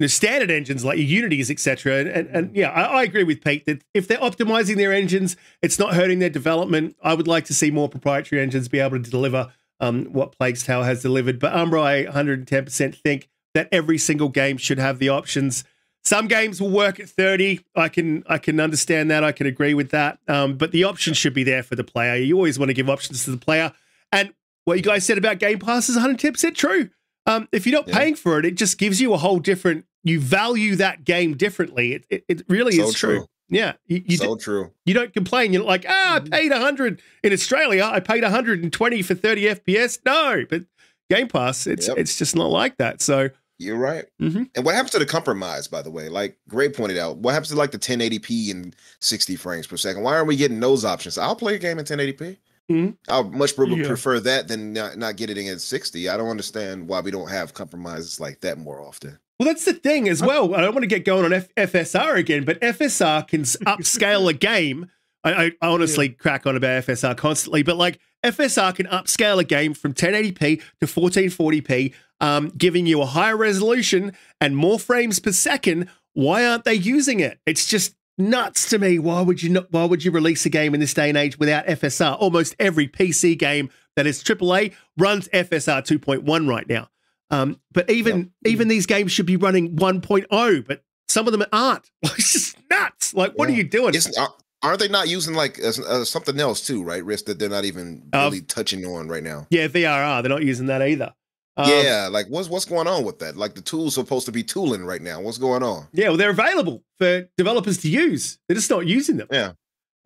know, 0.00 0.06
standard 0.06 0.50
engines 0.50 0.84
like 0.84 0.98
your 0.98 1.06
Unities, 1.06 1.50
etc. 1.50 2.00
And, 2.00 2.08
and 2.08 2.28
and 2.28 2.56
yeah, 2.56 2.70
I, 2.70 2.82
I 2.82 3.02
agree 3.04 3.24
with 3.24 3.42
Pete 3.42 3.64
that 3.66 3.82
if 3.94 4.06
they're 4.06 4.18
optimizing 4.18 4.76
their 4.76 4.92
engines, 4.92 5.36
it's 5.62 5.78
not 5.78 5.94
hurting 5.94 6.18
their 6.18 6.30
development. 6.30 6.94
I 7.02 7.14
would 7.14 7.26
like 7.28 7.46
to 7.46 7.54
see 7.54 7.70
more 7.70 7.88
proprietary 7.88 8.42
engines 8.42 8.68
be 8.68 8.80
able 8.80 9.02
to 9.02 9.10
deliver 9.10 9.52
um, 9.80 10.04
what 10.06 10.32
Plague's 10.38 10.62
Tale 10.62 10.82
has 10.82 11.00
delivered. 11.02 11.38
But 11.40 11.52
Umbra, 11.54 11.80
I 11.82 12.04
110% 12.04 12.94
think 12.96 13.28
that 13.54 13.68
every 13.72 13.98
single 13.98 14.28
game 14.28 14.56
should 14.56 14.78
have 14.78 14.98
the 14.98 15.08
options. 15.08 15.64
Some 16.04 16.28
games 16.28 16.60
will 16.60 16.70
work 16.70 17.00
at 17.00 17.08
30. 17.08 17.60
I 17.74 17.88
can 17.88 18.24
I 18.26 18.38
can 18.38 18.60
understand 18.60 19.10
that. 19.10 19.24
I 19.24 19.32
can 19.32 19.46
agree 19.46 19.72
with 19.74 19.90
that. 19.90 20.18
Um, 20.28 20.56
but 20.56 20.70
the 20.72 20.84
option 20.84 21.14
should 21.14 21.32
be 21.34 21.44
there 21.44 21.62
for 21.62 21.76
the 21.76 21.84
player. 21.84 22.16
You 22.16 22.36
always 22.36 22.58
want 22.58 22.68
to 22.68 22.74
give 22.74 22.90
options 22.90 23.24
to 23.24 23.30
the 23.30 23.36
player. 23.38 23.72
And 24.12 24.34
what 24.64 24.76
you 24.76 24.82
guys 24.82 25.04
said 25.06 25.16
about 25.18 25.38
Game 25.38 25.58
Pass 25.58 25.88
is 25.88 25.96
110% 25.96 26.54
true. 26.54 26.90
Um, 27.26 27.48
if 27.52 27.66
you're 27.66 27.78
not 27.78 27.88
Yeah. 27.88 27.98
paying 27.98 28.14
for 28.16 28.38
it, 28.38 28.44
it 28.44 28.54
just 28.56 28.76
gives 28.78 29.00
you 29.00 29.14
a 29.14 29.16
whole 29.18 29.38
different. 29.38 29.86
You 30.02 30.20
value 30.20 30.76
that 30.76 31.04
game 31.04 31.36
differently. 31.36 31.94
It 31.94 32.06
it, 32.10 32.24
it 32.28 32.42
really 32.48 32.72
So 32.72 32.88
is 32.88 32.94
true. 32.94 33.16
true. 33.20 33.26
Yeah, 33.50 33.74
you, 33.86 34.02
you, 34.06 34.16
so 34.16 34.34
d- 34.36 34.42
true. 34.42 34.72
you 34.86 34.94
don't 34.94 35.12
complain. 35.12 35.52
You're 35.52 35.64
like, 35.64 35.84
ah, 35.88 36.16
I 36.16 36.20
paid 36.20 36.50
100 36.50 37.00
in 37.22 37.32
Australia. 37.32 37.84
I 37.84 38.00
paid 38.00 38.22
120 38.22 39.02
for 39.02 39.14
30 39.14 39.42
FPS. 39.44 39.98
No, 40.04 40.44
but 40.48 40.62
Game 41.10 41.28
Pass, 41.28 41.66
it's 41.66 41.88
Yep. 41.88 41.98
it's 41.98 42.16
just 42.18 42.34
not 42.36 42.50
like 42.50 42.76
that. 42.78 43.00
So 43.02 43.28
You're 43.58 43.76
right. 43.76 44.04
Mhm. 44.20 44.48
And 44.56 44.64
what 44.64 44.74
happens 44.74 44.90
to 44.92 44.98
the 44.98 45.06
compromise, 45.06 45.68
by 45.68 45.80
the 45.82 45.90
way? 45.90 46.08
Like 46.08 46.36
Gray 46.48 46.68
pointed 46.68 46.98
out, 46.98 47.18
what 47.18 47.32
happens 47.34 47.50
to 47.50 47.56
like 47.56 47.70
the 47.70 47.78
1080p 47.78 48.50
and 48.50 48.74
60 49.00 49.36
frames 49.36 49.66
per 49.66 49.76
second? 49.76 50.02
Why 50.02 50.14
aren't 50.14 50.26
we 50.28 50.36
getting 50.36 50.58
those 50.60 50.84
options? 50.84 51.18
I'll 51.18 51.36
play 51.36 51.54
a 51.54 51.58
game 51.58 51.78
in 51.78 51.84
1080p. 51.84 52.38
Mhm. 52.70 52.96
I'll 53.08 53.24
much 53.24 53.54
pre- 53.54 53.68
Yeah. 53.76 53.86
prefer 53.86 54.18
that 54.20 54.48
than 54.48 54.72
not, 54.72 54.96
not 54.98 55.16
getting 55.16 55.36
it 55.46 55.52
in 55.52 55.58
60. 55.58 56.08
I 56.08 56.16
don't 56.16 56.30
understand 56.30 56.88
why 56.88 57.00
we 57.00 57.10
don't 57.10 57.28
have 57.30 57.54
compromises 57.54 58.18
like 58.18 58.40
that 58.40 58.58
more 58.58 58.80
often. 58.80 59.18
Well, 59.38 59.46
that's 59.48 59.64
the 59.64 59.74
thing 59.74 60.08
as 60.08 60.22
well. 60.22 60.54
I 60.54 60.60
don't 60.60 60.74
want 60.74 60.82
to 60.84 60.88
get 60.88 61.04
going 61.04 61.24
on 61.24 61.32
F- 61.32 61.48
FSR 61.56 62.14
again, 62.16 62.44
but 62.44 62.58
FSR 62.62 63.22
can 63.28 63.42
upscale 63.42 64.28
a 64.30 64.32
game. 64.32 64.90
I, 65.24 65.32
I, 65.32 65.44
I 65.60 65.66
honestly 65.68 66.08
crack 66.08 66.46
on 66.46 66.56
about 66.56 66.84
FSR 66.84 67.16
constantly, 67.16 67.62
but 67.62 67.76
like 67.76 67.98
FSR 68.24 68.74
can 68.74 68.86
upscale 68.86 69.38
a 69.38 69.44
game 69.44 69.74
from 69.74 69.92
1080p 69.92 70.62
to 70.80 70.86
1440p, 70.86 71.92
um, 72.24 72.48
giving 72.56 72.86
you 72.86 73.02
a 73.02 73.06
higher 73.06 73.36
resolution 73.36 74.12
and 74.40 74.56
more 74.56 74.78
frames 74.78 75.18
per 75.20 75.32
second. 75.32 75.88
Why 76.14 76.46
aren't 76.46 76.64
they 76.64 76.74
using 76.74 77.20
it? 77.20 77.38
It's 77.46 77.66
just 77.66 77.94
nuts 78.16 78.68
to 78.70 78.78
me. 78.78 78.98
Why 78.98 79.20
would 79.20 79.42
you 79.42 79.50
not? 79.50 79.70
Why 79.72 79.84
would 79.84 80.04
you 80.04 80.10
release 80.10 80.46
a 80.46 80.50
game 80.50 80.74
in 80.74 80.80
this 80.80 80.94
day 80.94 81.08
and 81.08 81.18
age 81.18 81.38
without 81.38 81.66
FSR? 81.66 82.16
Almost 82.18 82.54
every 82.58 82.88
PC 82.88 83.36
game 83.38 83.68
that 83.96 84.06
is 84.06 84.22
AAA 84.22 84.72
runs 84.96 85.28
FSR 85.28 85.82
2.1 85.82 86.48
right 86.48 86.68
now. 86.68 86.88
Um, 87.30 87.60
but 87.72 87.90
even 87.90 88.32
even 88.44 88.68
these 88.68 88.86
games 88.86 89.10
should 89.12 89.26
be 89.26 89.36
running 89.36 89.76
1.0, 89.76 90.66
but 90.66 90.82
some 91.08 91.26
of 91.26 91.32
them 91.32 91.44
aren't. 91.52 91.90
it's 92.02 92.32
just 92.32 92.56
nuts. 92.70 93.12
Like, 93.14 93.32
what 93.34 93.48
are 93.48 93.52
you 93.52 93.64
doing? 93.64 93.94
Are- 94.18 94.34
aren't 94.62 94.78
they 94.80 94.88
not 94.88 95.08
using 95.08 95.34
like 95.34 95.58
uh, 95.62 95.72
uh, 95.86 96.04
something 96.04 96.38
else 96.40 96.66
too, 96.66 96.82
right? 96.82 97.04
Risk 97.04 97.26
that 97.26 97.38
they're 97.38 97.48
not 97.50 97.64
even 97.64 98.08
Um, 98.12 98.24
really 98.26 98.40
touching 98.42 98.84
on 98.86 99.08
right 99.08 99.22
now. 99.22 99.46
yeah, 99.50 99.66
VRR. 99.68 100.22
They're 100.22 100.30
not 100.30 100.42
using 100.44 100.66
that 100.66 100.80
either. 100.80 101.12
Um, 101.56 101.68
yeah, 101.68 102.08
like 102.10 102.26
what's 102.26 102.48
what's 102.48 102.64
going 102.64 102.88
on 102.88 103.04
with 103.04 103.20
that? 103.20 103.36
Like 103.36 103.54
the 103.54 103.60
tools 103.60 103.94
supposed 103.94 104.26
to 104.26 104.32
be 104.32 104.42
tooling 104.42 104.84
right 104.84 105.00
now. 105.00 105.20
What's 105.20 105.38
going 105.38 105.62
on? 105.62 105.86
Yeah, 105.92 106.08
well, 106.08 106.16
they're 106.16 106.30
available 106.30 106.82
for 106.98 107.28
developers 107.36 107.78
to 107.78 107.88
use. 107.88 108.38
They're 108.48 108.56
just 108.56 108.70
not 108.70 108.86
using 108.86 109.16
them. 109.18 109.28
Yeah. 109.30 109.52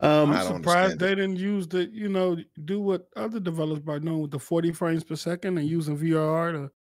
Um, 0.01 0.31
I 0.31 0.41
I'm 0.41 0.45
surprised 0.45 0.67
understand 0.93 0.99
they 0.99 1.15
didn't 1.15 1.37
use 1.37 1.67
the, 1.67 1.89
you 1.91 2.07
know, 2.07 2.37
do 2.63 2.79
what 2.79 3.07
other 3.17 3.39
developers 3.39 3.83
are 3.87 3.99
doing 3.99 4.21
with 4.21 4.31
the 4.31 4.39
40 4.39 4.71
frames 4.71 5.03
per 5.03 5.15
second 5.15 5.57
and 5.57 5.67
using 5.67 5.97
VRR 5.97 6.53
to 6.53 6.71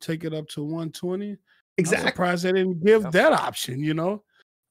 take 0.00 0.24
it 0.24 0.34
up 0.34 0.48
to 0.48 0.62
120. 0.64 1.30
I'm 1.30 1.38
exactly. 1.76 2.10
surprised 2.10 2.44
they 2.44 2.52
didn't 2.52 2.84
give 2.84 3.12
that 3.12 3.32
option, 3.32 3.78
you 3.84 3.94
know? 3.94 4.24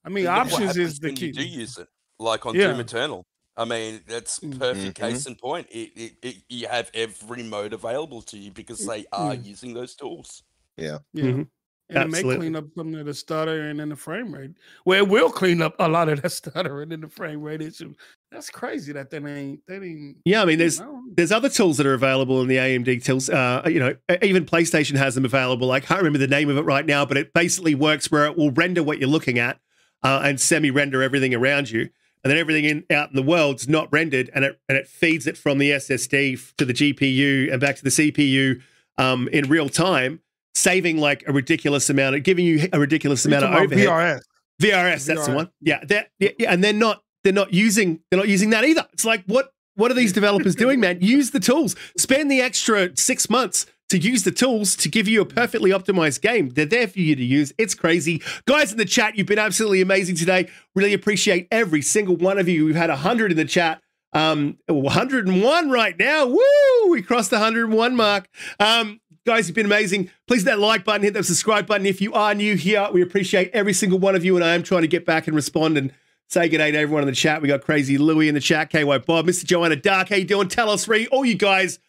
I 0.04 0.10
mean, 0.10 0.26
Think 0.26 0.36
of 0.36 0.52
what 0.52 0.62
options 0.62 0.76
is 0.76 0.98
the 0.98 1.08
when 1.08 1.16
key. 1.16 1.26
You 1.28 1.32
do 1.32 1.46
use 1.46 1.78
it, 1.78 1.88
like 2.18 2.44
on 2.44 2.54
Yeah. 2.54 2.68
Doom 2.68 2.80
Eternal. 2.80 3.24
I 3.56 3.64
mean, 3.64 4.00
that's 4.08 4.40
Mm. 4.40 4.58
perfect 4.58 4.98
Mhm. 4.98 5.10
case 5.10 5.26
in 5.26 5.36
point. 5.36 5.68
It, 5.70 5.90
it, 5.96 6.12
it, 6.22 6.36
you 6.48 6.66
have 6.68 6.90
every 6.94 7.42
mode 7.44 7.72
available 7.72 8.20
to 8.22 8.36
you 8.38 8.50
because 8.50 8.84
they 8.86 9.04
are 9.12 9.34
Mm. 9.34 9.44
using 9.44 9.74
those 9.74 9.94
tools. 9.94 10.42
Yeah. 10.76 10.98
Mhm. 11.16 11.46
And 11.90 12.02
it 12.04 12.10
may 12.10 12.22
clean 12.22 12.56
up 12.56 12.64
some 12.76 12.94
of 12.94 13.04
the 13.06 13.12
stuttering 13.14 13.70
and 13.72 13.78
then 13.80 13.90
the 13.90 13.96
frame 13.96 14.34
rate. 14.34 14.52
Well, 14.86 15.04
it 15.04 15.08
will 15.08 15.30
clean 15.30 15.60
up 15.60 15.76
a 15.78 15.86
lot 15.88 16.08
of 16.08 16.22
that 16.22 16.30
stuttering 16.32 16.82
and 16.84 16.92
then 16.92 17.00
the 17.02 17.08
frame 17.08 17.42
rate 17.42 17.60
issue. 17.60 17.94
That's 18.32 18.48
crazy 18.50 18.92
that 18.94 19.10
they 19.10 19.18
ain't 19.18 19.60
they 19.68 19.74
didn't 19.78 20.16
Yeah, 20.24 20.42
I 20.42 20.46
mean, 20.46 20.58
there's 20.58 20.80
I 20.80 20.84
don't- 20.86 21.14
there's 21.14 21.30
other 21.30 21.50
tools 21.50 21.76
that 21.76 21.86
are 21.86 21.94
available 21.94 22.40
in 22.42 22.48
the 22.48 22.56
AMD 22.58 22.98
tools. 23.04 23.28
Uh, 23.30 23.62
you 23.66 23.78
know, 23.78 23.94
even 24.22 24.46
PlayStation 24.46 24.96
has 24.96 25.14
them 25.14 25.24
available. 25.26 25.70
I 25.70 25.78
can't 25.78 26.00
remember 26.00 26.18
the 26.18 26.26
name 26.26 26.48
of 26.48 26.56
it 26.56 26.62
right 26.62 26.86
now, 26.86 27.04
but 27.04 27.16
it 27.18 27.32
basically 27.34 27.74
works 27.76 28.10
where 28.10 28.24
it 28.26 28.36
will 28.36 28.50
render 28.50 28.82
what 28.82 28.98
you're 28.98 29.08
looking 29.08 29.38
at 29.38 29.60
uh, 30.02 30.22
and 30.24 30.40
semi-render 30.40 31.02
everything 31.02 31.34
around 31.34 31.70
you, 31.70 31.90
and 32.24 32.30
then 32.30 32.38
everything 32.38 32.64
in, 32.64 32.84
out 32.90 33.10
in 33.10 33.16
the 33.16 33.22
world's 33.22 33.68
not 33.68 33.92
rendered, 33.92 34.30
and 34.34 34.44
it 34.44 34.58
and 34.68 34.78
it 34.78 34.88
feeds 34.88 35.26
it 35.26 35.36
from 35.36 35.58
the 35.58 35.70
SSD 35.70 36.56
to 36.56 36.64
the 36.64 36.72
GPU 36.72 37.52
and 37.52 37.60
back 37.60 37.76
to 37.76 37.84
the 37.84 37.90
CPU 37.90 38.62
um, 38.96 39.28
in 39.28 39.48
real 39.48 39.68
time, 39.68 40.20
saving 40.54 40.96
like 40.98 41.22
a 41.28 41.32
ridiculous 41.32 41.90
amount 41.90 42.16
of 42.16 42.22
giving 42.22 42.46
you 42.46 42.68
a 42.72 42.80
ridiculous 42.80 43.26
amount 43.26 43.44
of 43.44 43.54
overhead. 43.54 43.88
VRS. 43.88 44.20
VRS, 44.62 45.06
that's 45.06 45.26
the 45.26 45.34
one. 45.34 45.50
Yeah, 45.60 45.84
that 45.84 46.08
yeah, 46.18 46.30
yeah, 46.38 46.52
and 46.52 46.64
they're 46.64 46.72
not 46.72 47.02
they're 47.24 47.32
not 47.32 47.52
using 47.52 48.00
they're 48.10 48.18
not 48.18 48.28
using 48.28 48.50
that 48.50 48.64
either. 48.64 48.86
It's 48.92 49.04
like 49.04 49.24
what 49.26 49.50
what 49.74 49.90
are 49.90 49.94
these 49.94 50.12
developers 50.20 50.54
doing, 50.54 50.80
man? 50.80 50.98
Use 51.02 51.30
the 51.30 51.40
tools. 51.40 51.76
Spend 51.98 52.30
the 52.30 52.40
extra 52.40 52.96
six 52.96 53.28
months 53.28 53.66
to 53.88 53.98
use 53.98 54.24
the 54.24 54.30
tools 54.30 54.76
to 54.76 54.88
give 54.88 55.06
you 55.06 55.20
a 55.20 55.26
perfectly 55.26 55.70
optimized 55.70 56.20
game. 56.20 56.50
They're 56.50 56.66
there 56.66 56.88
for 56.88 57.00
you 57.00 57.14
to 57.14 57.24
use. 57.24 57.52
It's 57.58 57.74
crazy. 57.74 58.22
Guys 58.46 58.72
in 58.72 58.78
the 58.78 58.84
chat, 58.84 59.16
you've 59.16 59.26
been 59.26 59.38
absolutely 59.38 59.80
amazing 59.80 60.16
today. 60.16 60.48
Really 60.74 60.94
appreciate 60.94 61.48
every 61.50 61.82
single 61.82 62.16
one 62.16 62.38
of 62.38 62.48
you. 62.48 62.64
We've 62.64 62.74
had 62.74 62.90
100 62.90 63.30
in 63.30 63.36
the 63.36 63.44
chat. 63.44 63.80
Um, 64.12 64.58
101 64.68 65.70
right 65.70 65.98
now. 65.98 66.26
Woo! 66.26 66.90
We 66.90 67.02
crossed 67.02 67.30
the 67.30 67.36
101 67.36 67.96
mark. 67.96 68.28
Um, 68.60 69.00
guys, 69.26 69.48
you've 69.48 69.56
been 69.56 69.66
amazing. 69.66 70.10
Please 70.28 70.42
hit 70.42 70.46
that 70.46 70.60
like 70.60 70.84
button, 70.84 71.02
hit 71.02 71.14
that 71.14 71.24
subscribe 71.24 71.66
button. 71.66 71.84
If 71.84 72.00
you 72.00 72.12
are 72.14 72.34
new 72.34 72.56
here, 72.56 72.88
we 72.92 73.02
appreciate 73.02 73.50
every 73.52 73.72
single 73.72 73.98
one 73.98 74.14
of 74.14 74.24
you. 74.24 74.36
And 74.36 74.44
I 74.44 74.54
am 74.54 74.62
trying 74.62 74.82
to 74.82 74.88
get 74.88 75.04
back 75.04 75.26
and 75.26 75.34
respond 75.34 75.76
and 75.76 75.92
say 76.28 76.48
good 76.48 76.58
day 76.58 76.70
to 76.70 76.78
everyone 76.78 77.02
in 77.02 77.08
the 77.08 77.14
chat. 77.14 77.42
We 77.42 77.48
got 77.48 77.62
Crazy 77.62 77.98
Louie 77.98 78.28
in 78.28 78.34
the 78.34 78.40
chat, 78.40 78.70
KY 78.70 78.84
Bob, 78.84 79.26
Mr. 79.26 79.44
Joanna 79.44 79.76
Dark. 79.76 80.08
How 80.08 80.16
you 80.16 80.24
doing? 80.24 80.48
Tell 80.48 80.70
us, 80.70 80.86
Ree. 80.86 81.06
All 81.08 81.24
you 81.24 81.34
guys 81.34 81.80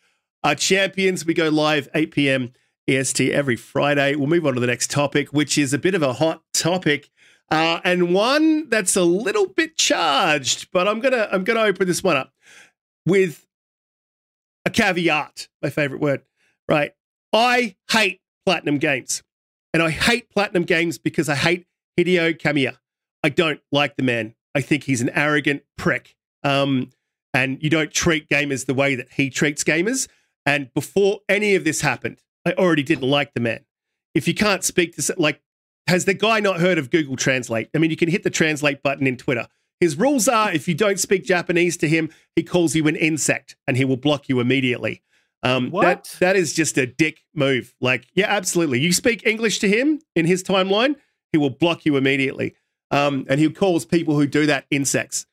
are 0.45 0.55
champions. 0.55 1.26
We 1.26 1.34
go 1.34 1.49
live 1.49 1.89
8 1.95 2.11
p.m. 2.11 2.53
EST 2.88 3.31
every 3.31 3.55
Friday. 3.55 4.15
We'll 4.15 4.27
move 4.27 4.45
on 4.45 4.53
to 4.53 4.59
the 4.59 4.67
next 4.67 4.91
topic, 4.91 5.34
which 5.34 5.57
is 5.57 5.73
a 5.73 5.80
bit 5.80 5.95
of 5.95 6.03
a 6.03 6.13
hot 6.13 6.43
topic. 6.53 7.09
Uh, 7.51 7.80
and 7.84 8.13
one 8.13 8.69
that's 8.69 8.95
a 8.95 9.03
little 9.03 9.47
bit 9.47 9.76
charged, 9.76 10.72
but 10.72 10.88
I'm 10.88 10.99
gonna 10.99 11.27
I'm 11.31 11.43
gonna 11.43 11.61
open 11.61 11.88
this 11.88 12.03
one 12.03 12.15
up 12.15 12.31
with 13.05 13.45
a 14.65 14.69
caveat, 14.69 15.47
my 15.61 15.69
favorite 15.69 15.99
word, 15.99 16.22
right? 16.69 16.93
I 17.34 17.76
hate 17.91 18.22
platinum 18.45 18.77
games. 18.77 19.23
And 19.73 19.84
I 19.84 19.89
hate 19.89 20.30
platinum 20.30 20.63
games 20.63 20.97
because 20.97 21.27
I 21.27 21.35
hate 21.35 21.65
Hideo 21.99 22.39
Kamiya. 22.39 22.77
I 23.23 23.30
don't 23.30 23.59
like 23.72 23.97
the 23.97 24.03
man. 24.03 24.35
I 24.53 24.61
think 24.61 24.84
he's 24.84 25.01
an 25.01 25.09
arrogant 25.09 25.63
prick. 25.77 26.15
Um, 26.43 26.91
and 27.34 27.61
you 27.61 27.69
don't 27.69 27.91
treat 27.91 28.30
gamers 28.30 28.67
the 28.67 28.73
way 28.73 28.95
that 28.95 29.07
he 29.11 29.30
treats 29.30 29.63
gamers. 29.63 30.07
And 30.45 30.73
before 30.73 31.22
any 31.27 31.55
of 31.55 31.63
this 31.63 31.81
happened, 31.81 32.22
I 32.45 32.53
already 32.53 32.84
didn't 32.84 33.09
like 33.09 33.34
the 33.34 33.39
man. 33.39 33.65
If 34.13 34.27
you 34.27 34.34
can't 34.34 34.63
speak 34.63 34.95
to, 34.95 35.15
like, 35.17 35.41
has 35.88 36.05
the 36.05 36.13
guy 36.13 36.39
not 36.39 36.59
heard 36.59 36.77
of 36.77 36.89
Google 36.89 37.15
Translate? 37.15 37.69
I 37.76 37.80
mean, 37.80 37.91
you 37.91 37.97
can 37.97 38.09
hit 38.09 38.23
the 38.23 38.30
translate 38.30 38.81
button 38.84 39.07
in 39.07 39.17
Twitter. 39.17 39.47
His 39.80 39.97
rules 39.97 40.27
are 40.27 40.51
if 40.51 40.67
you 40.67 40.73
don't 40.73 40.99
speak 40.99 41.26
Japanese 41.26 41.77
to 41.77 41.88
him, 41.88 42.09
he 42.35 42.43
calls 42.43 42.76
you 42.76 42.88
an 42.88 42.95
insect 42.95 43.55
and 43.67 43.76
he 43.76 43.85
will 43.85 43.97
block 43.97 44.30
you 44.30 44.39
immediately. 44.39 45.01
Um, 45.43 45.65
That, 45.65 45.72
What? 45.73 46.17
that 46.22 46.35
is 46.35 46.53
just 46.53 46.77
a 46.77 46.88
dick 46.88 47.23
move. 47.35 47.76
Like, 47.81 48.07
yeah, 48.13 48.27
absolutely. 48.30 48.80
You 48.80 48.93
speak 48.93 49.26
English 49.27 49.59
to 49.59 49.67
him 49.67 49.99
in 50.15 50.26
his 50.26 50.43
timeline, 50.43 50.95
he 51.31 51.38
will 51.38 51.49
block 51.49 51.85
you 51.85 51.97
immediately. 51.97 52.55
Um, 52.89 53.26
and 53.27 53.39
he 53.39 53.49
calls 53.49 53.85
people 53.85 54.15
who 54.15 54.27
do 54.27 54.45
that 54.45 54.65
insects, 54.72 55.26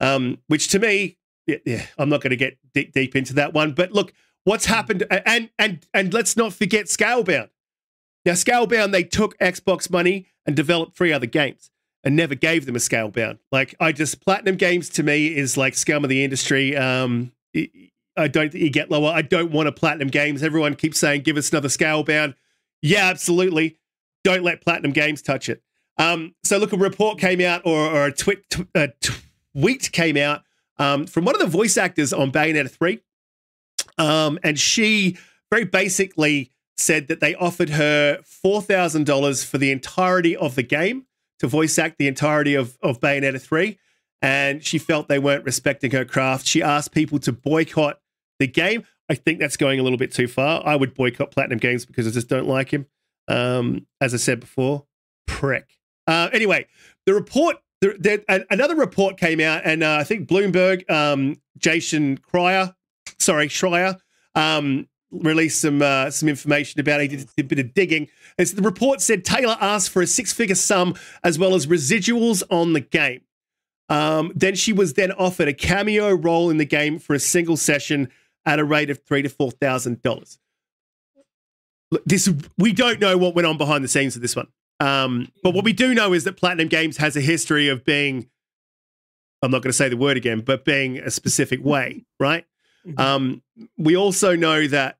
um, 0.00 0.38
which 0.46 0.68
to 0.68 0.78
me, 0.78 1.18
yeah, 1.46 1.56
yeah 1.64 1.86
I'm 1.98 2.08
not 2.08 2.20
going 2.20 2.30
to 2.30 2.36
get 2.36 2.56
deep, 2.72 2.92
deep 2.92 3.16
into 3.16 3.34
that 3.34 3.52
one. 3.52 3.72
But 3.72 3.92
look, 3.92 4.12
what's 4.48 4.66
happened, 4.66 5.04
and 5.10 5.50
and 5.58 5.86
and 5.92 6.12
let's 6.14 6.36
not 6.36 6.52
forget 6.52 6.86
Scalebound. 6.86 7.50
Now, 8.24 8.32
Scalebound, 8.32 8.92
they 8.92 9.04
took 9.04 9.38
Xbox 9.38 9.90
money 9.90 10.26
and 10.44 10.56
developed 10.56 10.96
three 10.96 11.12
other 11.12 11.26
games 11.26 11.70
and 12.04 12.14
never 12.16 12.34
gave 12.34 12.66
them 12.66 12.76
a 12.76 12.78
Scalebound. 12.78 13.38
Like, 13.50 13.74
I 13.80 13.92
just, 13.92 14.20
Platinum 14.20 14.56
Games 14.56 14.88
to 14.90 15.02
me 15.02 15.34
is 15.34 15.56
like 15.56 15.74
scum 15.74 16.04
of 16.04 16.10
the 16.10 16.22
industry. 16.24 16.76
Um, 16.76 17.32
I- 17.56 18.28
don't 18.30 18.50
think 18.50 18.64
you 18.64 18.70
get 18.70 18.90
lower. 18.90 19.12
I 19.12 19.22
don't 19.22 19.52
want 19.52 19.68
a 19.68 19.72
Platinum 19.72 20.08
Games. 20.08 20.42
Everyone 20.42 20.74
keeps 20.74 20.98
saying, 20.98 21.22
give 21.22 21.36
us 21.36 21.50
another 21.50 21.68
Scalebound. 21.68 22.34
Yeah, 22.82 23.06
absolutely. 23.06 23.78
Don't 24.24 24.42
let 24.42 24.60
Platinum 24.60 24.92
Games 24.92 25.22
touch 25.22 25.48
it. 25.48 25.62
Um, 25.96 26.34
so 26.42 26.58
look, 26.58 26.72
a 26.72 26.76
report 26.76 27.18
came 27.18 27.40
out, 27.40 27.62
or, 27.64 27.78
or 27.78 28.06
a, 28.06 28.12
twi- 28.12 28.42
tw- 28.50 28.68
a 28.74 28.88
tweet 29.54 29.90
came 29.92 30.16
out 30.16 30.42
um, 30.78 31.06
from 31.06 31.24
one 31.24 31.34
of 31.34 31.40
the 31.40 31.46
voice 31.46 31.76
actors 31.76 32.12
on 32.12 32.30
Bayonetta 32.32 32.70
three, 32.70 33.00
um, 33.98 34.38
and 34.42 34.58
she 34.58 35.16
very 35.50 35.64
basically 35.64 36.52
said 36.76 37.08
that 37.08 37.20
they 37.20 37.34
offered 37.34 37.70
her 37.70 38.20
four 38.24 38.62
thousand 38.62 39.04
dollars 39.04 39.44
for 39.44 39.58
the 39.58 39.70
entirety 39.70 40.36
of 40.36 40.54
the 40.54 40.62
game 40.62 41.06
to 41.40 41.46
voice 41.46 41.78
act 41.78 41.98
the 41.98 42.06
entirety 42.06 42.54
of 42.54 42.78
of 42.82 43.00
Bayonetta 43.00 43.40
three, 43.40 43.78
and 44.22 44.64
she 44.64 44.78
felt 44.78 45.08
they 45.08 45.18
weren't 45.18 45.44
respecting 45.44 45.90
her 45.92 46.04
craft. 46.04 46.46
She 46.46 46.62
asked 46.62 46.92
people 46.92 47.18
to 47.20 47.32
boycott 47.32 48.00
the 48.38 48.46
game. 48.46 48.84
I 49.10 49.14
think 49.14 49.38
that's 49.38 49.56
going 49.56 49.80
a 49.80 49.82
little 49.82 49.98
bit 49.98 50.12
too 50.12 50.28
far. 50.28 50.62
I 50.64 50.76
would 50.76 50.94
boycott 50.94 51.30
Platinum 51.30 51.58
Games 51.58 51.86
because 51.86 52.06
I 52.06 52.10
just 52.10 52.28
don't 52.28 52.46
like 52.46 52.70
him. 52.70 52.86
Um, 53.26 53.86
as 54.00 54.14
I 54.14 54.18
said 54.18 54.40
before, 54.40 54.86
prick. 55.26 55.66
Uh, 56.06 56.28
anyway, 56.32 56.66
the 57.04 57.14
report, 57.14 57.56
the, 57.80 57.96
the, 57.98 58.46
another 58.50 58.74
report 58.74 59.18
came 59.18 59.40
out, 59.40 59.62
and 59.64 59.82
uh, 59.82 59.98
I 60.00 60.04
think 60.04 60.28
Bloomberg, 60.28 60.88
um, 60.90 61.36
Jason 61.58 62.18
Cryer, 62.18 62.74
sorry, 63.18 63.48
Schreier, 63.48 63.98
um, 64.34 64.88
released 65.10 65.60
some 65.60 65.82
uh, 65.82 66.10
some 66.10 66.28
information 66.28 66.80
about 66.80 67.00
it. 67.00 67.10
He 67.10 67.16
did 67.16 67.28
a 67.38 67.42
bit 67.44 67.58
of 67.58 67.74
digging. 67.74 68.08
As 68.38 68.52
the 68.52 68.62
report 68.62 69.00
said, 69.00 69.24
Taylor 69.24 69.56
asked 69.60 69.90
for 69.90 70.02
a 70.02 70.06
six 70.06 70.32
figure 70.32 70.54
sum 70.54 70.94
as 71.24 71.38
well 71.38 71.54
as 71.54 71.66
residuals 71.66 72.42
on 72.50 72.72
the 72.72 72.80
game. 72.80 73.22
Um, 73.88 74.32
then 74.34 74.54
she 74.54 74.72
was 74.72 74.94
then 74.94 75.12
offered 75.12 75.48
a 75.48 75.54
cameo 75.54 76.12
role 76.12 76.50
in 76.50 76.58
the 76.58 76.66
game 76.66 76.98
for 76.98 77.14
a 77.14 77.18
single 77.18 77.56
session 77.56 78.10
at 78.44 78.58
a 78.58 78.64
rate 78.64 78.90
of 78.90 79.02
three 79.04 79.22
to 79.22 79.28
four 79.28 79.50
thousand 79.50 80.02
dollars. 80.02 80.38
This 82.04 82.28
we 82.58 82.72
don't 82.72 83.00
know 83.00 83.16
what 83.16 83.34
went 83.34 83.46
on 83.46 83.56
behind 83.56 83.82
the 83.82 83.88
scenes 83.88 84.14
of 84.14 84.20
this 84.20 84.36
one, 84.36 84.48
um, 84.78 85.32
but 85.42 85.54
what 85.54 85.64
we 85.64 85.72
do 85.72 85.94
know 85.94 86.12
is 86.12 86.24
that 86.24 86.36
Platinum 86.36 86.68
Games 86.68 86.98
has 86.98 87.16
a 87.16 87.20
history 87.22 87.68
of 87.68 87.84
being. 87.84 88.28
I'm 89.40 89.52
not 89.52 89.62
going 89.62 89.70
to 89.70 89.76
say 89.76 89.88
the 89.88 89.96
word 89.96 90.16
again, 90.16 90.40
but 90.40 90.64
being 90.64 90.98
a 90.98 91.10
specific 91.10 91.64
way, 91.64 92.04
right? 92.18 92.44
Mm-hmm. 92.86 93.00
Um, 93.00 93.42
we 93.76 93.96
also 93.96 94.36
know 94.36 94.66
that 94.68 94.98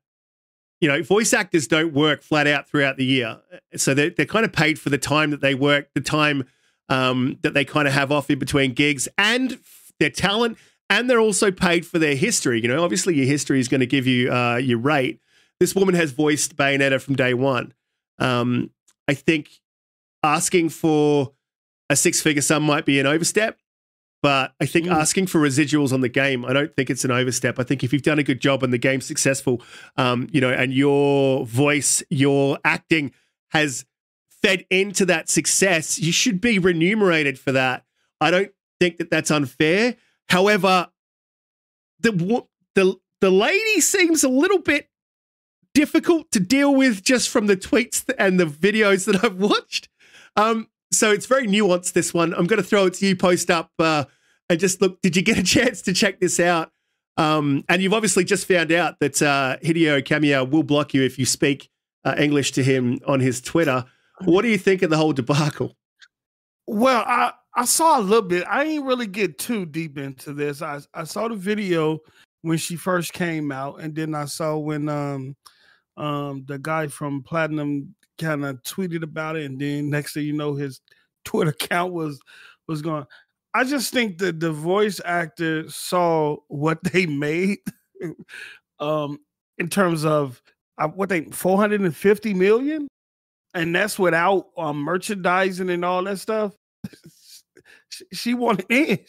you 0.81 0.87
know 0.87 1.01
voice 1.03 1.33
actors 1.33 1.67
don't 1.67 1.93
work 1.93 2.21
flat 2.21 2.47
out 2.47 2.67
throughout 2.67 2.97
the 2.97 3.05
year, 3.05 3.39
so 3.75 3.93
they're, 3.93 4.09
they're 4.09 4.25
kind 4.25 4.45
of 4.45 4.51
paid 4.51 4.79
for 4.79 4.89
the 4.89 4.97
time 4.97 5.31
that 5.31 5.41
they 5.41 5.55
work, 5.55 5.89
the 5.93 6.01
time 6.01 6.45
um, 6.89 7.37
that 7.41 7.53
they 7.53 7.65
kind 7.65 7.87
of 7.87 7.93
have 7.93 8.11
off 8.11 8.29
in 8.29 8.39
between 8.39 8.73
gigs, 8.73 9.07
and 9.17 9.59
their 9.99 10.09
talent 10.09 10.57
and 10.89 11.09
they're 11.09 11.19
also 11.19 11.51
paid 11.51 11.85
for 11.85 11.99
their 11.99 12.15
history. 12.15 12.61
You 12.61 12.67
know, 12.67 12.83
obviously 12.83 13.15
your 13.15 13.25
history 13.25 13.59
is 13.59 13.67
going 13.67 13.81
to 13.81 13.85
give 13.85 14.07
you 14.07 14.31
uh, 14.33 14.55
your 14.55 14.79
rate. 14.79 15.19
This 15.59 15.75
woman 15.75 15.95
has 15.95 16.11
voiced 16.11 16.55
Bayonetta 16.55 17.01
from 17.01 17.15
day 17.15 17.33
one. 17.33 17.73
Um, 18.17 18.71
I 19.07 19.13
think 19.13 19.49
asking 20.23 20.69
for 20.69 21.33
a 21.89 21.95
six-figure 21.95 22.41
sum 22.41 22.63
might 22.63 22.85
be 22.85 22.99
an 22.99 23.05
overstep, 23.05 23.57
but 24.21 24.53
I 24.59 24.65
think 24.65 24.87
mm. 24.87 24.93
asking 24.93 25.27
for 25.27 25.39
residuals 25.39 25.93
on 25.93 26.01
the 26.01 26.09
game, 26.09 26.45
I 26.45 26.53
don't 26.53 26.75
think 26.75 26.89
it's 26.89 27.05
an 27.05 27.11
overstep. 27.11 27.59
I 27.59 27.63
think 27.63 27.83
if 27.83 27.93
you've 27.93 28.01
done 28.01 28.19
a 28.19 28.23
good 28.23 28.41
job 28.41 28.63
and 28.63 28.73
the 28.73 28.77
game's 28.77 29.05
successful, 29.05 29.61
um, 29.97 30.27
you 30.31 30.41
know, 30.41 30.51
and 30.51 30.73
your 30.73 31.45
voice, 31.45 32.03
your 32.09 32.59
acting 32.65 33.13
has 33.51 33.85
fed 34.41 34.65
into 34.69 35.05
that 35.05 35.29
success, 35.29 35.99
you 35.99 36.11
should 36.11 36.41
be 36.41 36.59
remunerated 36.59 37.39
for 37.39 37.51
that. 37.53 37.85
I 38.19 38.31
don't 38.31 38.51
think 38.79 38.97
that 38.97 39.09
that's 39.09 39.31
unfair. 39.31 39.95
However, 40.29 40.89
the 41.99 42.45
the 42.75 42.95
the 43.21 43.29
lady 43.29 43.81
seems 43.81 44.23
a 44.23 44.29
little 44.29 44.59
bit 44.59 44.89
difficult 45.73 46.31
to 46.31 46.39
deal 46.39 46.73
with 46.73 47.03
just 47.03 47.29
from 47.29 47.47
the 47.47 47.57
tweets 47.57 48.03
and 48.17 48.39
the 48.39 48.45
videos 48.45 49.05
that 49.05 49.23
I've 49.23 49.35
watched. 49.39 49.89
Um, 50.35 50.67
so 50.91 51.11
it's 51.11 51.25
very 51.25 51.47
nuanced. 51.47 51.93
This 51.93 52.13
one, 52.13 52.33
I'm 52.33 52.47
going 52.47 52.61
to 52.61 52.67
throw 52.67 52.85
it 52.85 52.95
to 52.95 53.05
you. 53.05 53.15
Post 53.15 53.51
up 53.51 53.71
uh, 53.79 54.05
and 54.49 54.59
just 54.59 54.81
look. 54.81 55.01
Did 55.01 55.15
you 55.15 55.21
get 55.21 55.37
a 55.37 55.43
chance 55.55 55.81
to 55.83 55.93
check 55.93 56.19
this 56.19 56.39
out? 56.39 56.71
Um, 57.17 57.65
and 57.67 57.81
you've 57.81 57.93
obviously 57.93 58.23
just 58.23 58.47
found 58.47 58.71
out 58.71 58.95
that 59.01 59.21
uh, 59.21 59.57
Hideo 59.61 60.01
Kamiya 60.01 60.49
will 60.49 60.63
block 60.63 60.93
you 60.93 61.03
if 61.03 61.19
you 61.19 61.25
speak 61.25 61.69
uh, 62.05 62.15
English 62.17 62.53
to 62.53 62.63
him 62.63 62.99
on 63.05 63.19
his 63.19 63.41
Twitter. 63.41 63.83
What 64.23 64.43
do 64.43 64.47
you 64.47 64.57
think 64.57 64.81
of 64.81 64.89
the 64.89 64.97
whole 64.97 65.13
debacle? 65.13 65.75
Well, 66.65 67.03
I 67.05 67.33
I 67.55 67.65
saw 67.65 67.99
a 67.99 68.01
little 68.01 68.27
bit. 68.27 68.45
I 68.47 68.63
ain't 68.63 68.85
really 68.85 69.07
get 69.07 69.37
too 69.37 69.65
deep 69.65 69.97
into 69.97 70.33
this. 70.33 70.61
I 70.61 70.79
I 70.93 71.03
saw 71.03 71.27
the 71.27 71.35
video 71.35 71.99
when 72.41 72.57
she 72.57 72.75
first 72.75 73.11
came 73.13 73.51
out, 73.51 73.81
and 73.81 73.93
then 73.93 74.15
I 74.15 74.25
saw 74.25 74.57
when 74.57 74.87
um 74.87 75.35
um 75.97 76.45
the 76.47 76.57
guy 76.57 76.87
from 76.87 77.23
Platinum 77.23 77.95
kind 78.19 78.45
of 78.45 78.61
tweeted 78.63 79.03
about 79.03 79.35
it, 79.35 79.45
and 79.45 79.59
then 79.59 79.89
next 79.89 80.13
thing 80.13 80.25
you 80.25 80.33
know, 80.33 80.53
his 80.55 80.81
Twitter 81.25 81.51
account 81.51 81.93
was 81.93 82.19
was 82.67 82.81
gone. 82.81 83.05
I 83.53 83.63
just 83.63 83.91
think 83.91 84.19
that 84.19 84.39
the 84.39 84.51
voice 84.51 85.01
actor 85.03 85.69
saw 85.69 86.37
what 86.47 86.83
they 86.93 87.05
made, 87.05 87.59
um, 88.79 89.19
in 89.57 89.69
terms 89.69 90.05
of 90.05 90.41
uh, 90.77 90.87
what 90.87 91.09
they 91.09 91.25
450 91.25 92.33
million, 92.33 92.87
and 93.53 93.75
that's 93.75 93.97
without 93.97 94.47
um, 94.57 94.77
merchandising 94.77 95.69
and 95.69 95.83
all 95.83 96.03
that 96.03 96.19
stuff 96.19 96.53
she, 98.13 98.33
wanted 98.33 98.65
in. 98.69 98.99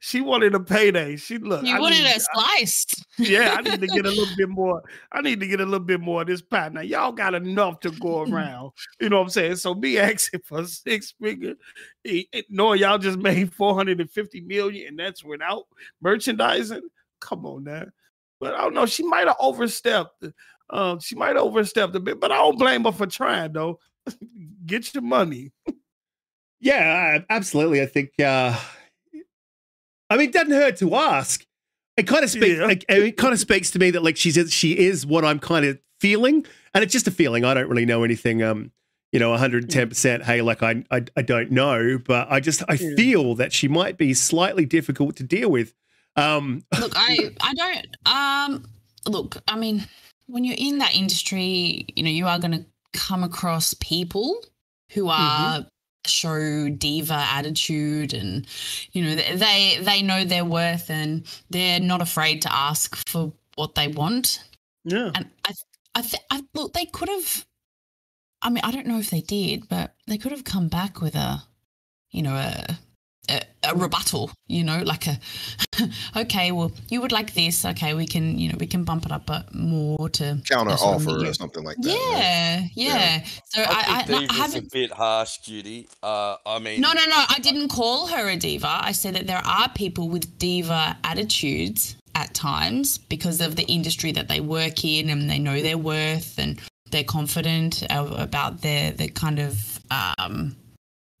She 0.00 0.20
wanted 0.20 0.54
a 0.54 0.60
payday. 0.60 1.16
She 1.16 1.38
looked. 1.38 1.66
You 1.66 1.76
I 1.76 1.80
wanted 1.80 2.04
need, 2.04 2.16
a 2.16 2.20
slice. 2.20 2.86
yeah, 3.18 3.56
I 3.58 3.62
need 3.62 3.80
to 3.80 3.86
get 3.86 4.06
a 4.06 4.10
little 4.10 4.26
bit 4.36 4.48
more. 4.48 4.82
I 5.12 5.20
need 5.20 5.40
to 5.40 5.46
get 5.46 5.60
a 5.60 5.64
little 5.64 5.80
bit 5.80 6.00
more 6.00 6.22
of 6.22 6.28
this 6.28 6.42
pie. 6.42 6.68
Now 6.68 6.80
y'all 6.80 7.12
got 7.12 7.34
enough 7.34 7.80
to 7.80 7.90
go 7.90 8.22
around. 8.22 8.72
You 9.00 9.08
know 9.08 9.18
what 9.18 9.24
I'm 9.24 9.30
saying? 9.30 9.56
So 9.56 9.74
me 9.74 9.98
asking 9.98 10.40
for 10.44 10.64
six 10.64 11.14
figure, 11.20 11.54
knowing 12.48 12.80
y'all 12.80 12.98
just 12.98 13.18
made 13.18 13.52
450 13.52 14.40
million, 14.42 14.88
and 14.88 14.98
that's 14.98 15.24
without 15.24 15.64
merchandising. 16.00 16.82
Come 17.20 17.46
on 17.46 17.64
now. 17.64 17.84
But 18.40 18.54
I 18.54 18.62
don't 18.62 18.74
know. 18.74 18.86
She 18.86 19.02
might 19.02 19.26
have 19.26 19.36
overstepped. 19.40 20.24
Uh, 20.68 20.98
she 20.98 21.14
might 21.14 21.36
have 21.36 21.44
overstepped 21.44 21.94
a 21.94 22.00
bit, 22.00 22.20
but 22.20 22.32
I 22.32 22.36
don't 22.36 22.58
blame 22.58 22.84
her 22.84 22.92
for 22.92 23.06
trying 23.06 23.52
though. 23.52 23.78
Get 24.66 24.94
your 24.94 25.02
money. 25.02 25.52
Yeah, 26.60 27.18
absolutely. 27.30 27.82
I 27.82 27.86
think. 27.86 28.10
Uh, 28.18 28.58
I 30.10 30.16
mean, 30.16 30.28
it 30.28 30.32
doesn't 30.32 30.52
hurt 30.52 30.76
to 30.78 30.94
ask. 30.94 31.44
It 31.96 32.06
kind 32.06 32.24
of 32.24 32.30
speaks. 32.30 32.58
Yeah. 32.58 32.66
Like, 32.66 32.84
it 32.88 33.16
kind 33.16 33.32
of 33.32 33.40
speaks 33.40 33.70
to 33.72 33.78
me 33.78 33.90
that 33.90 34.02
like 34.02 34.16
she's 34.16 34.52
she 34.52 34.78
is 34.78 35.06
what 35.06 35.24
I'm 35.24 35.38
kind 35.38 35.64
of 35.64 35.78
feeling, 36.00 36.46
and 36.74 36.84
it's 36.84 36.92
just 36.92 37.08
a 37.08 37.10
feeling. 37.10 37.44
I 37.44 37.54
don't 37.54 37.68
really 37.68 37.86
know 37.86 38.04
anything. 38.04 38.42
Um, 38.42 38.70
you 39.12 39.18
know, 39.18 39.30
110. 39.30 39.88
percent 39.88 40.24
Hey, 40.24 40.42
like 40.42 40.62
I, 40.62 40.84
I, 40.90 41.04
I 41.16 41.22
don't 41.22 41.50
know, 41.50 41.98
but 42.04 42.30
I 42.30 42.40
just 42.40 42.62
I 42.68 42.74
yeah. 42.74 42.94
feel 42.96 43.34
that 43.36 43.52
she 43.52 43.68
might 43.68 43.96
be 43.96 44.12
slightly 44.12 44.66
difficult 44.66 45.16
to 45.16 45.22
deal 45.22 45.50
with. 45.50 45.74
Um, 46.16 46.64
look, 46.80 46.92
I, 46.94 47.30
I 47.40 47.54
don't. 47.54 47.96
Um, 48.06 48.64
look, 49.06 49.38
I 49.48 49.56
mean, 49.56 49.86
when 50.26 50.44
you're 50.44 50.56
in 50.58 50.78
that 50.78 50.94
industry, 50.94 51.86
you 51.94 52.02
know, 52.02 52.10
you 52.10 52.26
are 52.26 52.38
going 52.38 52.52
to 52.52 52.66
come 52.92 53.22
across 53.24 53.74
people 53.74 54.44
who 54.92 55.08
are 55.08 55.60
mm-hmm 55.60 55.68
show 56.08 56.68
diva 56.68 57.26
attitude 57.30 58.12
and 58.14 58.46
you 58.92 59.02
know 59.02 59.14
they 59.14 59.78
they 59.80 60.02
know 60.02 60.24
their 60.24 60.44
worth 60.44 60.90
and 60.90 61.26
they're 61.50 61.80
not 61.80 62.00
afraid 62.00 62.42
to 62.42 62.52
ask 62.52 62.96
for 63.08 63.32
what 63.56 63.74
they 63.74 63.88
want. 63.88 64.42
Yeah. 64.84 65.10
And 65.14 65.30
i 65.44 65.52
i, 65.96 66.02
th- 66.02 66.22
I 66.30 66.42
look 66.54 66.74
they 66.74 66.84
could 66.84 67.08
have 67.08 67.46
i 68.42 68.50
mean 68.50 68.60
i 68.62 68.70
don't 68.70 68.86
know 68.86 68.98
if 68.98 69.10
they 69.10 69.22
did 69.22 69.68
but 69.68 69.94
they 70.06 70.18
could 70.18 70.30
have 70.30 70.44
come 70.44 70.68
back 70.68 71.00
with 71.00 71.14
a 71.14 71.42
you 72.10 72.22
know 72.22 72.34
a 72.34 72.78
a, 73.66 73.72
a, 73.72 73.74
rebuttal, 73.74 74.30
you 74.46 74.64
know, 74.64 74.82
like 74.82 75.06
a 75.06 75.18
okay, 76.16 76.52
well, 76.52 76.72
you 76.88 77.00
would 77.00 77.12
like 77.12 77.34
this. 77.34 77.64
Okay, 77.64 77.94
we 77.94 78.06
can, 78.06 78.38
you 78.38 78.50
know, 78.50 78.56
we 78.58 78.66
can 78.66 78.84
bump 78.84 79.06
it 79.06 79.12
up 79.12 79.26
but 79.26 79.54
more 79.54 80.08
to 80.10 80.40
counter 80.48 80.72
offer 80.72 81.26
or 81.26 81.34
something 81.34 81.64
like 81.64 81.76
that. 81.78 81.90
Yeah, 81.90 82.56
right? 82.56 82.70
yeah. 82.74 82.96
yeah. 82.96 83.24
So 83.46 83.62
I, 83.62 84.04
I, 84.08 84.14
I, 84.14 84.26
I 84.30 84.34
haven't 84.34 84.66
a 84.66 84.70
bit 84.70 84.92
harsh, 84.92 85.38
Judy. 85.38 85.88
Uh, 86.02 86.36
I 86.46 86.58
mean, 86.58 86.80
no, 86.80 86.92
no, 86.92 87.04
no. 87.04 87.24
I 87.28 87.38
didn't 87.40 87.68
call 87.68 88.06
her 88.08 88.28
a 88.28 88.36
diva. 88.36 88.80
I 88.80 88.92
said 88.92 89.14
that 89.14 89.26
there 89.26 89.42
are 89.44 89.68
people 89.70 90.08
with 90.08 90.38
diva 90.38 90.96
attitudes 91.04 91.96
at 92.14 92.32
times 92.32 92.98
because 92.98 93.40
of 93.40 93.56
the 93.56 93.64
industry 93.64 94.12
that 94.12 94.28
they 94.28 94.40
work 94.40 94.84
in 94.84 95.10
and 95.10 95.28
they 95.28 95.38
know 95.38 95.60
their 95.60 95.78
worth 95.78 96.38
and 96.38 96.60
they're 96.90 97.04
confident 97.04 97.82
about 97.90 98.62
their 98.62 98.92
the 98.92 99.08
kind 99.08 99.38
of 99.38 99.80
um 99.90 100.56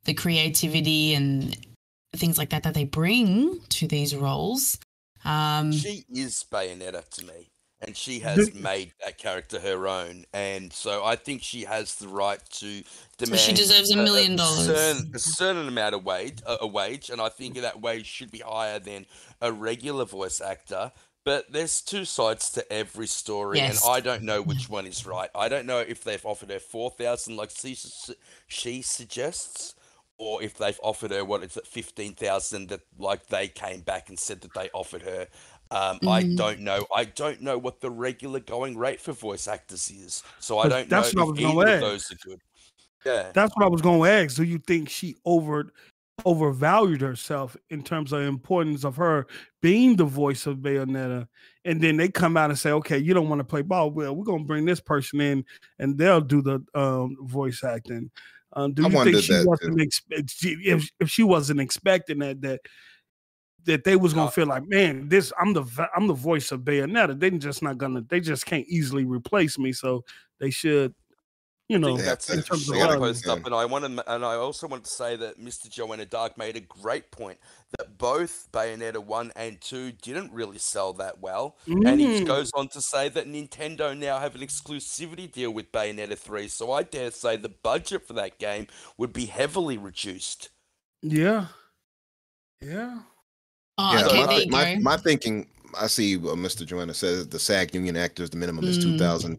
the 0.04 0.14
creativity 0.14 1.14
and 1.14 1.56
things 2.16 2.38
like 2.38 2.50
that 2.50 2.62
that 2.64 2.74
they 2.74 2.84
bring 2.84 3.60
to 3.70 3.86
these 3.88 4.14
roles. 4.14 4.78
Um, 5.24 5.72
she 5.72 6.04
is 6.08 6.44
Bayonetta 6.52 7.08
to 7.10 7.24
me, 7.24 7.50
and 7.80 7.96
she 7.96 8.20
has 8.20 8.54
made 8.54 8.92
that 9.04 9.18
character 9.18 9.58
her 9.60 9.88
own, 9.88 10.24
and 10.32 10.72
so 10.72 11.04
I 11.04 11.16
think 11.16 11.42
she 11.42 11.62
has 11.64 11.96
the 11.96 12.08
right 12.08 12.40
to 12.60 12.82
demand. 13.18 13.40
So 13.40 13.46
she 13.48 13.52
deserves 13.52 13.90
a 13.90 13.96
million 13.96 14.36
dollars, 14.36 14.68
a 14.68 14.76
certain, 14.76 15.12
a 15.14 15.18
certain 15.18 15.68
amount 15.68 15.94
of 15.94 16.04
wage, 16.04 16.38
a, 16.46 16.58
a 16.62 16.66
wage, 16.66 17.10
and 17.10 17.20
I 17.20 17.28
think 17.28 17.56
that 17.60 17.80
wage 17.80 18.06
should 18.06 18.30
be 18.30 18.38
higher 18.38 18.78
than 18.78 19.06
a 19.40 19.52
regular 19.52 20.04
voice 20.04 20.40
actor 20.40 20.92
But 21.24 21.50
there's 21.50 21.80
two 21.82 22.04
sides 22.04 22.50
to 22.52 22.62
every 22.72 23.08
story, 23.08 23.58
Yes. 23.58 23.82
and 23.84 23.92
I 23.92 23.98
don't 24.00 24.22
know 24.22 24.42
which 24.42 24.68
one 24.68 24.86
is 24.86 25.04
right. 25.04 25.28
I 25.34 25.48
don't 25.48 25.66
know 25.66 25.80
if 25.80 26.04
they've 26.04 26.24
offered 26.24 26.50
her 26.50 26.60
four 26.60 26.90
thousand, 26.90 27.36
like 27.36 27.50
she, 27.50 27.76
she 28.46 28.80
suggests, 28.82 29.74
or 30.18 30.42
if 30.42 30.56
they've 30.56 30.78
offered 30.82 31.10
her 31.10 31.24
what 31.24 31.42
is 31.42 31.56
it, 31.56 31.66
fifteen 31.66 32.14
thousand 32.14 32.68
that 32.68 32.80
like 32.98 33.26
they 33.26 33.48
came 33.48 33.80
back 33.80 34.08
and 34.08 34.18
said 34.18 34.40
that 34.40 34.54
they 34.54 34.70
offered 34.72 35.02
her. 35.02 35.26
Um, 35.70 35.98
I 36.06 36.22
Mm. 36.22 36.36
don't 36.36 36.60
know. 36.60 36.86
I 36.94 37.04
don't 37.04 37.40
know 37.40 37.58
what 37.58 37.80
the 37.80 37.90
regular 37.90 38.40
going 38.40 38.76
rate 38.78 39.00
for 39.00 39.12
voice 39.12 39.48
actors 39.48 39.90
is, 39.90 40.22
so 40.38 40.58
I 40.58 40.68
don't 40.68 40.88
know 40.88 41.02
that's 41.02 41.14
what 41.14 41.22
I 41.22 41.30
was 41.30 41.40
either 41.40 41.62
of 41.62 41.68
ask. 41.68 41.80
those 41.80 42.12
are 42.12 42.28
good. 42.28 42.40
Yeah. 43.04 43.32
That's 43.34 43.54
what 43.56 43.64
I 43.66 43.68
was 43.68 43.82
going 43.82 44.00
to 44.02 44.08
ask. 44.08 44.36
Do 44.36 44.44
you 44.44 44.58
think 44.58 44.88
she 44.88 45.16
over 45.24 45.72
overvalued 46.24 47.00
herself 47.02 47.56
in 47.70 47.82
terms 47.82 48.12
of 48.12 48.22
importance 48.22 48.84
of 48.84 48.96
her 48.96 49.26
being 49.60 49.96
the 49.96 50.04
voice 50.04 50.46
of 50.46 50.58
Bayonetta? 50.58 51.28
And 51.64 51.80
then 51.80 51.96
they 51.96 52.08
come 52.08 52.36
out 52.36 52.50
and 52.50 52.58
say, 52.58 52.70
"Okay, 52.70 52.98
you 52.98 53.12
don't 53.12 53.28
want 53.28 53.40
to 53.40 53.44
play 53.44 53.62
ball. 53.62 53.90
Well, 53.90 54.14
we're 54.14 54.24
going 54.24 54.42
to 54.42 54.46
bring 54.46 54.64
this 54.64 54.80
person 54.80 55.20
in, 55.20 55.44
and 55.78 55.98
they'll 55.98 56.20
do 56.20 56.42
the 56.42 56.64
um, 56.74 57.16
voice 57.26 57.62
acting." 57.64 58.10
Um, 58.56 58.72
do 58.72 58.86
I 58.86 58.88
you 58.88 59.04
think 59.04 59.22
she 59.22 59.44
wasn't 59.44 59.80
expect 59.80 60.34
if 60.42 60.90
if 60.98 61.10
she 61.10 61.22
wasn't 61.22 61.60
expecting 61.60 62.18
that 62.20 62.40
that 62.40 62.60
that 63.66 63.84
they 63.84 63.96
was 63.96 64.14
gonna 64.14 64.30
feel 64.30 64.46
like, 64.46 64.66
man, 64.66 65.08
this 65.08 65.30
I'm 65.38 65.52
the 65.52 65.88
I'm 65.94 66.06
the 66.06 66.14
voice 66.14 66.50
of 66.52 66.62
Bayonetta. 66.62 67.20
They 67.20 67.30
just 67.32 67.62
not 67.62 67.76
gonna 67.76 68.02
they 68.08 68.18
just 68.18 68.46
can't 68.46 68.66
easily 68.66 69.04
replace 69.04 69.58
me. 69.58 69.72
So 69.72 70.04
they 70.40 70.50
should, 70.50 70.94
you 71.68 71.78
know, 71.78 71.96
that's 71.96 72.30
in 72.30 72.38
it. 72.38 72.46
terms 72.46 72.68
of 72.68 72.76
I 72.76 72.78
want 72.78 72.92
to 72.92 72.98
post 72.98 73.26
up, 73.26 73.44
and 73.44 73.54
I 73.54 73.64
want 73.64 73.84
to, 73.84 74.14
and 74.14 74.24
I 74.24 74.34
also 74.36 74.68
want 74.68 74.84
to 74.84 74.90
say 74.90 75.16
that 75.16 75.40
Mr. 75.40 75.68
Joanna 75.68 76.04
Dark 76.04 76.38
made 76.38 76.56
a 76.56 76.60
great 76.60 77.10
point 77.10 77.38
that 77.78 77.98
both 77.98 78.48
Bayonetta 78.52 78.98
one 78.98 79.32
and 79.36 79.60
two 79.60 79.92
didn't 79.92 80.32
really 80.32 80.58
sell 80.58 80.92
that 80.94 81.20
well, 81.20 81.56
and 81.66 82.00
he 82.00 82.20
Mm. 82.20 82.26
goes 82.26 82.50
on 82.54 82.68
to 82.68 82.80
say 82.80 83.08
that 83.08 83.26
Nintendo 83.26 83.96
now 83.98 84.18
have 84.18 84.34
an 84.34 84.40
exclusivity 84.42 85.30
deal 85.30 85.50
with 85.50 85.72
Bayonetta 85.72 86.16
three, 86.16 86.48
so 86.48 86.70
I 86.72 86.82
dare 86.84 87.10
say 87.10 87.36
the 87.36 87.48
budget 87.48 88.06
for 88.06 88.12
that 88.14 88.38
game 88.38 88.68
would 88.96 89.12
be 89.12 89.26
heavily 89.26 89.76
reduced. 89.78 90.50
Yeah. 91.02 91.48
Yeah. 92.60 93.00
Oh, 93.78 93.92
Yeah, 93.98 94.06
okay, 94.06 94.46
my, 94.48 94.74
my, 94.74 94.78
my 94.80 94.96
thinking, 94.96 95.48
I 95.78 95.88
see 95.88 96.16
what 96.16 96.36
Mr. 96.36 96.64
Joanna 96.64 96.94
says. 96.94 97.28
The 97.28 97.38
SAG 97.38 97.74
union 97.74 97.96
actors, 97.96 98.30
the 98.30 98.36
minimum 98.38 98.64
is 98.64 98.78
Mm. 98.78 98.82
two 98.82 98.98
thousand 98.98 99.38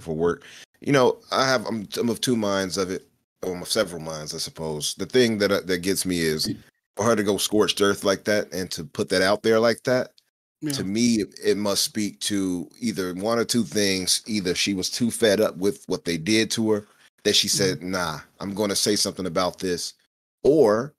for 0.00 0.14
work. 0.14 0.44
You 0.80 0.92
know, 0.92 1.18
I 1.32 1.46
have 1.48 1.66
I'm, 1.66 1.88
I'm 1.98 2.08
of 2.08 2.20
two 2.20 2.36
minds 2.36 2.76
of 2.78 2.90
it, 2.90 3.08
or 3.42 3.56
of 3.60 3.68
several 3.68 4.00
minds, 4.00 4.34
I 4.34 4.38
suppose. 4.38 4.94
The 4.94 5.06
thing 5.06 5.38
that 5.38 5.50
uh, 5.52 5.60
that 5.66 5.78
gets 5.78 6.06
me 6.06 6.20
is 6.20 6.48
for 6.96 7.04
her 7.04 7.16
to 7.16 7.22
go 7.22 7.36
scorched 7.36 7.80
earth 7.80 8.04
like 8.04 8.24
that 8.24 8.52
and 8.52 8.70
to 8.72 8.84
put 8.84 9.08
that 9.10 9.22
out 9.22 9.42
there 9.42 9.60
like 9.60 9.82
that. 9.84 10.12
Yeah. 10.60 10.72
To 10.72 10.84
me, 10.84 11.20
it- 11.20 11.38
it 11.44 11.56
must 11.56 11.84
speak 11.84 12.18
to 12.20 12.68
either 12.80 13.14
one 13.14 13.38
or 13.38 13.44
two 13.44 13.62
things. 13.64 14.22
Either 14.26 14.54
she 14.56 14.74
was 14.74 14.90
too 14.90 15.10
fed 15.10 15.40
up 15.40 15.56
with 15.56 15.84
what 15.86 16.04
they 16.04 16.16
did 16.16 16.50
to 16.52 16.70
her 16.72 16.86
that 17.24 17.36
she 17.36 17.48
said, 17.48 17.82
"Nah, 17.82 18.20
I'm 18.40 18.54
going 18.54 18.70
to 18.70 18.76
say 18.76 18.96
something 18.96 19.26
about 19.26 19.58
this," 19.60 19.94
or 20.42 20.94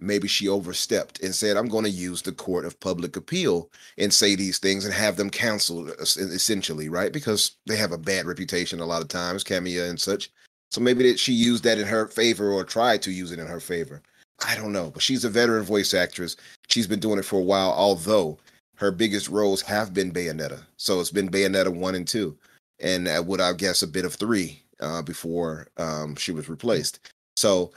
maybe 0.00 0.28
she 0.28 0.48
overstepped 0.48 1.22
and 1.22 1.34
said, 1.34 1.56
I'm 1.56 1.68
going 1.68 1.84
to 1.84 1.90
use 1.90 2.22
the 2.22 2.32
court 2.32 2.64
of 2.64 2.78
public 2.80 3.16
appeal 3.16 3.70
and 3.96 4.12
say 4.12 4.34
these 4.34 4.58
things 4.58 4.84
and 4.84 4.94
have 4.94 5.16
them 5.16 5.30
canceled, 5.30 5.90
essentially, 6.00 6.88
right? 6.88 7.12
Because 7.12 7.56
they 7.66 7.76
have 7.76 7.92
a 7.92 7.98
bad 7.98 8.26
reputation 8.26 8.80
a 8.80 8.86
lot 8.86 9.02
of 9.02 9.08
times, 9.08 9.44
Kamiya 9.44 9.88
and 9.88 10.00
such. 10.00 10.30
So 10.70 10.80
maybe 10.80 11.10
that 11.10 11.18
she 11.18 11.32
used 11.32 11.64
that 11.64 11.78
in 11.78 11.86
her 11.86 12.08
favor 12.08 12.52
or 12.52 12.64
tried 12.64 13.02
to 13.02 13.10
use 13.10 13.32
it 13.32 13.38
in 13.38 13.46
her 13.46 13.60
favor. 13.60 14.02
I 14.46 14.54
don't 14.54 14.72
know, 14.72 14.90
but 14.90 15.02
she's 15.02 15.24
a 15.24 15.30
veteran 15.30 15.64
voice 15.64 15.94
actress. 15.94 16.36
She's 16.68 16.86
been 16.86 17.00
doing 17.00 17.18
it 17.18 17.24
for 17.24 17.40
a 17.40 17.44
while, 17.44 17.72
although 17.72 18.38
her 18.76 18.92
biggest 18.92 19.28
roles 19.28 19.62
have 19.62 19.92
been 19.92 20.12
Bayonetta. 20.12 20.62
So 20.76 21.00
it's 21.00 21.10
been 21.10 21.28
Bayonetta 21.28 21.74
one 21.74 21.96
and 21.96 22.06
two, 22.06 22.36
and 22.78 23.08
uh, 23.08 23.22
would 23.26 23.40
I 23.40 23.52
guess 23.54 23.82
a 23.82 23.88
bit 23.88 24.04
of 24.04 24.14
three 24.14 24.62
uh, 24.80 25.02
before 25.02 25.68
um, 25.78 26.14
she 26.14 26.30
was 26.30 26.48
replaced. 26.48 27.00
So 27.36 27.72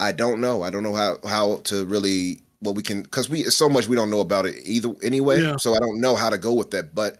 I 0.00 0.12
don't 0.12 0.40
know. 0.40 0.62
I 0.62 0.70
don't 0.70 0.82
know 0.82 0.94
how 0.94 1.18
how 1.26 1.56
to 1.64 1.84
really 1.86 2.40
what 2.60 2.74
we 2.74 2.82
can 2.82 3.02
because 3.02 3.28
we 3.28 3.44
so 3.44 3.68
much 3.68 3.88
we 3.88 3.96
don't 3.96 4.10
know 4.10 4.20
about 4.20 4.46
it 4.46 4.56
either 4.64 4.94
anyway. 5.02 5.42
Yeah. 5.42 5.56
So 5.56 5.74
I 5.74 5.78
don't 5.78 6.00
know 6.00 6.14
how 6.14 6.30
to 6.30 6.38
go 6.38 6.52
with 6.52 6.70
that. 6.72 6.94
But 6.94 7.18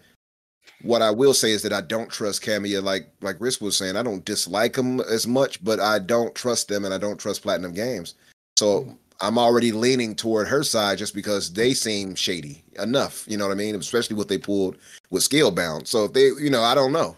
what 0.82 1.02
I 1.02 1.10
will 1.10 1.34
say 1.34 1.50
is 1.50 1.62
that 1.62 1.72
I 1.72 1.80
don't 1.80 2.10
trust 2.10 2.42
Kamiya 2.42 2.82
like 2.82 3.09
like 3.20 3.40
Risk 3.40 3.60
was 3.60 3.76
saying. 3.76 3.96
I 3.96 4.02
don't 4.02 4.24
dislike 4.24 4.74
them 4.74 5.00
as 5.00 5.26
much, 5.26 5.62
but 5.62 5.80
I 5.80 5.98
don't 5.98 6.34
trust 6.34 6.68
them 6.68 6.84
and 6.84 6.94
I 6.94 6.98
don't 6.98 7.18
trust 7.18 7.42
Platinum 7.42 7.72
Games. 7.72 8.14
So 8.56 8.82
hmm. 8.82 8.92
I'm 9.20 9.38
already 9.38 9.72
leaning 9.72 10.14
toward 10.14 10.46
her 10.46 10.62
side 10.62 10.98
just 10.98 11.14
because 11.14 11.52
they 11.52 11.74
seem 11.74 12.14
shady 12.14 12.62
enough. 12.78 13.24
You 13.26 13.36
know 13.36 13.46
what 13.46 13.52
I 13.52 13.56
mean? 13.56 13.74
Especially 13.74 14.14
what 14.14 14.28
they 14.28 14.38
pulled 14.38 14.76
with 15.10 15.28
Scalebound. 15.28 15.88
So 15.88 16.05
if 16.05 16.12
they, 16.12 16.26
you 16.26 16.50
know, 16.50 16.62
I 16.62 16.74
don't 16.74 16.92
know. 16.92 17.16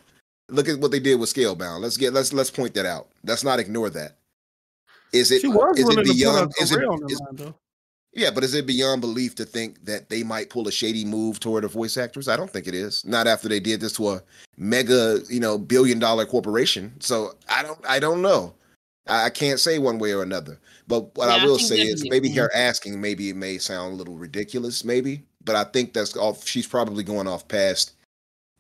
Look 0.49 0.69
at 0.69 0.81
what 0.81 0.91
they 0.91 0.99
did 0.99 1.21
with 1.21 1.33
Scalebound. 1.33 1.81
Let's 1.81 1.97
get 1.97 2.13
let's 2.13 2.33
let's 2.33 2.51
point 2.51 2.75
that 2.75 2.87
out. 2.87 3.09
Let's 3.25 3.45
not 3.45 3.61
ignore 3.61 3.91
that. 3.91 4.17
Is 5.13 5.31
it 5.31 5.41
She 5.41 5.49
was 5.49 5.79
is 5.79 5.85
it 5.85 5.89
willing 5.89 5.97
to 5.97 6.03
put 6.03 6.09
her 6.09 6.15
beyond 6.15 6.53
is 6.61 6.73
it, 6.73 6.77
career 6.77 6.91
on 6.91 7.01
the 7.01 7.07
is- 7.13 7.21
line, 7.21 7.55
yeah, 8.13 8.31
but 8.33 8.43
is 8.43 8.55
it 8.55 8.67
beyond 8.67 9.01
belief 9.01 9.37
to 9.37 9.45
think 9.45 9.85
that 9.85 10.09
they 10.09 10.25
might 10.25 10.51
pull 10.51 10.67
a 10.67 10.73
shady 10.73 11.05
move 11.05 11.39
toward 11.39 11.63
a 11.63 11.69
voice 11.69 11.97
actress? 11.97 12.27
I 12.27 12.37
don't 12.37 12.51
think 12.51 12.67
it 12.67 12.75
is. 12.75 13.05
Not 13.05 13.29
after 13.29 13.49
they 13.49 13.61
did 13.61 13.81
this 13.81 13.93
to 13.95 14.09
a 14.11 14.23
mega, 14.57 15.21
you 15.29 15.39
know, 15.39 15.57
billion 15.59 16.01
dollar 16.01 16.27
corporation. 16.27 16.93
So 17.01 17.35
I 17.49 17.63
don't 17.63 17.79
I 17.89 18.01
don't 18.01 18.21
know. 18.21 18.53
I, 19.07 19.27
I 19.27 19.31
can't 19.31 19.61
say 19.61 19.79
one 19.79 19.99
way 20.01 20.13
or 20.13 20.23
another. 20.25 20.59
But 20.89 21.15
what 21.17 21.29
Yeah, 21.29 21.37
I 21.37 21.39
I 21.43 21.45
will 21.45 21.57
think 21.59 21.69
say 21.69 21.81
is 21.83 22.03
maybe 22.03 22.27
opinion. 22.29 22.45
her 22.45 22.51
asking, 22.55 23.01
maybe 23.01 23.29
it 23.31 23.37
may 23.37 23.59
sound 23.59 23.93
a 23.93 23.97
little 23.97 24.17
ridiculous, 24.17 24.85
maybe. 24.85 25.23
But 25.45 25.55
I 25.55 25.63
think 25.65 25.93
that's 25.93 26.17
off 26.17 26.45
she's 26.47 26.67
probably 26.67 27.05
going 27.05 27.29
off 27.29 27.47
past 27.47 27.93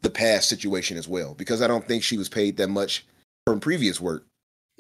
the 0.02 0.10
past 0.10 0.48
situation 0.48 0.96
as 0.96 1.08
well. 1.08 1.34
Because 1.34 1.60
I 1.60 1.66
don't 1.66 1.86
think 1.86 2.04
she 2.04 2.16
was 2.16 2.28
paid 2.28 2.56
that 2.58 2.68
much 2.68 3.04
from 3.48 3.58
previous 3.58 4.00
work. 4.00 4.26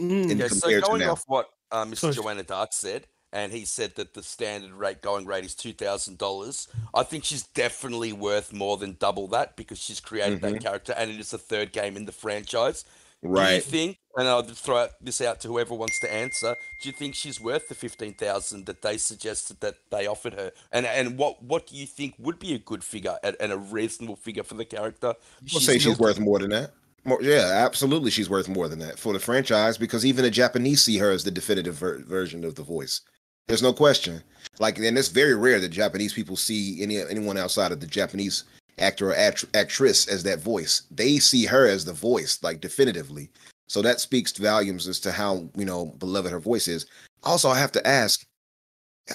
Mm. 0.00 0.30
in- 0.30 0.38
Yeah, 0.38 0.46
so 0.46 0.60
compared 0.60 0.84
to 0.84 0.90
going 0.90 1.02
off 1.02 1.24
what 1.26 1.50
uh, 1.72 1.84
Mr. 1.84 1.96
So- 1.98 2.12
Joanna 2.12 2.42
Dark 2.42 2.72
said, 2.72 3.06
and 3.32 3.52
he 3.52 3.64
said 3.64 3.94
that 3.96 4.14
the 4.14 4.22
standard 4.22 4.72
rate 4.72 5.02
going 5.02 5.24
rate 5.26 5.44
is 5.44 5.54
two 5.54 5.72
thousand 5.72 6.18
dollars. 6.18 6.66
I 6.92 7.04
think 7.04 7.24
she's 7.24 7.44
definitely 7.44 8.12
worth 8.12 8.52
more 8.52 8.76
than 8.76 8.96
double 8.98 9.28
that 9.28 9.56
because 9.56 9.78
she's 9.78 10.00
created 10.00 10.40
that 10.42 10.60
character, 10.60 10.92
and 10.96 11.10
it 11.10 11.20
is 11.20 11.30
the 11.30 11.38
third 11.38 11.72
game 11.72 11.96
in 11.96 12.06
the 12.06 12.12
franchise. 12.12 12.84
Do 13.22 13.28
you 13.28 13.34
Right. 13.34 13.62
think? 13.62 13.98
And 14.16 14.26
I'll 14.26 14.42
just 14.42 14.64
throw 14.64 14.88
this 15.00 15.20
out 15.20 15.40
to 15.42 15.48
whoever 15.48 15.74
wants 15.74 16.00
to 16.00 16.12
answer. 16.12 16.56
Do 16.82 16.88
you 16.88 16.92
think 16.92 17.14
she's 17.14 17.38
worth 17.40 17.68
the 17.68 17.74
fifteen 17.76 18.14
thousand 18.14 18.66
that 18.66 18.82
they 18.82 18.96
suggested 18.96 19.60
that 19.60 19.76
they 19.90 20.06
offered 20.08 20.34
her? 20.34 20.50
And 20.72 20.84
and 20.86 21.16
what 21.16 21.40
what 21.42 21.68
do 21.68 21.76
you 21.76 21.86
think 21.86 22.14
would 22.18 22.38
be 22.40 22.54
a 22.54 22.58
good 22.58 22.82
figure 22.82 23.18
and, 23.22 23.36
and 23.38 23.52
a 23.52 23.56
reasonable 23.58 24.16
figure 24.16 24.42
for 24.42 24.54
the 24.54 24.64
character? 24.64 25.14
We'll 25.52 25.60
say 25.60 25.78
she's 25.78 25.98
worth 26.00 26.18
more 26.18 26.40
than 26.40 26.50
that. 26.50 26.72
More, 27.04 27.22
yeah, 27.22 27.64
absolutely, 27.64 28.10
she's 28.10 28.28
worth 28.28 28.48
more 28.48 28.68
than 28.68 28.78
that 28.80 28.98
for 28.98 29.12
the 29.12 29.18
franchise 29.18 29.78
because 29.78 30.04
even 30.04 30.24
the 30.24 30.30
Japanese 30.30 30.82
see 30.82 30.98
her 30.98 31.10
as 31.10 31.24
the 31.24 31.30
definitive 31.30 31.76
ver- 31.76 32.04
version 32.04 32.44
of 32.44 32.54
the 32.54 32.62
voice. 32.62 33.00
There's 33.48 33.62
no 33.62 33.72
question. 33.72 34.22
Like, 34.58 34.78
and 34.78 34.98
it's 34.98 35.08
very 35.08 35.34
rare 35.34 35.60
that 35.60 35.70
Japanese 35.70 36.12
people 36.12 36.36
see 36.36 36.82
any 36.82 36.98
anyone 36.98 37.38
outside 37.38 37.72
of 37.72 37.80
the 37.80 37.86
Japanese 37.86 38.44
actor 38.78 39.10
or 39.10 39.16
act- 39.16 39.46
actress 39.54 40.08
as 40.08 40.22
that 40.24 40.40
voice. 40.40 40.82
They 40.90 41.18
see 41.18 41.46
her 41.46 41.66
as 41.66 41.84
the 41.84 41.92
voice, 41.92 42.38
like 42.42 42.60
definitively. 42.60 43.30
So 43.68 43.82
that 43.82 44.00
speaks 44.00 44.32
volumes 44.36 44.86
as 44.86 45.00
to 45.00 45.12
how 45.12 45.48
you 45.56 45.64
know 45.64 45.86
beloved 45.98 46.30
her 46.30 46.38
voice 46.38 46.68
is. 46.68 46.86
Also, 47.22 47.48
I 47.48 47.58
have 47.58 47.72
to 47.72 47.86
ask, 47.86 48.26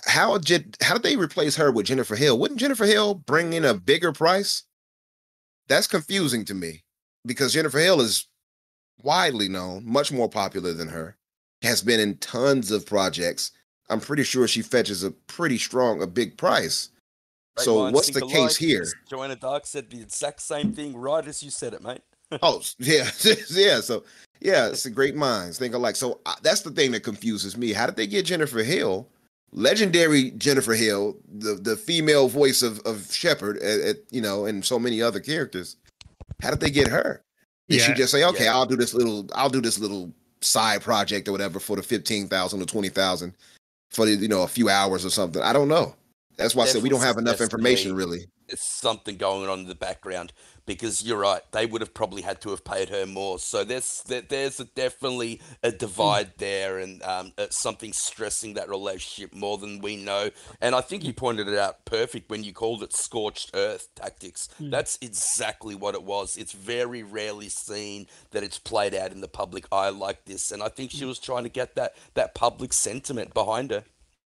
how 0.06 0.38
did 0.40 0.76
how 0.82 0.96
did 0.96 1.04
they 1.04 1.18
replace 1.18 1.56
her 1.58 1.72
with 1.72 1.86
Jennifer 1.86 2.16
Hale? 2.16 2.40
Wouldn't 2.40 2.60
Jennifer 2.60 2.86
Hale 2.86 3.14
bring 3.14 3.54
in 3.54 3.64
a 3.64 3.76
bigger 3.76 4.12
price? 4.12 4.64
That's 5.68 5.88
confusing 5.88 6.46
to 6.46 6.54
me 6.56 6.85
because 7.26 7.54
Jennifer 7.54 7.80
Hale 7.80 8.02
is 8.02 8.28
widely 9.02 9.48
known, 9.48 9.84
much 9.86 10.12
more 10.12 10.30
popular 10.30 10.74
than 10.74 10.88
her, 10.90 11.18
has 11.62 11.82
been 11.82 12.00
in 12.00 12.18
tons 12.18 12.72
of 12.72 12.86
projects. 12.86 13.52
I'm 13.90 14.00
pretty 14.00 14.24
sure 14.24 14.48
she 14.48 14.62
fetches 14.62 15.04
a 15.04 15.12
pretty 15.12 15.58
strong, 15.58 16.02
a 16.02 16.08
big 16.08 16.38
price. 16.38 16.90
Great 17.56 17.66
So 17.66 17.80
minds 17.80 17.96
what's 17.96 18.10
the 18.10 18.26
case 18.26 18.58
here? 18.58 18.86
Joanna 19.10 19.36
Dark 19.36 19.66
said 19.66 19.90
the 19.90 20.02
exact 20.02 20.42
same 20.42 20.74
thing 20.74 20.96
right 20.96 21.26
as 21.26 21.42
you 21.42 21.50
said 21.50 21.74
it, 21.74 21.84
mate. 21.84 22.02
Oh, 22.42 22.62
yeah, 22.80 23.10
yeah. 23.50 23.80
So 23.80 24.04
yeah, 24.42 24.68
it's 24.68 24.86
a 24.86 24.90
great 24.90 25.16
minds 25.16 25.58
think 25.58 25.74
alike. 25.74 25.96
So 25.96 26.20
uh, 26.26 26.36
that's 26.42 26.62
the 26.62 26.72
thing 26.72 26.92
that 26.92 27.02
confuses 27.02 27.58
me. 27.58 27.74
How 27.74 27.86
did 27.86 27.96
they 27.96 28.08
get 28.08 28.26
Jennifer 28.26 28.64
Hale, 28.64 29.08
legendary 29.52 30.32
Jennifer 30.32 30.74
Hale, 30.74 31.16
the 31.34 31.56
the 31.56 31.78
female 31.78 32.28
voice 32.28 32.62
of 32.62 32.80
of 32.80 33.12
Shepard, 33.12 33.58
at, 33.58 33.80
at, 33.82 33.96
you 34.12 34.22
know, 34.22 34.46
and 34.46 34.66
so 34.66 34.78
many 34.80 35.02
other 35.02 35.20
characters? 35.20 35.78
How 36.42 36.50
did 36.50 36.60
they 36.60 36.70
get 36.70 36.88
her? 36.88 37.24
Did 37.68 37.82
she 37.82 37.94
just 37.94 38.12
say, 38.12 38.24
"Okay, 38.24 38.46
Yeah. 38.46 38.54
I'll 38.54 38.66
do 38.66 38.76
this 38.76 38.94
little, 38.94 39.28
I'll 39.34 39.50
do 39.50 39.62
this 39.62 39.80
little 39.80 40.14
side 40.42 40.82
project 40.82 41.28
or 41.28 41.32
whatever 41.32 41.60
for 41.60 41.76
the 41.76 41.84
fifteen 41.84 42.28
thousand 42.28 42.62
or 42.62 42.66
twenty 42.66 42.90
thousand 42.90 43.34
for 43.90 44.06
the 44.06 44.16
you 44.16 44.28
know 44.28 44.44
a 44.44 44.48
few 44.48 44.70
hours 44.70 45.06
or 45.06 45.10
something"? 45.10 45.42
I 45.42 45.54
don't 45.54 45.68
know. 45.68 45.96
That's 46.38 46.54
why 46.54 46.64
I 46.64 46.68
said 46.68 46.84
we 46.84 46.90
don't 46.90 47.02
have 47.02 47.18
enough 47.18 47.42
information 47.42 47.90
suggest 47.90 47.90
to 47.90 47.94
me 47.94 47.98
really. 47.98 48.26
It's 48.50 48.80
something 48.80 49.18
going 49.18 49.50
on 49.50 49.60
in 49.60 49.68
the 49.68 49.76
background. 49.76 50.34
Because 50.66 51.04
you're 51.04 51.20
right, 51.20 51.42
they 51.52 51.66
would 51.66 51.82
have 51.82 51.94
probably 51.94 52.22
had 52.22 52.42
to 52.42 52.50
have 52.50 52.64
paid 52.64 52.90
her 52.90 53.06
more. 53.06 53.40
So 53.40 53.64
there's 53.64 54.04
there's 54.04 54.60
a, 54.60 54.66
definitely 54.66 55.42
a 55.64 55.72
divide 55.72 56.28
hmm. 56.28 56.34
there, 56.38 56.80
and 56.80 57.02
um, 57.04 57.32
it's 57.38 57.62
something 57.62 57.94
stressing 57.94 58.56
that 58.56 58.70
relationship 58.70 59.34
more 59.34 59.58
than 59.58 59.80
we 59.80 59.96
know. 59.96 60.30
And 60.62 60.76
I 60.76 60.82
think 60.82 61.04
you 61.04 61.14
pointed 61.14 61.48
it 61.48 61.58
out 61.58 61.86
perfect 61.86 62.30
when 62.30 62.44
you 62.44 62.54
called 62.54 62.84
it 62.84 62.94
scorched 62.94 63.52
earth 63.54 63.90
tactics. 63.96 64.50
Hmm. 64.58 64.70
That's 64.70 64.98
exactly 65.02 65.76
what 65.76 65.96
it 65.96 66.04
was. 66.04 66.38
It's 66.38 66.54
very 66.54 67.04
rarely 67.04 67.50
seen 67.50 68.08
that 68.32 68.44
it's 68.44 68.60
played 68.60 68.96
out 68.96 69.12
in 69.12 69.22
the 69.22 69.28
public 69.28 69.68
eye 69.72 69.90
like 69.90 70.26
this, 70.26 70.52
and 70.52 70.64
I 70.64 70.70
think 70.70 70.92
she 70.92 71.02
hmm. 71.02 71.08
was 71.08 71.20
trying 71.20 71.44
to 71.44 71.50
get 71.50 71.76
that 71.76 71.96
that 72.16 72.36
public 72.36 72.74
sentiment 72.74 73.34
behind 73.34 73.72
her. 73.72 73.84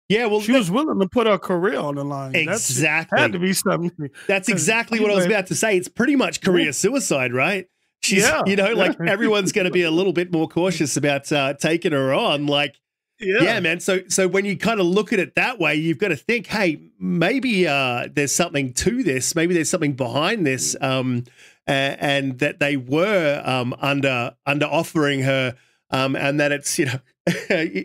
Yeah, 0.08 0.26
well, 0.26 0.40
She 0.40 0.52
was 0.52 0.70
willing 0.70 1.00
to 1.00 1.08
put 1.08 1.26
her 1.26 1.38
career 1.38 1.78
on 1.80 1.96
the 1.96 2.04
line. 2.04 2.32
That's- 2.32 2.70
Exactly. 2.70 3.18
had 3.20 3.32
to 3.32 3.38
be 3.40 3.52
something. 3.52 4.10
That's 4.28 4.48
exactly 4.48 5.00
what 5.00 5.10
I 5.10 5.14
was 5.14 5.26
about 5.26 5.48
to 5.48 5.54
say. 5.56 5.76
It's 5.76 5.88
pretty 5.88 6.14
much 6.16 6.40
career 6.42 6.72
suicide, 6.72 7.32
right? 7.34 7.66
She's, 8.02 8.22
Yeah. 8.22 8.42
you 8.46 8.54
know, 8.54 8.72
like 8.74 8.96
everyone's 9.06 9.50
going 9.52 9.64
to 9.64 9.70
be 9.72 9.82
a 9.82 9.90
little 9.90 10.12
bit 10.12 10.30
more 10.32 10.48
cautious 10.48 10.96
about 10.96 11.30
uh, 11.32 11.54
taking 11.54 11.90
her 11.92 12.14
on. 12.14 12.46
Like, 12.46 12.76
Yeah. 13.18 13.42
yeah. 13.42 13.60
man. 13.60 13.80
So, 13.80 14.00
so 14.06 14.28
when 14.28 14.44
you 14.44 14.56
kind 14.56 14.78
of 14.78 14.86
look 14.86 15.12
at 15.12 15.18
it 15.18 15.34
that 15.34 15.58
way, 15.58 15.74
you've 15.74 15.98
got 15.98 16.08
to 16.08 16.16
think, 16.16 16.46
hey, 16.46 16.82
maybe 17.00 17.66
uh, 17.66 18.06
there's 18.14 18.32
something 18.32 18.74
to 18.74 19.02
this. 19.02 19.34
Maybe 19.34 19.54
there's 19.54 19.70
something 19.70 19.94
behind 19.94 20.46
this, 20.46 20.76
um, 20.80 21.24
a- 21.66 21.72
and 21.98 22.38
that 22.38 22.60
they 22.60 22.76
were 22.76 23.42
um, 23.44 23.74
under 23.80 24.36
under 24.46 24.66
offering 24.66 25.22
her, 25.22 25.56
um, 25.90 26.16
and 26.16 26.40
that 26.40 26.52
it's 26.52 26.78
you 26.78 26.86
know. 26.86 27.00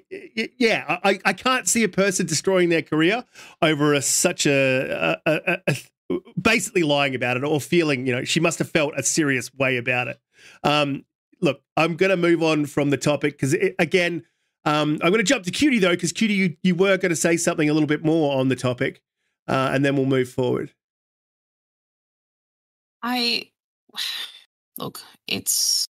yeah, 0.60 1.00
I, 1.04 1.20
I 1.26 1.34
can't 1.34 1.68
see 1.68 1.84
a 1.84 1.90
person 1.90 2.28
destroying 2.28 2.70
their 2.70 2.84
career 2.84 3.26
over 3.60 3.96
a, 3.96 4.02
such 4.04 4.46
a, 4.46 5.20
a, 5.26 5.42
a, 5.48 5.58
a 5.68 5.76
basically 6.40 6.84
lying 6.84 7.16
about 7.16 7.38
it 7.38 7.44
or 7.44 7.60
feeling, 7.60 8.06
you 8.06 8.14
know, 8.14 8.24
she 8.24 8.40
must 8.40 8.60
have 8.60 8.70
felt 8.70 8.94
a 8.96 9.04
serious 9.04 9.54
way 9.54 9.78
about 9.78 10.08
it. 10.08 10.20
Um, 10.64 11.06
look, 11.42 11.62
I'm 11.78 11.96
going 11.96 12.10
to 12.10 12.18
move 12.18 12.44
on 12.44 12.66
from 12.66 12.90
the 12.90 12.98
topic 12.98 13.34
because, 13.34 13.56
again, 13.80 14.24
um, 14.66 15.00
I'm 15.02 15.12
going 15.12 15.18
to 15.18 15.24
jump 15.24 15.44
to 15.46 15.52
Cutie 15.52 15.80
though, 15.80 15.92
because 15.92 16.12
Cutie, 16.12 16.34
you, 16.34 16.56
you 16.64 16.76
were 16.76 16.98
going 16.98 17.10
to 17.10 17.16
say 17.16 17.38
something 17.38 17.70
a 17.70 17.74
little 17.74 17.88
bit 17.88 18.06
more 18.06 18.38
on 18.38 18.50
the 18.50 18.56
topic, 18.56 19.02
uh, 19.48 19.72
and 19.74 19.84
then 19.84 19.96
we'll 19.96 20.06
move 20.06 20.30
forward. 20.30 20.72
I 23.02 23.50
look, 24.78 25.02
it's 25.28 25.88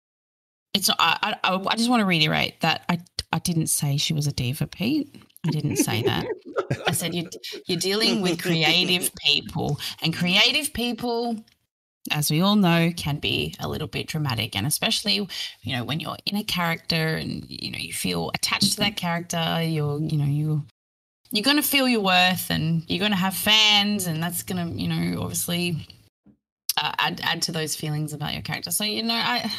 it's. 0.75 0.89
I 0.99 1.35
I, 1.43 1.55
I 1.67 1.75
just 1.75 1.89
want 1.89 2.01
to 2.01 2.05
reiterate 2.05 2.61
that 2.61 2.83
I 2.89 2.99
I 3.31 3.39
didn't 3.39 3.67
say 3.67 3.97
she 3.97 4.13
was 4.13 4.27
a 4.27 4.31
diva, 4.31 4.67
Pete. 4.67 5.15
I 5.45 5.49
didn't 5.49 5.77
say 5.77 6.03
that. 6.03 6.25
I 6.87 6.91
said 6.91 7.15
you're, 7.15 7.29
you're 7.67 7.79
dealing 7.79 8.21
with 8.21 8.41
creative 8.41 9.11
people, 9.15 9.79
and 10.01 10.15
creative 10.15 10.73
people, 10.73 11.37
as 12.11 12.29
we 12.29 12.41
all 12.41 12.55
know, 12.55 12.91
can 12.95 13.17
be 13.17 13.55
a 13.59 13.67
little 13.67 13.87
bit 13.87 14.07
dramatic, 14.07 14.55
and 14.55 14.67
especially 14.67 15.27
you 15.61 15.75
know 15.75 15.83
when 15.83 15.99
you're 15.99 16.17
in 16.25 16.35
a 16.35 16.43
character 16.43 17.15
and 17.15 17.45
you 17.49 17.71
know 17.71 17.79
you 17.79 17.93
feel 17.93 18.31
attached 18.35 18.73
to 18.73 18.77
that 18.77 18.97
character. 18.97 19.61
You're 19.63 19.99
you 19.99 20.17
know 20.17 20.25
you. 20.25 20.65
You're 21.31 21.43
going 21.43 21.57
to 21.57 21.63
feel 21.63 21.87
your 21.87 22.01
worth 22.01 22.49
and 22.49 22.87
you're 22.87 22.99
going 22.99 23.11
to 23.11 23.17
have 23.17 23.33
fans, 23.33 24.07
and 24.07 24.21
that's 24.21 24.43
going 24.43 24.63
to, 24.63 24.81
you 24.81 24.87
know, 24.87 25.21
obviously 25.21 25.85
uh, 26.77 26.93
add 26.99 27.19
add 27.23 27.41
to 27.41 27.51
those 27.51 27.75
feelings 27.75 28.13
about 28.13 28.33
your 28.33 28.43
character. 28.43 28.71
So 28.71 28.83
you 28.83 29.03
know, 29.03 29.15
I 29.15 29.51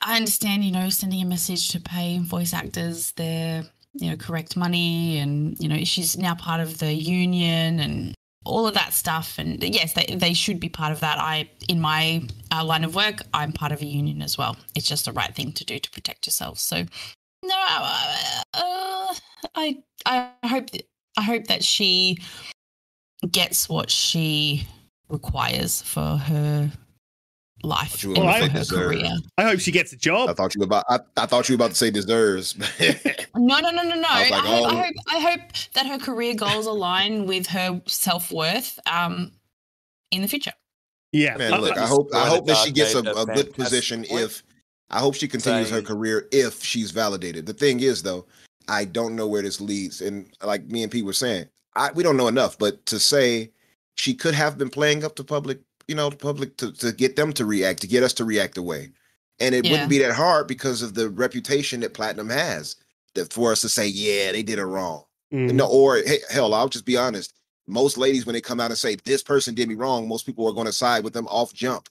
I 0.00 0.16
understand 0.16 0.64
you 0.64 0.72
know 0.72 0.88
sending 0.90 1.22
a 1.22 1.26
message 1.26 1.68
to 1.70 1.80
pay 1.80 2.18
voice 2.18 2.52
actors 2.52 3.12
their 3.12 3.64
you 3.94 4.10
know 4.10 4.16
correct 4.16 4.56
money, 4.56 5.18
and 5.18 5.56
you 5.60 5.68
know 5.68 5.84
she's 5.84 6.16
now 6.16 6.34
part 6.34 6.60
of 6.60 6.78
the 6.78 6.92
union 6.92 7.80
and 7.80 8.14
all 8.44 8.66
of 8.66 8.74
that 8.74 8.92
stuff. 8.92 9.38
And 9.38 9.62
yes, 9.62 9.92
they 9.92 10.06
they 10.16 10.34
should 10.34 10.60
be 10.60 10.68
part 10.68 10.92
of 10.92 11.00
that. 11.00 11.18
I 11.18 11.50
in 11.68 11.80
my 11.80 12.22
uh, 12.52 12.64
line 12.64 12.84
of 12.84 12.94
work, 12.94 13.22
I'm 13.34 13.52
part 13.52 13.72
of 13.72 13.82
a 13.82 13.86
union 13.86 14.22
as 14.22 14.38
well. 14.38 14.56
It's 14.74 14.88
just 14.88 15.04
the 15.04 15.12
right 15.12 15.34
thing 15.34 15.52
to 15.52 15.64
do 15.64 15.78
to 15.78 15.90
protect 15.90 16.26
yourself. 16.26 16.58
So 16.58 16.84
no, 17.44 17.54
uh, 17.54 18.42
uh, 18.54 19.14
I 19.54 19.82
I 20.06 20.32
hope 20.44 20.70
that, 20.70 20.88
I 21.16 21.22
hope 21.22 21.46
that 21.46 21.64
she 21.64 22.18
gets 23.30 23.68
what 23.68 23.90
she 23.90 24.66
requires 25.08 25.82
for 25.82 26.16
her 26.16 26.72
life 27.62 28.02
you 28.02 28.14
and 28.14 28.24
were 28.24 28.32
for 28.32 28.40
gonna 28.40 28.50
her 28.52 28.64
say 28.64 28.76
career. 28.76 29.10
I 29.38 29.42
hope 29.44 29.60
she 29.60 29.70
gets 29.70 29.92
a 29.92 29.96
job. 29.96 30.28
I 30.30 30.34
thought 30.34 30.54
you 30.54 30.60
were 30.60 30.66
about. 30.66 30.84
I, 30.88 31.00
I 31.16 31.26
thought 31.26 31.48
you 31.48 31.54
were 31.54 31.64
about 31.64 31.70
to 31.70 31.76
say 31.76 31.90
deserves. 31.90 32.56
No, 33.36 33.60
no, 33.60 33.70
no, 33.70 33.82
no, 33.82 33.94
no. 33.94 34.08
I 34.08 34.18
I, 34.18 34.20
was 34.22 34.30
like, 34.30 34.42
hope, 34.42 34.66
I 34.66 34.74
oh. 34.74 34.82
hope 34.82 34.94
I 35.08 35.18
hope 35.20 35.40
that 35.74 35.86
her 35.86 35.98
career 35.98 36.34
goals 36.34 36.66
align 36.66 37.26
with 37.26 37.46
her 37.46 37.80
self 37.86 38.32
worth 38.32 38.78
um, 38.86 39.30
in 40.10 40.20
the 40.20 40.28
future. 40.28 40.52
Yeah. 41.12 41.36
Man, 41.36 41.60
look, 41.60 41.78
I 41.78 41.86
hope 41.86 42.10
I 42.14 42.26
hope 42.26 42.46
that 42.46 42.56
she 42.58 42.72
gets 42.72 42.94
a, 42.94 42.98
a 42.98 43.22
a 43.22 43.26
good 43.26 43.54
position 43.54 44.04
point, 44.04 44.24
if 44.24 44.42
I 44.90 44.98
hope 44.98 45.14
she 45.14 45.28
continues 45.28 45.70
her 45.70 45.80
career 45.80 46.26
if 46.32 46.62
she's 46.62 46.90
validated. 46.90 47.46
The 47.46 47.54
thing 47.54 47.80
is 47.80 48.02
though, 48.02 48.26
I 48.68 48.84
don't 48.84 49.16
know 49.16 49.26
where 49.26 49.42
this 49.42 49.60
leads. 49.60 50.00
And 50.00 50.26
like 50.42 50.64
me 50.66 50.82
and 50.82 50.90
Pete 50.90 51.04
were 51.04 51.12
saying, 51.12 51.46
I 51.76 51.92
we 51.92 52.02
don't 52.02 52.16
know 52.16 52.28
enough, 52.28 52.58
but 52.58 52.84
to 52.86 52.98
say 52.98 53.52
she 53.96 54.14
could 54.14 54.34
have 54.34 54.58
been 54.58 54.70
playing 54.70 55.04
up 55.04 55.14
to 55.16 55.24
public, 55.24 55.60
you 55.90 55.96
know, 55.96 56.08
the 56.08 56.16
public 56.16 56.56
to, 56.58 56.72
to 56.72 56.92
get 56.92 57.16
them 57.16 57.32
to 57.34 57.44
react, 57.44 57.80
to 57.82 57.88
get 57.88 58.04
us 58.04 58.14
to 58.14 58.24
react 58.24 58.56
away. 58.56 58.92
And 59.40 59.54
it 59.54 59.64
Yeah. 59.64 59.72
wouldn't 59.72 59.90
be 59.90 59.98
that 59.98 60.12
hard 60.14 60.46
because 60.46 60.82
of 60.82 60.94
the 60.94 61.10
reputation 61.10 61.80
that 61.80 61.94
Platinum 61.94 62.30
has. 62.30 62.76
That 63.14 63.32
for 63.32 63.50
us 63.50 63.60
to 63.62 63.68
say, 63.68 63.88
yeah, 63.88 64.30
they 64.30 64.44
did 64.44 64.60
it 64.60 64.64
wrong. 64.64 65.04
mm, 65.32 65.52
No, 65.52 65.66
or 65.66 65.96
hey, 65.96 66.20
hell, 66.30 66.54
I'll 66.54 66.68
just 66.68 66.86
be 66.86 66.96
honest. 66.96 67.34
Most 67.66 67.98
ladies, 67.98 68.24
when 68.24 68.34
they 68.34 68.40
come 68.40 68.60
out 68.60 68.70
and 68.70 68.78
say 68.78 68.96
this 69.04 69.22
person 69.22 69.54
did 69.54 69.68
me 69.68 69.74
wrong, 69.74 70.06
most 70.06 70.26
people 70.26 70.46
are 70.48 70.52
going 70.54 70.66
to 70.66 70.72
side 70.72 71.02
with 71.02 71.12
them 71.12 71.26
off 71.26 71.52
jump. 71.52 71.88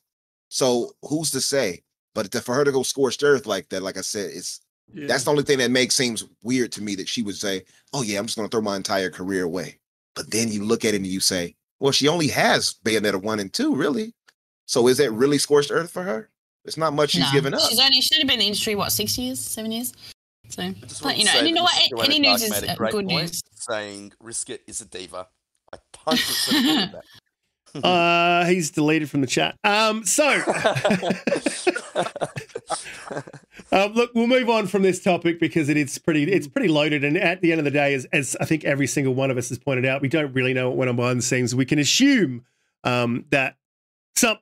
So 0.47 0.93
who's 1.03 1.31
to 1.31 1.41
say? 1.41 1.83
But 2.15 2.31
to, 2.31 2.41
for 2.41 2.55
her 2.55 2.63
to 2.63 2.71
go 2.71 2.83
scorched 2.83 3.23
earth 3.23 3.45
like 3.45 3.67
that, 3.69 3.83
like 3.83 3.97
I 3.97 4.01
said, 4.01 4.31
it's 4.33 4.61
Yeah. 4.93 5.07
that's 5.07 5.25
the 5.25 5.31
only 5.31 5.43
thing 5.43 5.59
that 5.59 5.71
makes 5.71 5.95
seems 5.95 6.25
weird 6.41 6.71
to 6.73 6.81
me 6.81 6.95
that 6.95 7.09
she 7.09 7.21
would 7.21 7.35
say, 7.35 7.65
"Oh 7.93 8.01
yeah, 8.01 8.17
I'm 8.19 8.25
just 8.25 8.37
going 8.37 8.47
to 8.49 8.51
throw 8.51 8.61
my 8.61 8.77
entire 8.77 9.09
career 9.11 9.43
away." 9.43 9.79
But 10.15 10.31
then 10.31 10.51
you 10.51 10.63
look 10.63 10.85
at 10.85 10.93
it 10.93 10.97
and 10.97 11.07
you 11.07 11.19
say, 11.19 11.55
"Well, 11.79 11.91
she 11.91 12.07
only 12.07 12.27
has 12.27 12.75
Bayonetta 12.83 13.21
one 13.21 13.39
and 13.39 13.51
two, 13.51 13.75
really. 13.75 14.13
So 14.65 14.87
is 14.87 14.97
that 14.97 15.11
really 15.11 15.37
scorched 15.37 15.71
earth 15.71 15.91
for 15.91 16.03
her? 16.03 16.29
It's 16.65 16.77
not 16.77 16.93
much 16.93 17.11
she's 17.11 17.21
No, 17.21 17.31
given 17.31 17.53
up." 17.53 17.61
She's 17.61 17.79
only 17.79 18.01
she's 18.01 18.11
only 18.13 18.25
been 18.25 18.33
in 18.35 18.39
the 18.39 18.45
industry 18.45 18.75
what 18.75 18.91
six 18.91 19.17
years, 19.17 19.39
seven 19.39 19.71
years. 19.71 19.93
So, 20.49 20.73
but 21.03 21.17
you 21.17 21.25
know, 21.25 21.31
and 21.35 21.47
you 21.47 21.53
know 21.53 21.63
what? 21.63 21.75
Joanna 21.89 22.05
Any 22.05 22.19
news 22.19 22.41
is 22.41 22.63
a 22.63 22.71
uh, 22.71 22.75
great 22.75 22.91
good 22.91 23.07
point, 23.07 23.21
news. 23.21 23.41
Saying 23.53 24.13
Riskit 24.23 24.59
is 24.67 24.81
a 24.81 24.85
diva. 24.85 25.27
I 25.71 25.77
100% 25.93 26.49
agree 26.49 26.75
that. 26.91 27.03
Uh, 27.83 28.45
he's 28.45 28.71
deleted 28.71 29.09
from 29.09 29.21
the 29.21 29.27
chat. 29.27 29.55
Um, 29.63 30.05
so, 30.05 30.25
um, 33.71 33.93
look, 33.93 34.11
we'll 34.13 34.27
move 34.27 34.49
on 34.49 34.67
from 34.67 34.81
this 34.81 35.01
topic 35.01 35.39
because 35.39 35.69
it 35.69 35.77
is 35.77 35.97
pretty, 35.97 36.23
it's 36.23 36.47
pretty 36.47 36.67
loaded. 36.69 37.03
And 37.03 37.17
at 37.17 37.41
the 37.41 37.51
end 37.51 37.59
of 37.59 37.65
the 37.65 37.71
day, 37.71 37.93
as, 37.93 38.05
as 38.05 38.35
I 38.39 38.45
think 38.45 38.65
every 38.65 38.87
single 38.87 39.13
one 39.13 39.31
of 39.31 39.37
us 39.37 39.49
has 39.49 39.59
pointed 39.59 39.85
out, 39.85 40.01
we 40.01 40.09
don't 40.09 40.33
really 40.33 40.53
know 40.53 40.69
what 40.69 40.77
went 40.77 40.89
on 40.89 40.95
behind 40.95 41.19
the 41.19 41.23
scenes. 41.23 41.55
We 41.55 41.65
can 41.65 41.79
assume 41.79 42.45
um, 42.83 43.25
that 43.31 43.57
some 44.15 44.37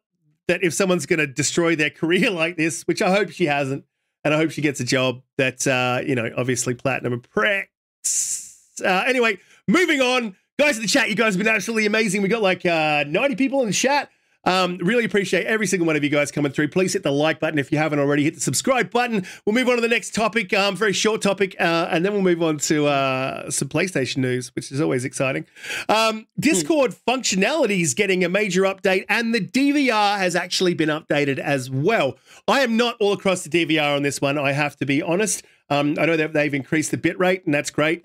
that 0.47 0.63
if 0.63 0.73
someone's 0.73 1.05
going 1.05 1.19
to 1.19 1.27
destroy 1.27 1.75
their 1.75 1.89
career 1.91 2.29
like 2.29 2.57
this, 2.57 2.83
which 2.83 3.01
I 3.01 3.11
hope 3.11 3.31
she 3.31 3.45
hasn't, 3.45 3.85
and 4.23 4.33
I 4.33 4.37
hope 4.37 4.51
she 4.51 4.61
gets 4.61 4.79
a 4.79 4.85
job 4.85 5.21
that 5.37 5.65
uh, 5.67 6.01
you 6.05 6.15
know, 6.15 6.31
obviously 6.37 6.73
platinum 6.73 7.13
and 7.13 7.23
pricks. 7.23 8.81
Uh, 8.83 9.03
anyway, 9.07 9.37
moving 9.67 10.01
on, 10.01 10.35
guys 10.59 10.77
in 10.77 10.81
the 10.81 10.88
chat, 10.88 11.09
you 11.09 11.15
guys 11.15 11.35
have 11.35 11.43
been 11.43 11.53
absolutely 11.53 11.85
amazing. 11.85 12.21
We 12.21 12.29
got 12.29 12.41
like 12.41 12.65
uh, 12.65 13.03
90 13.07 13.35
people 13.35 13.61
in 13.61 13.67
the 13.67 13.73
chat. 13.73 14.09
Um, 14.43 14.77
really 14.77 15.03
appreciate 15.03 15.45
every 15.45 15.67
single 15.67 15.85
one 15.85 15.97
of 15.97 16.03
you 16.05 16.09
guys 16.09 16.31
coming 16.31 16.53
through. 16.53 16.69
Please 16.69 16.93
hit 16.93 17.03
the 17.03 17.11
like 17.11 17.41
button 17.41 17.59
if 17.59 17.69
you 17.69 17.77
haven't 17.77 17.99
already. 17.99 18.23
Hit 18.23 18.35
the 18.35 18.39
subscribe 18.39 18.89
button. 18.89 19.25
We'll 19.45 19.53
move 19.53 19.67
on 19.67 19.75
to 19.75 19.81
the 19.81 19.89
next 19.89 20.15
topic, 20.15 20.53
um, 20.53 20.75
very 20.75 20.93
short 20.93 21.21
topic, 21.21 21.55
uh, 21.59 21.89
and 21.91 22.05
then 22.05 22.13
we'll 22.13 22.21
move 22.21 22.41
on 22.41 22.57
to 22.59 22.88
uh, 22.88 23.51
some 23.51 23.67
PlayStation 23.67 24.17
news, 24.17 24.55
which 24.55 24.71
is 24.71 24.79
always 24.79 25.03
exciting. 25.03 25.45
Um, 25.89 26.27
Discord 26.39 26.95
functionality 27.05 27.81
is 27.81 27.93
getting 27.93 28.23
a 28.23 28.29
major 28.29 28.61
update, 28.61 29.03
and 29.09 29.35
the 29.35 29.41
DVR 29.41 30.17
has 30.17 30.34
actually 30.34 30.73
been 30.73 30.89
updated 30.89 31.39
as 31.39 31.69
well. 31.69 32.15
I 32.47 32.61
am 32.61 32.77
not 32.77 32.95
all 33.01 33.11
across 33.11 33.43
the 33.43 33.49
DVR 33.49 33.97
on 33.97 34.03
this 34.03 34.21
one. 34.21 34.38
I 34.38 34.53
have 34.53 34.77
to 34.77 34.85
be 34.85 35.01
honest. 35.01 35.43
Um, 35.69 35.97
I 35.99 36.05
know 36.05 36.15
that 36.15 36.31
they've 36.31 36.53
increased 36.53 36.91
the 36.91 36.97
bit 36.97 37.19
rate, 37.19 37.45
and 37.45 37.53
that's 37.53 37.69
great. 37.69 38.01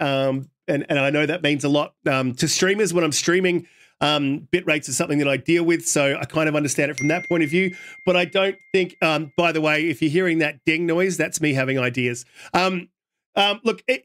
And, 0.69 0.87
and 0.89 0.99
I 0.99 1.11
know 1.11 1.27
that 1.27 1.43
means 1.43 1.65
a 1.65 1.69
lot 1.69 1.95
um, 2.07 2.35
to 2.35 2.49
streamers 2.49 2.95
when 2.95 3.05
I'm 3.05 3.13
streaming. 3.13 3.67
Um, 4.01 4.49
bit 4.51 4.67
rates 4.67 4.89
is 4.89 4.97
something 4.97 5.19
that 5.19 5.29
I 5.29 5.37
deal 5.37 5.63
with, 5.63 5.87
so 5.87 6.19
I 6.21 6.25
kind 6.25 6.49
of 6.49 6.57
understand 6.57 6.91
it 6.91 6.97
from 6.97 7.07
that 7.09 7.29
point 7.29 7.45
of 7.45 7.51
view. 7.51 7.77
But 8.05 8.17
I 8.17 8.25
don't 8.25 8.57
think, 8.73 8.97
um, 9.01 9.33
by 9.37 9.53
the 9.53 9.61
way, 9.61 9.89
if 9.89 10.03
you're 10.03 10.11
hearing 10.11 10.39
that 10.39 10.59
ding 10.67 10.87
noise, 10.87 11.17
that's 11.17 11.41
me 11.41 11.53
having 11.53 11.79
ideas. 11.79 12.25
Um, 12.53 12.89
um, 13.37 13.61
look, 13.63 13.83
it, 13.87 14.03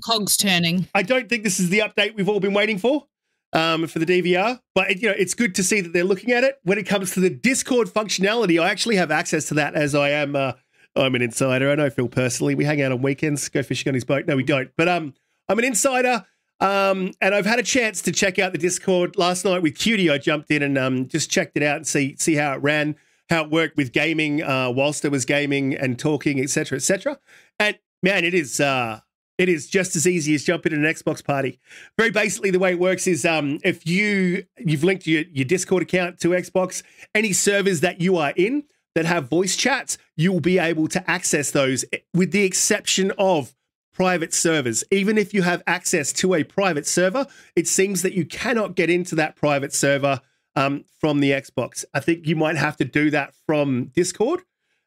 Cogs 0.00 0.36
turning. 0.36 0.88
I 0.94 1.02
don't 1.02 1.28
think 1.28 1.44
this 1.44 1.60
is 1.60 1.68
the 1.68 1.80
update 1.80 2.16
we've 2.16 2.28
all 2.28 2.40
been 2.40 2.54
waiting 2.54 2.78
for 2.78 3.06
um, 3.52 3.86
for 3.86 3.98
the 3.98 4.06
DVR, 4.06 4.60
but 4.74 4.90
it, 4.90 5.02
you 5.02 5.08
know 5.08 5.14
it's 5.16 5.34
good 5.34 5.54
to 5.56 5.62
see 5.62 5.80
that 5.80 5.92
they're 5.92 6.04
looking 6.04 6.32
at 6.32 6.44
it. 6.44 6.58
When 6.64 6.78
it 6.78 6.84
comes 6.84 7.12
to 7.12 7.20
the 7.20 7.30
Discord 7.30 7.88
functionality, 7.88 8.60
I 8.60 8.70
actually 8.70 8.96
have 8.96 9.10
access 9.10 9.46
to 9.46 9.54
that 9.54 9.74
as 9.74 9.94
I 9.94 10.10
am. 10.10 10.34
Uh, 10.34 10.52
I'm 10.96 11.14
an 11.14 11.22
insider. 11.22 11.70
I 11.70 11.74
know 11.74 11.90
Phil 11.90 12.08
personally. 12.08 12.54
We 12.54 12.64
hang 12.64 12.82
out 12.82 12.92
on 12.92 13.02
weekends, 13.02 13.48
go 13.48 13.62
fishing 13.62 13.90
on 13.90 13.94
his 13.94 14.04
boat. 14.04 14.26
No, 14.26 14.36
we 14.36 14.42
don't. 14.42 14.70
But 14.76 14.88
um, 14.88 15.14
I'm 15.48 15.58
an 15.58 15.64
insider. 15.64 16.24
Um, 16.60 17.10
and 17.20 17.34
I've 17.34 17.46
had 17.46 17.58
a 17.58 17.64
chance 17.64 18.02
to 18.02 18.12
check 18.12 18.38
out 18.38 18.52
the 18.52 18.58
Discord 18.58 19.18
last 19.18 19.44
night 19.44 19.62
with 19.62 19.76
Cutie. 19.76 20.08
I 20.10 20.18
jumped 20.18 20.50
in 20.50 20.62
and 20.62 20.78
um, 20.78 21.08
just 21.08 21.28
checked 21.28 21.56
it 21.56 21.62
out 21.62 21.76
and 21.76 21.86
see 21.86 22.14
see 22.18 22.36
how 22.36 22.52
it 22.52 22.62
ran, 22.62 22.94
how 23.28 23.44
it 23.44 23.50
worked 23.50 23.76
with 23.76 23.90
gaming 23.90 24.44
uh, 24.44 24.70
whilst 24.70 25.04
I 25.04 25.08
was 25.08 25.24
gaming 25.24 25.74
and 25.74 25.98
talking, 25.98 26.40
etc., 26.40 26.76
etc. 26.76 27.18
And 27.58 27.78
man, 28.00 28.24
it 28.24 28.32
is 28.32 28.60
uh, 28.60 29.00
it 29.38 29.48
is 29.48 29.66
just 29.66 29.96
as 29.96 30.06
easy 30.06 30.36
as 30.36 30.44
jumping 30.44 30.72
in 30.72 30.84
an 30.84 30.94
Xbox 30.94 31.24
party. 31.24 31.58
Very 31.98 32.12
basically, 32.12 32.52
the 32.52 32.60
way 32.60 32.72
it 32.72 32.78
works 32.78 33.08
is 33.08 33.24
um, 33.24 33.58
if 33.64 33.84
you 33.84 34.44
you've 34.58 34.84
linked 34.84 35.04
your, 35.04 35.24
your 35.32 35.44
Discord 35.44 35.82
account 35.82 36.20
to 36.20 36.28
Xbox, 36.28 36.84
any 37.12 37.32
servers 37.32 37.80
that 37.80 38.00
you 38.00 38.16
are 38.18 38.32
in 38.36 38.62
that 38.94 39.04
have 39.06 39.28
voice 39.28 39.56
chats, 39.56 39.98
you 40.16 40.32
will 40.32 40.40
be 40.40 40.58
able 40.60 40.86
to 40.86 41.10
access 41.10 41.50
those, 41.50 41.84
eh, 41.92 41.98
with 42.14 42.30
the 42.30 42.44
exception 42.44 43.10
of 43.18 43.54
private 44.02 44.34
servers. 44.34 44.82
Even 44.90 45.16
if 45.16 45.32
you 45.32 45.42
have 45.42 45.62
access 45.64 46.12
to 46.12 46.34
a 46.34 46.42
private 46.42 46.88
server, 46.88 47.24
it 47.54 47.68
seems 47.68 48.02
that 48.02 48.14
you 48.14 48.24
cannot 48.24 48.74
get 48.74 48.90
into 48.90 49.14
that 49.14 49.36
private 49.36 49.72
server 49.72 50.20
um, 50.56 50.84
from 50.98 51.20
the 51.20 51.30
Xbox. 51.30 51.84
I 51.94 52.00
think 52.00 52.26
you 52.26 52.34
might 52.34 52.56
have 52.56 52.76
to 52.78 52.84
do 52.84 53.10
that 53.10 53.32
from 53.46 53.92
Discord. 53.94 54.40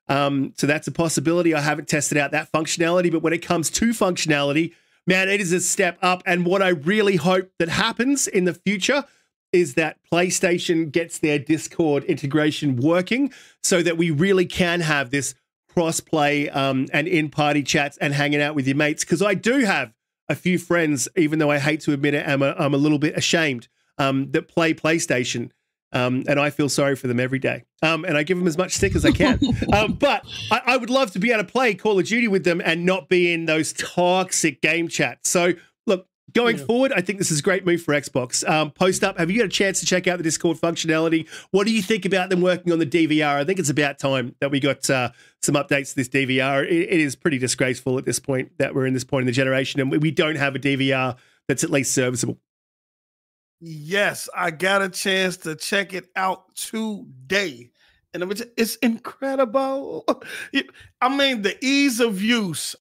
Um, 0.10 0.52
so 0.58 0.68
that's 0.68 0.90
a 0.90 0.92
possibility. 0.92 1.56
I 1.56 1.62
haven't 1.62 1.88
tested 1.88 2.18
out 2.18 2.32
that 2.32 2.52
functionality, 2.52 3.10
but 3.10 3.22
when 3.22 3.32
it 3.32 3.38
comes 3.38 3.70
to 3.70 3.92
functionality, 3.92 4.74
man, 5.08 5.30
it 5.30 5.40
is 5.40 5.54
a 5.54 5.62
step 5.62 5.98
up. 6.02 6.22
And 6.26 6.46
what 6.46 6.62
I 6.62 6.70
really 6.70 7.16
hope 7.16 7.50
that 7.58 7.70
happens 7.70 8.28
in 8.28 8.44
the 8.44 8.54
future 8.54 9.06
is 9.54 9.76
that 9.76 9.98
PlayStation 10.12 10.92
gets 10.92 11.20
their 11.20 11.40
Discord 11.40 12.04
integration 12.04 12.76
working 12.76 13.32
so 13.64 13.82
that 13.82 13.98
we 13.98 14.12
really 14.12 14.46
can 14.46 14.82
have 14.82 15.12
this 15.12 15.36
cross 15.76 16.00
play 16.00 16.50
um, 16.50 16.88
and 16.94 17.08
in 17.08 17.30
party 17.30 17.62
chats 17.62 17.98
and 17.98 18.14
hanging 18.14 18.42
out 18.42 18.56
with 18.56 18.66
your 18.66 18.78
mates. 18.78 19.04
Because 19.04 19.22
I 19.22 19.34
do 19.34 19.60
have 19.60 19.94
a 20.30 20.36
few 20.36 20.58
friends, 20.58 21.10
even 21.18 21.38
though 21.38 21.52
I 21.52 21.60
hate 21.60 21.82
to 21.82 21.92
admit 21.92 22.14
it, 22.14 22.28
I'm 22.28 22.42
a, 22.42 22.56
I'm 22.58 22.74
a 22.74 22.78
little 22.78 22.98
bit 22.98 23.18
ashamed 23.18 23.68
um, 23.98 24.32
that 24.32 24.48
play 24.48 24.74
PlayStation. 24.74 25.52
Um, 25.92 26.24
and 26.28 26.40
I 26.40 26.50
feel 26.50 26.68
sorry 26.68 26.96
for 26.96 27.08
them 27.08 27.20
every 27.20 27.40
day. 27.40 27.64
Um, 27.82 28.04
and 28.04 28.18
I 28.18 28.24
give 28.24 28.38
them 28.38 28.48
as 28.48 28.58
much 28.58 28.74
stick 28.74 28.96
as 28.96 29.06
I 29.06 29.12
can. 29.12 29.40
um, 29.74 29.94
but 29.94 30.26
I, 30.52 30.62
I, 30.66 30.78
would 30.78 30.90
love 30.90 31.12
to 31.12 31.20
be 31.20 31.32
able 31.32 31.44
to 31.44 31.50
play 31.50 31.74
Call 31.74 32.00
of 32.00 32.06
Duty 32.06 32.28
with 32.28 32.44
them 32.44 32.62
and 32.66 32.86
not 32.86 33.08
be 33.08 33.32
in 33.32 33.46
those 33.46 33.72
toxic 33.72 34.62
game 34.62 34.90
chats. 34.90 35.30
So, 35.30 35.54
going 36.36 36.57
yeah. 36.57 36.66
forward, 36.66 36.94
I 36.94 37.02
think 37.02 37.18
this 37.18 37.32
is 37.32 37.40
a 37.40 37.41
great 37.41 37.66
move 37.66 37.82
for 37.82 37.94
Xbox. 37.94 38.48
Um, 38.48 38.70
post 38.70 39.03
up, 39.03 39.18
have 39.18 39.32
you 39.32 39.40
got 39.40 39.45
a 39.45 39.49
chance 39.49 39.80
to 39.80 39.86
check 39.86 40.06
out 40.06 40.18
the 40.18 40.24
Discord 40.24 40.57
functionality? 40.57 41.28
What 41.52 41.66
do 41.66 41.74
you 41.74 41.82
think 41.82 42.06
about 42.06 42.30
them 42.30 42.41
working 42.41 42.72
on 42.72 42.80
the 42.80 42.86
DVR? 42.86 43.38
I 43.38 43.45
think 43.45 43.57
it's 43.57 43.70
about 43.70 43.98
time 43.98 44.36
that 44.41 44.52
we 44.52 44.60
got 44.60 44.88
uh, 44.90 45.12
some 45.41 45.56
updates 45.56 45.90
to 45.90 45.95
this 45.95 46.10
DVR. 46.10 46.66
It, 46.66 46.90
it 46.91 46.99
is 46.99 47.16
pretty 47.16 47.38
disgraceful 47.40 47.98
at 47.98 48.06
this 48.06 48.20
point 48.20 48.52
that 48.60 48.76
we're 48.76 48.86
in 48.86 48.94
this 48.94 49.06
point 49.06 49.24
in 49.24 49.28
the 49.28 49.32
generation 49.32 49.80
and 49.80 50.02
we 50.02 50.12
don't 50.12 50.36
have 50.36 50.56
a 50.56 50.60
DVR 50.60 51.16
that's 51.48 51.64
at 51.64 51.72
least 51.72 51.94
serviceable. 51.94 52.38
Yes, 53.62 54.30
I 54.36 54.52
got 54.52 54.82
a 54.82 54.90
chance 54.90 55.38
to 55.38 55.56
check 55.56 55.94
it 55.94 56.10
out 56.16 56.53
today. 56.56 57.72
And 58.14 58.44
it's 58.56 58.76
incredible. 58.78 60.06
I 61.02 61.18
mean, 61.18 61.41
the 61.41 61.57
ease 61.66 61.99
of 61.99 62.22
use. 62.22 62.76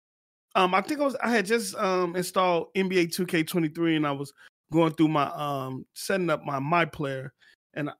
Um, 0.55 0.73
I 0.75 0.81
think 0.81 0.99
I 0.99 1.05
was 1.05 1.15
I 1.23 1.29
had 1.29 1.45
just 1.45 1.75
um 1.75 2.15
installed 2.15 2.67
NBA 2.75 3.15
2K23 3.15 3.97
and 3.97 4.07
I 4.07 4.11
was 4.11 4.33
going 4.71 4.93
through 4.93 5.09
my 5.09 5.25
um 5.27 5.85
setting 5.93 6.29
up 6.29 6.43
my 6.43 6.59
my 6.59 6.85
player 6.85 7.33
and 7.73 7.89
I 7.89 7.93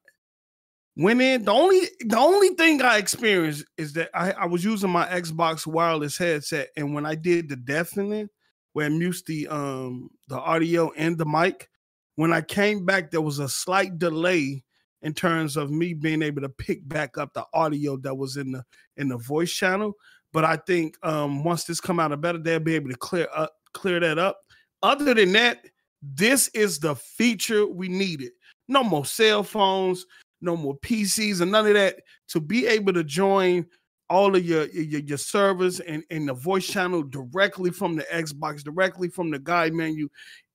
went 0.97 1.21
in. 1.21 1.45
The 1.45 1.51
only 1.51 1.81
the 2.01 2.17
only 2.17 2.49
thing 2.49 2.81
I 2.81 2.97
experienced 2.97 3.65
is 3.77 3.93
that 3.93 4.09
I, 4.13 4.31
I 4.31 4.45
was 4.45 4.63
using 4.63 4.89
my 4.89 5.05
Xbox 5.07 5.65
wireless 5.65 6.17
headset 6.17 6.69
and 6.75 6.93
when 6.93 7.05
I 7.05 7.15
did 7.15 7.49
the 7.49 7.55
deafening 7.55 8.29
where 8.73 8.85
I 8.85 8.89
mute 8.89 9.21
the 9.25 9.47
um 9.47 10.09
the 10.27 10.39
audio 10.39 10.91
and 10.97 11.17
the 11.17 11.25
mic, 11.25 11.69
when 12.15 12.33
I 12.33 12.41
came 12.41 12.85
back, 12.85 13.11
there 13.11 13.21
was 13.21 13.39
a 13.39 13.49
slight 13.49 13.97
delay 13.97 14.63
in 15.01 15.13
terms 15.13 15.57
of 15.57 15.71
me 15.71 15.93
being 15.93 16.21
able 16.21 16.41
to 16.41 16.49
pick 16.49 16.87
back 16.87 17.17
up 17.17 17.33
the 17.33 17.45
audio 17.53 17.97
that 17.97 18.15
was 18.15 18.37
in 18.37 18.51
the 18.51 18.63
in 18.97 19.09
the 19.09 19.17
voice 19.17 19.51
channel. 19.51 19.93
But 20.33 20.45
I 20.45 20.57
think 20.57 20.97
um, 21.03 21.43
once 21.43 21.65
this 21.65 21.81
come 21.81 21.99
out 21.99 22.11
of 22.11 22.21
better, 22.21 22.37
they'll 22.37 22.59
be 22.59 22.75
able 22.75 22.89
to 22.89 22.97
clear 22.97 23.27
up 23.35 23.53
clear 23.73 23.99
that 23.99 24.17
up. 24.17 24.39
Other 24.83 25.13
than 25.13 25.31
that, 25.33 25.65
this 26.01 26.47
is 26.49 26.79
the 26.79 26.95
feature 26.95 27.67
we 27.67 27.87
needed. 27.87 28.31
No 28.67 28.83
more 28.83 29.05
cell 29.05 29.43
phones, 29.43 30.05
no 30.41 30.55
more 30.55 30.77
PCs, 30.79 31.41
and 31.41 31.51
none 31.51 31.67
of 31.67 31.73
that. 31.73 31.97
To 32.29 32.39
be 32.39 32.65
able 32.67 32.93
to 32.93 33.03
join 33.03 33.65
all 34.09 34.35
of 34.35 34.45
your 34.45 34.67
your, 34.67 35.01
your 35.01 35.17
servers 35.17 35.79
and, 35.79 36.03
and 36.09 36.27
the 36.27 36.33
voice 36.33 36.67
channel 36.67 37.03
directly 37.03 37.71
from 37.71 37.95
the 37.95 38.03
Xbox, 38.03 38.63
directly 38.63 39.09
from 39.09 39.31
the 39.31 39.39
guide 39.39 39.73
menu, 39.73 40.09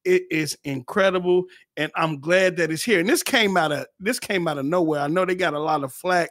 it 0.05 0.23
is 0.31 0.57
incredible, 0.65 1.45
and 1.77 1.91
I'm 1.97 2.21
glad 2.21 2.57
that 2.57 2.71
it's 2.71 2.85
here. 2.85 3.01
And 3.01 3.09
this 3.09 3.23
came 3.23 3.57
out 3.57 3.73
of 3.73 3.87
this 4.01 4.21
came 4.21 4.49
out 4.49 4.59
of 4.59 4.65
nowhere. 4.65 5.01
I 5.01 5.09
know 5.09 5.25
they 5.25 5.35
got 5.35 5.55
a 5.55 5.59
lot 5.59 5.85
of 5.85 5.93
flack 5.93 6.31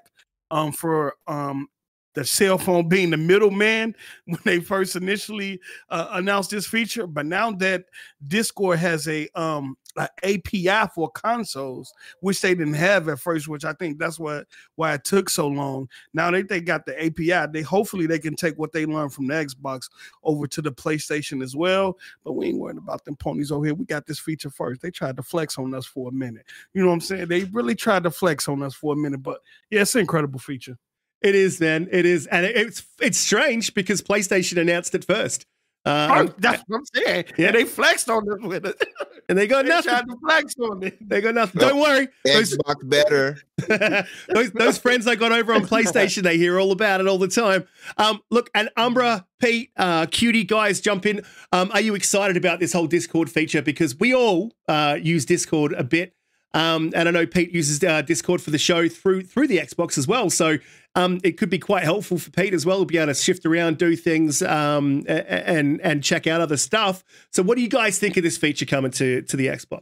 um, 0.50 0.72
for 0.72 1.16
um, 1.28 1.68
the 2.16 2.26
cell 2.26 2.58
phone 2.58 2.88
being 2.88 3.12
the 3.12 3.18
middleman 3.18 3.96
when 4.26 4.40
they 4.44 4.60
first 4.60 4.96
initially 4.96 5.60
uh, 5.90 6.08
announced 6.12 6.50
this 6.50 6.66
feature, 6.66 7.06
but 7.06 7.26
now 7.26 7.52
that 7.52 7.86
Discord 8.28 8.80
has 8.80 9.08
a 9.08 9.28
um, 9.36 9.78
an 9.98 10.08
API 10.24 10.90
for 10.94 11.10
consoles, 11.12 11.94
which 12.20 12.42
they 12.42 12.54
didn't 12.54 12.74
have 12.74 13.08
at 13.08 13.20
first, 13.20 13.48
which 13.48 13.64
I 13.64 13.74
think 13.74 13.98
that's 13.98 14.20
what 14.20 14.46
why 14.76 14.94
it 14.94 15.04
took 15.04 15.30
so 15.30 15.48
long. 15.48 15.88
Now 16.14 16.32
that 16.32 16.50
they 16.50 16.62
got 16.62 16.86
the 16.86 17.06
API, 17.06 17.52
they 17.52 17.62
hopefully 17.62 18.08
they 18.08 18.20
can 18.20 18.36
take 18.36 18.58
what 18.58 18.72
they 18.74 18.86
learned 18.86 19.14
from 19.14 19.28
the 19.28 19.34
Xbox 19.34 19.90
over 20.24 20.48
to 20.48 20.62
the 20.62 20.72
PlayStation 20.72 21.42
as 21.42 21.56
well. 21.56 21.98
But 22.24 22.34
we 22.34 22.48
ain't 22.48 22.60
worried 22.60 22.78
about 22.78 23.06
them 23.06 23.16
ponies 23.16 23.52
over 23.52 23.66
here. 23.66 23.74
We 23.74 23.86
got 23.86 24.06
this 24.06 24.20
feature 24.20 24.50
first. 24.50 24.82
They 24.82 24.92
tried 24.92 25.18
to 25.18 25.24
flex 25.24 25.58
on 25.58 25.74
us 25.74 25.86
for 25.86 26.10
a 26.10 26.14
minute. 26.14 26.46
You 26.74 26.82
know 26.82 26.90
what 26.90 26.96
I'm 26.96 27.02
saying? 27.02 27.28
They 27.28 27.46
really 27.46 27.76
tried 27.76 28.04
to 28.04 28.12
flex 28.12 28.50
on 28.50 28.64
us 28.64 28.74
for 28.74 28.94
a 28.94 28.98
minute, 28.98 29.24
but 29.24 29.40
yeah, 29.70 29.82
it's 29.82 29.96
an 29.96 30.02
incredible 30.02 30.40
feature. 30.40 30.78
It 31.26 31.34
is, 31.34 31.60
man. 31.60 31.88
It 31.92 32.06
is, 32.06 32.28
and 32.28 32.46
it's 32.46 32.84
it's 33.02 33.18
strange 33.18 33.74
because 33.74 34.00
PlayStation 34.04 34.62
announced 34.62 34.94
it 34.94 35.04
first. 35.04 35.48
Um, 35.84 36.36
that's 36.38 36.64
what 36.68 36.78
I'm 36.78 36.86
saying. 36.94 37.26
Yeah, 37.36 37.48
and 37.48 37.56
they 37.56 37.64
flexed 37.64 38.10
on 38.12 38.32
us 38.32 38.38
with 38.42 38.64
it, 38.68 38.80
and 39.30 39.36
they 39.36 39.48
got 39.48 39.64
they 39.64 39.70
nothing. 39.70 39.90
Tried 39.90 40.08
to 40.08 40.18
flex 40.20 40.56
on 40.60 40.84
it. 40.84 41.10
They 41.10 41.22
got 41.22 41.34
nothing. 41.34 41.62
Don't 41.62 41.80
worry. 41.80 42.10
Those, 42.26 42.56
Xbox 42.56 42.76
better. 42.84 43.38
those, 44.30 44.52
those 44.52 44.78
friends 44.78 45.08
I 45.08 45.16
got 45.16 45.32
over 45.32 45.52
on 45.54 45.62
PlayStation, 45.66 46.22
they 46.22 46.38
hear 46.38 46.60
all 46.60 46.72
about 46.72 47.02
it 47.02 47.08
all 47.08 47.18
the 47.18 47.28
time. 47.28 47.68
Um, 47.98 48.22
look, 48.30 48.52
and 48.54 48.70
Umbra, 48.78 49.26
Pete, 49.40 49.72
uh, 49.78 50.06
cutie 50.06 50.44
guys, 50.44 50.80
jump 50.80 51.08
in. 51.08 51.22
Um, 51.52 51.72
are 51.74 51.82
you 51.82 51.96
excited 51.96 52.38
about 52.38 52.60
this 52.60 52.72
whole 52.72 52.88
Discord 52.88 53.32
feature? 53.32 53.64
Because 53.64 53.98
we 53.98 54.14
all 54.14 54.54
uh, 54.68 55.00
use 55.02 55.26
Discord 55.26 55.74
a 55.74 55.84
bit. 55.84 56.14
Um, 56.56 56.94
and 56.96 57.08
I 57.10 57.12
know 57.12 57.26
Pete 57.28 57.52
uses 57.52 57.84
uh, 57.84 58.02
Discord 58.02 58.42
for 58.42 58.50
the 58.50 58.58
show 58.58 58.88
through 58.88 59.24
through 59.24 59.48
the 59.48 59.58
Xbox 59.58 59.98
as 59.98 60.08
well. 60.08 60.30
So 60.30 60.58
um, 60.96 61.20
it 61.22 61.38
could 61.38 61.50
be 61.50 61.60
quite 61.60 61.84
helpful 61.84 62.18
for 62.18 62.32
Pete 62.32 62.54
as 62.54 62.66
well 62.66 62.80
to 62.80 62.86
be 62.86 62.98
able 62.98 63.08
to 63.08 63.14
shift 63.14 63.46
around, 63.46 63.78
do 63.78 63.96
things, 63.98 64.42
um, 64.42 65.04
and 65.08 65.82
and 65.82 66.02
check 66.02 66.26
out 66.28 66.40
other 66.40 66.56
stuff. 66.56 67.04
So, 67.32 67.44
what 67.44 67.58
do 67.58 67.62
you 67.62 67.68
guys 67.68 68.00
think 68.00 68.16
of 68.16 68.24
this 68.24 68.38
feature 68.38 68.66
coming 68.66 68.92
to 68.92 69.22
to 69.24 69.36
the 69.38 69.48
Xbox? 69.48 69.82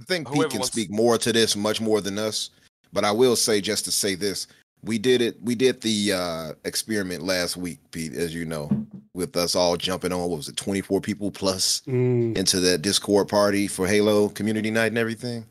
I 0.00 0.04
think 0.04 0.28
Whoever 0.28 0.44
Pete 0.44 0.50
can 0.50 0.60
wants- 0.60 0.72
speak 0.72 0.90
more 0.90 1.18
to 1.18 1.32
this, 1.32 1.54
much 1.56 1.80
more 1.80 2.00
than 2.00 2.18
us. 2.18 2.50
But 2.92 3.04
I 3.04 3.10
will 3.12 3.36
say, 3.36 3.60
just 3.60 3.84
to 3.84 3.92
say 3.92 4.14
this, 4.14 4.46
we 4.82 4.98
did 4.98 5.20
it. 5.20 5.36
We 5.42 5.54
did 5.54 5.82
the 5.82 6.12
uh, 6.14 6.52
experiment 6.64 7.22
last 7.22 7.58
week, 7.58 7.80
Pete, 7.90 8.14
as 8.14 8.34
you 8.34 8.46
know, 8.46 8.70
with 9.18 9.36
us 9.36 9.54
all 9.54 9.76
jumping 9.76 10.12
on. 10.12 10.20
What 10.30 10.38
was 10.38 10.48
it, 10.48 10.56
twenty 10.56 10.80
four 10.80 11.00
people 11.00 11.30
plus 11.30 11.82
mm. 11.86 12.36
into 12.36 12.60
that 12.60 12.78
Discord 12.82 13.28
party 13.28 13.68
for 13.68 13.86
Halo 13.86 14.30
community 14.30 14.70
night 14.70 14.86
and 14.86 14.98
everything? 14.98 15.44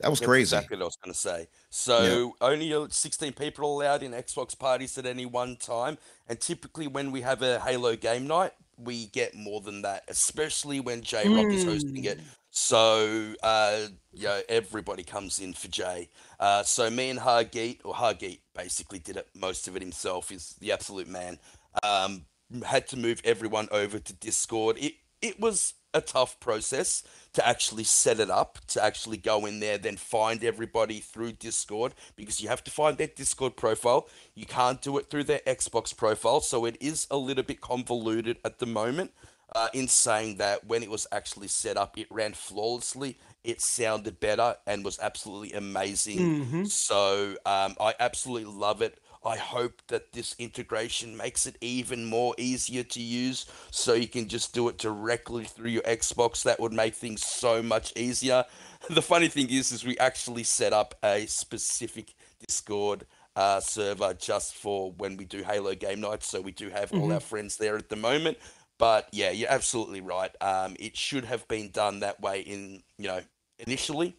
That 0.00 0.10
was 0.10 0.20
That's 0.20 0.28
crazy. 0.28 0.56
Exactly 0.56 0.76
what 0.76 0.82
I 0.82 0.86
was 0.86 0.96
going 0.96 1.12
to 1.12 1.18
say. 1.18 1.48
So 1.70 2.34
yeah. 2.40 2.48
only 2.48 2.86
16 2.90 3.32
people 3.32 3.76
allowed 3.76 4.02
in 4.02 4.12
Xbox 4.12 4.58
parties 4.58 4.98
at 4.98 5.06
any 5.06 5.24
one 5.24 5.56
time, 5.56 5.96
and 6.28 6.38
typically 6.38 6.86
when 6.86 7.12
we 7.12 7.22
have 7.22 7.42
a 7.42 7.58
Halo 7.60 7.96
game 7.96 8.26
night, 8.26 8.52
we 8.76 9.06
get 9.06 9.34
more 9.34 9.62
than 9.62 9.82
that, 9.82 10.04
especially 10.08 10.80
when 10.80 11.00
J 11.00 11.28
Rock 11.28 11.46
mm. 11.46 11.54
is 11.54 11.64
hosting 11.64 12.04
it. 12.04 12.18
Hmm. 12.18 12.26
So 12.50 13.34
uh, 13.42 13.86
you 14.12 14.24
know, 14.24 14.40
everybody 14.48 15.02
comes 15.02 15.40
in 15.40 15.54
for 15.54 15.68
Jay. 15.68 16.08
Uh, 16.38 16.62
so 16.62 16.90
me 16.90 17.10
and 17.10 17.18
Hargeet, 17.18 17.80
or 17.84 17.94
Hargeet, 17.94 18.40
basically 18.54 18.98
did 18.98 19.16
it 19.16 19.28
most 19.34 19.66
of 19.68 19.76
it 19.76 19.82
himself. 19.82 20.30
Is 20.30 20.56
the 20.60 20.72
absolute 20.72 21.08
man. 21.08 21.38
Um, 21.82 22.24
had 22.64 22.88
to 22.88 22.96
move 22.96 23.20
everyone 23.24 23.68
over 23.70 23.98
to 23.98 24.12
Discord. 24.12 24.76
It 24.78 24.94
it 25.22 25.40
was 25.40 25.74
a 25.94 26.00
tough 26.00 26.38
process 26.40 27.02
to 27.32 27.46
actually 27.46 27.84
set 27.84 28.20
it 28.20 28.30
up, 28.30 28.58
to 28.68 28.84
actually 28.84 29.16
go 29.16 29.46
in 29.46 29.60
there, 29.60 29.78
then 29.78 29.96
find 29.96 30.44
everybody 30.44 31.00
through 31.00 31.32
Discord 31.32 31.94
because 32.16 32.40
you 32.40 32.48
have 32.48 32.62
to 32.64 32.70
find 32.70 32.98
their 32.98 33.06
Discord 33.06 33.56
profile. 33.56 34.08
You 34.34 34.46
can't 34.46 34.80
do 34.82 34.98
it 34.98 35.08
through 35.08 35.24
their 35.24 35.40
Xbox 35.46 35.96
profile, 35.96 36.40
so 36.40 36.66
it 36.66 36.76
is 36.80 37.06
a 37.10 37.16
little 37.16 37.44
bit 37.44 37.60
convoluted 37.60 38.36
at 38.44 38.58
the 38.58 38.66
moment. 38.66 39.12
Uh, 39.54 39.68
in 39.72 39.86
saying 39.86 40.36
that 40.36 40.66
when 40.66 40.82
it 40.82 40.90
was 40.90 41.06
actually 41.12 41.46
set 41.46 41.76
up, 41.76 41.96
it 41.96 42.08
ran 42.10 42.32
flawlessly. 42.32 43.16
It 43.44 43.62
sounded 43.62 44.18
better 44.18 44.56
and 44.66 44.84
was 44.84 44.98
absolutely 44.98 45.52
amazing. 45.52 46.18
Mm-hmm. 46.18 46.64
So 46.64 47.36
um, 47.46 47.76
I 47.80 47.94
absolutely 48.00 48.52
love 48.52 48.82
it. 48.82 48.98
I 49.26 49.36
hope 49.36 49.82
that 49.88 50.12
this 50.12 50.36
integration 50.38 51.16
makes 51.16 51.46
it 51.46 51.56
even 51.60 52.04
more 52.04 52.34
easier 52.38 52.84
to 52.84 53.00
use 53.02 53.46
so 53.72 53.94
you 53.94 54.06
can 54.06 54.28
just 54.28 54.54
do 54.54 54.68
it 54.68 54.78
directly 54.78 55.44
through 55.44 55.70
your 55.70 55.82
Xbox. 55.82 56.44
That 56.44 56.60
would 56.60 56.72
make 56.72 56.94
things 56.94 57.26
so 57.26 57.62
much 57.62 57.92
easier. 57.96 58.44
The 58.88 59.02
funny 59.02 59.26
thing 59.26 59.50
is, 59.50 59.72
is 59.72 59.84
we 59.84 59.98
actually 59.98 60.44
set 60.44 60.72
up 60.72 60.94
a 61.02 61.26
specific 61.26 62.14
Discord 62.46 63.04
uh, 63.34 63.58
server 63.58 64.14
just 64.14 64.54
for 64.54 64.92
when 64.98 65.16
we 65.16 65.24
do 65.24 65.42
Halo 65.42 65.74
game 65.74 66.02
nights. 66.02 66.28
So 66.28 66.40
we 66.40 66.52
do 66.52 66.68
have 66.68 66.92
all 66.92 67.12
our 67.12 67.18
friends 67.18 67.56
there 67.56 67.76
at 67.76 67.88
the 67.88 67.96
moment. 67.96 68.38
But 68.78 69.08
yeah, 69.10 69.30
you're 69.30 69.50
absolutely 69.50 70.02
right. 70.02 70.30
Um, 70.40 70.76
it 70.78 70.96
should 70.96 71.24
have 71.24 71.48
been 71.48 71.70
done 71.70 72.00
that 72.00 72.20
way 72.20 72.42
in 72.42 72.82
you 72.96 73.08
know 73.08 73.20
initially. 73.58 74.16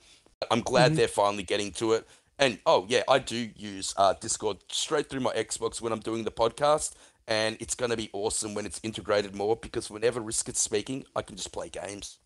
I'm 0.52 0.62
glad 0.62 0.96
they're 0.96 1.08
finally 1.08 1.44
getting 1.44 1.72
to 1.74 1.94
it. 1.94 2.06
And 2.40 2.60
oh 2.66 2.86
yeah, 2.88 3.04
I 3.08 3.20
do 3.20 3.50
use 3.56 3.94
uh, 3.98 4.14
Discord 4.14 4.58
straight 4.70 5.10
through 5.10 5.22
my 5.22 5.34
Xbox 5.34 5.82
when 5.82 5.92
I'm 5.92 6.00
doing 6.00 6.24
the 6.24 6.32
podcast, 6.32 6.94
and 7.28 7.58
it's 7.60 7.76
going 7.76 7.92
to 7.92 7.98
be 7.98 8.10
awesome 8.14 8.54
when 8.54 8.66
it's 8.66 8.80
integrated 8.84 9.36
more 9.36 9.56
because 9.56 9.90
whenever 9.90 10.22
Risk 10.22 10.48
is 10.50 10.58
speaking, 10.58 11.06
I 11.16 11.24
can 11.24 11.36
just 11.36 11.52
play 11.52 11.70
games. 11.70 12.20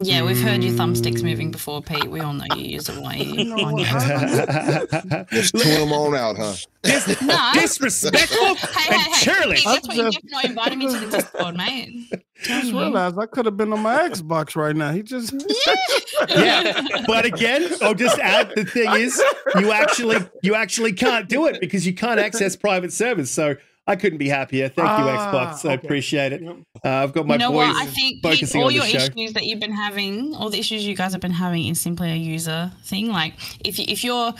Yeah, 0.00 0.24
we've 0.24 0.40
heard 0.40 0.64
your 0.64 0.72
thumbsticks 0.72 1.18
mm. 1.20 1.24
moving 1.24 1.50
before, 1.52 1.80
Pete. 1.80 2.06
We 2.10 2.18
all 2.20 2.32
know 2.32 2.44
you 2.56 2.64
use 2.64 2.88
it 2.88 3.00
while 3.00 3.14
you 3.14 3.44
know 3.54 3.56
on 3.64 3.72
what? 3.74 3.82
your 5.08 5.24
Just 5.30 5.54
tune 5.56 5.80
them 5.80 5.92
on 5.92 6.16
out, 6.16 6.36
huh? 6.36 6.54
No. 7.22 7.50
Disrespectful 7.54 8.54
Hey, 8.56 8.88
and 8.94 9.00
hey, 9.02 9.10
hey. 9.12 9.24
churlish. 9.24 9.64
Pete, 9.64 9.74
that's 9.74 9.88
why 9.88 9.94
you 9.94 10.02
just- 10.02 10.16
have 10.16 10.30
not 10.32 10.44
invited 10.46 10.78
me 10.78 10.86
to 10.88 10.98
the 10.98 11.16
Discord, 11.18 11.56
mate. 11.56 12.12
just 12.42 12.72
realized 12.72 13.16
I 13.16 13.26
could 13.26 13.46
have 13.46 13.56
been 13.56 13.72
on 13.72 13.80
my 13.80 14.08
Xbox 14.08 14.56
right 14.56 14.74
now. 14.74 14.90
He 14.90 15.02
just 15.04 15.32
Yeah, 16.28 16.82
but 17.06 17.24
again, 17.24 17.70
I'll 17.80 17.94
just 17.94 18.18
add 18.18 18.50
the 18.56 18.64
thing 18.64 18.90
is 18.94 19.22
you 19.56 19.70
actually 19.70 20.18
you 20.42 20.56
actually 20.56 20.92
can't 20.94 21.28
do 21.28 21.46
it 21.46 21.60
because 21.60 21.86
you 21.86 21.94
can't 21.94 22.18
access 22.18 22.56
private 22.56 22.92
servers. 22.92 23.30
So 23.30 23.54
I 23.86 23.96
couldn't 23.96 24.18
be 24.18 24.28
happier. 24.28 24.68
Thank 24.68 24.86
you, 24.98 25.04
Ah, 25.08 25.54
Xbox. 25.56 25.68
I 25.68 25.72
appreciate 25.74 26.32
it. 26.32 26.40
Yep. 26.42 26.56
Uh, 26.84 26.88
I've 26.88 27.12
got 27.12 27.26
my 27.26 27.34
you 27.34 27.38
know 27.40 27.50
boys 27.50 27.68
what? 27.68 27.76
I 27.82 27.86
think 27.86 28.22
focusing 28.22 28.60
all 28.60 28.68
on 28.68 28.74
your 28.74 28.84
the 28.84 28.90
show. 28.90 28.98
issues 28.98 29.32
that 29.32 29.44
you've 29.44 29.58
been 29.58 29.72
having, 29.72 30.34
all 30.36 30.50
the 30.50 30.58
issues 30.60 30.86
you 30.86 30.94
guys 30.94 31.10
have 31.12 31.20
been 31.20 31.32
having, 31.32 31.66
is 31.66 31.80
simply 31.80 32.10
a 32.12 32.14
user 32.16 32.70
thing. 32.84 33.08
Like 33.08 33.34
if 33.64 33.78
you, 33.80 33.84
if 33.88 34.04
you're 34.04 34.32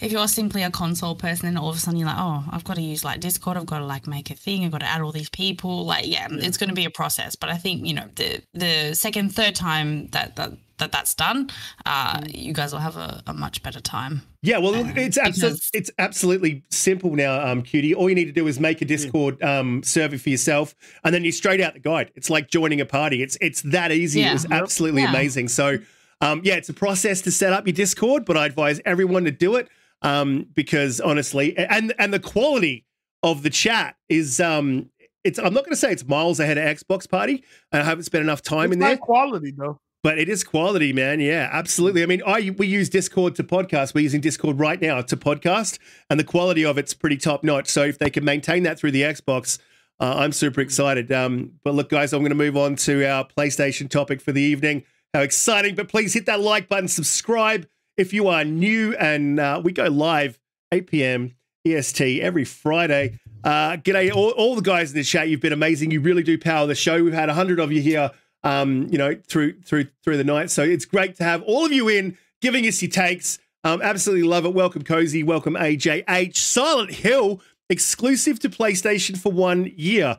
if 0.00 0.12
you're 0.12 0.28
simply 0.28 0.62
a 0.62 0.70
console 0.70 1.14
person 1.14 1.48
and 1.48 1.58
all 1.58 1.68
of 1.70 1.76
a 1.76 1.78
sudden 1.78 1.98
you're 1.98 2.08
like, 2.08 2.18
oh, 2.18 2.44
I've 2.50 2.64
got 2.64 2.76
to 2.76 2.82
use 2.82 3.04
like 3.04 3.20
Discord, 3.20 3.56
I've 3.56 3.66
got 3.66 3.78
to 3.78 3.86
like 3.86 4.06
make 4.06 4.30
a 4.30 4.34
thing, 4.34 4.64
I've 4.64 4.70
got 4.72 4.80
to 4.80 4.86
add 4.86 5.00
all 5.00 5.12
these 5.12 5.30
people. 5.30 5.84
Like, 5.84 6.06
yeah, 6.06 6.28
it's 6.30 6.56
going 6.56 6.68
to 6.68 6.74
be 6.74 6.84
a 6.84 6.90
process. 6.90 7.36
But 7.36 7.50
I 7.50 7.56
think 7.56 7.86
you 7.86 7.94
know 7.94 8.08
the 8.14 8.42
the 8.54 8.94
second, 8.94 9.34
third 9.34 9.54
time 9.54 10.08
that 10.08 10.36
that, 10.36 10.52
that 10.78 10.92
that's 10.92 11.14
done, 11.14 11.48
uh, 11.86 12.20
you 12.28 12.52
guys 12.52 12.72
will 12.72 12.80
have 12.80 12.96
a, 12.96 13.22
a 13.26 13.32
much 13.32 13.62
better 13.62 13.80
time. 13.80 14.22
Yeah, 14.42 14.58
well, 14.58 14.74
Um, 14.74 14.92
it's 14.96 15.16
absolutely 15.18 15.60
it's 15.72 15.90
absolutely 15.98 16.62
simple 16.70 17.16
now, 17.16 17.44
um, 17.46 17.62
cutie. 17.62 17.94
All 17.94 18.08
you 18.08 18.14
need 18.14 18.26
to 18.26 18.32
do 18.32 18.46
is 18.46 18.60
make 18.60 18.82
a 18.82 18.84
Discord 18.84 19.42
um, 19.42 19.82
server 19.82 20.18
for 20.18 20.28
yourself, 20.28 20.74
and 21.04 21.14
then 21.14 21.24
you 21.24 21.32
straight 21.32 21.60
out 21.60 21.72
the 21.74 21.80
guide. 21.80 22.10
It's 22.14 22.28
like 22.30 22.48
joining 22.48 22.80
a 22.80 22.86
party. 22.86 23.22
It's 23.22 23.36
it's 23.40 23.62
that 23.62 23.90
easy. 23.92 24.20
Yeah. 24.20 24.30
It 24.30 24.32
was 24.34 24.46
absolutely 24.50 25.02
Yeah. 25.02 25.10
amazing. 25.10 25.48
So, 25.48 25.78
um, 26.20 26.42
yeah, 26.44 26.54
it's 26.54 26.68
a 26.68 26.74
process 26.74 27.22
to 27.22 27.30
set 27.32 27.52
up 27.52 27.66
your 27.66 27.74
Discord, 27.74 28.24
but 28.24 28.36
I 28.36 28.44
advise 28.46 28.80
everyone 28.84 29.24
to 29.24 29.30
do 29.30 29.56
it 29.56 29.68
um, 30.02 30.46
because 30.54 31.00
honestly, 31.00 31.56
and 31.56 31.92
and 31.98 32.12
the 32.12 32.20
quality 32.20 32.84
of 33.22 33.42
the 33.42 33.50
chat 33.50 33.96
is 34.08 34.40
um, 34.40 34.90
it's. 35.24 35.38
I'm 35.38 35.54
not 35.54 35.64
going 35.64 35.72
to 35.72 35.76
say 35.76 35.92
it's 35.92 36.06
miles 36.06 36.40
ahead 36.40 36.58
of 36.58 36.64
Xbox 36.64 37.08
Party. 37.08 37.44
and 37.72 37.82
I 37.82 37.84
haven't 37.84 38.04
spent 38.04 38.22
enough 38.22 38.42
time 38.42 38.66
it's 38.66 38.74
in 38.74 38.78
there 38.80 38.96
quality 38.96 39.52
though. 39.56 39.80
but 40.02 40.18
it 40.18 40.28
is 40.28 40.44
quality, 40.44 40.92
man. 40.92 41.20
Yeah, 41.20 41.48
absolutely. 41.52 42.02
I 42.02 42.06
mean, 42.06 42.22
I 42.26 42.54
we 42.56 42.66
use 42.66 42.88
Discord 42.88 43.34
to 43.36 43.44
podcast. 43.44 43.94
We're 43.94 44.02
using 44.02 44.20
Discord 44.20 44.58
right 44.58 44.80
now 44.80 45.00
to 45.02 45.16
podcast, 45.16 45.78
and 46.10 46.20
the 46.20 46.24
quality 46.24 46.64
of 46.64 46.78
it's 46.78 46.94
pretty 46.94 47.16
top 47.16 47.42
notch. 47.42 47.68
So 47.68 47.82
if 47.82 47.98
they 47.98 48.10
can 48.10 48.24
maintain 48.24 48.62
that 48.64 48.78
through 48.78 48.92
the 48.92 49.02
Xbox, 49.02 49.58
uh, 49.98 50.14
I'm 50.18 50.32
super 50.32 50.60
excited. 50.60 51.10
Um, 51.10 51.52
but 51.64 51.74
look, 51.74 51.88
guys, 51.88 52.12
I'm 52.12 52.20
going 52.20 52.30
to 52.30 52.36
move 52.36 52.56
on 52.56 52.76
to 52.76 53.04
our 53.06 53.26
PlayStation 53.26 53.88
topic 53.88 54.20
for 54.20 54.32
the 54.32 54.42
evening. 54.42 54.84
How 55.14 55.22
exciting! 55.22 55.74
But 55.74 55.88
please 55.88 56.12
hit 56.12 56.26
that 56.26 56.40
like 56.40 56.68
button, 56.68 56.88
subscribe 56.88 57.66
if 57.96 58.12
you 58.12 58.28
are 58.28 58.44
new, 58.44 58.94
and 58.96 59.38
uh, 59.40 59.60
we 59.62 59.72
go 59.72 59.86
live 59.86 60.38
8 60.72 60.86
p.m. 60.88 61.34
EST 61.64 62.20
every 62.20 62.44
Friday. 62.44 63.18
Uh, 63.42 63.76
g'day, 63.76 64.12
all, 64.14 64.30
all 64.30 64.54
the 64.56 64.62
guys 64.62 64.90
in 64.92 64.96
the 64.96 65.04
chat. 65.04 65.28
You've 65.28 65.40
been 65.40 65.52
amazing. 65.52 65.90
You 65.90 66.00
really 66.00 66.22
do 66.22 66.36
power 66.38 66.66
the 66.66 66.74
show. 66.74 67.02
We've 67.02 67.12
had 67.12 67.28
hundred 67.28 67.60
of 67.60 67.72
you 67.72 67.80
here 67.80 68.10
um, 68.44 68.86
you 68.90 68.98
know, 68.98 69.16
through 69.28 69.60
through 69.62 69.86
through 70.04 70.16
the 70.16 70.24
night. 70.24 70.50
So 70.50 70.62
it's 70.62 70.84
great 70.84 71.16
to 71.16 71.24
have 71.24 71.42
all 71.42 71.64
of 71.66 71.72
you 71.72 71.88
in, 71.88 72.16
giving 72.40 72.66
us 72.66 72.80
your 72.82 72.90
takes. 72.90 73.38
Um, 73.64 73.82
absolutely 73.82 74.28
love 74.28 74.44
it. 74.44 74.54
Welcome, 74.54 74.82
Cozy. 74.82 75.22
Welcome, 75.24 75.54
AJH. 75.54 76.36
Silent 76.36 76.90
Hill 76.92 77.40
exclusive 77.68 78.38
to 78.40 78.48
PlayStation 78.48 79.18
for 79.18 79.32
one 79.32 79.72
year. 79.76 80.18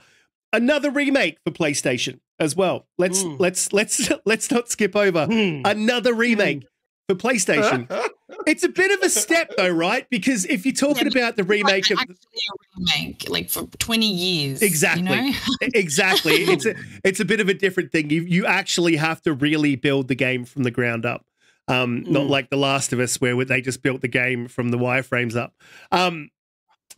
Another 0.51 0.89
remake 0.89 1.37
for 1.45 1.51
PlayStation 1.51 2.19
as 2.39 2.55
well. 2.55 2.87
Let's 2.97 3.23
Mm. 3.23 3.39
let's 3.39 3.71
let's 3.71 4.11
let's 4.25 4.51
not 4.51 4.69
skip 4.69 4.95
over 4.95 5.25
Hmm. 5.25 5.61
another 5.63 6.13
remake 6.13 6.65
for 7.07 7.15
PlayStation. 7.15 7.89
it's 8.47 8.63
a 8.63 8.69
bit 8.69 8.91
of 8.91 9.01
a 9.01 9.09
step 9.09 9.53
though, 9.57 9.69
right? 9.69 10.07
Because 10.09 10.45
if 10.45 10.65
you're 10.65 10.73
talking 10.73 11.07
Yeah, 11.11 11.19
about 11.19 11.35
the 11.37 11.43
remake 11.43 11.89
of 11.91 11.99
actually 11.99 12.15
a 12.15 12.77
remake, 12.77 13.29
like 13.29 13.49
for 13.49 13.63
20 13.79 14.05
years. 14.11 14.61
Exactly. 14.61 15.03
You 15.03 15.31
know? 15.31 15.35
exactly. 15.73 16.33
It's 16.49 16.65
a 16.65 16.75
it's 17.03 17.19
a 17.19 17.25
bit 17.25 17.39
of 17.39 17.49
a 17.49 17.53
different 17.53 17.91
thing. 17.91 18.09
You 18.09 18.21
you 18.23 18.45
actually 18.45 18.95
have 18.97 19.21
to 19.23 19.33
really 19.33 19.75
build 19.75 20.07
the 20.07 20.15
game 20.15 20.45
from 20.45 20.63
the 20.63 20.71
ground 20.71 21.05
up. 21.05 21.25
Um, 21.69 22.03
not 22.03 22.23
Mm. 22.23 22.29
like 22.29 22.49
The 22.49 22.55
Last 22.57 22.93
of 22.93 22.99
Us, 22.99 23.19
where 23.19 23.43
they 23.43 23.59
just 23.61 23.81
built 23.81 23.99
the 24.01 24.07
game 24.07 24.47
from 24.47 24.69
the 24.69 24.77
wireframes 24.77 25.35
up, 25.35 25.53
um, 25.91 26.29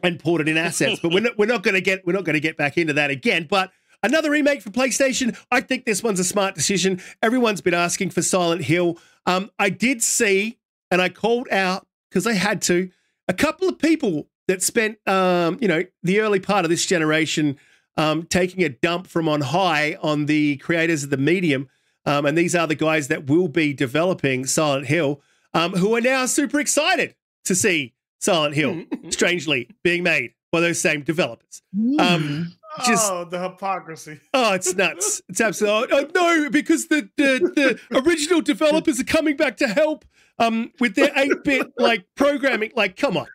and 0.03 0.19
poured 0.19 0.41
it 0.41 0.47
in 0.47 0.57
assets. 0.57 0.99
but 1.01 1.11
we're 1.11 1.21
not 1.21 1.37
we're 1.39 1.47
not 1.47 1.63
going 1.63 1.73
to 1.73 1.81
get 1.81 2.05
we're 2.05 2.13
not 2.13 2.23
going 2.23 2.35
to 2.35 2.39
get 2.39 2.55
back 2.57 2.77
into 2.77 2.93
that 2.93 3.09
again. 3.09 3.47
But 3.49 3.71
another 4.03 4.31
remake 4.31 4.61
for 4.61 4.69
PlayStation. 4.69 5.37
I 5.51 5.61
think 5.61 5.85
this 5.85 6.03
one's 6.03 6.19
a 6.19 6.23
smart 6.23 6.55
decision. 6.55 7.01
Everyone's 7.21 7.61
been 7.61 7.73
asking 7.73 8.11
for 8.11 8.21
Silent 8.21 8.63
Hill. 8.63 8.97
Um, 9.25 9.51
I 9.59 9.69
did 9.69 10.01
see, 10.01 10.57
and 10.91 11.01
I 11.01 11.09
called 11.09 11.47
out 11.51 11.87
because 12.09 12.25
I 12.25 12.33
had 12.33 12.61
to. 12.63 12.89
A 13.27 13.33
couple 13.33 13.69
of 13.69 13.77
people 13.77 14.27
that 14.47 14.63
spent, 14.63 14.97
um, 15.07 15.59
you 15.61 15.67
know, 15.67 15.83
the 16.01 16.19
early 16.19 16.39
part 16.39 16.65
of 16.65 16.69
this 16.69 16.85
generation 16.85 17.57
um, 17.97 18.23
taking 18.23 18.63
a 18.63 18.69
dump 18.69 19.07
from 19.07 19.29
on 19.29 19.41
high 19.41 19.97
on 20.01 20.25
the 20.25 20.57
creators 20.57 21.03
of 21.03 21.09
the 21.09 21.17
medium. 21.17 21.69
Um, 22.05 22.25
and 22.25 22.37
these 22.37 22.55
are 22.55 22.65
the 22.65 22.75
guys 22.75 23.09
that 23.09 23.27
will 23.27 23.49
be 23.49 23.73
developing 23.73 24.45
Silent 24.45 24.87
Hill, 24.87 25.21
um, 25.53 25.73
who 25.73 25.95
are 25.95 26.01
now 26.01 26.25
super 26.25 26.59
excited 26.59 27.13
to 27.45 27.53
see 27.53 27.93
Silent 28.19 28.55
Hill, 28.55 28.85
strangely, 29.09 29.69
being 29.83 30.01
made 30.01 30.33
by 30.51 30.61
those 30.61 30.79
same 30.81 31.01
developers. 31.03 31.61
Um, 31.99 32.53
just- 32.85 33.11
oh, 33.11 33.25
the 33.25 33.39
hypocrisy. 33.41 34.19
Oh, 34.33 34.53
it's 34.53 34.75
nuts. 34.75 35.21
It's 35.29 35.41
absolutely 35.41 35.97
oh, 35.97 36.09
no, 36.13 36.49
because 36.49 36.87
the, 36.87 37.09
the 37.17 37.79
the 37.91 37.99
original 37.99 38.41
developers 38.41 38.99
are 38.99 39.03
coming 39.05 39.35
back 39.37 39.57
to 39.57 39.67
help 39.67 40.05
um 40.39 40.71
with 40.79 40.95
their 40.95 41.09
8-bit 41.09 41.67
like 41.77 42.05
programming. 42.15 42.71
Like, 42.75 42.95
come 42.95 43.17
on. 43.17 43.27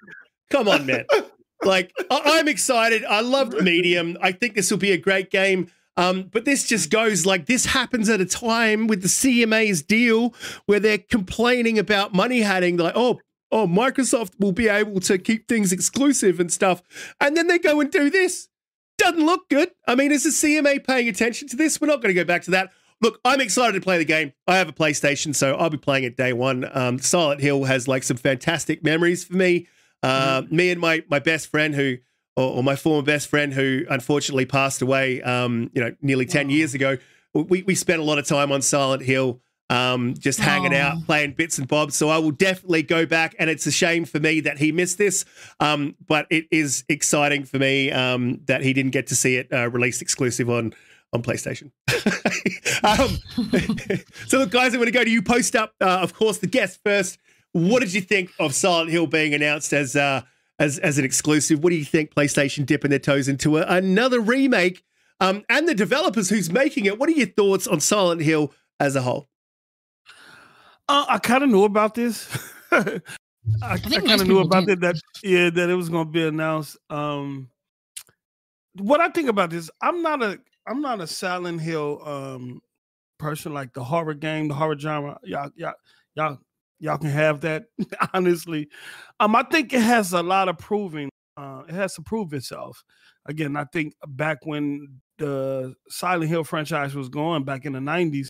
Come 0.51 0.69
on, 0.69 0.87
man. 0.87 1.05
Like, 1.63 1.93
I- 2.11 2.39
I'm 2.39 2.49
excited. 2.49 3.05
I 3.05 3.21
loved 3.21 3.55
Medium. 3.63 4.17
I 4.21 4.33
think 4.33 4.55
this 4.55 4.71
will 4.71 4.79
be 4.79 4.93
a 4.93 4.99
great 4.99 5.31
game. 5.31 5.69
Um, 5.97 6.29
but 6.33 6.45
this 6.45 6.67
just 6.67 6.91
goes 6.91 7.25
like 7.25 7.47
this 7.47 7.67
happens 7.67 8.09
at 8.09 8.21
a 8.21 8.27
time 8.27 8.89
with 8.89 9.03
the 9.03 9.09
CMA's 9.09 9.81
deal 9.83 10.35
where 10.67 10.81
they're 10.81 10.99
complaining 10.99 11.79
about 11.79 12.13
money 12.13 12.41
hatting, 12.41 12.77
like, 12.79 12.95
oh, 12.97 13.21
oh, 13.53 13.69
Microsoft 13.69 14.33
will 14.41 14.51
be 14.51 14.67
able 14.69 14.99
to 15.01 15.17
keep 15.19 15.47
things 15.47 15.73
exclusive 15.73 16.41
and 16.41 16.53
stuff. 16.53 16.83
And 17.21 17.37
then 17.37 17.47
they 17.47 17.59
go 17.61 17.81
and 17.81 17.93
do 17.93 18.11
this 18.11 18.49
doesn't 18.99 19.25
look 19.25 19.49
good. 19.49 19.71
I 19.87 19.95
mean, 19.95 20.13
is 20.13 20.25
the 20.25 20.31
CMA 20.31 20.85
paying 20.87 21.09
attention 21.09 21.49
to 21.49 21.57
this? 21.57 21.81
We're 21.81 21.89
not 21.89 22.01
going 22.03 22.15
to 22.15 22.21
go 22.21 22.25
back 22.25 22.43
to 22.45 22.51
that. 22.53 22.71
Look, 23.01 23.21
I'm 23.25 23.41
excited 23.41 23.75
to 23.75 23.81
play 23.81 23.99
the 23.99 24.05
game. 24.05 24.33
I 24.47 24.57
have 24.57 24.69
a 24.69 24.73
PlayStation, 24.73 25.35
so 25.35 25.55
I'll 25.57 25.71
be 25.71 25.77
playing 25.77 26.05
it 26.05 26.17
day 26.17 26.33
one. 26.33 26.69
Um, 26.73 26.99
Silent 26.99 27.41
Hill 27.41 27.65
has 27.65 27.87
like 27.89 28.03
some 28.03 28.17
fantastic 28.17 28.83
memories 28.83 29.25
for 29.25 29.35
me. 29.35 29.67
Uh, 30.03 30.43
Me 30.51 30.71
and 30.71 30.81
my 30.81 31.03
my 31.09 31.19
best 31.19 31.49
friend, 31.51 31.75
who 31.75 31.97
or, 32.37 32.57
or 32.57 32.63
my 32.63 32.77
former 32.77 33.03
best 33.03 33.29
friend, 33.29 33.53
who 33.53 33.85
unfortunately 33.91 34.47
passed 34.47 34.83
away, 34.83 35.23
um, 35.23 35.71
you 35.75 35.81
know, 35.81 35.95
nearly 36.03 36.27
ten 36.27 36.51
years 36.51 36.75
ago. 36.75 36.97
We 37.33 37.63
we 37.63 37.75
spent 37.75 38.01
a 38.01 38.05
lot 38.05 38.19
of 38.19 38.27
time 38.27 38.53
on 38.53 38.63
Silent 38.63 39.03
Hill, 39.03 39.41
um, 39.71 40.15
just 40.19 40.39
hanging 40.39 40.75
Aw. 40.75 40.79
out, 40.79 41.05
playing 41.07 41.33
bits 41.33 41.59
and 41.59 41.67
bobs. 41.67 41.97
So 41.97 42.09
I 42.09 42.19
will 42.19 42.31
definitely 42.31 42.83
go 42.83 43.07
back, 43.07 43.35
and 43.39 43.49
it's 43.49 43.67
a 43.67 43.73
shame 43.73 44.05
for 44.05 44.21
me 44.21 44.41
that 44.41 44.59
he 44.59 44.73
missed 44.73 44.99
this. 44.99 45.25
Um, 45.61 45.97
but 46.07 46.27
it 46.31 46.47
is 46.51 46.85
exciting 46.89 47.45
for 47.45 47.59
me 47.59 47.91
um, 47.91 48.41
that 48.47 48.63
he 48.63 48.73
didn't 48.73 48.93
get 48.93 49.07
to 49.09 49.17
see 49.17 49.37
it 49.37 49.53
uh, 49.53 49.71
released 49.71 50.03
exclusive 50.03 50.51
on 50.51 50.75
on 51.13 51.23
PlayStation. 51.23 51.71
um, 52.85 53.19
so, 54.27 54.39
look, 54.39 54.51
guys, 54.51 54.75
I'm 54.75 54.81
going 54.81 54.87
to 54.87 54.91
go 54.91 55.05
to 55.05 55.11
you. 55.11 55.23
Post 55.23 55.57
up, 55.57 55.73
uh, 55.81 56.01
of 56.03 56.13
course, 56.13 56.39
the 56.39 56.47
guest 56.47 56.81
first. 56.85 57.19
What 57.53 57.81
did 57.81 57.95
you 57.95 58.01
think 58.01 58.31
of 58.41 58.53
Silent 58.53 58.91
Hill 58.91 59.07
being 59.07 59.33
announced 59.33 59.73
as 59.73 59.97
uh, 59.97 60.23
as 60.59 60.79
as 60.79 60.99
an 60.99 61.05
exclusive? 61.05 61.63
What 61.63 61.71
do 61.71 61.77
you 61.77 61.85
think? 61.85 62.15
PlayStation 62.15 62.67
dipping 62.67 62.91
their 62.91 62.99
toes 62.99 63.29
into 63.29 63.59
a, 63.59 63.63
another 63.63 64.21
remake, 64.21 64.83
um, 65.21 65.45
and 65.49 65.69
the 65.69 65.75
developers 65.75 66.29
who's 66.29 66.51
making 66.51 66.85
it. 66.85 66.99
What 66.99 67.09
are 67.09 67.13
your 67.13 67.29
thoughts 67.29 67.67
on 67.67 67.81
Silent 67.81 68.21
Hill 68.23 68.53
as 68.81 68.97
a 68.97 69.03
whole? 69.03 69.29
Uh, 70.89 71.07
I 71.09 71.19
kind 71.19 71.43
of 71.43 71.51
knew 71.51 71.65
about 71.65 71.95
this. 71.95 72.29
I, 72.73 73.01
I, 73.63 73.77
think 73.79 74.07
kind 74.07 74.21
of 74.21 74.27
knew 74.27 74.41
about 74.41 74.67
did. 74.67 74.79
it. 74.79 74.81
That 74.81 74.97
yeah, 75.23 75.51
that 75.51 75.71
it 75.71 75.75
was 75.75 75.89
going 75.89 76.07
to 76.07 76.13
be 76.13 76.27
announced. 76.27 76.77
Um, 76.91 77.51
what 78.75 79.01
I 79.01 79.09
think 79.09 79.29
about 79.29 79.51
this, 79.51 79.71
I'm 79.81 80.03
not 80.03 80.23
a 80.23 80.39
I'm 80.67 80.81
not 80.81 81.01
a 81.01 81.07
Silent 81.07 81.61
Hill 81.61 82.01
um 82.07 82.61
person 83.19 83.55
like 83.55 83.73
the 83.73 83.85
horror 83.85 84.15
game, 84.15 84.49
the 84.49 84.55
horror 84.55 84.79
genre. 84.79 85.19
Y'all, 85.25 85.51
y'all, 85.57 85.75
y'all, 86.15 86.39
y'all 86.81 86.99
can 86.99 87.11
have 87.11 87.41
that. 87.43 87.65
honestly, 88.15 88.69
um, 89.21 89.37
I 89.37 89.43
think 89.45 89.73
it 89.73 89.83
has 89.83 90.13
a 90.13 90.23
lot 90.23 90.49
of 90.49 90.59
proving. 90.59 91.09
Uh, 91.37 91.63
it 91.69 91.75
has 91.75 91.95
to 91.95 92.03
prove 92.03 92.33
itself. 92.33 92.83
Again, 93.27 93.57
I 93.57 93.65
think 93.73 93.95
back 94.07 94.45
when 94.45 95.01
the 95.19 95.75
Silent 95.89 96.29
Hill 96.29 96.45
franchise 96.45 96.95
was 96.95 97.09
going 97.09 97.45
back 97.45 97.65
in 97.65 97.73
the 97.73 97.79
'90s, 97.79 98.29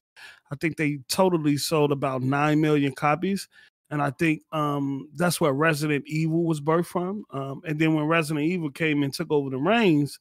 I 0.54 0.56
think 0.60 0.76
they 0.76 1.00
totally 1.08 1.56
sold 1.56 1.90
about 1.90 2.22
nine 2.22 2.60
million 2.60 2.92
copies 2.92 3.48
and 3.90 4.02
I 4.02 4.10
think 4.10 4.42
um, 4.52 5.08
that's 5.14 5.40
where 5.40 5.52
Resident 5.52 6.04
Evil 6.06 6.44
was 6.44 6.60
birthed 6.60 6.86
from. 6.86 7.24
Um, 7.30 7.62
and 7.64 7.78
then 7.78 7.94
when 7.94 8.06
Resident 8.06 8.44
Evil 8.44 8.70
came 8.70 9.02
and 9.02 9.12
took 9.12 9.30
over 9.30 9.50
the 9.50 9.56
reins, 9.58 10.18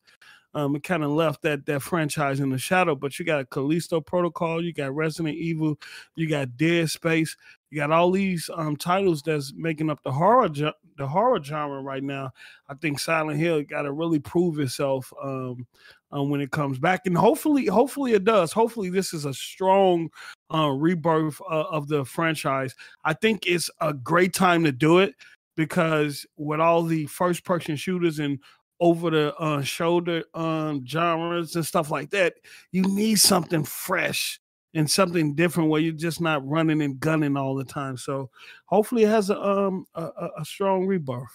um, 0.53 0.75
it 0.75 0.83
kind 0.83 1.03
of 1.03 1.09
left 1.09 1.41
that 1.41 1.65
that 1.65 1.81
franchise 1.81 2.39
in 2.39 2.49
the 2.49 2.57
shadow. 2.57 2.93
But 2.93 3.17
you 3.17 3.25
got 3.25 3.49
Callisto 3.49 3.99
Protocol, 4.01 4.63
you 4.63 4.73
got 4.73 4.93
Resident 4.93 5.35
Evil, 5.35 5.79
you 6.15 6.29
got 6.29 6.55
Dead 6.57 6.89
Space, 6.89 7.35
you 7.73 7.79
got 7.79 7.91
all 7.91 8.11
these 8.11 8.51
um, 8.53 8.75
titles 8.75 9.23
that's 9.23 9.51
making 9.55 9.89
up 9.89 9.99
the 10.03 10.11
horror 10.11 10.47
the 10.47 11.07
horror 11.07 11.43
genre 11.43 11.81
right 11.81 12.03
now. 12.03 12.31
I 12.69 12.75
think 12.75 12.99
Silent 12.99 13.39
Hill 13.39 13.63
got 13.63 13.81
to 13.81 13.91
really 13.91 14.19
prove 14.19 14.59
itself 14.59 15.11
um, 15.23 15.65
um, 16.11 16.29
when 16.29 16.39
it 16.39 16.51
comes 16.51 16.77
back, 16.77 17.07
and 17.07 17.17
hopefully, 17.17 17.65
hopefully 17.65 18.13
it 18.13 18.25
does. 18.25 18.51
Hopefully, 18.51 18.91
this 18.91 19.11
is 19.11 19.25
a 19.25 19.33
strong 19.33 20.11
uh, 20.53 20.69
rebirth 20.69 21.41
uh, 21.49 21.63
of 21.63 21.87
the 21.87 22.05
franchise. 22.05 22.75
I 23.05 23.13
think 23.13 23.47
it's 23.47 23.71
a 23.81 23.91
great 23.91 24.35
time 24.35 24.63
to 24.65 24.71
do 24.71 24.99
it 24.99 25.15
because 25.57 26.27
with 26.37 26.59
all 26.59 26.83
the 26.83 27.07
first 27.07 27.43
person 27.43 27.75
shooters 27.75 28.19
and 28.19 28.37
over 28.81 29.09
the 29.09 29.35
uh, 29.37 29.63
shoulder 29.63 30.25
um, 30.35 30.85
genres 30.85 31.55
and 31.55 31.65
stuff 31.65 31.89
like 31.89 32.11
that, 32.11 32.35
you 32.71 32.83
need 32.83 33.15
something 33.15 33.63
fresh 33.63 34.39
and 34.73 34.89
something 34.89 35.35
different 35.35 35.69
where 35.69 35.81
you're 35.81 35.93
just 35.93 36.19
not 36.21 36.47
running 36.47 36.81
and 36.81 36.99
gunning 36.99 37.37
all 37.37 37.55
the 37.55 37.63
time. 37.65 37.97
So 37.97 38.29
hopefully 38.65 39.03
it 39.03 39.09
has 39.09 39.29
a 39.29 39.39
um 39.41 39.85
a, 39.95 40.09
a- 40.39 40.45
strong 40.45 40.85
rebirth. 40.87 41.29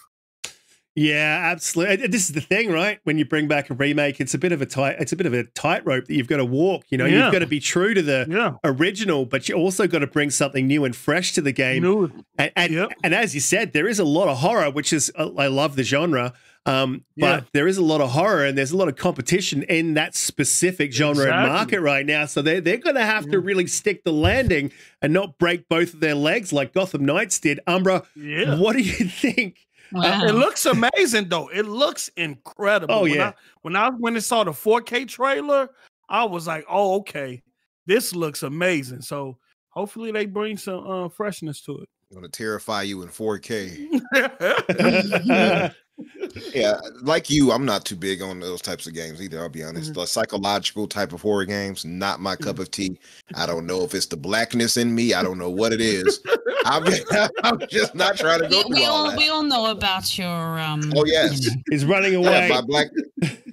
Yeah, 0.95 1.49
absolutely. 1.53 2.07
This 2.07 2.23
is 2.27 2.33
the 2.33 2.41
thing, 2.41 2.71
right? 2.71 2.99
When 3.05 3.17
you 3.17 3.23
bring 3.23 3.47
back 3.47 3.69
a 3.69 3.73
remake, 3.73 4.19
it's 4.19 4.33
a 4.33 4.37
bit 4.37 4.51
of 4.51 4.61
a 4.61 4.65
tight 4.65 4.97
it's 4.99 5.13
a 5.13 5.15
bit 5.15 5.27
of 5.27 5.33
a 5.33 5.43
tightrope 5.43 6.05
that 6.07 6.13
you've 6.13 6.27
got 6.27 6.37
to 6.37 6.45
walk. 6.45 6.83
You 6.89 6.97
know, 6.97 7.05
Yeah. 7.05 7.23
you've 7.25 7.31
got 7.31 7.39
to 7.39 7.47
be 7.47 7.59
true 7.61 7.93
to 7.93 8.01
the 8.01 8.25
Yeah, 8.29 8.55
original, 8.65 9.25
but 9.25 9.47
you 9.47 9.55
also 9.55 9.87
got 9.87 9.99
to 9.99 10.07
bring 10.07 10.29
something 10.29 10.67
new 10.67 10.83
and 10.83 10.93
fresh 10.95 11.31
to 11.33 11.41
the 11.41 11.53
game. 11.53 11.83
New- 11.83 12.11
And 12.37 12.51
and, 12.55 12.73
Yep. 12.73 12.91
and 13.03 13.15
as 13.15 13.33
you 13.33 13.39
said, 13.39 13.71
there 13.71 13.87
is 13.87 13.99
a 13.99 14.03
lot 14.03 14.27
of 14.27 14.39
horror, 14.39 14.69
which 14.71 14.91
is 14.91 15.09
uh, 15.15 15.29
I 15.37 15.47
love 15.47 15.75
the 15.77 15.83
genre. 15.83 16.33
Um, 16.65 17.03
but 17.17 17.25
Yeah. 17.25 17.41
there 17.53 17.67
is 17.67 17.77
a 17.77 17.83
lot 17.83 18.01
of 18.01 18.11
horror 18.11 18.45
and 18.45 18.57
there's 18.57 18.71
a 18.71 18.77
lot 18.77 18.89
of 18.89 18.95
competition 18.95 19.63
in 19.63 19.93
that 19.95 20.13
specific 20.15 20.91
genre 20.93 21.25
and 21.31 21.47
market 21.51 21.79
right 21.81 22.05
now. 22.05 22.25
So 22.25 22.41
they're, 22.41 22.61
they're 22.61 22.77
going 22.77 22.95
to 22.97 23.05
have 23.05 23.29
to 23.31 23.39
really 23.39 23.65
stick 23.65 24.03
the 24.03 24.11
landing 24.13 24.71
and 25.01 25.11
not 25.13 25.37
break 25.39 25.67
both 25.69 25.93
of 25.95 25.99
their 25.99 26.15
legs 26.15 26.53
like 26.53 26.73
Gotham 26.73 27.05
Knights 27.05 27.39
did. 27.39 27.59
Umbra, 27.65 28.03
yeah. 28.15 28.55
what 28.59 28.73
do 28.75 28.81
you 28.83 28.91
think? 29.09 29.65
Wow. 29.91 30.25
It 30.25 30.33
looks 30.35 30.65
amazing 30.67 31.29
though. 31.29 31.47
It 31.47 31.63
looks 31.65 32.09
incredible. 32.17 32.93
Oh, 32.93 33.01
When 33.03 33.13
yeah. 33.13 33.29
I, 33.29 33.33
when 33.63 33.75
I 33.75 33.89
when 33.89 34.15
I 34.15 34.19
saw 34.19 34.43
the 34.43 34.51
4K 34.51 35.07
trailer, 35.07 35.69
I 36.07 36.25
was 36.25 36.45
like, 36.45 36.63
"Oh, 36.69 36.97
okay, 36.97 37.41
this 37.87 38.13
looks 38.13 38.43
amazing." 38.43 39.01
So 39.01 39.39
hopefully 39.69 40.11
they 40.11 40.27
bring 40.27 40.57
some 40.57 40.85
uh, 40.87 41.09
freshness 41.09 41.61
to 41.61 41.79
it. 41.79 41.89
I'm 42.11 42.19
going 42.19 42.29
to 42.29 42.37
terrify 42.37 42.83
you 42.83 43.01
in 43.01 43.07
4K. 43.09 43.99
it. 46.15 46.55
Yeah, 46.55 46.79
like 47.01 47.29
you, 47.29 47.51
I'm 47.51 47.65
not 47.65 47.85
too 47.85 47.95
big 47.95 48.21
on 48.21 48.39
those 48.39 48.61
types 48.61 48.87
of 48.87 48.93
games 48.93 49.21
either. 49.21 49.39
I'll 49.39 49.49
be 49.49 49.63
honest. 49.63 49.91
Mm-hmm. 49.91 49.99
The 50.01 50.05
psychological 50.05 50.87
type 50.87 51.13
of 51.13 51.21
horror 51.21 51.45
games, 51.45 51.85
not 51.85 52.19
my 52.19 52.35
cup 52.35 52.59
of 52.59 52.71
tea. 52.71 52.99
I 53.35 53.45
don't 53.45 53.65
know 53.65 53.83
if 53.83 53.93
it's 53.95 54.05
the 54.07 54.17
blackness 54.17 54.77
in 54.77 54.93
me. 54.93 55.13
I 55.13 55.23
don't 55.23 55.37
know 55.37 55.49
what 55.49 55.73
it 55.73 55.81
is. 55.81 56.19
I'm, 56.65 56.83
I'm 57.43 57.59
just 57.69 57.95
not 57.95 58.17
trying 58.17 58.41
to 58.41 58.47
go 58.49 58.57
we, 58.57 58.63
through 58.63 58.75
we 58.75 58.85
all 58.85 58.95
all 59.05 59.09
that. 59.09 59.17
we 59.17 59.29
all 59.29 59.43
know 59.43 59.71
about 59.71 60.17
your 60.17 60.59
um 60.59 60.91
Oh, 60.95 61.05
yes. 61.05 61.43
you 61.45 61.51
know, 61.51 61.55
Is 61.71 61.85
running 61.85 62.13
Yeah, 62.13 62.19
away. 62.19 62.49
my 62.49 62.61
black, 62.61 62.87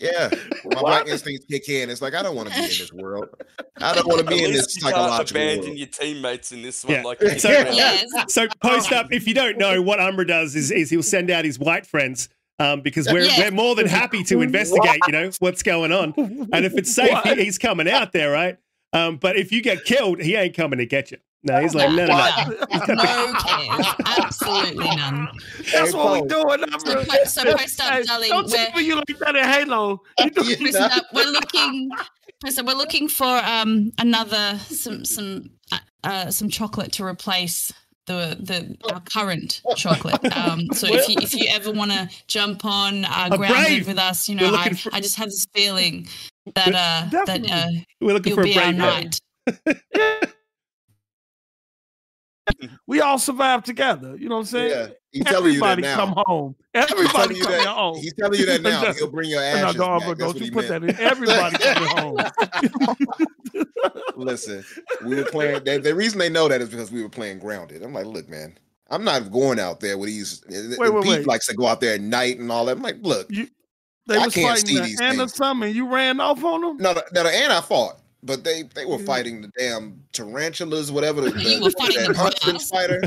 yeah, 0.01 0.28
when 0.64 0.74
my 0.74 0.81
black 0.81 1.09
instincts 1.09 1.47
kick 1.51 1.68
in. 1.68 1.89
It's 1.89 2.02
like 2.02 2.14
I 2.14 2.23
don't 2.23 2.35
want 2.36 2.48
to 2.51 2.55
be 2.55 2.62
in 2.62 2.68
this 2.68 2.93
world. 2.93 3.28
I 3.81 3.94
don't 3.94 4.06
want 4.06 4.20
to 4.20 4.27
At 4.27 4.31
be 4.31 4.44
in 4.44 4.52
this 4.52 4.62
least 4.66 4.77
you 4.82 4.93
can't 4.93 5.31
abandon 5.31 5.66
world. 5.66 5.78
your 5.78 5.86
teammates 5.89 6.52
in 6.52 6.62
this 6.62 6.85
one. 6.85 6.94
Yeah. 6.94 7.02
Like 7.05 7.20
So- 7.39 7.48
did. 7.64 7.74
yes. 7.74 8.05
So 8.28 8.48
post 8.62 8.93
up. 8.93 9.12
If 9.12 9.27
you 9.28 9.35
don't 9.35 9.56
know 9.59 9.81
what 9.82 10.01
Umbra 10.01 10.27
does, 10.27 10.56
is, 10.56 10.70
is 10.70 10.90
he'll 10.90 11.02
send 11.02 11.31
out 11.31 11.44
his 11.44 11.59
white 11.59 11.86
friends 11.86 12.28
um, 12.58 12.80
because 12.80 13.06
we're 13.10 13.24
Yeah. 13.24 13.38
we're 13.38 13.50
more 13.50 13.74
than 13.74 13.86
happy 13.86 14.22
to 14.24 14.40
investigate. 14.42 15.00
You 15.06 15.12
know 15.12 15.30
what's 15.40 15.62
going 15.62 15.92
on, 15.92 16.14
and 16.52 16.64
if 16.64 16.74
it's 16.76 16.94
safe, 16.94 17.18
he, 17.24 17.44
he's 17.44 17.58
coming 17.58 17.88
out 17.88 18.12
there, 18.12 18.30
right? 18.30 18.56
Um, 18.92 19.16
but 19.18 19.36
if 19.36 19.52
you 19.52 19.62
get 19.62 19.84
killed, 19.84 20.20
he 20.22 20.36
ain't 20.36 20.56
coming 20.56 20.78
to 20.78 20.86
get 20.86 21.10
you. 21.10 21.18
No, 21.42 21.60
he's 21.60 21.74
like, 21.74 21.90
no, 21.90 22.06
no, 22.06 22.16
no. 22.16 22.66
no 22.94 23.32
cares. 23.38 23.86
Absolutely 24.18 24.86
none. 24.96 25.28
That's 25.72 25.92
what 25.92 26.22
we 26.22 26.28
Paul. 26.28 26.44
doing. 26.58 26.64
I'm 26.72 26.80
So, 26.80 27.04
po- 27.04 27.24
so 27.24 27.56
post 27.56 27.80
up, 27.80 27.92
Hey, 27.92 28.02
darling. 28.04 28.28
Don't 28.30 28.50
We're, 28.50 28.66
tell 28.66 28.80
you 28.80 28.94
like 28.96 29.18
that 29.20 29.36
in 29.36 29.44
Halo. 29.44 30.00
You 30.18 30.30
do- 30.30 30.44
You 30.44 30.56
Listen 30.56 30.80
know? 30.82 30.86
up, 30.88 31.04
we're 31.12 31.24
looking. 31.30 31.90
So 32.48 32.64
we're 32.64 32.74
looking 32.74 33.08
for 33.08 33.26
um 33.26 33.92
another 33.98 34.58
some 34.66 35.04
some 35.04 35.50
uh, 35.72 35.78
uh, 36.04 36.30
some 36.30 36.48
chocolate 36.48 36.92
to 36.92 37.04
replace 37.04 37.72
the 38.06 38.36
the 38.40 38.76
our 38.92 39.00
current 39.00 39.62
chocolate. 39.76 40.18
Um, 40.36 40.66
so 40.72 40.86
if 40.90 41.08
you 41.08 41.16
if 41.20 41.34
you 41.34 41.46
ever 41.50 41.72
want 41.72 41.90
to 41.92 42.08
jump 42.26 42.64
on 42.64 43.04
uh, 43.04 43.28
Oh, 43.32 43.36
grounded 43.36 43.86
with 43.86 43.98
us, 43.98 44.28
you 44.28 44.34
know, 44.36 44.54
I, 44.54 44.70
for- 44.70 44.94
I 44.94 45.00
just 45.00 45.16
have 45.16 45.28
this 45.28 45.46
feeling 45.54 46.06
that 46.54 46.74
uh 46.74 47.24
that 47.26 47.50
uh, 47.50 47.66
We're 48.00 48.12
looking 48.14 48.30
you'll 48.30 48.36
for 48.36 48.42
a 48.42 48.44
be 48.44 48.56
our 48.58 48.64
brave 48.72 48.76
man. 48.78 49.10
knight. 49.58 50.32
we 52.86 53.00
all 53.00 53.18
survive 53.18 53.64
together. 53.64 54.16
You 54.16 54.28
know 54.28 54.36
what 54.36 54.40
I'm 54.42 54.46
saying? 54.46 54.70
Yeah, 54.70 54.86
he's 55.10 55.24
telling 55.24 55.52
you 55.54 55.60
that 55.60 55.78
Everybody 55.78 55.82
now. 55.82 55.96
come 55.96 56.14
home. 56.26 56.54
He's 56.74 56.84
Everybody 56.90 57.12
telling 57.12 57.36
you 57.36 57.44
that. 57.46 57.66
home. 57.66 57.96
He's 57.96 58.14
telling 58.14 58.38
you 58.40 58.46
that 58.46 58.62
now. 58.62 58.82
No, 58.82 58.92
He'll 58.92 59.10
bring 59.10 59.30
your 59.30 59.40
No, 59.42 59.46
ashes 59.46 59.76
no, 59.76 59.98
back. 59.98 60.08
but 60.08 60.18
That's 60.18 60.18
don't 60.18 60.26
what 60.28 60.36
you 60.36 60.44
he 60.44 60.50
put 60.50 60.68
meant. 60.68 60.84
that 60.84 61.00
in. 61.00 61.06
Everybody 61.06 61.58
coming 61.58 61.88
home. 61.96 62.16
Listen, 64.16 64.64
we 65.04 65.16
were 65.16 65.24
playing. 65.24 65.64
The, 65.64 65.78
the 65.78 65.94
reason 65.94 66.18
they 66.18 66.28
know 66.28 66.48
that 66.48 66.60
is 66.60 66.68
because 66.70 66.90
we 66.90 67.02
were 67.02 67.08
playing 67.08 67.38
grounded. 67.38 67.82
I'm 67.82 67.92
like, 67.92 68.06
look, 68.06 68.28
man, 68.28 68.56
I'm 68.90 69.04
not 69.04 69.30
going 69.30 69.58
out 69.60 69.80
there 69.80 69.98
with 69.98 70.08
these. 70.08 70.42
Eh, 70.50 70.54
eh, 70.54 70.76
wait, 70.78 70.92
wait, 70.92 71.02
Pete 71.02 71.10
wait. 71.18 71.26
likes 71.26 71.46
to 71.48 71.54
go 71.54 71.66
out 71.66 71.80
there 71.80 71.94
at 71.94 72.00
night 72.00 72.38
and 72.38 72.50
all 72.50 72.64
that. 72.66 72.76
I'm 72.76 72.82
like, 72.82 72.96
look, 73.02 73.28
They 73.28 73.46
I 74.10 74.24
was 74.24 74.34
can't 74.34 74.48
fighting 74.58 74.66
see 74.66 74.74
the 74.78 74.82
these 74.82 75.00
Anna 75.00 75.18
things. 75.18 75.34
something. 75.34 75.74
You 75.74 75.88
ran 75.92 76.20
off 76.20 76.42
on 76.44 76.60
them. 76.62 76.76
no, 76.78 76.92
no, 76.92 77.02
no, 77.12 77.22
the 77.24 77.30
and 77.30 77.52
I 77.52 77.60
fought, 77.60 77.98
but 78.22 78.44
they 78.44 78.62
they 78.74 78.84
were 78.86 78.98
Yeah. 78.98 79.04
fighting 79.04 79.42
the 79.42 79.50
damn 79.58 80.02
tarantulas, 80.12 80.90
whatever 80.90 81.20
the, 81.22 81.30
You 81.42 81.58
the, 81.58 81.64
were 81.64 81.70
fighting 81.70 82.02
that 82.02 82.12
the 82.14 82.18
huntsman 82.18 82.58
fighter. 82.58 83.02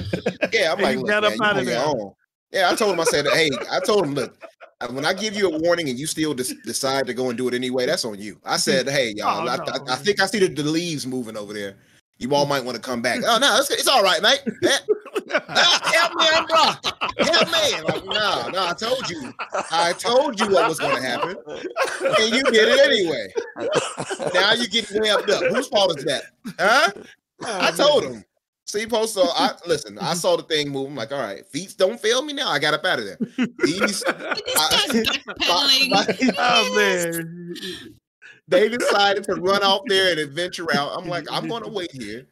Yeah, 0.53 0.71
I'm 0.73 0.77
And 0.79 0.83
like, 0.83 0.97
look, 0.97 1.07
got 1.07 1.23
man, 1.23 1.33
you 1.33 1.43
on 1.61 1.65
your 1.67 1.77
own. 2.03 2.13
Yeah, 2.51 2.69
I 2.71 2.75
told 2.75 2.93
him. 2.93 2.99
I 2.99 3.03
said, 3.05 3.27
hey, 3.27 3.49
I 3.71 3.79
told 3.79 4.05
him, 4.05 4.13
look. 4.15 4.35
When 4.87 5.03
I 5.05 5.13
give 5.13 5.35
you 5.35 5.51
a 5.51 5.59
warning 5.59 5.89
and 5.89 5.99
you 5.99 6.07
still 6.07 6.33
decide 6.33 7.05
to 7.07 7.13
go 7.13 7.27
and 7.27 7.37
do 7.37 7.49
it 7.49 7.53
anyway, 7.53 7.85
that's 7.85 8.05
on 8.05 8.17
you. 8.17 8.39
I 8.45 8.55
said, 8.55 8.87
"Hey, 8.87 9.13
y'all, 9.15 9.47
Oh, 9.47 9.51
I, 9.51 9.57
no. 9.57 9.63
I, 9.91 9.93
I 9.93 9.95
think 9.97 10.21
I 10.21 10.25
see 10.25 10.39
the, 10.39 10.47
the 10.47 10.63
leaves 10.63 11.05
moving 11.05 11.35
over 11.35 11.53
there. 11.53 11.75
You 12.17 12.33
all 12.33 12.45
might 12.45 12.63
want 12.63 12.75
to 12.75 12.81
come 12.81 13.01
back." 13.01 13.19
Oh 13.27 13.37
no, 13.39 13.57
it's, 13.59 13.69
it's 13.71 13.87
all 13.89 14.01
right, 14.03 14.21
mate. 14.21 14.41
Help 15.31 16.15
me, 16.15 16.25
I'm 16.33 16.45
blocked. 16.47 16.93
Help 17.19 17.47
me. 17.51 17.81
Like, 17.83 18.05
no, 18.05 18.49
no, 18.53 18.67
I 18.67 18.73
told 18.73 19.09
you. 19.09 19.33
I 19.69 19.93
told 19.97 20.39
you 20.39 20.47
what 20.49 20.69
was 20.69 20.79
going 20.79 20.95
to 20.95 21.01
happen, 21.01 21.35
and 22.01 22.33
you 22.33 22.43
did 22.43 22.69
it 22.69 22.79
anyway. 22.79 23.27
Now 24.33 24.53
you 24.53 24.67
get 24.69 24.89
wrapped 24.91 25.29
up. 25.29 25.43
Whose 25.53 25.67
fault 25.67 25.97
is 25.97 26.05
that? 26.05 26.23
Huh? 26.57 26.91
I 27.43 27.71
told 27.71 28.03
him. 28.05 28.23
See, 28.69 28.85
post. 28.85 29.15
So 29.15 29.23
I 29.33 29.53
listen. 29.67 29.97
I 29.97 30.13
saw 30.13 30.37
the 30.37 30.43
thing 30.43 30.69
move. 30.69 30.89
I'm 30.89 30.95
like, 30.95 31.11
all 31.11 31.19
right, 31.19 31.43
feet 31.47 31.73
don't 31.77 31.99
fail 31.99 32.21
me 32.21 32.33
now. 32.33 32.49
I 32.49 32.59
got 32.59 32.75
up 32.75 32.85
out 32.85 32.99
of 32.99 33.05
there. 33.05 33.17
These, 33.65 33.79
This 33.79 34.03
I- 34.05 34.69
guy's 34.93 35.07
backpedaling. 35.07 35.89
my- 35.89 36.05
my- 36.21 36.33
Oh 36.37 36.75
man. 36.75 37.55
they 38.47 38.69
decided 38.69 39.23
to 39.23 39.33
run 39.35 39.63
off 39.63 39.81
there 39.87 40.11
and 40.11 40.19
adventure 40.19 40.67
out. 40.75 40.91
I'm 40.95 41.07
like, 41.07 41.25
I'm 41.31 41.47
going 41.47 41.63
to 41.63 41.69
wait 41.69 41.91
here. 41.91 42.27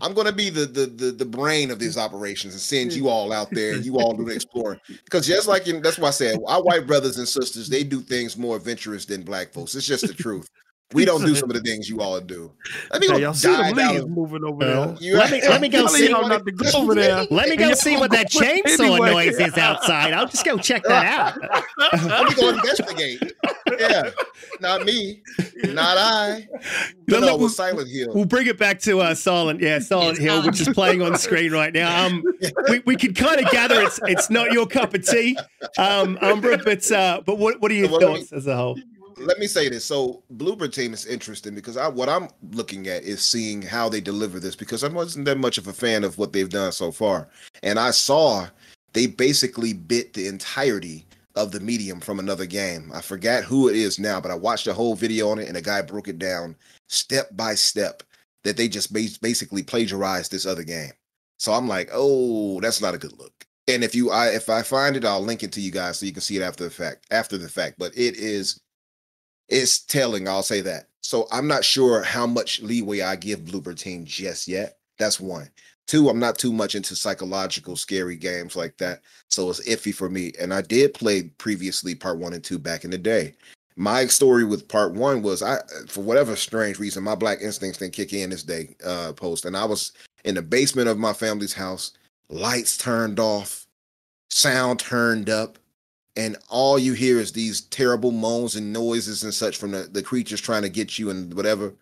I'm 0.00 0.14
going 0.14 0.26
to 0.26 0.32
be 0.32 0.48
the, 0.48 0.64
the 0.64 0.86
the 0.86 1.12
the 1.12 1.24
brain 1.26 1.70
of 1.70 1.78
these 1.78 1.98
operations 1.98 2.54
and 2.54 2.62
send 2.62 2.94
you 2.94 3.10
all 3.10 3.30
out 3.30 3.50
there. 3.50 3.74
and 3.74 3.84
You 3.84 3.96
all 3.98 4.14
do 4.14 4.24
the 4.24 4.32
exploring 4.32 4.80
because 5.04 5.26
just 5.26 5.46
like 5.46 5.68
in, 5.68 5.82
that's 5.82 5.98
why 5.98 6.08
I 6.08 6.12
said 6.12 6.38
our 6.46 6.62
white 6.62 6.86
brothers 6.86 7.18
and 7.18 7.28
sisters 7.28 7.68
they 7.68 7.84
do 7.84 8.00
things 8.00 8.38
more 8.38 8.56
adventurous 8.56 9.04
than 9.04 9.22
black 9.22 9.52
folks. 9.52 9.74
It's 9.74 9.86
just 9.86 10.06
the 10.06 10.14
truth. 10.14 10.48
We 10.94 11.04
don't 11.04 11.24
do 11.24 11.34
some 11.34 11.50
of 11.50 11.56
the 11.56 11.62
things 11.62 11.88
you 11.88 12.00
all 12.00 12.20
do. 12.20 12.52
Let 12.90 13.00
me 13.00 13.06
Hey, 13.06 13.12
go 13.14 13.18
y'all 13.18 13.34
see 13.34 13.48
them 13.48 13.74
leaves 13.74 14.06
moving 14.06 14.44
over 14.44 14.64
there. 14.64 14.96
You- 15.00 15.16
let 15.16 15.30
me 15.30 15.40
let 15.42 15.60
me 15.60 15.68
go 15.68 15.86
see 15.86 16.08
not 16.08 16.44
to 16.44 16.52
go 16.52 16.78
over 16.78 16.94
there. 16.94 17.24
let 17.30 17.48
me 17.48 17.56
go 17.56 17.72
see 17.74 17.96
what 17.96 18.10
that 18.12 18.30
chainsaw 18.30 18.80
anyway. 18.80 19.10
noise 19.10 19.38
is 19.38 19.56
outside. 19.56 20.12
I'll 20.12 20.26
just 20.28 20.44
go 20.44 20.58
check 20.58 20.82
that 20.84 21.38
out. 21.38 22.02
Let 22.04 22.28
me 22.28 22.34
go 22.34 22.48
investigate. 22.50 23.32
yeah, 23.78 24.10
not 24.60 24.84
me, 24.84 25.22
not 25.64 25.96
I. 25.98 26.48
No, 27.08 27.20
no, 27.20 27.36
with 27.36 27.52
Silent 27.52 27.88
Hill. 27.90 28.12
We'll 28.14 28.24
bring 28.24 28.46
it 28.46 28.58
back 28.58 28.78
to 28.80 29.00
uh, 29.00 29.14
Silent, 29.14 29.60
yeah, 29.60 29.78
Silent 29.78 30.18
Hill, 30.18 30.44
which 30.44 30.60
is 30.60 30.68
playing 30.68 31.02
on 31.02 31.16
screen 31.18 31.52
right 31.52 31.72
now. 31.72 32.06
Um, 32.06 32.22
we, 32.68 32.78
we 32.80 32.96
can 32.96 33.14
kind 33.14 33.40
of 33.44 33.50
gather 33.50 33.80
it's 33.82 34.00
it's 34.04 34.30
not 34.30 34.52
your 34.52 34.66
cup 34.66 34.94
of 34.94 35.06
tea, 35.06 35.36
um, 35.78 36.18
Umbra, 36.22 36.58
but 36.58 36.90
uh, 36.90 37.20
but 37.24 37.38
what 37.38 37.60
what 37.60 37.70
are 37.70 37.74
your 37.74 37.88
thoughts 38.00 38.32
as 38.32 38.46
a 38.46 38.56
whole? 38.56 38.78
Let 39.16 39.38
me 39.38 39.46
say 39.46 39.68
this. 39.68 39.84
So 39.84 40.22
Bloober 40.36 40.72
team 40.72 40.92
is 40.92 41.06
interesting 41.06 41.54
because 41.54 41.76
I 41.76 41.88
what 41.88 42.08
I'm 42.08 42.28
looking 42.52 42.86
at 42.88 43.02
is 43.02 43.22
seeing 43.22 43.62
how 43.62 43.88
they 43.88 44.00
deliver 44.00 44.40
this 44.40 44.56
because 44.56 44.84
I 44.84 44.88
wasn't 44.88 45.24
that 45.26 45.38
much 45.38 45.58
of 45.58 45.66
a 45.68 45.72
fan 45.72 46.04
of 46.04 46.18
what 46.18 46.32
they've 46.32 46.48
done 46.48 46.72
so 46.72 46.92
far. 46.92 47.28
And 47.62 47.78
I 47.78 47.90
saw 47.90 48.46
they 48.92 49.06
basically 49.06 49.72
bit 49.72 50.12
the 50.12 50.28
entirety 50.28 51.06
of 51.34 51.50
the 51.50 51.60
medium 51.60 52.00
from 52.00 52.18
another 52.18 52.46
game. 52.46 52.90
I 52.92 53.00
forgot 53.00 53.44
who 53.44 53.68
it 53.68 53.76
is 53.76 53.98
now, 53.98 54.20
but 54.20 54.30
I 54.30 54.34
watched 54.34 54.66
a 54.66 54.74
whole 54.74 54.94
video 54.94 55.30
on 55.30 55.38
it 55.38 55.48
and 55.48 55.56
a 55.56 55.62
guy 55.62 55.82
broke 55.82 56.08
it 56.08 56.18
down 56.18 56.56
step 56.88 57.28
by 57.32 57.54
step 57.54 58.02
that 58.44 58.56
they 58.56 58.68
just 58.68 58.92
basically 58.92 59.62
plagiarized 59.62 60.30
this 60.30 60.46
other 60.46 60.64
game. 60.64 60.90
So 61.38 61.52
I'm 61.52 61.68
like, 61.68 61.88
oh, 61.92 62.60
that's 62.60 62.80
not 62.80 62.94
a 62.94 62.98
good 62.98 63.18
look. 63.18 63.32
And 63.68 63.84
if 63.84 63.94
you, 63.94 64.10
I, 64.10 64.28
if 64.28 64.50
I 64.50 64.62
find 64.62 64.96
it, 64.96 65.04
I'll 65.04 65.20
link 65.20 65.42
it 65.42 65.52
to 65.52 65.60
you 65.60 65.70
guys 65.70 65.98
so 65.98 66.06
you 66.06 66.12
can 66.12 66.20
see 66.20 66.36
it 66.36 66.42
after 66.42 66.64
the 66.64 66.70
fact. 66.70 67.06
After 67.10 67.38
the 67.38 67.48
fact, 67.48 67.76
but 67.78 67.96
it 67.96 68.16
is 68.16 68.60
it's 69.48 69.80
telling. 69.80 70.28
I'll 70.28 70.42
say 70.42 70.60
that. 70.62 70.88
So 71.00 71.26
I'm 71.32 71.46
not 71.46 71.64
sure 71.64 72.02
how 72.02 72.26
much 72.26 72.62
leeway 72.62 73.00
I 73.00 73.16
give 73.16 73.40
Bloober 73.40 73.76
Team 73.76 74.04
just 74.04 74.48
yet. 74.48 74.78
That's 74.98 75.20
one. 75.20 75.50
Two, 75.86 76.08
I'm 76.08 76.18
not 76.18 76.38
too 76.38 76.52
much 76.52 76.74
into 76.74 76.94
psychological, 76.94 77.76
scary 77.76 78.16
games 78.16 78.54
like 78.54 78.78
that. 78.78 79.02
So 79.28 79.50
it's 79.50 79.66
iffy 79.68 79.92
for 79.92 80.08
me. 80.08 80.32
And 80.40 80.54
I 80.54 80.62
did 80.62 80.94
play 80.94 81.24
previously 81.38 81.94
part 81.94 82.18
one 82.18 82.32
and 82.32 82.42
two 82.42 82.58
back 82.58 82.84
in 82.84 82.90
the 82.90 82.98
day. 82.98 83.34
My 83.74 84.06
story 84.06 84.44
with 84.44 84.68
part 84.68 84.94
one 84.94 85.22
was 85.22 85.42
I, 85.42 85.58
for 85.88 86.02
whatever 86.02 86.36
strange 86.36 86.78
reason, 86.78 87.02
my 87.02 87.14
black 87.14 87.40
instincts 87.40 87.78
didn't 87.78 87.94
kick 87.94 88.12
in 88.12 88.30
this 88.30 88.42
day 88.42 88.76
uh, 88.84 89.12
post. 89.14 89.44
And 89.44 89.56
I 89.56 89.64
was 89.64 89.92
in 90.24 90.36
the 90.36 90.42
basement 90.42 90.88
of 90.88 90.98
my 90.98 91.12
family's 91.12 91.54
house, 91.54 91.92
lights 92.28 92.76
turned 92.76 93.18
off, 93.18 93.66
sound 94.30 94.78
turned 94.78 95.28
up 95.28 95.58
and 96.16 96.36
all 96.48 96.78
you 96.78 96.92
hear 96.92 97.18
is 97.18 97.32
these 97.32 97.62
terrible 97.62 98.12
moans 98.12 98.56
and 98.56 98.72
noises 98.72 99.22
and 99.24 99.32
such 99.32 99.56
from 99.56 99.70
the, 99.70 99.84
the 99.84 100.02
creatures 100.02 100.40
trying 100.40 100.62
to 100.62 100.68
get 100.68 100.98
you 100.98 101.10
and 101.10 101.32
whatever. 101.34 101.72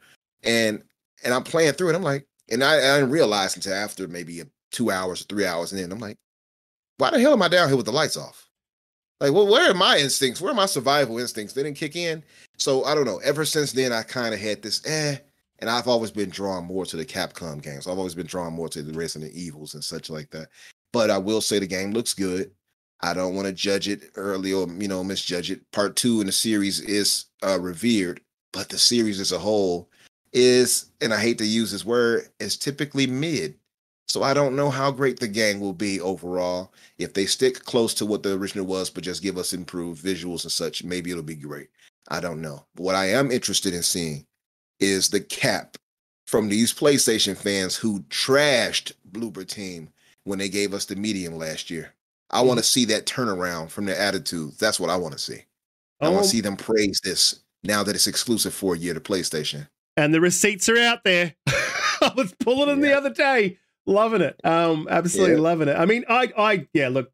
And 0.45 0.83
and 1.25 1.35
I'm 1.35 1.43
playing 1.43 1.73
through 1.73 1.91
it. 1.91 1.97
I'm 1.97 2.03
like, 2.03 2.27
and 2.51 2.65
I, 2.65 2.77
I 2.77 2.99
didn't 2.99 3.11
realize 3.11 3.57
until 3.57 3.75
after 3.75 4.09
maybe 4.09 4.43
two 4.71 4.91
hours 4.91 5.21
or 5.21 5.25
three 5.25 5.47
hours, 5.47 5.73
and 5.73 5.81
then 5.81 5.93
I'm 5.93 5.99
like, 5.99 6.19
why 6.99 7.11
the 7.11 7.21
hell 7.21 7.33
am 7.33 7.43
I 7.43 7.49
down 7.49 7.69
here 7.69 7.77
with 7.77 7.87
the 7.87 7.93
lights 7.93 8.17
off? 8.17 8.49
Like, 9.21 9.33
well, 9.33 9.47
where 9.47 9.71
are 9.71 9.75
my 9.75 9.99
instincts? 9.99 10.41
Where 10.41 10.53
are 10.53 10.55
my 10.55 10.67
survival 10.67 11.19
instincts? 11.19 11.53
They 11.53 11.63
didn't 11.63 11.77
kick 11.77 11.95
in. 11.95 12.23
So 12.57 12.85
I 12.85 12.95
don't 12.95 13.05
know. 13.05 13.19
Ever 13.19 13.45
since 13.45 13.73
then, 13.73 13.93
I 13.93 14.03
kind 14.03 14.33
of 14.33 14.41
had 14.41 14.63
this 14.63 14.85
eh, 14.87 15.17
and 15.59 15.69
I've 15.69 15.89
always 15.89 16.11
been 16.11 16.31
drawn 16.31 16.65
more 16.65 16.87
to 16.87 16.97
the 16.97 17.05
Capcom 17.05 17.63
games. 17.63 17.87
I've 17.87 17.99
always 17.99 18.15
been 18.15 18.27
drawn 18.27 18.53
more 18.53 18.69
to 18.71 18.83
the 18.83 18.93
Resident 18.93 19.33
Evils 19.33 19.75
and 19.75 19.85
such 19.85 20.09
like 20.09 20.31
that. 20.31 20.49
But 20.93 21.11
I 21.11 21.19
will 21.19 21.41
say 21.41 21.59
the 21.59 21.67
game 21.67 21.93
looks 21.93 22.15
good. 22.15 22.51
I 23.03 23.15
don't 23.15 23.35
want 23.35 23.47
to 23.47 23.53
judge 23.53 23.89
it 23.89 24.11
early 24.17 24.53
or 24.53 24.69
you 24.69 24.89
know 24.89 25.03
misjudge 25.03 25.51
it. 25.51 25.71
Part 25.73 25.97
two 25.97 26.21
in 26.21 26.27
the 26.27 26.33
series 26.33 26.81
is 26.81 27.27
uh, 27.43 27.59
revered, 27.61 28.21
but 28.53 28.69
the 28.69 28.79
series 28.79 29.21
as 29.21 29.33
a 29.33 29.39
whole 29.39 29.89
is, 30.33 30.87
and 31.01 31.13
I 31.13 31.21
hate 31.21 31.39
to 31.39 31.47
use 31.47 31.73
this 31.73 31.85
word, 31.85 32.29
is 32.39 32.57
typically 32.57 33.07
mid. 33.07 33.55
So 34.09 34.25
I 34.25 34.35
don't 34.35 34.57
know 34.57 34.71
how 34.71 34.91
great 34.91 35.21
the 35.21 35.29
gang 35.29 35.61
will 35.61 35.73
be 35.73 36.01
overall. 36.01 36.73
If 36.99 37.15
they 37.15 37.27
stick 37.27 37.65
close 37.65 37.95
to 37.95 38.07
what 38.07 38.25
the 38.25 38.35
original 38.35 38.67
was, 38.67 38.91
but 38.91 39.05
just 39.05 39.23
give 39.23 39.39
us 39.39 39.53
improved 39.53 40.05
visuals 40.05 40.43
and 40.43 40.51
such, 40.51 40.83
maybe 40.83 41.11
it'll 41.11 41.23
be 41.23 41.37
great. 41.37 41.69
I 42.09 42.21
don't 42.21 42.43
know. 42.43 42.67
But 42.75 42.83
what 42.83 42.97
I 42.97 43.11
am 43.11 43.31
interested 43.31 43.73
in 43.73 43.85
seeing 43.85 44.27
is 44.81 45.09
the 45.09 45.21
cap 45.21 45.77
from 46.27 46.49
these 46.49 46.73
PlayStation 46.75 47.37
fans 47.37 47.77
who 47.77 48.01
trashed 48.11 48.93
Bloober 49.13 49.47
Team 49.47 49.91
when 50.25 50.39
they 50.39 50.49
gave 50.49 50.75
us 50.75 50.87
the 50.87 50.97
medium 50.97 51.37
last 51.37 51.71
year. 51.71 51.95
I 52.31 52.43
want 52.43 52.59
to 52.59 52.65
see 52.65 52.85
that 52.87 53.07
turnaround 53.07 53.71
from 53.71 53.87
their 53.87 53.99
attitude. 53.99 54.53
That's 54.59 54.79
what 54.79 54.91
I 54.91 54.97
want 54.97 55.13
to 55.13 55.19
see. 55.19 55.43
I 56.01 56.09
want 56.09 56.23
to 56.23 56.29
oh. 56.29 56.31
see 56.31 56.41
them 56.41 56.57
praise 56.57 57.01
this 57.03 57.41
now 57.63 57.83
that 57.83 57.95
it's 57.95 58.07
exclusive 58.07 58.55
for 58.55 58.75
a 58.75 58.79
year 58.79 58.95
to 58.95 59.01
PlayStation. 59.01 59.69
And 59.97 60.15
the 60.15 60.21
receipts 60.21 60.69
are 60.69 60.79
out 60.79 61.05
there. 61.05 61.35
I 61.47 62.13
was 62.17 62.35
pulling 62.41 62.69
them 62.69 62.81
yeah. 62.83 62.91
the 62.91 62.97
other 62.97 63.11
day, 63.11 63.59
loving 63.87 64.23
it. 64.23 64.41
Um, 64.45 64.89
absolutely 64.91 65.35
yeah. 65.35 65.43
loving 65.43 65.69
it. 65.69 65.77
I 65.77 65.85
mean, 65.85 66.05
I, 66.09 66.33
I, 66.39 66.69
yeah. 66.73 66.89
Look, 66.89 67.13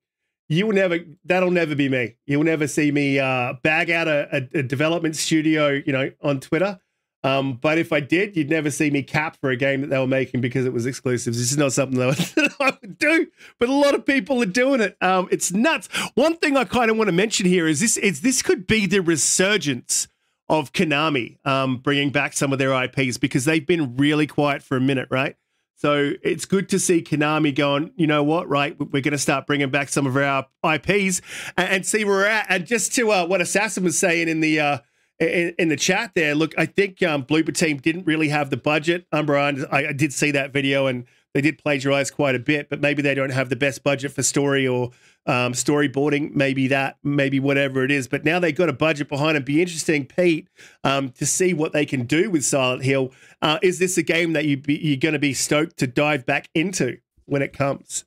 you 0.48 0.66
will 0.66 0.74
never. 0.74 0.98
That'll 1.24 1.50
never 1.50 1.74
be 1.74 1.88
me. 1.88 2.16
You'll 2.26 2.44
never 2.44 2.68
see 2.68 2.92
me 2.92 3.18
uh, 3.18 3.54
bag 3.62 3.90
out 3.90 4.06
a, 4.06 4.28
a, 4.36 4.58
a 4.60 4.62
development 4.62 5.16
studio, 5.16 5.70
you 5.84 5.92
know, 5.92 6.10
on 6.22 6.38
Twitter. 6.38 6.78
Um, 7.26 7.54
but 7.54 7.76
if 7.76 7.92
I 7.92 7.98
did, 7.98 8.36
you'd 8.36 8.50
never 8.50 8.70
see 8.70 8.88
me 8.88 9.02
cap 9.02 9.36
for 9.40 9.50
a 9.50 9.56
game 9.56 9.80
that 9.80 9.88
they 9.88 9.98
were 9.98 10.06
making 10.06 10.40
because 10.40 10.64
it 10.64 10.72
was 10.72 10.86
exclusive. 10.86 11.34
This 11.34 11.50
is 11.50 11.58
not 11.58 11.72
something 11.72 11.98
that 11.98 12.54
I 12.60 12.72
would 12.80 12.98
do, 12.98 13.26
but 13.58 13.68
a 13.68 13.72
lot 13.72 13.96
of 13.96 14.06
people 14.06 14.40
are 14.44 14.46
doing 14.46 14.80
it. 14.80 14.96
Um, 15.00 15.26
it's 15.32 15.50
nuts. 15.50 15.88
One 16.14 16.36
thing 16.36 16.56
I 16.56 16.62
kind 16.62 16.88
of 16.88 16.96
want 16.96 17.08
to 17.08 17.12
mention 17.12 17.44
here 17.46 17.66
is 17.66 17.80
this: 17.80 17.96
is 17.96 18.20
this 18.20 18.42
could 18.42 18.68
be 18.68 18.86
the 18.86 19.00
resurgence 19.00 20.06
of 20.48 20.72
Konami 20.72 21.44
um, 21.44 21.78
bringing 21.78 22.10
back 22.10 22.32
some 22.32 22.52
of 22.52 22.60
their 22.60 22.72
IPs 22.84 23.18
because 23.18 23.44
they've 23.44 23.66
been 23.66 23.96
really 23.96 24.28
quiet 24.28 24.62
for 24.62 24.76
a 24.76 24.80
minute, 24.80 25.08
right? 25.10 25.34
So 25.74 26.12
it's 26.22 26.44
good 26.44 26.68
to 26.68 26.78
see 26.78 27.02
Konami 27.02 27.52
going, 27.52 27.90
you 27.96 28.06
know 28.06 28.22
what, 28.22 28.48
right? 28.48 28.78
We're 28.78 29.02
going 29.02 29.10
to 29.10 29.18
start 29.18 29.48
bringing 29.48 29.70
back 29.70 29.88
some 29.88 30.06
of 30.06 30.16
our 30.16 30.46
IPs 30.64 31.20
and, 31.56 31.68
and 31.68 31.86
see 31.86 32.04
where 32.04 32.14
we're 32.14 32.26
at. 32.26 32.46
And 32.48 32.64
just 32.64 32.94
to 32.94 33.10
uh, 33.10 33.26
what 33.26 33.40
Assassin 33.40 33.82
was 33.82 33.98
saying 33.98 34.28
in 34.28 34.40
the 34.40 34.60
uh, 34.60 34.78
in, 35.18 35.54
in, 35.58 35.68
the 35.68 35.76
chat 35.76 36.12
there. 36.14 36.34
Look, 36.34 36.54
I 36.58 36.66
think 36.66 37.02
um, 37.02 37.24
Bloober 37.24 37.54
Team 37.54 37.78
didn't 37.78 38.04
really 38.04 38.28
have 38.28 38.50
the 38.50 38.56
budget. 38.56 39.06
Umbra, 39.12 39.66
I, 39.70 39.88
I 39.88 39.92
did 39.92 40.12
see 40.12 40.30
that 40.32 40.52
video 40.52 40.86
and 40.86 41.06
they 41.36 41.42
did 41.42 41.58
plagiarize 41.58 42.10
quite 42.10 42.34
a 42.34 42.38
bit, 42.38 42.70
but 42.70 42.80
maybe 42.80 43.02
they 43.02 43.14
don't 43.14 43.28
have 43.28 43.50
the 43.50 43.56
best 43.56 43.84
budget 43.84 44.10
for 44.10 44.22
story 44.22 44.66
or 44.66 44.92
um, 45.26 45.52
storyboarding. 45.52 46.34
Maybe 46.34 46.66
that, 46.68 46.96
maybe 47.04 47.40
whatever 47.40 47.84
it 47.84 47.90
is. 47.90 48.08
But 48.08 48.24
now 48.24 48.38
they've 48.38 48.56
got 48.56 48.70
a 48.70 48.72
budget 48.72 49.10
behind 49.10 49.36
it. 49.36 49.44
Be 49.44 49.60
interesting, 49.60 50.06
Pete, 50.06 50.48
um, 50.82 51.10
to 51.10 51.26
see 51.26 51.52
what 51.52 51.74
they 51.74 51.84
can 51.84 52.06
do 52.06 52.30
with 52.30 52.42
Silent 52.42 52.84
Hill. 52.84 53.12
Uh, 53.42 53.58
is 53.62 53.78
this 53.78 53.98
a 53.98 54.02
game 54.02 54.32
that 54.32 54.46
you 54.46 54.56
be, 54.56 54.76
you're 54.76 54.96
going 54.96 55.12
to 55.12 55.18
be 55.18 55.34
stoked 55.34 55.76
to 55.76 55.86
dive 55.86 56.24
back 56.24 56.48
into 56.54 56.96
when 57.26 57.42
it 57.42 57.52
comes? 57.52 58.05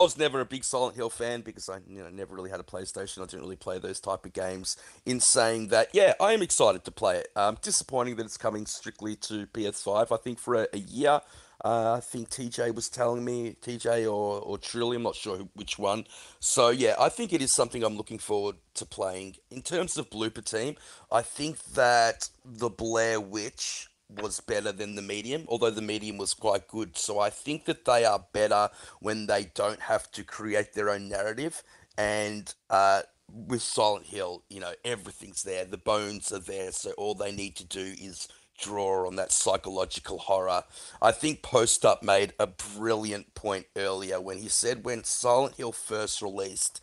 I 0.00 0.04
was 0.04 0.16
never 0.16 0.40
a 0.40 0.44
big 0.44 0.62
Silent 0.62 0.94
Hill 0.94 1.10
fan 1.10 1.40
because 1.40 1.68
I 1.68 1.78
you 1.88 2.00
know 2.00 2.08
never 2.08 2.32
really 2.32 2.50
had 2.50 2.60
a 2.60 2.64
PlayStation. 2.64 3.18
I 3.18 3.26
didn't 3.26 3.40
really 3.40 3.56
play 3.56 3.80
those 3.80 3.98
type 3.98 4.24
of 4.24 4.32
games. 4.32 4.76
In 5.04 5.18
saying 5.18 5.68
that, 5.68 5.88
yeah, 5.92 6.14
I 6.20 6.34
am 6.34 6.42
excited 6.42 6.84
to 6.84 6.92
play 6.92 7.16
it. 7.16 7.28
Um, 7.34 7.58
disappointing 7.62 8.14
that 8.16 8.26
it's 8.26 8.36
coming 8.36 8.64
strictly 8.66 9.16
to 9.16 9.46
PS5. 9.48 10.12
I 10.12 10.16
think 10.16 10.38
for 10.38 10.54
a, 10.54 10.68
a 10.72 10.78
year. 10.78 11.20
Uh, 11.64 11.94
I 11.96 12.00
think 12.00 12.30
TJ 12.30 12.72
was 12.72 12.88
telling 12.88 13.24
me 13.24 13.56
TJ 13.60 14.04
or 14.04 14.40
or 14.40 14.58
Truly. 14.58 14.94
I'm 14.94 15.02
not 15.02 15.16
sure 15.16 15.38
which 15.54 15.76
one. 15.76 16.04
So 16.38 16.68
yeah, 16.68 16.94
I 17.00 17.08
think 17.08 17.32
it 17.32 17.42
is 17.42 17.52
something 17.52 17.82
I'm 17.82 17.96
looking 17.96 18.18
forward 18.18 18.54
to 18.74 18.86
playing. 18.86 19.38
In 19.50 19.62
terms 19.62 19.98
of 19.98 20.08
Bloober 20.10 20.44
Team, 20.44 20.76
I 21.10 21.22
think 21.22 21.58
that 21.74 22.28
the 22.44 22.68
Blair 22.68 23.20
Witch 23.20 23.87
was 24.08 24.40
better 24.40 24.72
than 24.72 24.94
the 24.94 25.02
medium, 25.02 25.44
although 25.48 25.70
the 25.70 25.82
medium 25.82 26.16
was 26.16 26.34
quite 26.34 26.68
good. 26.68 26.96
So 26.96 27.18
I 27.18 27.30
think 27.30 27.66
that 27.66 27.84
they 27.84 28.04
are 28.04 28.24
better 28.32 28.70
when 29.00 29.26
they 29.26 29.50
don't 29.54 29.80
have 29.80 30.10
to 30.12 30.24
create 30.24 30.72
their 30.72 30.90
own 30.90 31.08
narrative. 31.08 31.62
And 31.96 32.52
uh, 32.70 33.02
with 33.28 33.62
Silent 33.62 34.06
Hill, 34.06 34.44
you 34.48 34.60
know, 34.60 34.72
everything's 34.84 35.42
there, 35.42 35.64
the 35.64 35.76
bones 35.78 36.32
are 36.32 36.38
there. 36.38 36.72
So 36.72 36.92
all 36.92 37.14
they 37.14 37.32
need 37.32 37.56
to 37.56 37.64
do 37.64 37.94
is 38.00 38.28
draw 38.58 39.06
on 39.06 39.16
that 39.16 39.32
psychological 39.32 40.18
horror. 40.18 40.64
I 41.00 41.12
think 41.12 41.42
Post 41.42 41.84
Up 41.84 42.02
made 42.02 42.32
a 42.38 42.46
brilliant 42.46 43.34
point 43.34 43.66
earlier 43.76 44.20
when 44.20 44.38
he 44.38 44.48
said 44.48 44.84
when 44.84 45.04
Silent 45.04 45.56
Hill 45.56 45.72
first 45.72 46.22
released, 46.22 46.80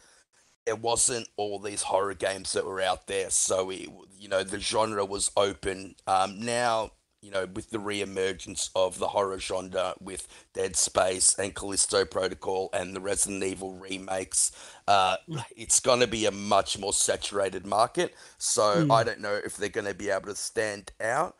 there 0.65 0.76
wasn't 0.76 1.27
all 1.38 1.60
these 1.60 1.84
horror 1.84 2.14
games 2.15 2.53
that 2.53 2.65
were 2.65 2.81
out 2.81 3.07
there. 3.07 3.30
So, 3.30 3.69
it, 3.69 3.89
you 4.18 4.27
know, 4.30 4.43
the 4.43 4.60
genre 4.60 5.06
was 5.06 5.31
open. 5.38 5.95
Um, 6.07 6.39
now, 6.39 6.91
you 7.26 7.31
know, 7.31 7.47
with 7.56 7.72
the 7.72 7.80
re-emergence 7.80 8.69
of 8.76 8.99
the 8.99 9.07
horror 9.07 9.39
genre 9.39 9.95
with 9.99 10.27
Dead 10.53 10.76
Space 10.76 11.35
and 11.39 11.56
Callisto 11.56 12.06
Protocol 12.06 12.69
and 12.72 12.95
the 12.95 13.02
Resident 13.02 13.43
Evil 13.43 13.73
remakes, 13.73 14.52
uh, 14.88 15.18
it's 15.57 15.80
going 15.80 16.02
to 16.02 16.07
be 16.07 16.27
a 16.27 16.31
much 16.31 16.77
more 16.77 16.93
saturated 16.93 17.65
market. 17.65 18.14
So 18.38 18.85
mm. 18.85 18.93
I 18.93 19.03
don't 19.03 19.22
know 19.22 19.39
if 19.43 19.57
they're 19.57 19.69
going 19.69 19.88
to 19.88 19.95
be 19.95 20.11
able 20.11 20.27
to 20.27 20.35
stand 20.35 20.91
out. 21.02 21.35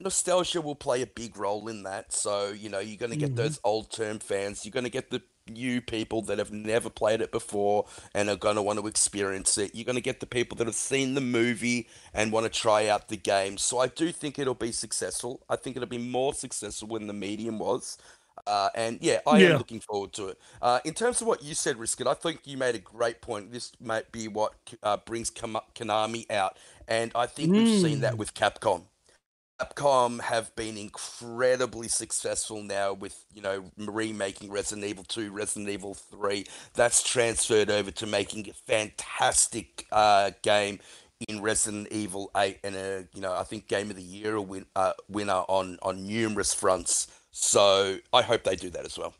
Nostalgia 0.00 0.60
will 0.60 0.74
play 0.74 1.02
a 1.02 1.06
big 1.06 1.36
role 1.36 1.68
in 1.68 1.82
that. 1.82 2.12
So, 2.12 2.50
you 2.50 2.68
know, 2.68 2.78
you're 2.78 2.96
going 2.96 3.10
to 3.12 3.16
get 3.16 3.30
mm-hmm. 3.30 3.36
those 3.36 3.60
old 3.64 3.90
term 3.90 4.18
fans. 4.18 4.64
You're 4.64 4.72
going 4.72 4.84
to 4.84 4.90
get 4.90 5.10
the 5.10 5.22
new 5.48 5.80
people 5.80 6.22
that 6.22 6.38
have 6.38 6.50
never 6.50 6.90
played 6.90 7.20
it 7.20 7.30
before 7.30 7.86
and 8.14 8.28
are 8.28 8.36
going 8.36 8.56
to 8.56 8.62
want 8.62 8.78
to 8.80 8.86
experience 8.86 9.58
it. 9.58 9.74
You're 9.74 9.84
going 9.84 9.96
to 9.96 10.02
get 10.02 10.20
the 10.20 10.26
people 10.26 10.56
that 10.56 10.66
have 10.66 10.74
seen 10.74 11.14
the 11.14 11.20
movie 11.20 11.88
and 12.14 12.32
want 12.32 12.50
to 12.52 12.60
try 12.60 12.88
out 12.88 13.08
the 13.08 13.16
game. 13.16 13.58
So 13.58 13.78
I 13.78 13.86
do 13.88 14.12
think 14.12 14.38
it'll 14.38 14.54
be 14.54 14.72
successful. 14.72 15.42
I 15.48 15.56
think 15.56 15.76
it'll 15.76 15.88
be 15.88 15.98
more 15.98 16.34
successful 16.34 16.88
than 16.88 17.06
the 17.06 17.12
medium 17.12 17.58
was. 17.58 17.98
Uh, 18.46 18.68
and 18.74 18.98
yeah, 19.00 19.20
I 19.26 19.38
Yeah. 19.38 19.50
am 19.52 19.58
looking 19.58 19.80
forward 19.80 20.12
to 20.14 20.28
it. 20.28 20.38
Uh, 20.60 20.80
in 20.84 20.94
terms 20.94 21.20
of 21.20 21.26
what 21.26 21.42
you 21.42 21.54
said, 21.54 21.76
Riskit, 21.76 22.06
I 22.06 22.14
think 22.14 22.40
you 22.44 22.56
made 22.56 22.74
a 22.74 22.78
great 22.78 23.20
point. 23.20 23.52
This 23.52 23.72
might 23.80 24.12
be 24.12 24.28
what 24.28 24.54
uh, 24.82 24.98
brings 24.98 25.30
Konami 25.30 26.30
out, 26.30 26.56
and 26.86 27.12
I 27.14 27.26
think 27.26 27.52
we've 27.52 27.80
seen 27.80 28.00
that 28.00 28.14
Mm. 28.14 28.18
with 28.18 28.34
Capcom. 28.34 28.82
Capcom 29.60 30.20
have 30.20 30.54
been 30.54 30.76
incredibly 30.76 31.88
successful 31.88 32.62
now 32.62 32.92
with 32.92 33.24
you 33.32 33.40
know 33.42 33.64
remaking 33.78 34.50
Resident 34.50 34.86
Evil 34.86 35.04
2, 35.04 35.30
Resident 35.30 35.68
Evil 35.68 35.94
3. 35.94 36.44
That's 36.74 37.02
transferred 37.02 37.70
over 37.70 37.90
to 37.92 38.06
making 38.06 38.48
a 38.48 38.52
fantastic 38.52 39.86
uh, 39.90 40.32
game 40.42 40.78
in 41.28 41.40
Resident 41.40 41.88
Evil 41.90 42.30
8 42.36 42.58
and 42.64 42.76
a 42.76 43.08
you 43.14 43.20
know 43.20 43.32
I 43.32 43.44
think 43.44 43.68
Game 43.68 43.90
of 43.90 43.96
the 43.96 44.02
Year 44.02 44.40
win, 44.40 44.66
uh, 44.76 44.92
winner 45.08 45.42
on 45.48 45.78
on 45.82 46.06
numerous 46.06 46.52
fronts. 46.52 47.08
So 47.30 47.98
I 48.12 48.22
hope 48.22 48.44
they 48.44 48.56
do 48.56 48.70
that 48.70 48.84
as 48.84 48.98
well. 48.98 49.14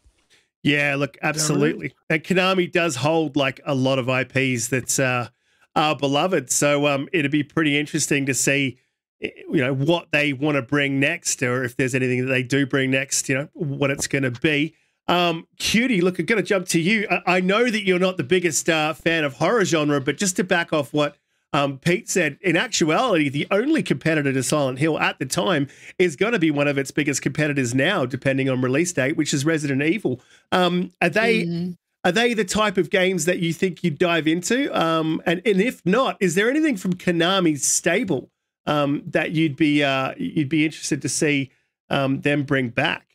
Yeah, 0.62 0.96
look, 0.96 1.16
absolutely. 1.22 1.94
And 2.10 2.24
Konami 2.24 2.70
does 2.70 2.96
hold 2.96 3.36
like 3.36 3.60
a 3.64 3.74
lot 3.74 4.00
of 4.00 4.08
IPs 4.08 4.68
that 4.68 4.98
uh, 4.98 5.28
are 5.76 5.94
beloved. 5.94 6.50
So 6.50 6.88
um, 6.88 7.08
it'd 7.12 7.30
be 7.30 7.44
pretty 7.44 7.78
interesting 7.78 8.26
to 8.26 8.34
see, 8.34 8.78
you 9.20 9.44
know, 9.48 9.74
what 9.74 10.08
they 10.12 10.32
want 10.32 10.56
to 10.56 10.62
bring 10.62 11.00
next, 11.00 11.42
or 11.42 11.64
if 11.64 11.76
there's 11.76 11.94
anything 11.94 12.26
that 12.26 12.30
they 12.32 12.42
do 12.42 12.66
bring 12.66 12.90
next. 12.90 13.28
You 13.28 13.36
know, 13.36 13.48
what 13.54 13.90
it's 13.90 14.06
going 14.06 14.24
to 14.24 14.30
be. 14.30 14.74
Um, 15.08 15.46
Cutie, 15.58 16.00
look, 16.00 16.18
I'm 16.18 16.26
going 16.26 16.42
to 16.42 16.46
jump 16.46 16.66
to 16.68 16.80
you. 16.80 17.06
I, 17.10 17.36
I 17.36 17.40
know 17.40 17.70
that 17.70 17.84
you're 17.84 17.98
not 17.98 18.16
the 18.16 18.24
biggest 18.24 18.68
uh, 18.68 18.92
fan 18.92 19.24
of 19.24 19.34
horror 19.34 19.64
genre, 19.64 20.00
but 20.00 20.16
just 20.18 20.36
to 20.36 20.44
back 20.44 20.72
off 20.72 20.92
what 20.92 21.16
um, 21.52 21.78
Pete 21.78 22.08
said, 22.08 22.38
in 22.42 22.56
actuality, 22.56 23.28
the 23.28 23.46
only 23.50 23.82
competitor 23.82 24.32
to 24.32 24.42
Silent 24.42 24.80
Hill 24.80 24.98
at 24.98 25.18
the 25.18 25.24
time 25.26 25.68
is 25.98 26.16
going 26.16 26.32
to 26.32 26.38
be 26.40 26.50
one 26.50 26.66
of 26.68 26.76
its 26.76 26.90
biggest 26.90 27.22
competitors 27.22 27.72
now, 27.74 28.04
depending 28.04 28.50
on 28.50 28.60
release 28.60 28.92
date, 28.92 29.16
which 29.16 29.32
is 29.32 29.44
Resident 29.46 29.80
Evil. 29.82 30.20
Um, 30.52 30.90
are 31.00 31.08
they 31.08 31.44
Mhm. 31.44 31.76
are 32.04 32.12
they 32.12 32.34
the 32.34 32.44
type 32.44 32.76
of 32.76 32.90
games 32.90 33.24
that 33.24 33.38
you 33.38 33.52
think 33.52 33.82
you'd 33.82 33.98
dive 33.98 34.26
into? 34.26 34.76
Um, 34.78 35.22
and 35.24 35.40
and 35.46 35.60
if 35.60 35.80
not, 35.86 36.16
is 36.20 36.34
there 36.34 36.50
anything 36.50 36.76
from 36.76 36.94
Konami's 36.94 37.64
stable 37.64 38.30
um, 38.66 39.02
that 39.06 39.32
you'd 39.32 39.56
be 39.56 39.82
uh, 39.82 40.14
you'd 40.16 40.48
be 40.48 40.64
interested 40.64 41.02
to 41.02 41.08
see 41.08 41.50
um, 41.90 42.20
them 42.20 42.42
bring 42.44 42.68
back? 42.68 43.06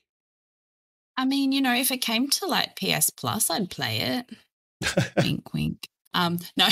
I 1.17 1.25
mean, 1.25 1.51
you 1.51 1.61
know, 1.61 1.75
if 1.75 1.91
it 1.91 1.97
came 1.99 2.29
to 2.29 2.45
like 2.47 2.75
PS 2.75 3.09
Plus, 3.09 3.49
I'd 3.49 3.69
play 3.69 3.99
it. 3.99 4.29
wink, 5.17 5.53
wink. 5.53 5.87
Um, 6.13 6.39
no. 6.57 6.65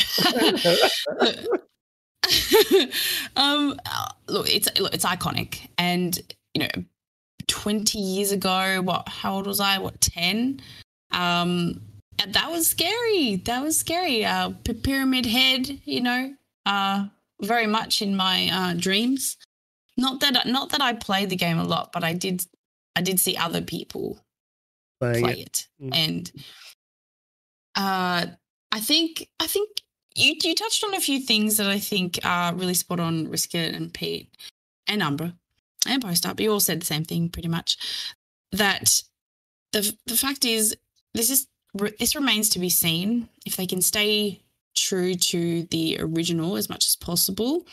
um, 3.36 3.80
uh, 3.86 4.10
look, 4.28 4.50
it's 4.54 4.68
look, 4.80 4.94
it's 4.94 5.06
iconic, 5.06 5.68
and 5.78 6.20
you 6.54 6.64
know, 6.64 6.84
twenty 7.48 8.00
years 8.00 8.32
ago, 8.32 8.82
what? 8.82 9.08
How 9.08 9.36
old 9.36 9.48
was 9.48 9.60
I? 9.60 9.78
What 9.78 10.00
ten? 10.02 10.62
Um, 11.12 11.82
and 12.22 12.34
that 12.34 12.52
was 12.52 12.68
scary. 12.68 13.38
That 13.46 13.64
was 13.64 13.78
scary. 13.80 14.26
Uh, 14.26 14.52
P- 14.64 14.74
Pyramid 14.74 15.26
Head, 15.26 15.80
you 15.86 16.02
know, 16.02 16.34
uh, 16.66 17.06
very 17.42 17.68
much 17.68 18.02
in 18.02 18.16
my 18.16 18.50
uh, 18.52 18.74
dreams. 18.76 19.38
Not 19.98 20.20
that 20.22 20.48
not 20.48 20.70
that 20.70 20.82
I 20.82 20.94
played 20.94 21.30
the 21.30 21.36
game 21.36 21.58
a 21.58 21.64
lot, 21.64 21.92
but 21.92 22.04
I 22.04 22.14
did. 22.14 22.46
I 22.96 23.02
did 23.02 23.20
see 23.20 23.36
other 23.38 23.62
people 23.62 24.20
Playing 25.00 25.24
play 25.24 25.34
it. 25.34 25.68
it, 25.80 25.84
Mm. 25.86 25.96
and 25.96 26.32
uh, 27.76 28.26
I 28.72 28.80
think 28.80 29.30
I 29.40 29.48
think 29.48 29.82
you 30.16 30.36
you 30.44 30.56
touched 30.56 30.84
on 30.84 30.94
a 30.94 31.00
few 31.02 31.20
things 31.20 31.58
that 31.58 31.68
I 31.68 31.80
think 31.80 32.20
are 32.24 32.54
really 32.54 32.74
spot 32.74 33.00
on. 33.00 33.28
Riskit 33.28 33.76
and 33.76 33.94
Pete 33.94 34.30
and 34.88 35.02
Umbra 35.04 35.34
and 35.88 36.02
Post 36.02 36.26
Up. 36.26 36.40
You 36.40 36.52
all 36.52 36.60
said 36.60 36.82
the 36.82 36.86
same 36.86 37.04
thing 37.06 37.30
pretty 37.30 37.48
much. 37.48 37.78
That 38.52 39.04
the 39.72 39.96
the 40.06 40.18
fact 40.18 40.46
is 40.46 40.76
this 41.14 41.30
is 41.30 41.48
this 42.00 42.16
remains 42.16 42.50
to 42.50 42.60
be 42.60 42.70
seen 42.70 43.30
if 43.46 43.56
they 43.56 43.68
can 43.68 43.82
stay 43.82 44.42
true 44.76 45.16
to 45.16 45.64
the 45.72 45.98
original 46.00 46.56
as 46.58 46.70
much 46.70 46.86
as 46.86 46.96
possible. 46.96 47.66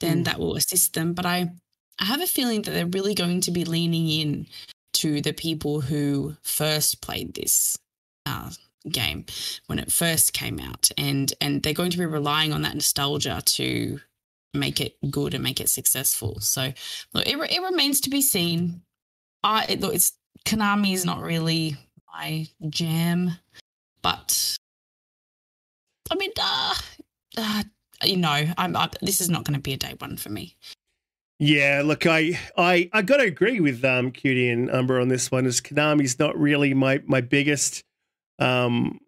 Then 0.00 0.20
Mm. 0.20 0.24
that 0.24 0.38
will 0.38 0.56
assist 0.56 0.94
them. 0.94 1.14
But 1.14 1.26
I 1.26 1.50
I 1.98 2.06
have 2.06 2.20
a 2.20 2.26
feeling 2.26 2.62
that 2.62 2.72
they're 2.72 2.86
really 2.86 3.14
going 3.14 3.40
to 3.42 3.52
be 3.52 3.64
leaning 3.64 4.08
in 4.08 4.46
to 4.94 5.20
the 5.20 5.32
people 5.32 5.80
who 5.80 6.36
first 6.42 7.00
played 7.00 7.34
this 7.34 7.76
uh, 8.26 8.50
game 8.90 9.24
when 9.66 9.78
it 9.78 9.92
first 9.92 10.32
came 10.32 10.58
out, 10.58 10.90
and 10.98 11.32
and 11.40 11.62
they're 11.62 11.72
going 11.72 11.90
to 11.92 11.98
be 11.98 12.06
relying 12.06 12.52
on 12.52 12.62
that 12.62 12.74
nostalgia 12.74 13.42
to 13.44 14.00
make 14.52 14.80
it 14.80 14.96
good 15.10 15.34
and 15.34 15.42
make 15.42 15.60
it 15.60 15.68
successful. 15.68 16.40
So 16.40 16.72
look, 17.12 17.26
it, 17.26 17.36
it 17.50 17.62
remains 17.62 18.00
to 18.02 18.10
be 18.10 18.22
seen. 18.22 18.82
I 19.42 19.64
it, 19.68 19.80
look, 19.80 19.94
it's 19.94 20.12
Konami 20.44 20.94
is 20.94 21.04
not 21.04 21.22
really 21.22 21.76
my 22.12 22.46
jam, 22.68 23.32
but 24.02 24.56
I 26.10 26.14
mean, 26.16 26.30
uh, 26.40 26.74
uh, 27.36 27.62
you 28.04 28.16
know, 28.16 28.44
I'm, 28.58 28.76
I, 28.76 28.88
this 29.00 29.20
is 29.20 29.30
not 29.30 29.44
going 29.44 29.54
to 29.54 29.60
be 29.60 29.72
a 29.72 29.76
day 29.76 29.94
one 29.98 30.16
for 30.16 30.28
me. 30.30 30.56
Yeah, 31.40 31.82
look, 31.84 32.06
I 32.06 32.38
I 32.56 32.88
I 32.92 33.02
got 33.02 33.16
to 33.16 33.24
agree 33.24 33.58
with 33.60 33.84
um, 33.84 34.12
Cutie 34.12 34.48
and 34.50 34.70
Umbra 34.70 35.00
on 35.00 35.08
this 35.08 35.30
one. 35.32 35.46
As 35.46 35.60
Konami's 35.60 36.18
not 36.18 36.38
really 36.38 36.74
my 36.74 37.02
my 37.06 37.20
biggest. 37.20 37.82
Um, 38.38 39.00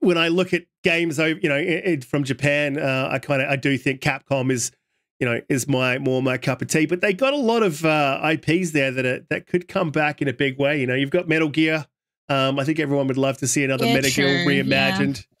when 0.00 0.18
I 0.18 0.28
look 0.28 0.52
at 0.52 0.64
games, 0.82 1.18
over 1.18 1.38
you 1.42 1.48
know, 1.48 1.56
i- 1.56 1.82
i- 1.92 2.00
from 2.00 2.24
Japan, 2.24 2.78
uh, 2.78 3.08
I 3.10 3.18
kind 3.18 3.42
of 3.42 3.48
I 3.48 3.56
do 3.56 3.76
think 3.78 4.02
Capcom 4.02 4.52
is, 4.52 4.70
you 5.18 5.26
know, 5.26 5.40
is 5.48 5.66
my 5.66 5.98
more 5.98 6.22
my 6.22 6.38
cup 6.38 6.62
of 6.62 6.68
tea. 6.68 6.86
But 6.86 7.00
they 7.00 7.12
got 7.12 7.32
a 7.32 7.36
lot 7.38 7.62
of 7.62 7.84
uh, 7.84 8.20
IPs 8.22 8.70
there 8.72 8.90
that 8.92 9.04
are, 9.06 9.20
that 9.30 9.46
could 9.46 9.66
come 9.66 9.90
back 9.90 10.22
in 10.22 10.28
a 10.28 10.32
big 10.32 10.58
way. 10.60 10.80
You 10.80 10.86
know, 10.86 10.94
you've 10.94 11.10
got 11.10 11.26
Metal 11.26 11.48
Gear. 11.48 11.86
Um, 12.28 12.58
I 12.58 12.64
think 12.64 12.78
everyone 12.78 13.08
would 13.08 13.18
love 13.18 13.38
to 13.38 13.46
see 13.48 13.64
another 13.64 13.86
Yeah, 13.86 13.94
Metal 13.94 14.10
Gear 14.10 14.46
reimagined. 14.46 15.16
yeah. 15.18 15.33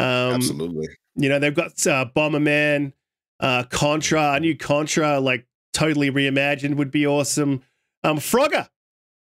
Reimagined. 0.00 0.28
Um, 0.28 0.34
Absolutely. 0.34 0.88
you 1.16 1.28
know, 1.28 1.38
they've 1.38 1.54
got 1.54 1.86
uh, 1.86 2.06
Bomberman, 2.14 2.92
uh, 3.40 3.64
Contra, 3.64 4.32
a 4.34 4.40
new 4.40 4.56
Contra, 4.56 5.20
like 5.20 5.46
totally 5.72 6.10
reimagined 6.10 6.76
would 6.76 6.90
be 6.90 7.06
awesome. 7.06 7.62
Um, 8.02 8.18
Frogger, 8.18 8.68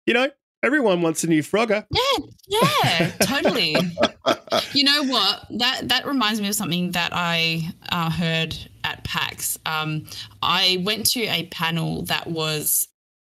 you 0.06 0.14
know, 0.14 0.28
everyone 0.62 1.02
wants 1.02 1.24
a 1.24 1.26
new 1.26 1.42
Frogger. 1.42 1.86
Yeah, 1.90 2.26
yeah, 2.48 3.10
totally. 3.20 3.76
You 4.72 4.84
know 4.84 5.04
what? 5.04 5.46
That 5.58 5.88
that 5.88 6.06
reminds 6.06 6.40
me 6.40 6.48
of 6.48 6.54
something 6.54 6.90
that 6.92 7.10
I 7.12 7.70
uh, 7.90 8.10
heard 8.10 8.56
at 8.84 9.04
PAX. 9.04 9.58
Um, 9.64 10.06
I 10.42 10.82
went 10.84 11.06
to 11.10 11.22
a 11.22 11.46
panel 11.46 12.02
that 12.02 12.26
was 12.26 12.88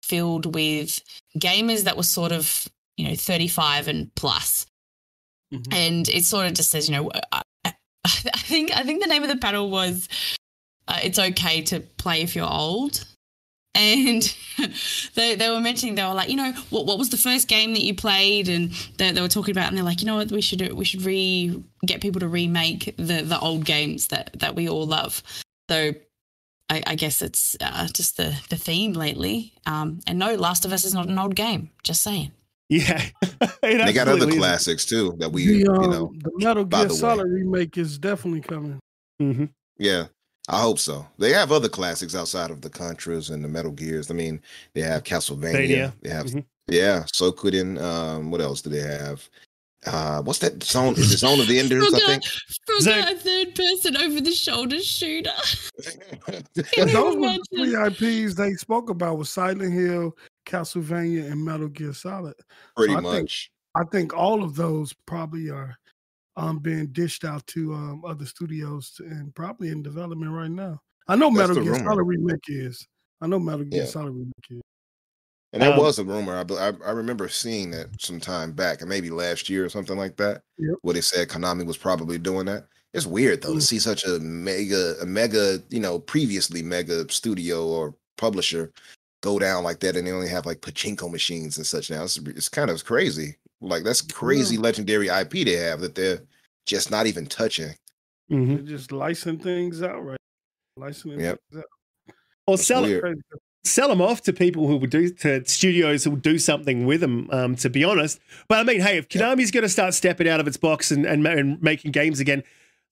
filled 0.03 0.55
with 0.55 1.01
gamers 1.39 1.85
that 1.85 1.97
were 1.97 2.03
sort 2.03 2.33
of 2.33 2.67
you 2.97 3.09
know 3.09 3.15
35 3.15 3.89
and 3.89 4.15
plus, 4.15 4.67
Mhm. 5.53 5.73
and 5.73 6.09
it 6.09 6.25
sort 6.25 6.47
of 6.47 6.55
just 6.55 6.71
says 6.71 6.89
you 6.89 6.97
know 6.97 7.11
I, 7.31 7.43
I 8.05 8.09
think 8.51 8.75
I 8.77 8.83
think 8.83 9.03
the 9.03 9.09
name 9.09 9.23
of 9.23 9.29
the 9.29 9.37
panel 9.37 9.71
was 9.71 10.09
uh, 10.89 10.99
"It's 11.03 11.19
okay 11.19 11.63
to 11.63 11.81
play 11.81 12.23
if 12.23 12.35
you're 12.35 12.51
old." 12.51 13.05
And 13.75 14.23
they, 15.15 15.35
they 15.35 15.49
were 15.49 15.61
mentioning 15.61 15.95
they 15.95 16.05
were 16.05 16.13
like, 16.13 16.29
you 16.29 16.37
know, 16.37 16.53
what 16.71 16.85
what 16.85 16.99
was 16.99 17.09
the 17.11 17.17
first 17.17 17.49
game 17.49 17.73
that 17.73 17.83
you 17.83 17.95
played? 17.95 18.49
And 18.49 18.71
they, 18.99 19.13
they 19.13 19.21
were 19.23 19.29
talking 19.29 19.53
about, 19.53 19.69
and 19.69 19.77
they're 19.79 19.85
like, 19.85 20.01
you 20.03 20.07
know 20.07 20.17
what, 20.17 20.31
we 20.31 20.43
should 20.43 20.73
we 20.75 20.85
should 20.85 21.03
re 21.03 21.63
get 21.87 22.01
people 22.03 22.21
to 22.21 22.29
remake 22.29 22.95
the 22.99 23.23
the 23.23 23.39
old 23.41 23.65
games 23.65 24.09
that 24.09 24.31
that 24.41 24.55
we 24.55 24.69
all 24.69 24.87
love. 24.87 25.23
So 25.71 25.95
I, 26.69 26.83
I 26.87 26.95
guess 26.97 27.23
it's 27.23 27.57
uh, 27.61 27.89
just 27.89 28.17
the 28.19 28.35
the 28.51 28.57
theme 28.57 28.93
lately. 28.93 29.55
Um, 29.65 30.01
and 30.07 30.19
no, 30.19 30.35
Last 30.35 30.65
of 30.67 30.73
Us 30.73 30.85
is 30.85 30.93
not 30.95 31.09
an 31.09 31.19
old 31.19 31.35
game. 31.35 31.71
Just 31.83 32.03
saying. 32.03 32.33
Yeah, 32.73 33.05
they 33.63 33.93
got 33.93 34.09
other 34.09 34.31
classics 34.31 34.87
too 34.87 35.15
that 35.19 35.31
we, 35.31 35.47
The, 35.47 35.53
you 35.59 35.71
um, 35.73 35.91
know, 35.91 36.13
the 36.23 36.31
Metal 36.37 36.65
Gear 36.65 36.85
the. 36.87 36.95
Solid 36.95 37.29
remake 37.31 37.77
is 37.77 37.99
definitely 37.99 38.41
coming. 38.41 38.79
hmm 39.19 39.45
yeah. 39.79 40.07
I 40.49 40.61
hope 40.61 40.79
so. 40.81 41.07
They 41.19 41.33
have 41.33 41.53
other 41.53 41.69
classics 41.69 42.17
outside 42.17 42.51
of 42.51 42.63
the 42.63 42.69
Contras 42.71 43.31
and 43.31 43.45
the 43.45 43.49
Metal 43.49 43.71
Gears. 43.71 44.11
I 44.11 44.15
mean, 44.15 44.41
they 44.75 44.81
have 44.81 45.05
Castlevania. 45.05 45.53
Mania. 45.53 45.95
They 46.03 46.11
have 46.11 46.27
Mhm. 46.27 46.45
yeah, 46.67 47.05
Suikoden. 47.13 47.81
Um, 47.81 48.31
what 48.33 48.41
else 48.41 48.61
do 48.61 48.69
they 48.71 48.81
have? 48.81 49.29
Uh, 49.87 50.21
what's 50.23 50.39
that 50.41 50.63
zone? 50.63 50.95
Is 50.95 51.13
it 51.13 51.19
Zone 51.19 51.41
of 51.41 51.47
the 51.47 51.59
Enders? 51.61 51.93
I 51.95 51.99
think. 52.01 52.25
Forgot 52.67 52.83
So- 53.09 53.15
a 53.15 53.17
third 53.19 53.55
person 53.55 53.97
over 53.97 54.21
the 54.21 54.33
shoulder 54.33 54.81
shooter. 54.81 55.31
Those 56.27 57.17
were 57.17 57.37
the 57.39 57.45
three 57.55 57.77
IPs 58.27 58.35
they 58.35 58.55
spoke 58.55 58.91
about 58.91 59.19
was 59.19 59.31
Silent 59.31 59.73
Hill, 59.73 60.17
Castlevania, 60.47 61.31
and 61.31 61.45
Metal 61.45 61.69
Gear 61.69 61.93
Solid. 61.93 62.35
Pretty 62.77 62.93
I 62.95 63.01
think- 63.01 63.23
much. 63.25 63.51
I 63.75 63.85
think 63.91 64.13
all 64.15 64.45
of 64.45 64.55
those 64.55 64.93
probably 65.07 65.49
are 65.49 65.75
um, 66.37 66.59
being 66.59 66.89
dished 66.89 67.25
out 67.25 67.47
to 67.49 67.73
um, 67.73 68.03
other 68.07 68.27
studios 68.27 69.01
and 69.01 69.35
probably 69.35 69.71
in 69.71 69.83
development 69.83 70.31
right 70.31 70.51
now. 70.51 70.79
I 71.09 71.17
know 71.17 71.35
That's 71.35 71.49
Metal 71.49 71.63
Gear 71.65 71.73
rumor. 71.73 71.85
Solid 71.91 72.05
remake 72.05 72.45
is. 72.49 72.87
I 73.23 73.27
know 73.29 73.39
Metal 73.39 73.65
Gear 73.65 73.83
Yeah. 73.83 73.87
Solid 73.89 74.13
remake 74.13 74.33
is. 74.51 74.61
And 75.55 75.63
that 75.63 75.73
Um, 75.73 75.79
was 75.79 75.99
a 75.99 76.05
rumor. 76.05 76.35
I, 76.37 76.55
I 76.69 76.73
I 76.87 76.91
remember 76.93 77.29
seeing 77.29 77.71
that 77.73 77.89
some 78.01 78.21
time 78.21 78.53
back, 78.53 78.81
and 78.81 78.89
maybe 78.91 79.09
last 79.11 79.49
year 79.49 79.65
or 79.65 79.69
something 79.71 79.97
like 79.97 80.17
that, 80.17 80.43
Yep. 80.59 80.77
where 80.83 80.95
they 80.95 81.01
said 81.01 81.29
Konami 81.29 81.65
was 81.67 81.77
probably 81.79 82.19
doing 82.19 82.47
that. 82.47 82.67
It's 82.95 83.07
weird 83.07 83.41
though 83.43 83.53
to 83.55 83.59
Mm. 83.59 83.63
see 83.63 83.79
such 83.79 84.05
a 84.05 84.19
mega, 84.19 84.97
a 85.01 85.07
mega, 85.07 85.63
you 85.71 85.81
know, 85.81 85.99
previously 85.99 86.63
mega 86.63 87.11
studio 87.11 87.67
or 87.67 87.95
publisher 88.19 88.71
go 89.23 89.39
down 89.39 89.65
like 89.65 89.81
that, 89.81 89.97
and 89.97 90.07
they 90.07 90.13
only 90.13 90.29
have 90.29 90.45
like 90.47 90.61
pachinko 90.61 91.11
machines 91.11 91.57
and 91.57 91.67
such 91.67 91.91
now. 91.91 92.05
It's, 92.05 92.19
it's 92.19 92.49
kind 92.51 92.71
of 92.71 92.85
crazy. 92.85 93.37
Like 93.61 93.85
that's 93.85 94.03
crazy 94.03 94.57
legendary 94.59 95.09
IP 95.09 95.31
they 95.47 95.53
have 95.57 95.81
that 95.81 95.95
they're 95.95 96.21
just 96.67 96.91
not 96.91 97.07
even 97.07 97.27
touching. 97.27 97.75
Mhm. 98.31 98.59
They 98.59 98.63
just 98.71 98.93
license 98.93 99.43
things 99.43 99.83
out, 99.83 100.05
right? 100.05 100.19
Licensing 100.77 101.21
Yep. 101.21 101.39
things 101.51 101.63
out. 101.65 102.15
Or 102.47 102.57
That's 102.57 102.67
sell 102.67 102.83
weird. 102.83 103.03
Crazy. 103.03 103.21
sell 103.65 103.89
them 103.89 104.01
off 104.03 104.21
to 104.23 104.33
people 104.33 104.67
who 104.67 104.77
would 104.77 104.91
do 104.91 105.09
to 105.09 105.45
studios 105.47 106.03
who 106.03 106.11
will 106.11 106.17
do 106.19 106.37
something 106.39 106.85
with 106.85 107.01
them. 107.01 107.29
Um, 107.31 107.55
to 107.57 107.71
be 107.71 107.85
honest, 107.85 108.19
but 108.49 108.59
I 108.59 108.65
mean, 108.65 108.81
hey, 108.81 108.99
if 108.99 109.07
Yep. 109.15 109.23
Konami's 109.39 109.53
going 109.53 109.63
to 109.63 109.69
start 109.69 109.95
stepping 109.95 110.29
out 110.29 110.41
of 110.41 110.49
its 110.49 110.57
box 110.57 110.91
and, 110.91 111.07
and 111.07 111.25
and 111.27 111.63
making 111.63 111.93
games 111.93 112.19
again, 112.19 112.43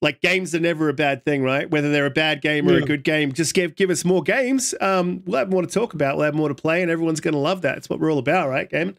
like 0.02 0.20
games 0.20 0.54
are 0.54 0.60
never 0.60 0.88
a 0.88 0.94
bad 0.94 1.24
thing, 1.24 1.42
right? 1.42 1.70
Whether 1.70 1.90
they're 1.90 2.06
a 2.06 2.10
bad 2.10 2.40
game 2.40 2.68
or 2.68 2.74
a 2.74 2.80
good 2.80 3.04
game, 3.04 3.32
just 3.32 3.54
give 3.54 3.74
give 3.76 3.90
us 3.90 4.04
more 4.04 4.22
games. 4.22 4.74
Um, 4.80 5.22
we'll 5.26 5.38
have 5.38 5.50
more 5.50 5.62
to 5.62 5.68
talk 5.68 5.92
about. 5.92 6.16
We'll 6.16 6.24
have 6.24 6.34
more 6.34 6.48
to 6.48 6.54
play, 6.54 6.82
and 6.82 6.90
everyone's 6.90 7.20
going 7.20 7.34
to 7.34 7.40
love 7.40 7.62
that. 7.62 7.76
It's 7.76 7.90
what 7.90 8.00
we're 8.00 8.10
all 8.10 8.18
about, 8.18 8.48
right, 8.48 8.68
Game? 8.68 8.96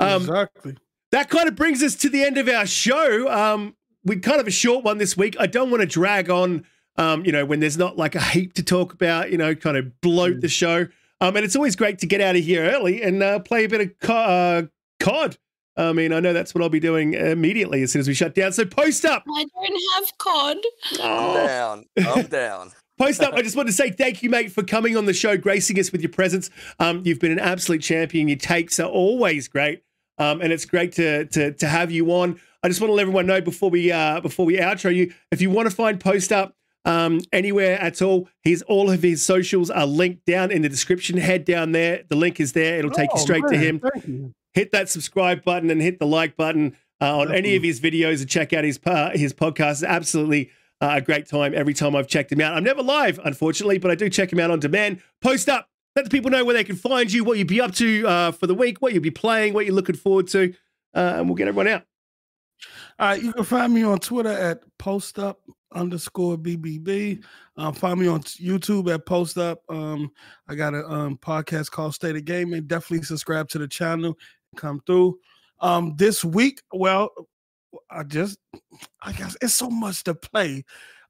Um, 0.00 0.22
exactly. 0.22 0.76
that 1.12 1.30
kind 1.30 1.48
of 1.48 1.54
brings 1.54 1.82
us 1.82 1.94
to 1.96 2.08
the 2.08 2.24
end 2.24 2.36
of 2.38 2.48
our 2.48 2.66
show. 2.66 3.30
Um, 3.30 3.76
we 4.04 4.16
kind 4.16 4.40
of 4.40 4.46
a 4.46 4.50
short 4.50 4.84
one 4.84 4.98
this 4.98 5.16
week. 5.16 5.36
I 5.38 5.46
don't 5.46 5.70
want 5.70 5.82
to 5.82 5.86
drag 5.86 6.30
on, 6.30 6.64
um, 6.96 7.24
you 7.24 7.32
know, 7.32 7.44
when 7.44 7.60
there's 7.60 7.78
not 7.78 7.96
like 7.96 8.14
a 8.14 8.20
heap 8.20 8.54
to 8.54 8.62
talk 8.62 8.92
about, 8.92 9.30
you 9.30 9.38
know, 9.38 9.54
kind 9.54 9.76
of 9.76 10.00
bloat 10.00 10.40
the 10.40 10.48
show. 10.48 10.86
Um, 11.20 11.36
and 11.36 11.44
it's 11.44 11.54
always 11.54 11.76
great 11.76 11.98
to 11.98 12.06
get 12.06 12.20
out 12.20 12.34
of 12.34 12.42
here 12.42 12.68
early 12.70 13.02
and 13.02 13.22
uh, 13.22 13.38
play 13.40 13.64
a 13.64 13.68
bit 13.68 13.80
of 13.82 13.98
co- 14.00 14.14
uh, 14.14 14.62
COD. 15.00 15.36
I 15.88 15.92
mean, 15.92 16.12
I 16.12 16.20
know 16.20 16.32
that's 16.32 16.54
what 16.54 16.62
I'll 16.62 16.68
be 16.68 16.80
doing 16.80 17.14
immediately 17.14 17.82
as 17.82 17.92
soon 17.92 18.00
as 18.00 18.08
we 18.08 18.14
shut 18.14 18.34
down. 18.34 18.52
So 18.52 18.64
post 18.64 19.04
up. 19.04 19.24
I 19.34 19.44
don't 19.44 19.82
have 19.94 20.18
COD. 20.18 20.56
I'm 21.02 21.46
down. 21.46 21.84
I'm 21.98 22.26
down. 22.26 22.72
Post 22.98 23.22
up. 23.22 23.32
I 23.32 23.40
just 23.40 23.56
want 23.56 23.66
to 23.66 23.72
say 23.72 23.90
thank 23.90 24.22
you, 24.22 24.28
mate, 24.28 24.52
for 24.52 24.62
coming 24.62 24.94
on 24.94 25.06
the 25.06 25.14
show, 25.14 25.34
gracing 25.38 25.78
us 25.80 25.90
with 25.90 26.02
your 26.02 26.10
presence. 26.10 26.50
Um, 26.78 27.00
you've 27.02 27.18
been 27.18 27.32
an 27.32 27.38
absolute 27.38 27.80
champion. 27.80 28.28
Your 28.28 28.36
takes 28.36 28.78
are 28.78 28.90
always 28.90 29.48
great, 29.48 29.82
um, 30.18 30.42
and 30.42 30.52
it's 30.52 30.66
great 30.66 30.92
to 30.96 31.24
to 31.24 31.52
to 31.52 31.66
have 31.66 31.90
you 31.90 32.12
on. 32.12 32.38
I 32.62 32.68
just 32.68 32.78
want 32.78 32.90
to 32.90 32.94
let 32.94 33.00
everyone 33.00 33.24
know 33.24 33.40
before 33.40 33.70
we 33.70 33.90
uh, 33.90 34.20
before 34.20 34.44
we 34.44 34.58
outro 34.58 34.94
you, 34.94 35.14
if 35.30 35.40
you 35.40 35.48
want 35.48 35.70
to 35.70 35.74
find 35.74 35.98
Post 35.98 36.30
up 36.30 36.54
um, 36.84 37.20
anywhere 37.32 37.80
at 37.80 38.02
all, 38.02 38.28
his 38.42 38.60
all 38.68 38.90
of 38.90 39.02
his 39.02 39.22
socials 39.22 39.70
are 39.70 39.86
linked 39.86 40.26
down 40.26 40.50
in 40.50 40.60
the 40.60 40.68
description. 40.68 41.16
Head 41.16 41.46
down 41.46 41.72
there. 41.72 42.02
The 42.10 42.16
link 42.16 42.38
is 42.38 42.52
there. 42.52 42.78
It'll 42.78 42.90
take 42.90 43.08
you 43.14 43.18
Oh, 43.18 43.22
straight 43.22 43.44
to 43.48 43.56
him 43.56 43.80
Thank 43.80 44.06
you. 44.06 44.34
Hit 44.54 44.72
that 44.72 44.88
subscribe 44.88 45.44
button 45.44 45.70
and 45.70 45.80
hit 45.80 45.98
the 45.98 46.06
like 46.06 46.36
button 46.36 46.76
uh, 47.00 47.18
on 47.18 47.34
any 47.34 47.56
of 47.56 47.62
his 47.62 47.80
videos 47.80 48.20
and 48.20 48.28
check 48.28 48.52
out 48.52 48.64
his 48.64 48.78
pa- 48.78 49.10
his 49.10 49.32
podcast. 49.32 49.70
It's 49.70 49.82
absolutely 49.84 50.50
uh, 50.80 50.94
a 50.96 51.00
great 51.00 51.28
time 51.28 51.52
every 51.54 51.74
time 51.74 51.96
I've 51.96 52.08
checked 52.08 52.32
him 52.32 52.40
out. 52.40 52.54
I'm 52.54 52.64
never 52.64 52.82
live, 52.82 53.20
unfortunately, 53.24 53.78
but 53.78 53.90
I 53.90 53.94
do 53.94 54.08
check 54.08 54.32
him 54.32 54.40
out 54.40 54.50
on 54.50 54.60
demand. 54.60 55.00
Post 55.20 55.48
up, 55.48 55.68
let 55.96 56.04
the 56.04 56.10
people 56.10 56.30
know 56.30 56.44
where 56.44 56.54
they 56.54 56.64
can 56.64 56.76
find 56.76 57.12
you, 57.12 57.24
what 57.24 57.38
you'd 57.38 57.48
be 57.48 57.60
up 57.60 57.74
to 57.74 58.06
uh, 58.06 58.32
for 58.32 58.46
the 58.46 58.54
week, 58.54 58.80
what 58.80 58.92
you'll 58.92 59.02
be 59.02 59.10
playing, 59.10 59.54
what 59.54 59.66
you're 59.66 59.74
looking 59.74 59.96
forward 59.96 60.28
to, 60.28 60.52
uh, 60.94 61.14
and 61.16 61.26
we'll 61.26 61.36
get 61.36 61.48
everyone 61.48 61.68
out. 61.68 61.82
All 62.98 63.08
right, 63.08 63.22
you 63.22 63.32
can 63.32 63.44
find 63.44 63.72
me 63.72 63.82
on 63.82 63.98
Twitter 63.98 64.30
at 64.30 64.62
postup 64.78 65.40
underscore 65.72 66.36
BBB. 66.36 67.24
Um, 67.56 67.72
find 67.72 68.00
me 68.00 68.06
on 68.06 68.20
YouTube 68.22 68.92
at 68.92 69.06
postup. 69.06 69.62
Um, 69.68 70.10
I 70.48 70.54
got 70.54 70.74
a 70.74 70.86
um, 70.86 71.16
podcast 71.18 71.70
called 71.70 71.94
State 71.94 72.16
of 72.16 72.24
Gaming. 72.24 72.66
Definitely 72.66 73.04
subscribe 73.04 73.48
to 73.50 73.58
the 73.58 73.68
channel. 73.68 74.18
Come 74.56 74.80
through. 74.86 75.18
Um, 75.60 75.94
this 75.96 76.24
week, 76.24 76.60
well, 76.72 77.10
I 77.90 78.02
just, 78.02 78.38
I 79.02 79.12
guess 79.12 79.36
it's 79.40 79.54
so 79.54 79.70
much 79.70 80.04
to 80.04 80.14
play. 80.14 80.64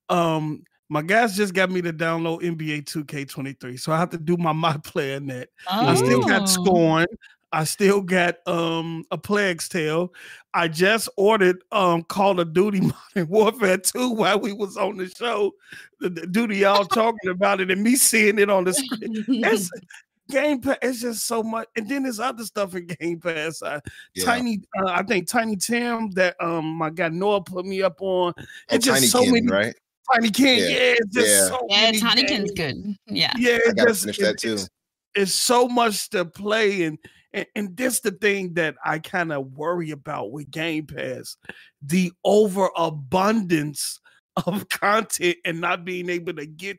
Um, 0.08 0.64
my 0.88 1.02
guys 1.02 1.36
just 1.36 1.54
got 1.54 1.70
me 1.70 1.80
to 1.82 1.92
download 1.92 2.42
NBA 2.42 2.84
2K23, 2.84 3.78
so 3.78 3.92
I 3.92 3.98
have 3.98 4.10
to 4.10 4.18
do 4.18 4.36
my 4.36 4.52
my 4.52 4.76
player 4.84 5.20
net. 5.20 5.48
I 5.68 5.94
still 5.94 6.20
Oh. 6.24 6.26
got 6.26 6.48
Scorn. 6.48 7.06
I 7.52 7.64
still 7.64 8.00
got 8.00 8.36
um 8.46 9.04
a 9.10 9.18
Plague's 9.18 9.68
Tale. 9.68 10.12
I 10.54 10.68
just 10.68 11.08
ordered 11.16 11.62
um 11.72 12.02
Call 12.04 12.38
of 12.40 12.52
Duty 12.52 12.80
Modern 13.16 13.28
Warfare 13.28 13.78
2 13.78 14.10
while 14.10 14.38
we 14.40 14.52
was 14.52 14.76
on 14.76 14.96
the 14.96 15.08
show. 15.08 15.52
The, 16.00 16.10
the 16.10 16.26
duty 16.26 16.58
y'all 16.58 16.84
talking 16.84 17.30
about 17.30 17.60
it 17.60 17.70
and 17.70 17.82
me 17.82 17.94
seeing 17.96 18.38
it 18.38 18.50
on 18.50 18.64
the 18.64 18.74
screen. 18.74 19.24
It's 19.28 19.70
Game 20.30 20.60
Pass. 20.60 20.78
It's 20.82 21.00
just 21.02 21.26
so 21.26 21.42
much, 21.42 21.68
and 21.76 21.88
then 21.88 22.04
there's 22.04 22.20
other 22.20 22.44
stuff 22.44 22.74
in 22.74 22.86
Game 23.00 23.20
Pass. 23.20 23.60
Uh, 23.62 23.80
Yeah. 24.14 24.24
Tiny, 24.24 24.60
uh, 24.78 24.90
I 24.90 25.02
think 25.02 25.28
Tiny 25.28 25.56
Tim 25.56 26.10
that 26.12 26.36
um 26.40 26.64
my 26.66 26.90
guy 26.90 27.08
Noah 27.08 27.42
put 27.42 27.66
me 27.66 27.82
up 27.82 28.00
on. 28.00 28.32
Oh, 28.38 28.42
It's 28.70 28.84
just 28.84 28.96
Tiny 28.96 29.06
so 29.08 29.22
Kin, 29.24 29.32
many 29.32 29.46
right? 29.48 29.74
Tiny 30.14 30.30
King. 30.30 30.58
Yeah. 30.60 30.68
Yeah, 30.68 30.94
it's 30.98 31.14
just 31.14 31.28
Yeah. 31.28 31.48
so 31.48 31.66
Yeah, 31.68 31.80
many 31.82 32.00
Tinykin's 32.00 32.50
games. 32.52 32.96
good. 33.06 33.16
Yeah. 33.16 33.32
Yeah, 33.38 33.52
I 33.52 33.70
it 33.70 33.76
gotta 33.76 33.90
just 33.90 34.00
finish 34.02 34.18
that 34.18 34.38
too. 34.38 34.54
It's, 34.54 34.68
it's 35.14 35.34
so 35.34 35.68
much 35.68 36.08
to 36.10 36.24
play, 36.24 36.84
and 36.84 36.98
and, 37.32 37.46
and 37.54 37.76
this 37.76 38.00
the 38.00 38.10
thing 38.10 38.54
that 38.54 38.74
I 38.84 38.98
kind 38.98 39.32
of 39.32 39.52
worry 39.52 39.90
about 39.92 40.32
with 40.32 40.50
Game 40.50 40.86
Pass, 40.86 41.36
the 41.82 42.12
overabundance 42.24 44.00
of 44.46 44.68
content 44.68 45.36
and 45.44 45.60
not 45.60 45.84
being 45.84 46.08
able 46.08 46.32
to 46.34 46.46
get 46.46 46.78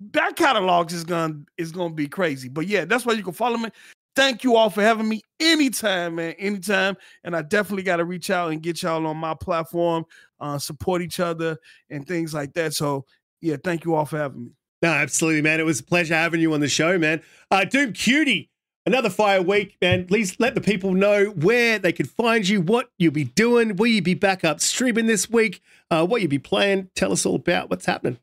back 0.00 0.36
catalogs 0.36 0.92
is 0.92 1.04
gonna 1.04 1.40
is 1.56 1.72
gonna 1.72 1.94
be 1.94 2.06
crazy. 2.08 2.48
But 2.48 2.66
yeah, 2.66 2.84
that's 2.84 3.06
why 3.06 3.14
you 3.14 3.22
can 3.22 3.32
follow 3.32 3.56
me. 3.56 3.70
Thank 4.16 4.44
you 4.44 4.56
all 4.56 4.70
for 4.70 4.82
having 4.82 5.08
me 5.08 5.22
anytime, 5.40 6.16
man. 6.16 6.34
Anytime. 6.38 6.96
And 7.24 7.34
I 7.34 7.42
definitely 7.42 7.82
got 7.82 7.96
to 7.96 8.04
reach 8.04 8.30
out 8.30 8.52
and 8.52 8.62
get 8.62 8.82
y'all 8.82 9.06
on 9.06 9.16
my 9.16 9.34
platform, 9.34 10.04
uh, 10.38 10.58
support 10.58 11.02
each 11.02 11.18
other 11.18 11.56
and 11.90 12.06
things 12.06 12.32
like 12.32 12.52
that. 12.54 12.74
So 12.74 13.06
yeah, 13.40 13.56
thank 13.62 13.84
you 13.84 13.94
all 13.94 14.06
for 14.06 14.18
having 14.18 14.44
me. 14.44 14.50
No, 14.82 14.90
absolutely, 14.90 15.42
man. 15.42 15.60
It 15.60 15.64
was 15.64 15.80
a 15.80 15.84
pleasure 15.84 16.14
having 16.14 16.40
you 16.40 16.52
on 16.54 16.60
the 16.60 16.68
show, 16.68 16.98
man. 16.98 17.22
Uh, 17.50 17.64
Doom 17.64 17.92
Cutie, 17.92 18.50
another 18.86 19.10
fire 19.10 19.42
week, 19.42 19.76
man. 19.80 20.06
Please 20.06 20.38
let 20.38 20.54
the 20.54 20.60
people 20.60 20.92
know 20.92 21.26
where 21.26 21.78
they 21.78 21.92
can 21.92 22.06
find 22.06 22.46
you, 22.46 22.60
what 22.60 22.90
you'll 22.98 23.12
be 23.12 23.24
doing, 23.24 23.76
will 23.76 23.86
you 23.86 24.02
be 24.02 24.14
back 24.14 24.44
up 24.44 24.60
streaming 24.60 25.06
this 25.06 25.28
week, 25.28 25.62
uh, 25.90 26.06
what 26.06 26.20
you'll 26.20 26.30
be 26.30 26.38
playing. 26.38 26.90
Tell 26.94 27.12
us 27.12 27.24
all 27.26 27.36
about 27.36 27.70
what's 27.70 27.86
happening. 27.86 28.18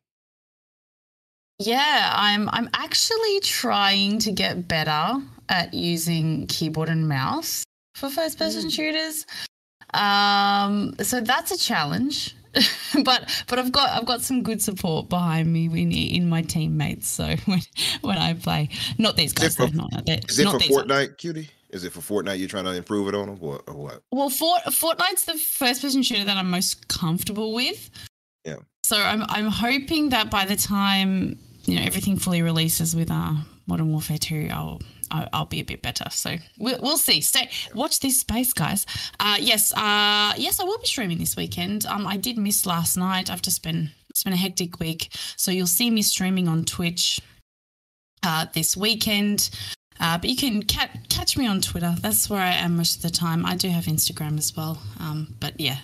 Yeah, 1.65 2.11
I'm 2.15 2.49
I'm 2.49 2.69
actually 2.73 3.39
trying 3.41 4.19
to 4.19 4.31
get 4.31 4.67
better 4.67 5.21
at 5.49 5.73
using 5.73 6.47
keyboard 6.47 6.89
and 6.89 7.07
mouse 7.07 7.63
for 7.95 8.09
first 8.09 8.37
person 8.37 8.69
shooters. 8.69 9.25
Um 9.93 10.95
so 11.01 11.21
that's 11.21 11.51
a 11.51 11.57
challenge. 11.57 12.35
but 13.05 13.43
but 13.47 13.59
I've 13.59 13.71
got 13.71 13.89
I've 13.91 14.05
got 14.05 14.21
some 14.21 14.43
good 14.43 14.61
support 14.61 15.07
behind 15.09 15.51
me 15.51 15.65
in 15.65 15.91
in 15.91 16.29
my 16.29 16.41
teammates. 16.41 17.07
So 17.07 17.35
when 17.45 17.59
when 18.01 18.17
I 18.17 18.33
play, 18.33 18.69
not 18.97 19.15
these 19.15 19.33
guys, 19.33 19.55
for- 19.55 19.67
though, 19.67 19.87
not, 19.87 20.05
they're- 20.05 20.19
Is 20.27 20.39
it 20.39 20.43
not 20.43 20.61
for 20.61 20.83
Fortnite, 20.83 21.17
cutie? 21.17 21.49
Is 21.69 21.85
it 21.85 21.93
for 21.93 22.01
Fortnite? 22.01 22.39
You're 22.39 22.49
trying 22.49 22.65
to 22.65 22.73
improve 22.73 23.07
it 23.07 23.15
on 23.15 23.27
them, 23.27 23.37
or, 23.39 23.61
or 23.65 23.73
what? 23.75 24.01
Well, 24.11 24.29
Fort, 24.29 24.61
Fortnite's 24.65 25.23
the 25.23 25.35
first 25.37 25.81
person 25.81 26.03
shooter 26.03 26.25
that 26.25 26.35
I'm 26.35 26.49
most 26.49 26.89
comfortable 26.89 27.53
with. 27.53 27.89
Yeah. 28.43 28.57
So 28.83 28.97
I'm 28.97 29.23
I'm 29.29 29.47
hoping 29.47 30.09
that 30.09 30.29
by 30.29 30.43
the 30.45 30.57
time 30.57 31.39
you 31.65 31.75
know 31.75 31.83
everything 31.83 32.17
fully 32.17 32.41
releases 32.41 32.95
with 32.95 33.11
uh, 33.11 33.33
Modern 33.67 33.91
Warfare 33.91 34.17
2, 34.17 34.49
I'll 34.51 34.81
I'll, 35.11 35.27
I'll 35.33 35.45
be 35.45 35.59
a 35.59 35.63
bit 35.63 35.81
better. 35.81 36.09
So 36.09 36.35
we'll, 36.57 36.79
we'll 36.81 36.97
see. 36.97 37.21
Stay 37.21 37.49
watch 37.75 37.99
this 37.99 38.21
space, 38.21 38.53
guys. 38.53 38.85
Uh, 39.19 39.37
yes, 39.39 39.73
uh, 39.73 40.33
yes, 40.37 40.59
I 40.59 40.63
will 40.63 40.79
be 40.79 40.85
streaming 40.85 41.17
this 41.17 41.35
weekend. 41.35 41.85
Um, 41.85 42.07
I 42.07 42.17
did 42.17 42.37
miss 42.37 42.65
last 42.65 42.97
night. 42.97 43.29
I've 43.29 43.41
just 43.41 43.63
been 43.63 43.91
it's 44.09 44.23
been 44.23 44.33
a 44.33 44.37
hectic 44.37 44.79
week, 44.79 45.09
so 45.37 45.51
you'll 45.51 45.67
see 45.67 45.89
me 45.89 46.01
streaming 46.01 46.47
on 46.47 46.65
Twitch 46.65 47.21
uh, 48.23 48.45
this 48.53 48.75
weekend. 48.75 49.49
Uh, 49.99 50.17
but 50.17 50.29
you 50.29 50.35
can 50.35 50.63
cat, 50.63 50.97
catch 51.09 51.37
me 51.37 51.45
on 51.45 51.61
Twitter. 51.61 51.93
That's 52.01 52.29
where 52.29 52.41
I 52.41 52.53
am 52.53 52.75
most 52.75 52.95
of 52.97 53.01
the 53.03 53.11
time. 53.11 53.45
I 53.45 53.55
do 53.55 53.69
have 53.69 53.85
Instagram 53.85 54.37
as 54.37 54.55
well. 54.57 54.81
Um, 54.99 55.35
but 55.39 55.59
yeah, 55.59 55.77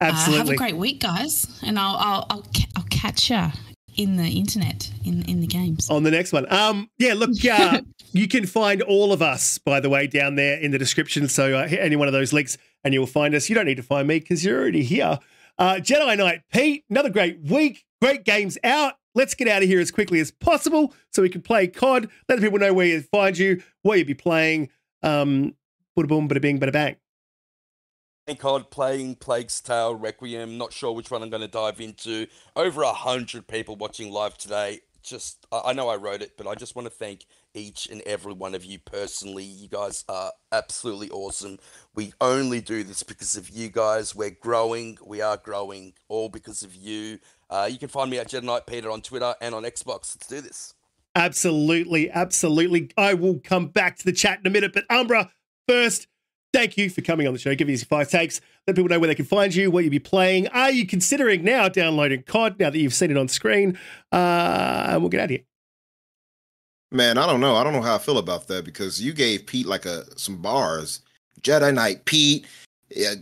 uh, 0.00 0.12
have 0.12 0.48
a 0.48 0.56
great 0.56 0.76
week, 0.76 1.00
guys, 1.00 1.46
and 1.62 1.78
I'll 1.78 1.96
I'll 1.96 2.26
I'll, 2.30 2.46
I'll 2.76 2.86
catch 2.90 3.30
ya 3.30 3.50
in 3.96 4.16
the 4.16 4.28
internet 4.28 4.90
in 5.04 5.22
in 5.22 5.40
the 5.40 5.46
games. 5.46 5.88
on 5.90 6.02
the 6.02 6.10
next 6.10 6.32
one. 6.32 6.50
Um, 6.52 6.90
yeah, 6.98 7.14
look, 7.14 7.30
uh, 7.44 7.80
you 8.12 8.28
can 8.28 8.46
find 8.46 8.82
all 8.82 9.12
of 9.12 9.22
us, 9.22 9.58
by 9.58 9.80
the 9.80 9.90
way, 9.90 10.06
down 10.06 10.34
there 10.36 10.58
in 10.58 10.70
the 10.70 10.78
description. 10.78 11.28
So 11.28 11.56
uh, 11.56 11.66
hit 11.66 11.80
any 11.80 11.96
one 11.96 12.08
of 12.08 12.12
those 12.12 12.32
links 12.32 12.56
and 12.82 12.94
you'll 12.94 13.06
find 13.06 13.34
us. 13.34 13.48
You 13.48 13.54
don't 13.54 13.66
need 13.66 13.76
to 13.76 13.82
find 13.82 14.06
me 14.06 14.20
because 14.20 14.44
you're 14.44 14.60
already 14.60 14.82
here. 14.82 15.18
Uh, 15.58 15.74
Jedi 15.74 16.16
Knight 16.16 16.42
Pete, 16.52 16.84
another 16.90 17.10
great 17.10 17.40
week. 17.40 17.84
Great 18.00 18.24
games 18.24 18.58
out. 18.64 18.94
Let's 19.14 19.34
get 19.34 19.48
out 19.48 19.62
of 19.62 19.68
here 19.68 19.80
as 19.80 19.90
quickly 19.90 20.18
as 20.20 20.30
possible 20.32 20.92
so 21.12 21.22
we 21.22 21.28
can 21.28 21.40
play 21.40 21.68
COD. 21.68 22.08
Let 22.28 22.36
the 22.36 22.42
people 22.42 22.58
know 22.58 22.74
where 22.74 22.86
you 22.86 23.00
find 23.00 23.38
you, 23.38 23.62
what 23.82 23.96
you'll 23.98 24.06
be 24.06 24.14
playing. 24.14 24.70
Um, 25.02 25.54
bada 25.96 26.08
boom, 26.08 26.28
bada 26.28 26.40
bing, 26.40 26.58
bada 26.58 26.72
bang. 26.72 26.96
COD, 28.32 28.70
playing 28.70 29.16
Plague's 29.16 29.60
Tale, 29.60 29.94
Requiem. 29.94 30.56
Not 30.56 30.72
sure 30.72 30.92
which 30.92 31.10
one 31.10 31.22
I'm 31.22 31.28
going 31.28 31.42
to 31.42 31.48
dive 31.48 31.80
into. 31.80 32.26
Over 32.56 32.82
a 32.82 32.92
hundred 32.92 33.46
people 33.46 33.76
watching 33.76 34.10
live 34.10 34.38
today. 34.38 34.80
Just, 35.02 35.46
I 35.52 35.60
I 35.66 35.72
know 35.74 35.88
I 35.88 35.96
wrote 35.96 36.22
it, 36.22 36.38
but 36.38 36.46
I 36.46 36.54
just 36.54 36.74
want 36.74 36.86
to 36.86 36.90
thank 36.90 37.26
each 37.52 37.86
and 37.86 38.00
every 38.06 38.32
one 38.32 38.54
of 38.54 38.64
you 38.64 38.78
personally. 38.78 39.44
You 39.44 39.68
guys 39.68 40.04
are 40.08 40.32
absolutely 40.50 41.10
awesome. 41.10 41.58
We 41.94 42.14
only 42.18 42.62
do 42.62 42.82
this 42.82 43.02
because 43.02 43.36
of 43.36 43.50
you 43.50 43.68
guys. 43.68 44.14
We're 44.14 44.30
growing. 44.30 44.96
We 45.04 45.20
are 45.20 45.36
growing, 45.36 45.92
all 46.08 46.30
because 46.30 46.62
of 46.62 46.74
you. 46.74 47.18
Uh, 47.50 47.68
you 47.70 47.78
can 47.78 47.88
find 47.88 48.10
me 48.10 48.18
at 48.18 48.30
Jedi 48.30 48.44
Knight 48.44 48.66
Peter 48.66 48.90
on 48.90 49.02
Twitter 49.02 49.34
and 49.42 49.54
on 49.54 49.64
Xbox. 49.64 50.16
Let's 50.16 50.26
do 50.26 50.40
this. 50.40 50.72
Absolutely, 51.14 52.10
absolutely. 52.10 52.90
I 52.96 53.12
will 53.12 53.38
come 53.44 53.66
back 53.66 53.98
to 53.98 54.04
the 54.04 54.12
chat 54.12 54.40
in 54.40 54.46
a 54.46 54.50
minute, 54.50 54.72
but 54.72 54.84
Umbra, 54.90 55.30
first, 55.68 56.06
thank 56.54 56.76
you 56.76 56.88
for 56.88 57.02
coming 57.02 57.26
on 57.26 57.32
the 57.32 57.38
show, 57.38 57.54
giving 57.54 57.74
us 57.74 57.80
your 57.80 57.86
five 57.86 58.08
takes. 58.08 58.40
Let 58.66 58.76
people 58.76 58.88
know 58.88 59.00
where 59.00 59.08
they 59.08 59.14
can 59.14 59.24
find 59.24 59.54
you, 59.54 59.70
what 59.70 59.82
you'll 59.84 59.90
be 59.90 59.98
playing. 59.98 60.48
Are 60.48 60.70
you 60.70 60.86
considering 60.86 61.42
now 61.42 61.68
downloading 61.68 62.22
COD 62.22 62.60
now 62.60 62.70
that 62.70 62.78
you've 62.78 62.94
seen 62.94 63.10
it 63.10 63.16
on 63.16 63.28
screen? 63.28 63.76
Uh, 64.12 64.86
and 64.90 65.02
we'll 65.02 65.10
get 65.10 65.20
out 65.20 65.24
of 65.24 65.30
here. 65.30 65.40
Man, 66.92 67.18
I 67.18 67.26
don't 67.26 67.40
know. 67.40 67.56
I 67.56 67.64
don't 67.64 67.72
know 67.72 67.82
how 67.82 67.96
I 67.96 67.98
feel 67.98 68.18
about 68.18 68.46
that 68.46 68.64
because 68.64 69.02
you 69.02 69.12
gave 69.12 69.46
Pete 69.46 69.66
like 69.66 69.84
a 69.84 70.04
some 70.16 70.36
bars. 70.36 71.00
Jedi 71.42 71.74
Knight 71.74 72.04
Pete 72.04 72.46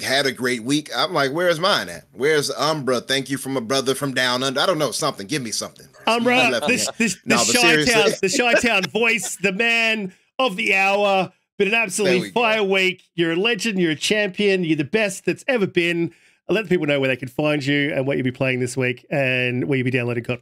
had 0.02 0.26
a 0.26 0.32
great 0.32 0.62
week. 0.62 0.90
I'm 0.94 1.14
like, 1.14 1.32
where's 1.32 1.58
mine 1.58 1.88
at? 1.88 2.04
Where's 2.12 2.50
Umbra? 2.50 3.00
Thank 3.00 3.30
you 3.30 3.38
from 3.38 3.56
a 3.56 3.62
brother 3.62 3.94
from 3.94 4.12
down 4.12 4.42
under. 4.42 4.60
I 4.60 4.66
don't 4.66 4.78
know 4.78 4.90
something. 4.90 5.26
Give 5.26 5.40
me 5.40 5.52
something. 5.52 5.86
Umbra, 6.06 6.60
this 6.66 6.86
this 6.98 7.14
the 7.14 7.20
No, 7.24 7.36
but 7.46 7.56
Chi-Town, 7.56 8.10
the 8.20 8.28
Shy 8.28 8.52
Town 8.54 8.82
voice, 8.84 9.36
the 9.36 9.52
man 9.52 10.12
of 10.38 10.56
the 10.56 10.74
hour. 10.74 11.32
Been 11.62 11.68
an 11.68 11.72
There 11.74 11.82
absolutely 11.82 12.20
we 12.22 12.30
go. 12.30 12.40
fire 12.40 12.64
week. 12.64 13.04
You're 13.14 13.32
a 13.32 13.36
legend. 13.36 13.78
You're 13.78 13.92
a 13.92 13.96
champion. 13.96 14.64
You're 14.64 14.76
the 14.76 14.82
best 14.82 15.24
that's 15.24 15.44
ever 15.46 15.64
been. 15.68 16.12
Let 16.48 16.68
people 16.68 16.86
know 16.86 16.98
where 16.98 17.06
they 17.08 17.16
can 17.16 17.28
find 17.28 17.64
you 17.64 17.92
and 17.94 18.04
what 18.04 18.16
you'll 18.16 18.24
be 18.24 18.32
playing 18.32 18.58
this 18.58 18.76
week 18.76 19.06
and 19.10 19.68
where 19.68 19.78
you'll 19.78 19.84
be 19.84 19.92
downloading 19.92 20.24
COD. 20.24 20.40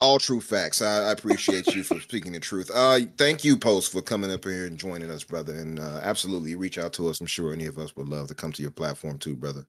All 0.00 0.18
true 0.18 0.40
facts. 0.40 0.80
I, 0.80 1.08
I 1.08 1.12
appreciate 1.12 1.66
you 1.74 1.82
for 1.82 2.00
speaking 2.00 2.32
the 2.32 2.40
truth. 2.40 2.70
Uh, 2.74 3.00
thank 3.18 3.44
you, 3.44 3.58
Post, 3.58 3.92
for 3.92 4.00
coming 4.00 4.32
up 4.32 4.44
here 4.44 4.64
and 4.64 4.78
joining 4.78 5.10
us, 5.10 5.24
brother. 5.24 5.54
And 5.56 5.78
uh, 5.78 6.00
absolutely 6.02 6.54
reach 6.54 6.78
out 6.78 6.94
to 6.94 7.08
us. 7.10 7.20
I'm 7.20 7.26
sure 7.26 7.52
any 7.52 7.66
of 7.66 7.76
us 7.76 7.94
would 7.96 8.08
love 8.08 8.28
to 8.28 8.34
come 8.34 8.50
to 8.52 8.62
your 8.62 8.70
platform 8.70 9.18
too, 9.18 9.36
brother. 9.36 9.66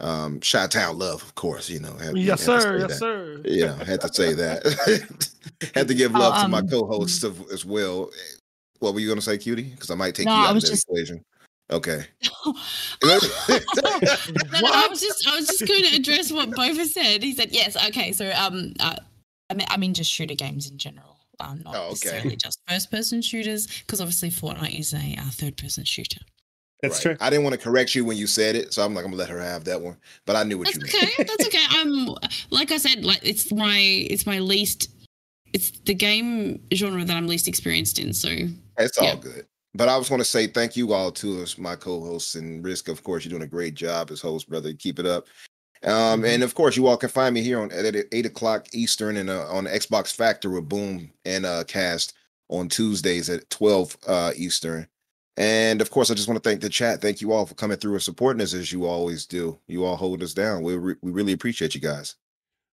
Um, 0.00 0.40
Chi-Town 0.40 0.98
love, 0.98 1.22
of 1.22 1.34
course. 1.34 1.68
You 1.68 1.80
know. 1.80 1.92
had- 1.98 2.16
Yes, 2.16 2.46
had 2.46 2.54
to 2.54 2.60
sir. 2.62 2.78
say 2.78 2.78
Yes, 2.80 2.88
that. 2.88 2.98
sir. 2.98 3.40
Yeah, 3.44 3.84
had 3.84 4.00
to 4.00 4.14
say 4.14 4.32
that. 4.32 5.30
had 5.74 5.88
to 5.88 5.94
give 5.94 6.12
love 6.12 6.42
to 6.42 6.48
my 6.48 6.58
um, 6.60 6.68
co-hosts 6.68 7.22
as 7.52 7.66
well. 7.66 8.10
What 8.80 8.94
were 8.94 9.00
you 9.00 9.06
going 9.08 9.18
to 9.18 9.24
say, 9.24 9.38
Cutie? 9.38 9.62
Because 9.64 9.90
I 9.90 9.94
might 9.94 10.14
take 10.14 10.26
No, 10.26 10.32
you 10.32 10.38
I 10.38 10.44
out 10.44 10.50
of 10.50 10.54
was 10.56 10.64
that 10.64 10.70
just- 10.70 10.88
equation. 10.88 11.24
Okay. 11.70 12.04
No, 13.02 13.18
no, 14.60 14.68
I 14.72 14.86
was 14.88 15.00
just 15.00 15.26
I 15.26 15.36
was 15.36 15.46
just 15.48 15.66
going 15.66 15.82
to 15.84 15.96
address 15.96 16.30
what 16.32 16.50
Boba 16.50 16.84
said. 16.86 17.22
He 17.22 17.34
said 17.34 17.50
yes. 17.52 17.76
Okay, 17.88 18.12
so 18.12 18.30
um, 18.32 18.72
uh, 18.80 18.96
I 19.50 19.54
mean 19.54 19.66
I 19.70 19.76
mean 19.76 19.94
just 19.94 20.10
shooter 20.10 20.34
games 20.34 20.70
in 20.70 20.78
general, 20.78 21.16
um, 21.40 21.62
not 21.64 21.74
Oh, 21.74 21.78
okay. 21.80 21.88
necessarily 21.90 22.36
just 22.36 22.60
first 22.68 22.90
person 22.90 23.20
shooters, 23.22 23.66
because 23.66 24.00
obviously 24.00 24.30
Fortnite 24.30 24.78
is 24.78 24.94
a 24.94 25.16
uh, 25.18 25.30
third 25.30 25.56
person 25.56 25.84
shooter. 25.84 26.20
That's 26.82 27.04
Right. 27.04 27.16
true. 27.16 27.26
I 27.26 27.30
didn't 27.30 27.44
want 27.44 27.54
to 27.54 27.60
correct 27.60 27.94
you 27.94 28.04
when 28.04 28.16
you 28.16 28.26
said 28.26 28.54
it, 28.54 28.72
so 28.72 28.84
I'm 28.84 28.94
like, 28.94 29.04
I'm 29.04 29.10
gonna 29.10 29.18
let 29.20 29.30
her 29.30 29.40
have 29.40 29.64
that 29.64 29.80
one. 29.80 29.96
But 30.24 30.36
I 30.36 30.42
knew 30.44 30.58
what 30.58 30.66
That's 30.72 30.76
you 30.76 30.82
meant. 30.82 30.92
That's 30.92 31.04
okay. 31.14 31.24
That's 31.24 31.46
okay. 31.46 31.64
I'm 31.70 32.14
like 32.50 32.70
I 32.70 32.76
said, 32.76 33.04
like 33.04 33.20
it's 33.22 33.52
my 33.52 33.78
it's 33.78 34.26
my 34.26 34.38
least. 34.38 34.90
It's 35.56 35.70
the 35.70 35.94
game 35.94 36.60
genre 36.74 37.02
that 37.02 37.16
I'm 37.16 37.26
least 37.26 37.48
experienced 37.48 37.98
in. 37.98 38.12
So 38.12 38.28
It's 38.78 38.98
all 38.98 39.06
Yeah. 39.06 39.14
good. 39.14 39.46
But 39.74 39.88
I 39.88 39.96
was 39.96 40.10
going 40.10 40.20
to 40.20 40.24
say 40.24 40.46
thank 40.46 40.76
you 40.76 40.92
all 40.92 41.10
to 41.12 41.42
us, 41.42 41.56
my 41.56 41.76
co-hosts 41.76 42.34
and 42.34 42.62
Risk. 42.62 42.88
Of 42.88 43.02
course, 43.02 43.24
you're 43.24 43.30
doing 43.30 43.42
a 43.42 43.46
great 43.46 43.74
job 43.74 44.10
as 44.10 44.20
host, 44.20 44.50
brother. 44.50 44.74
Keep 44.74 44.98
it 44.98 45.06
up. 45.06 45.28
Um, 45.82 46.26
and 46.26 46.42
of 46.42 46.54
course, 46.54 46.76
you 46.76 46.86
all 46.86 46.98
can 46.98 47.08
find 47.08 47.34
me 47.34 47.40
here 47.40 47.58
on 47.58 47.72
at 47.72 47.96
eight 48.12 48.26
o'clock 48.26 48.66
Eastern 48.74 49.16
and 49.16 49.30
uh, 49.30 49.46
on 49.48 49.64
Xbox 49.64 50.14
Factor 50.14 50.50
with 50.50 50.68
Boom 50.68 51.10
and 51.24 51.46
uh, 51.46 51.64
Cast 51.64 52.12
on 52.48 52.68
Tuesdays 52.68 53.30
at 53.30 53.48
twelve 53.48 53.96
uh, 54.06 54.32
Eastern. 54.36 54.86
And 55.38 55.80
of 55.80 55.90
course, 55.90 56.10
I 56.10 56.14
just 56.14 56.28
want 56.28 56.42
to 56.42 56.46
thank 56.48 56.60
the 56.60 56.68
chat. 56.68 57.00
Thank 57.00 57.22
you 57.22 57.32
all 57.32 57.46
for 57.46 57.54
coming 57.54 57.78
through 57.78 57.94
and 57.94 58.02
supporting 58.02 58.42
us 58.42 58.52
as 58.52 58.72
you 58.72 58.84
always 58.84 59.24
do. 59.26 59.58
You 59.68 59.84
all 59.86 59.96
hold 59.96 60.22
us 60.22 60.34
down. 60.34 60.62
We 60.62 60.76
re- 60.76 60.96
we 61.00 61.12
really 61.12 61.32
appreciate 61.32 61.74
you 61.74 61.80
guys. 61.80 62.16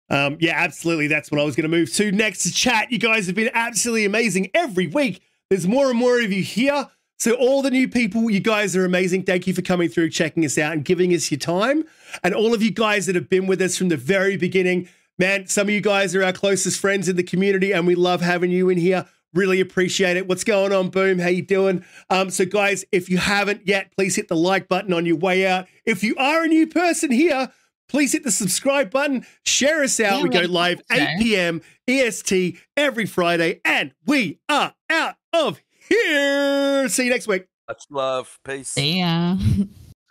Um, 0.10 0.38
yeah, 0.40 0.54
absolutely. 0.56 1.08
That's 1.08 1.32
what 1.32 1.40
I 1.40 1.44
was 1.44 1.56
going 1.56 1.70
to 1.70 1.76
move 1.76 1.92
to 1.94 2.12
next 2.12 2.44
to 2.44 2.54
chat. 2.54 2.92
You 2.92 3.00
guys 3.00 3.26
have 3.28 3.36
been 3.36 3.52
absolutely 3.54 4.06
amazing 4.06 4.52
every 4.54 4.88
week. 4.88 5.22
There's 5.50 5.68
more 5.68 5.90
and 5.90 5.98
more 5.98 6.20
of 6.20 6.32
you 6.32 6.44
here. 6.44 6.90
So, 7.20 7.36
all 7.36 7.62
the 7.62 7.72
new 7.72 7.88
people, 7.88 8.30
you 8.30 8.40
guys 8.40 8.76
are 8.76 8.86
amazing. 8.86 9.24
Thank 9.24 9.48
you 9.48 9.54
for 9.54 9.62
coming 9.62 9.88
through, 9.88 10.10
checking 10.10 10.44
us 10.44 10.58
out, 10.58 10.74
and 10.74 10.84
giving 10.84 11.14
us 11.14 11.32
your 11.32 11.40
time. 11.40 11.86
And 12.24 12.34
all 12.34 12.54
of 12.54 12.62
you 12.62 12.72
guys 12.72 13.06
that 13.06 13.16
have 13.16 13.30
been 13.30 13.48
with 13.48 13.62
us 13.62 13.78
from 13.78 13.90
the 13.90 13.98
very 13.98 14.36
beginning, 14.36 14.90
man, 15.18 15.48
some 15.48 15.68
of 15.68 15.74
you 15.74 15.80
guys 15.80 16.16
are 16.16 16.24
our 16.24 16.34
closest 16.34 16.80
friends 16.80 17.08
in 17.08 17.16
the 17.16 17.24
community, 17.24 17.72
and 17.72 17.88
we 17.88 17.96
love 17.96 18.22
having 18.22 18.52
you 18.52 18.68
in 18.70 18.78
here. 18.78 19.06
Really 19.34 19.62
appreciate 19.62 20.18
it. 20.18 20.28
What's 20.28 20.44
going 20.44 20.74
on, 20.74 20.90
Boom? 20.90 21.18
How 21.18 21.30
you 21.30 21.44
doing? 21.44 21.86
Um, 22.10 22.30
so, 22.30 22.46
guys, 22.46 22.84
if 22.92 23.10
you 23.10 23.20
haven't 23.20 23.68
yet, 23.68 23.92
please 23.96 24.16
hit 24.16 24.28
the 24.28 24.36
like 24.36 24.68
button 24.68 24.92
on 24.92 25.06
your 25.06 25.18
way 25.18 25.48
out. 25.48 25.68
If 25.86 26.04
you 26.04 26.16
are 26.18 26.44
a 26.44 26.48
new 26.48 26.68
person 26.68 27.12
here, 27.12 27.52
please 27.94 28.12
hit 28.12 28.24
the 28.24 28.32
subscribe 28.32 28.92
button. 28.92 29.26
Share 29.46 29.84
us 29.84 30.00
out. 30.00 30.18
Yeah, 30.18 30.24
we 30.24 30.30
go 30.30 30.42
we- 30.42 30.48
live 30.48 30.82
8 30.92 31.20
p.m. 31.20 31.62
EST 31.88 32.58
every 32.76 33.06
Friday, 33.06 33.62
and 33.64 33.94
we 34.06 34.40
are 34.50 34.74
out 34.90 35.16
of 35.32 35.62
here. 35.88 36.90
See 36.90 37.06
you 37.06 37.12
next 37.12 37.28
week. 37.28 37.46
Much 37.68 37.84
love. 37.90 38.40
Peace. 38.44 38.70
see 38.70 39.00
ya. 39.00 39.38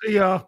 See 0.04 0.14
ya. 0.14 0.42